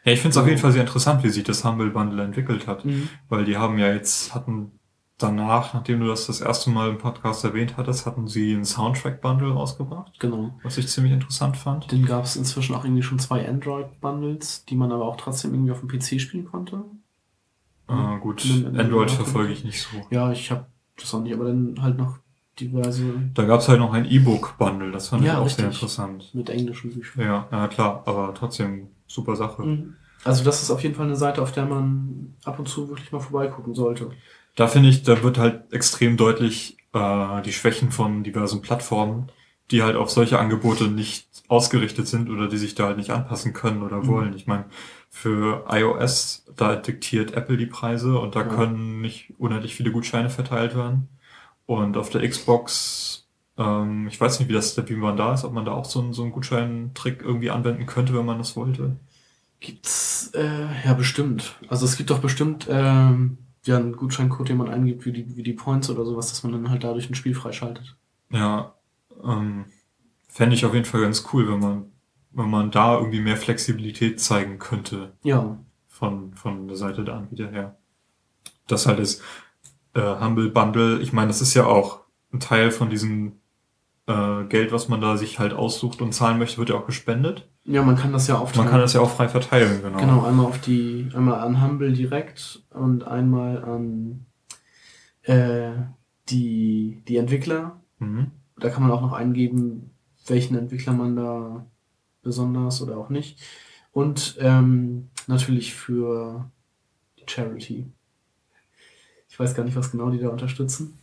Ja, 0.04 0.12
ich 0.12 0.20
finde 0.20 0.30
es 0.30 0.36
auf 0.36 0.46
jeden 0.48 0.58
Fall 0.58 0.72
sehr 0.72 0.82
interessant, 0.82 1.22
wie 1.22 1.28
sich 1.28 1.44
das 1.44 1.64
Humble 1.64 1.90
Bundle 1.90 2.22
entwickelt 2.24 2.66
hat. 2.66 2.84
Mhm. 2.84 3.08
Weil 3.28 3.44
die 3.44 3.56
haben 3.56 3.78
ja 3.78 3.92
jetzt, 3.92 4.34
hatten 4.34 4.72
danach, 5.18 5.74
nachdem 5.74 6.00
du 6.00 6.08
das 6.08 6.26
das 6.26 6.40
erste 6.40 6.70
Mal 6.70 6.90
im 6.90 6.98
Podcast 6.98 7.44
erwähnt 7.44 7.76
hattest, 7.76 8.06
hatten 8.06 8.26
sie 8.26 8.52
ein 8.54 8.64
Soundtrack-Bundle 8.64 9.52
rausgebracht, 9.52 10.18
Genau. 10.18 10.58
was 10.64 10.78
ich 10.78 10.88
ziemlich 10.88 11.12
interessant 11.12 11.56
fand. 11.56 11.92
Den 11.92 12.04
gab 12.04 12.24
es 12.24 12.34
inzwischen 12.34 12.74
auch 12.74 12.84
irgendwie 12.84 13.02
schon 13.04 13.20
zwei 13.20 13.48
Android-Bundles, 13.48 14.64
die 14.64 14.74
man 14.74 14.90
aber 14.90 15.04
auch 15.06 15.16
trotzdem 15.16 15.54
irgendwie 15.54 15.70
auf 15.70 15.78
dem 15.80 15.88
PC 15.88 16.20
spielen 16.20 16.46
konnte. 16.46 16.82
Äh, 17.88 18.18
gut, 18.20 18.44
Android 18.76 19.10
verfolge 19.10 19.52
ich 19.52 19.64
nicht 19.64 19.82
so. 19.82 19.96
Ja, 20.10 20.32
ich 20.32 20.50
habe 20.50 20.66
das 20.96 21.14
auch 21.14 21.20
nicht, 21.22 21.34
aber 21.34 21.44
dann 21.44 21.76
halt 21.80 21.98
noch 21.98 22.18
diverse 22.58 23.04
Da 23.34 23.44
gab 23.44 23.60
es 23.60 23.68
halt 23.68 23.78
noch 23.80 23.92
ein 23.92 24.04
E-Book-Bundle, 24.04 24.90
das 24.92 25.08
fand 25.08 25.24
Ja, 25.24 25.34
ich 25.34 25.38
auch 25.38 25.48
sehr 25.48 25.66
richtig. 25.66 25.82
interessant. 25.82 26.30
mit 26.34 26.50
englischen 26.50 26.92
Büchern. 26.92 27.24
Ja, 27.24 27.48
ja, 27.52 27.68
klar, 27.68 28.02
aber 28.06 28.34
trotzdem 28.34 28.88
super 29.14 29.36
Sache. 29.36 29.62
Mhm. 29.62 29.96
Also 30.24 30.44
das 30.44 30.62
ist 30.62 30.70
auf 30.70 30.82
jeden 30.82 30.94
Fall 30.94 31.06
eine 31.06 31.16
Seite, 31.16 31.42
auf 31.42 31.52
der 31.52 31.66
man 31.66 32.34
ab 32.44 32.58
und 32.58 32.68
zu 32.68 32.88
wirklich 32.88 33.10
mal 33.12 33.20
vorbeigucken 33.20 33.74
sollte. 33.74 34.10
Da 34.54 34.68
finde 34.68 34.88
ich, 34.90 35.02
da 35.02 35.22
wird 35.22 35.38
halt 35.38 35.72
extrem 35.72 36.16
deutlich 36.16 36.76
äh, 36.92 37.42
die 37.42 37.52
Schwächen 37.52 37.90
von 37.90 38.22
diversen 38.22 38.62
Plattformen, 38.62 39.32
die 39.70 39.82
halt 39.82 39.96
auf 39.96 40.10
solche 40.10 40.38
Angebote 40.38 40.84
nicht 40.88 41.26
ausgerichtet 41.48 42.06
sind 42.06 42.30
oder 42.30 42.46
die 42.48 42.58
sich 42.58 42.74
da 42.74 42.86
halt 42.86 42.98
nicht 42.98 43.10
anpassen 43.10 43.52
können 43.52 43.82
oder 43.82 43.98
Mhm. 43.98 44.06
wollen. 44.06 44.34
Ich 44.34 44.46
meine, 44.46 44.66
für 45.10 45.64
iOS, 45.68 46.44
da 46.56 46.76
diktiert 46.76 47.32
Apple 47.32 47.56
die 47.56 47.66
Preise 47.66 48.18
und 48.18 48.34
da 48.36 48.40
Ja. 48.40 48.46
können 48.46 49.00
nicht 49.00 49.32
unendlich 49.38 49.74
viele 49.74 49.90
Gutscheine 49.90 50.30
verteilt 50.30 50.76
werden. 50.76 51.08
Und 51.66 51.96
auf 51.96 52.10
der 52.10 52.28
Xbox, 52.28 53.21
ähm, 53.58 54.06
ich 54.08 54.20
weiß 54.20 54.38
nicht, 54.38 54.48
wie 54.48 54.54
das, 54.54 54.76
wie 54.88 54.94
man 54.94 55.16
da 55.16 55.34
ist, 55.34 55.44
ob 55.44 55.52
man 55.52 55.64
da 55.64 55.72
auch 55.72 55.84
so 55.84 56.00
einen, 56.00 56.12
so 56.12 56.22
einen 56.22 56.32
Gutscheintrick 56.32 57.22
irgendwie 57.22 57.50
anwenden 57.50 57.86
könnte, 57.86 58.14
wenn 58.14 58.26
man 58.26 58.38
das 58.38 58.56
wollte. 58.56 58.96
Gibt's, 59.60 60.30
äh, 60.34 60.66
ja, 60.84 60.94
bestimmt. 60.94 61.56
Also 61.68 61.84
es 61.84 61.96
gibt 61.96 62.10
doch 62.10 62.18
bestimmt, 62.18 62.66
ähm, 62.68 63.38
ja, 63.64 63.76
einen 63.76 63.94
Gutscheincode, 63.94 64.48
den 64.48 64.56
man 64.56 64.68
eingibt, 64.68 65.06
wie 65.06 65.12
die, 65.12 65.36
wie 65.36 65.42
die 65.42 65.52
Points 65.52 65.88
oder 65.88 66.04
sowas, 66.04 66.28
dass 66.30 66.42
man 66.42 66.52
dann 66.52 66.70
halt 66.70 66.82
dadurch 66.82 67.08
ein 67.08 67.14
Spiel 67.14 67.34
freischaltet. 67.34 67.96
Ja, 68.30 68.74
ähm, 69.22 69.66
fände 70.28 70.56
ich 70.56 70.64
auf 70.64 70.74
jeden 70.74 70.86
Fall 70.86 71.02
ganz 71.02 71.28
cool, 71.32 71.48
wenn 71.48 71.60
man, 71.60 71.92
wenn 72.32 72.50
man 72.50 72.70
da 72.70 72.98
irgendwie 72.98 73.20
mehr 73.20 73.36
Flexibilität 73.36 74.20
zeigen 74.20 74.58
könnte 74.58 75.12
Ja, 75.22 75.58
von, 75.86 76.34
von 76.34 76.66
der 76.66 76.76
Seite 76.76 77.04
der 77.04 77.14
Anbieter 77.14 77.50
her. 77.50 77.76
Das 78.66 78.86
halt 78.86 78.98
ist 78.98 79.22
äh, 79.94 80.00
Humble 80.20 80.48
Bundle, 80.48 81.00
ich 81.00 81.12
meine, 81.12 81.28
das 81.28 81.42
ist 81.42 81.54
ja 81.54 81.66
auch 81.66 82.00
ein 82.32 82.40
Teil 82.40 82.70
von 82.70 82.90
diesem 82.90 83.41
äh, 84.06 84.44
Geld, 84.44 84.72
was 84.72 84.88
man 84.88 85.00
da 85.00 85.16
sich 85.16 85.38
halt 85.38 85.52
aussucht 85.52 86.02
und 86.02 86.12
zahlen 86.12 86.38
möchte, 86.38 86.58
wird 86.58 86.70
ja 86.70 86.76
auch 86.76 86.86
gespendet. 86.86 87.48
ja, 87.64 87.82
man 87.82 87.96
kann 87.96 88.12
das 88.12 88.26
ja 88.26 88.38
aufteilen. 88.38 88.64
Man 88.64 88.72
kann 88.72 88.80
das 88.80 88.92
ja 88.92 89.00
auch 89.00 89.10
frei 89.10 89.28
verteilen, 89.28 89.82
genau. 89.82 89.98
Genau, 89.98 90.24
einmal 90.24 90.46
auf 90.46 90.60
die, 90.60 91.08
einmal 91.14 91.40
an 91.40 91.62
Humble 91.62 91.92
direkt 91.92 92.62
und 92.70 93.04
einmal 93.04 93.64
an 93.64 94.26
äh, 95.22 95.72
die, 96.28 97.02
die 97.06 97.16
Entwickler. 97.16 97.80
Mhm. 97.98 98.32
Da 98.58 98.70
kann 98.70 98.82
man 98.82 98.92
auch 98.92 99.02
noch 99.02 99.12
eingeben, 99.12 99.90
welchen 100.26 100.56
Entwickler 100.56 100.92
man 100.92 101.16
da 101.16 101.66
besonders 102.22 102.82
oder 102.82 102.96
auch 102.96 103.08
nicht. 103.08 103.40
Und 103.92 104.36
ähm, 104.40 105.10
natürlich 105.26 105.74
für 105.74 106.50
die 107.18 107.24
Charity. 107.26 107.86
Ich 109.28 109.38
weiß 109.38 109.54
gar 109.54 109.64
nicht, 109.64 109.76
was 109.76 109.90
genau 109.90 110.10
die 110.10 110.18
da 110.18 110.28
unterstützen. 110.28 110.98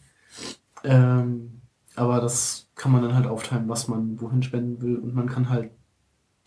Ähm, 0.84 1.62
aber 1.96 2.22
das 2.22 2.69
kann 2.80 2.94
man 2.94 3.02
dann 3.02 3.14
halt 3.14 3.28
aufteilen, 3.28 3.68
was 3.68 3.90
man 3.90 4.22
wohin 4.22 4.42
spenden 4.42 4.82
will. 4.82 4.96
Und 4.96 5.14
man 5.14 5.28
kann 5.28 5.50
halt 5.50 5.70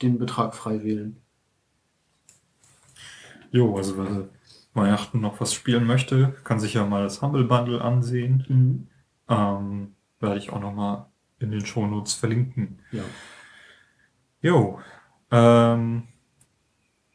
den 0.00 0.18
Betrag 0.18 0.54
frei 0.54 0.82
wählen. 0.82 1.18
Jo, 3.50 3.76
also 3.76 3.98
wer 3.98 4.28
Weihnachten 4.72 5.20
noch 5.20 5.40
was 5.42 5.52
spielen 5.52 5.84
möchte, 5.84 6.34
kann 6.42 6.58
sich 6.58 6.72
ja 6.72 6.86
mal 6.86 7.02
das 7.02 7.20
Humble 7.20 7.44
Bundle 7.44 7.82
ansehen. 7.82 8.46
Mhm. 8.48 8.86
Ähm, 9.28 9.94
werde 10.20 10.38
ich 10.38 10.50
auch 10.50 10.60
nochmal 10.60 11.04
in 11.38 11.50
den 11.50 11.66
Shownotes 11.66 12.14
verlinken. 12.14 12.78
Ja. 12.92 13.02
Jo. 14.40 14.80
Ähm, 15.30 16.04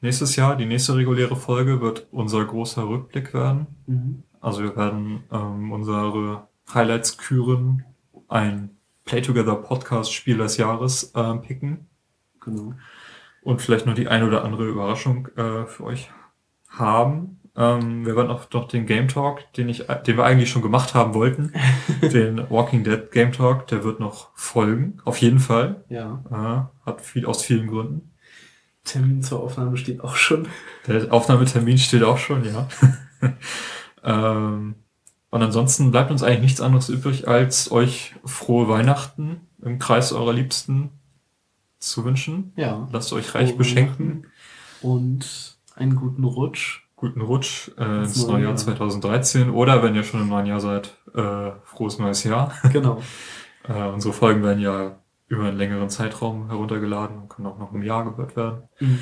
nächstes 0.02 0.36
Jahr, 0.36 0.56
die 0.56 0.68
nächste 0.68 0.96
reguläre 0.96 1.36
Folge 1.36 1.82
wird 1.82 2.06
unser 2.12 2.46
großer 2.46 2.88
Rückblick 2.88 3.34
werden. 3.34 3.66
Mhm. 3.88 4.24
Also 4.42 4.62
wir 4.62 4.76
werden 4.76 5.24
ähm, 5.32 5.72
unsere 5.72 6.48
Highlights 6.72 7.18
küren, 7.18 7.84
ein 8.28 8.77
Play 9.08 9.22
Together 9.22 9.56
Podcast 9.56 10.14
Spiel 10.14 10.38
des 10.38 10.58
Jahres 10.58 11.12
äh, 11.16 11.34
picken 11.38 11.88
Genau. 12.42 12.74
und 13.42 13.62
vielleicht 13.62 13.86
noch 13.88 13.96
die 13.96 14.08
eine 14.08 14.28
oder 14.28 14.46
andere 14.46 14.66
Überraschung 14.68 15.28
äh, 15.36 15.66
für 15.66 15.84
euch 15.84 16.12
haben. 16.70 17.40
Ähm, 17.56 18.06
wir 18.06 18.16
werden 18.16 18.30
auch 18.30 18.50
noch 18.52 18.68
den 18.68 18.86
Game 18.86 19.08
Talk, 19.08 19.52
den 19.54 19.68
ich, 19.68 19.88
den 20.06 20.18
wir 20.18 20.24
eigentlich 20.26 20.50
schon 20.52 20.62
gemacht 20.62 20.94
haben 20.94 21.14
wollten, 21.16 21.52
den 22.02 22.50
Walking 22.52 22.84
Dead 22.84 23.12
Game 23.12 23.32
Talk, 23.32 23.66
der 23.68 23.84
wird 23.84 24.00
noch 24.00 24.30
folgen, 24.36 25.00
auf 25.06 25.18
jeden 25.18 25.40
Fall. 25.40 25.84
Ja. 25.90 26.22
Äh, 26.30 26.86
hat 26.86 27.02
viel 27.02 27.26
aus 27.26 27.42
vielen 27.42 27.68
Gründen. 27.68 28.12
Termin 28.84 29.22
zur 29.24 29.42
Aufnahme 29.42 29.76
steht 29.78 30.02
auch 30.02 30.16
schon. 30.16 30.48
Der 30.86 31.12
Aufnahmetermin 31.12 31.78
steht 31.78 32.04
auch 32.04 32.18
schon, 32.18 32.44
ja. 32.46 32.68
ähm, 34.04 34.76
und 35.30 35.42
ansonsten 35.42 35.92
bleibt 35.92 36.12
uns 36.12 36.24
eigentlich 36.24 36.42
nichts 36.42 36.62
anderes 36.62 36.90
übrig, 36.90 37.28
als 37.28 37.72
euch 37.72 38.16
frohe 38.24 38.68
Weihnachten 38.70 39.42
im 39.62 39.80
Kreis 39.80 40.14
eurer 40.14 40.34
Liebsten 40.34 40.92
zu 41.80 42.06
wünschen. 42.06 42.54
Ja. 42.56 42.88
Lasst 42.92 43.12
euch 43.14 43.36
reich 43.36 43.50
Frohe 43.50 43.58
beschenken. 43.58 44.28
Und 44.82 45.58
einen 45.76 45.96
guten 45.96 46.24
Rutsch. 46.24 46.84
Guten 46.96 47.22
Rutsch 47.22 47.70
äh, 47.78 48.00
Ins 48.00 48.26
neue 48.26 48.46
Jahr. 48.46 48.56
2013 48.56 49.52
oder 49.52 49.84
wenn 49.84 49.94
ihr 49.96 50.04
schon 50.04 50.22
im 50.22 50.30
neuen 50.30 50.48
Jahr 50.48 50.60
seid, 50.60 50.98
äh, 51.14 51.52
frohes 51.64 52.00
neues 52.00 52.24
Jahr. 52.24 52.54
Genau. 52.72 53.02
Äh, 53.68 53.88
unsere 53.90 54.14
Folgen 54.14 54.44
werden 54.44 54.62
ja 54.62 55.00
über 55.28 55.44
einen 55.44 55.58
längeren 55.58 55.90
Zeitraum 55.90 56.48
heruntergeladen 56.48 57.18
und 57.18 57.30
können 57.30 57.48
auch 57.48 57.60
noch 57.60 57.74
im 57.74 57.84
Jahr 57.84 58.06
gehört 58.06 58.36
werden. 58.36 58.64
Mhm. 58.80 59.00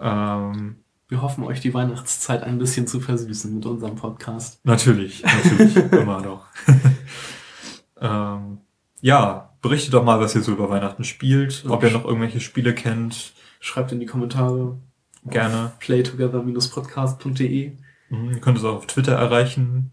Ähm, 0.00 0.76
Wir 1.10 1.22
hoffen, 1.22 1.42
euch 1.44 1.60
die 1.60 1.72
Weihnachtszeit 1.72 2.42
ein 2.42 2.58
bisschen 2.58 2.86
zu 2.86 3.00
versüßen 3.00 3.54
mit 3.54 3.64
unserem 3.64 3.96
Podcast. 3.96 4.60
Natürlich, 4.64 5.22
natürlich, 5.24 5.74
immer 5.92 6.20
noch. 6.20 6.44
ähm, 8.00 8.58
ja, 9.00 9.54
berichtet 9.62 9.94
doch 9.94 10.04
mal, 10.04 10.20
was 10.20 10.34
ihr 10.34 10.42
so 10.42 10.52
über 10.52 10.68
Weihnachten 10.68 11.04
spielt, 11.04 11.64
ob 11.66 11.82
ihr 11.82 11.90
noch 11.90 12.04
irgendwelche 12.04 12.40
Spiele 12.40 12.74
kennt, 12.74 13.32
Schreibt 13.60 13.90
in 13.90 13.98
die 14.00 14.06
Kommentare. 14.06 14.76
gerne. 15.24 15.72
playtogether-podcast.de. 15.80 17.72
Mhm, 18.10 18.30
Ihr 18.30 18.40
könnt 18.40 18.58
es 18.58 18.64
auch 18.64 18.76
auf 18.76 18.86
Twitter 18.86 19.14
erreichen, 19.14 19.90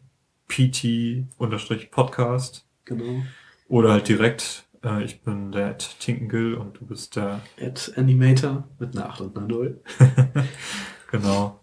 pt-podcast 0.49 2.65
Genau. 2.85 3.23
oder 3.67 3.93
halt 3.93 4.07
direkt, 4.09 4.65
äh, 4.83 5.01
ich 5.03 5.21
bin 5.23 5.51
der 5.53 5.71
Ed 5.71 5.95
Tinkengill 5.99 6.53
und 6.55 6.77
du 6.79 6.85
bist 6.85 7.15
der, 7.15 7.41
At 7.59 7.93
Animator 7.95 8.67
mit 8.79 8.95
einer 8.95 9.09
8 9.09 9.21
und 9.21 9.35
einer 9.37 9.47
0. 9.47 9.81
genau. 11.11 11.59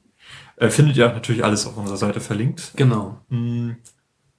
Äh, 0.56 0.68
findet 0.70 0.96
ihr 0.96 1.08
natürlich 1.08 1.44
alles 1.44 1.66
auf 1.66 1.76
unserer 1.76 1.96
Seite 1.96 2.20
verlinkt. 2.20 2.72
Genau. 2.76 3.20
Mm, 3.28 3.72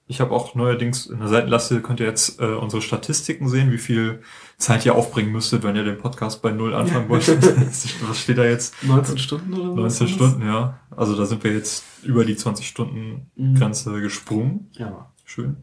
Ich 0.06 0.20
habe 0.20 0.32
auch 0.32 0.54
neuerdings 0.54 1.06
in 1.06 1.18
der 1.18 1.28
Seitenlaste 1.28 1.80
könnt 1.80 1.98
ihr 2.00 2.06
jetzt 2.06 2.38
äh, 2.40 2.44
unsere 2.54 2.82
Statistiken 2.82 3.48
sehen, 3.48 3.72
wie 3.72 3.78
viel 3.78 4.20
Zeit 4.58 4.84
ihr 4.84 4.94
aufbringen 4.94 5.32
müsstet, 5.32 5.62
wenn 5.62 5.76
ihr 5.76 5.84
den 5.84 5.98
Podcast 5.98 6.42
bei 6.42 6.50
Null 6.52 6.74
anfangen 6.74 7.08
wolltet. 7.08 7.42
Was 8.08 8.20
steht 8.20 8.36
da 8.38 8.44
jetzt? 8.44 8.74
19 8.84 9.18
Stunden 9.18 9.54
oder 9.54 9.90
so? 9.90 10.04
19 10.04 10.08
Stunden, 10.08 10.46
ja. 10.46 10.78
Also 10.90 11.16
da 11.16 11.24
sind 11.26 11.42
wir 11.42 11.52
jetzt 11.54 11.84
über 12.04 12.24
die 12.24 12.36
20 12.36 12.66
Stunden 12.68 13.30
Mhm. 13.34 13.54
Grenze 13.56 14.00
gesprungen. 14.00 14.70
Ja. 14.72 15.10
Schön. 15.24 15.56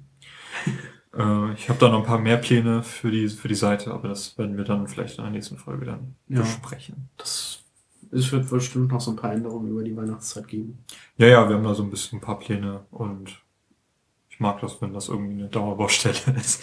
äh, 1.17 1.53
ich 1.53 1.69
habe 1.69 1.79
da 1.79 1.89
noch 1.89 1.99
ein 1.99 2.05
paar 2.05 2.19
mehr 2.19 2.37
Pläne 2.37 2.83
für 2.83 3.11
die, 3.11 3.29
für 3.29 3.47
die 3.47 3.55
Seite, 3.55 3.91
aber 3.93 4.07
das 4.09 4.37
werden 4.37 4.57
wir 4.57 4.63
dann 4.65 4.87
vielleicht 4.87 5.17
in 5.17 5.23
der 5.23 5.31
nächsten 5.31 5.57
Folge 5.57 5.85
dann 5.85 6.15
Ja. 6.27 6.41
besprechen. 6.41 7.09
Das, 7.17 7.60
es 8.11 8.31
wird 8.31 8.49
bestimmt 8.49 8.91
noch 8.91 9.01
so 9.01 9.11
ein 9.11 9.17
paar 9.17 9.33
Änderungen 9.33 9.69
über 9.69 9.83
die 9.83 9.95
Weihnachtszeit 9.95 10.47
geben. 10.47 10.79
Ja, 11.17 11.27
ja, 11.27 11.47
wir 11.49 11.55
haben 11.55 11.63
da 11.63 11.73
so 11.73 11.83
ein 11.83 11.89
bisschen 11.89 12.17
ein 12.19 12.21
paar 12.21 12.39
Pläne 12.39 12.81
und 12.91 13.41
ich 14.29 14.39
mag 14.39 14.59
das, 14.61 14.81
wenn 14.81 14.93
das 14.93 15.07
irgendwie 15.09 15.33
eine 15.39 15.49
Dauerbaustelle 15.49 16.15
ist. 16.37 16.61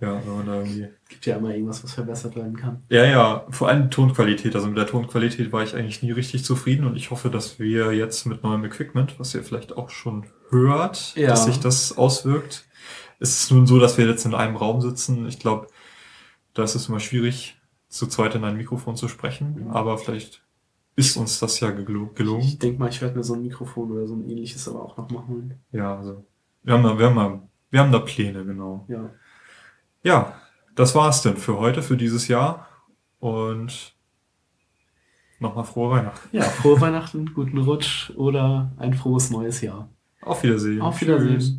ja, 0.00 0.20
wenn 0.24 0.36
man 0.36 0.46
da 0.46 0.54
irgendwie. 0.60 0.88
Gibt 1.08 1.26
ja 1.26 1.36
immer 1.36 1.50
irgendwas, 1.52 1.82
was 1.84 1.92
verbessert 1.94 2.34
werden 2.36 2.56
kann. 2.56 2.82
Ja, 2.88 3.04
ja, 3.04 3.46
vor 3.50 3.68
allem 3.68 3.90
Tonqualität. 3.90 4.54
Also 4.54 4.68
mit 4.68 4.78
der 4.78 4.86
Tonqualität 4.86 5.52
war 5.52 5.62
ich 5.62 5.74
eigentlich 5.74 6.02
nie 6.02 6.12
richtig 6.12 6.44
zufrieden 6.44 6.86
und 6.86 6.96
ich 6.96 7.10
hoffe, 7.10 7.30
dass 7.30 7.58
wir 7.58 7.92
jetzt 7.92 8.24
mit 8.26 8.42
neuem 8.42 8.64
Equipment, 8.64 9.18
was 9.20 9.34
ihr 9.34 9.42
vielleicht 9.42 9.76
auch 9.76 9.90
schon 9.90 10.24
hört, 10.50 11.14
Ja. 11.16 11.28
dass 11.28 11.44
sich 11.46 11.58
das 11.60 11.96
auswirkt. 11.98 12.64
Es 13.20 13.40
ist 13.42 13.50
nun 13.52 13.66
so, 13.66 13.78
dass 13.78 13.98
wir 13.98 14.06
jetzt 14.06 14.24
in 14.26 14.34
einem 14.34 14.56
Raum 14.56 14.80
sitzen. 14.80 15.26
Ich 15.28 15.38
glaube, 15.38 15.66
da 16.54 16.62
ist 16.62 16.74
es 16.74 16.88
immer 16.88 17.00
schwierig, 17.00 17.56
zu 17.88 18.06
zweit 18.06 18.34
in 18.34 18.44
ein 18.44 18.56
Mikrofon 18.56 18.96
zu 18.96 19.08
sprechen, 19.08 19.64
Mhm. 19.66 19.70
aber 19.70 19.98
vielleicht 19.98 20.43
ist 20.96 21.16
uns 21.16 21.40
das 21.40 21.58
ja 21.60 21.68
gelu- 21.70 22.12
gelungen. 22.14 22.42
Ich 22.42 22.58
denke 22.58 22.78
mal, 22.78 22.88
ich 22.88 23.00
werde 23.02 23.16
mir 23.16 23.24
so 23.24 23.34
ein 23.34 23.42
Mikrofon 23.42 23.90
oder 23.92 24.06
so 24.06 24.14
ein 24.14 24.28
ähnliches 24.28 24.68
aber 24.68 24.82
auch 24.82 24.96
noch 24.96 25.10
mal 25.10 25.26
holen. 25.26 25.54
Ja, 25.72 25.96
also 25.96 26.24
wir 26.62 26.74
haben 26.74 26.82
da, 26.82 26.98
wir 26.98 27.06
haben 27.06 27.16
da, 27.16 27.42
wir 27.70 27.80
haben 27.80 27.92
da 27.92 27.98
Pläne, 27.98 28.44
genau. 28.44 28.84
Ja. 28.88 29.10
Ja, 30.02 30.34
das 30.74 30.94
war's 30.94 31.22
denn 31.22 31.36
für 31.36 31.58
heute, 31.58 31.82
für 31.82 31.96
dieses 31.96 32.28
Jahr. 32.28 32.68
Und 33.18 33.94
nochmal 35.40 35.64
frohe 35.64 35.90
Weihnachten. 35.90 36.28
Ja, 36.36 36.42
frohe 36.42 36.80
Weihnachten, 36.80 37.32
guten 37.34 37.58
Rutsch 37.58 38.10
oder 38.16 38.72
ein 38.76 38.94
frohes 38.94 39.30
neues 39.30 39.60
Jahr. 39.62 39.88
Auf 40.22 40.42
Wiedersehen. 40.42 40.80
Auf 40.80 41.00
Wiedersehen. 41.00 41.38
Tschüss. 41.38 41.58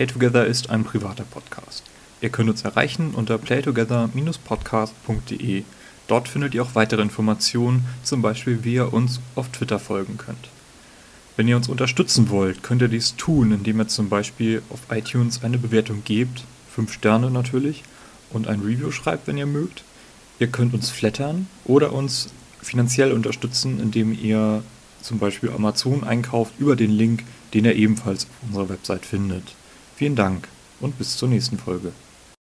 Playtogether 0.00 0.46
ist 0.46 0.70
ein 0.70 0.84
privater 0.84 1.24
Podcast. 1.24 1.82
Ihr 2.22 2.30
könnt 2.30 2.48
uns 2.48 2.62
erreichen 2.62 3.10
unter 3.10 3.36
playtogether-podcast.de. 3.36 5.64
Dort 6.08 6.26
findet 6.26 6.54
ihr 6.54 6.62
auch 6.62 6.74
weitere 6.74 7.02
Informationen, 7.02 7.84
zum 8.02 8.22
Beispiel 8.22 8.64
wie 8.64 8.76
ihr 8.76 8.94
uns 8.94 9.20
auf 9.34 9.50
Twitter 9.50 9.78
folgen 9.78 10.16
könnt. 10.16 10.48
Wenn 11.36 11.48
ihr 11.48 11.56
uns 11.56 11.68
unterstützen 11.68 12.30
wollt, 12.30 12.62
könnt 12.62 12.80
ihr 12.80 12.88
dies 12.88 13.14
tun, 13.16 13.52
indem 13.52 13.78
ihr 13.78 13.88
zum 13.88 14.08
Beispiel 14.08 14.62
auf 14.70 14.80
iTunes 14.90 15.44
eine 15.44 15.58
Bewertung 15.58 16.02
gebt, 16.02 16.44
5 16.74 16.94
Sterne 16.94 17.30
natürlich, 17.30 17.84
und 18.30 18.48
ein 18.48 18.60
Review 18.60 18.92
schreibt, 18.92 19.26
wenn 19.26 19.36
ihr 19.36 19.44
mögt. 19.44 19.84
Ihr 20.38 20.46
könnt 20.46 20.72
uns 20.72 20.88
flattern 20.88 21.46
oder 21.66 21.92
uns 21.92 22.30
finanziell 22.62 23.12
unterstützen, 23.12 23.78
indem 23.78 24.18
ihr 24.18 24.62
zum 25.02 25.18
Beispiel 25.18 25.50
Amazon 25.50 26.04
einkauft 26.04 26.54
über 26.58 26.74
den 26.74 26.90
Link, 26.90 27.22
den 27.52 27.66
ihr 27.66 27.76
ebenfalls 27.76 28.24
auf 28.24 28.48
unserer 28.48 28.70
Website 28.70 29.04
findet. 29.04 29.44
Vielen 30.00 30.16
Dank 30.16 30.48
und 30.80 30.96
bis 30.96 31.18
zur 31.18 31.28
nächsten 31.28 31.58
Folge. 31.58 31.92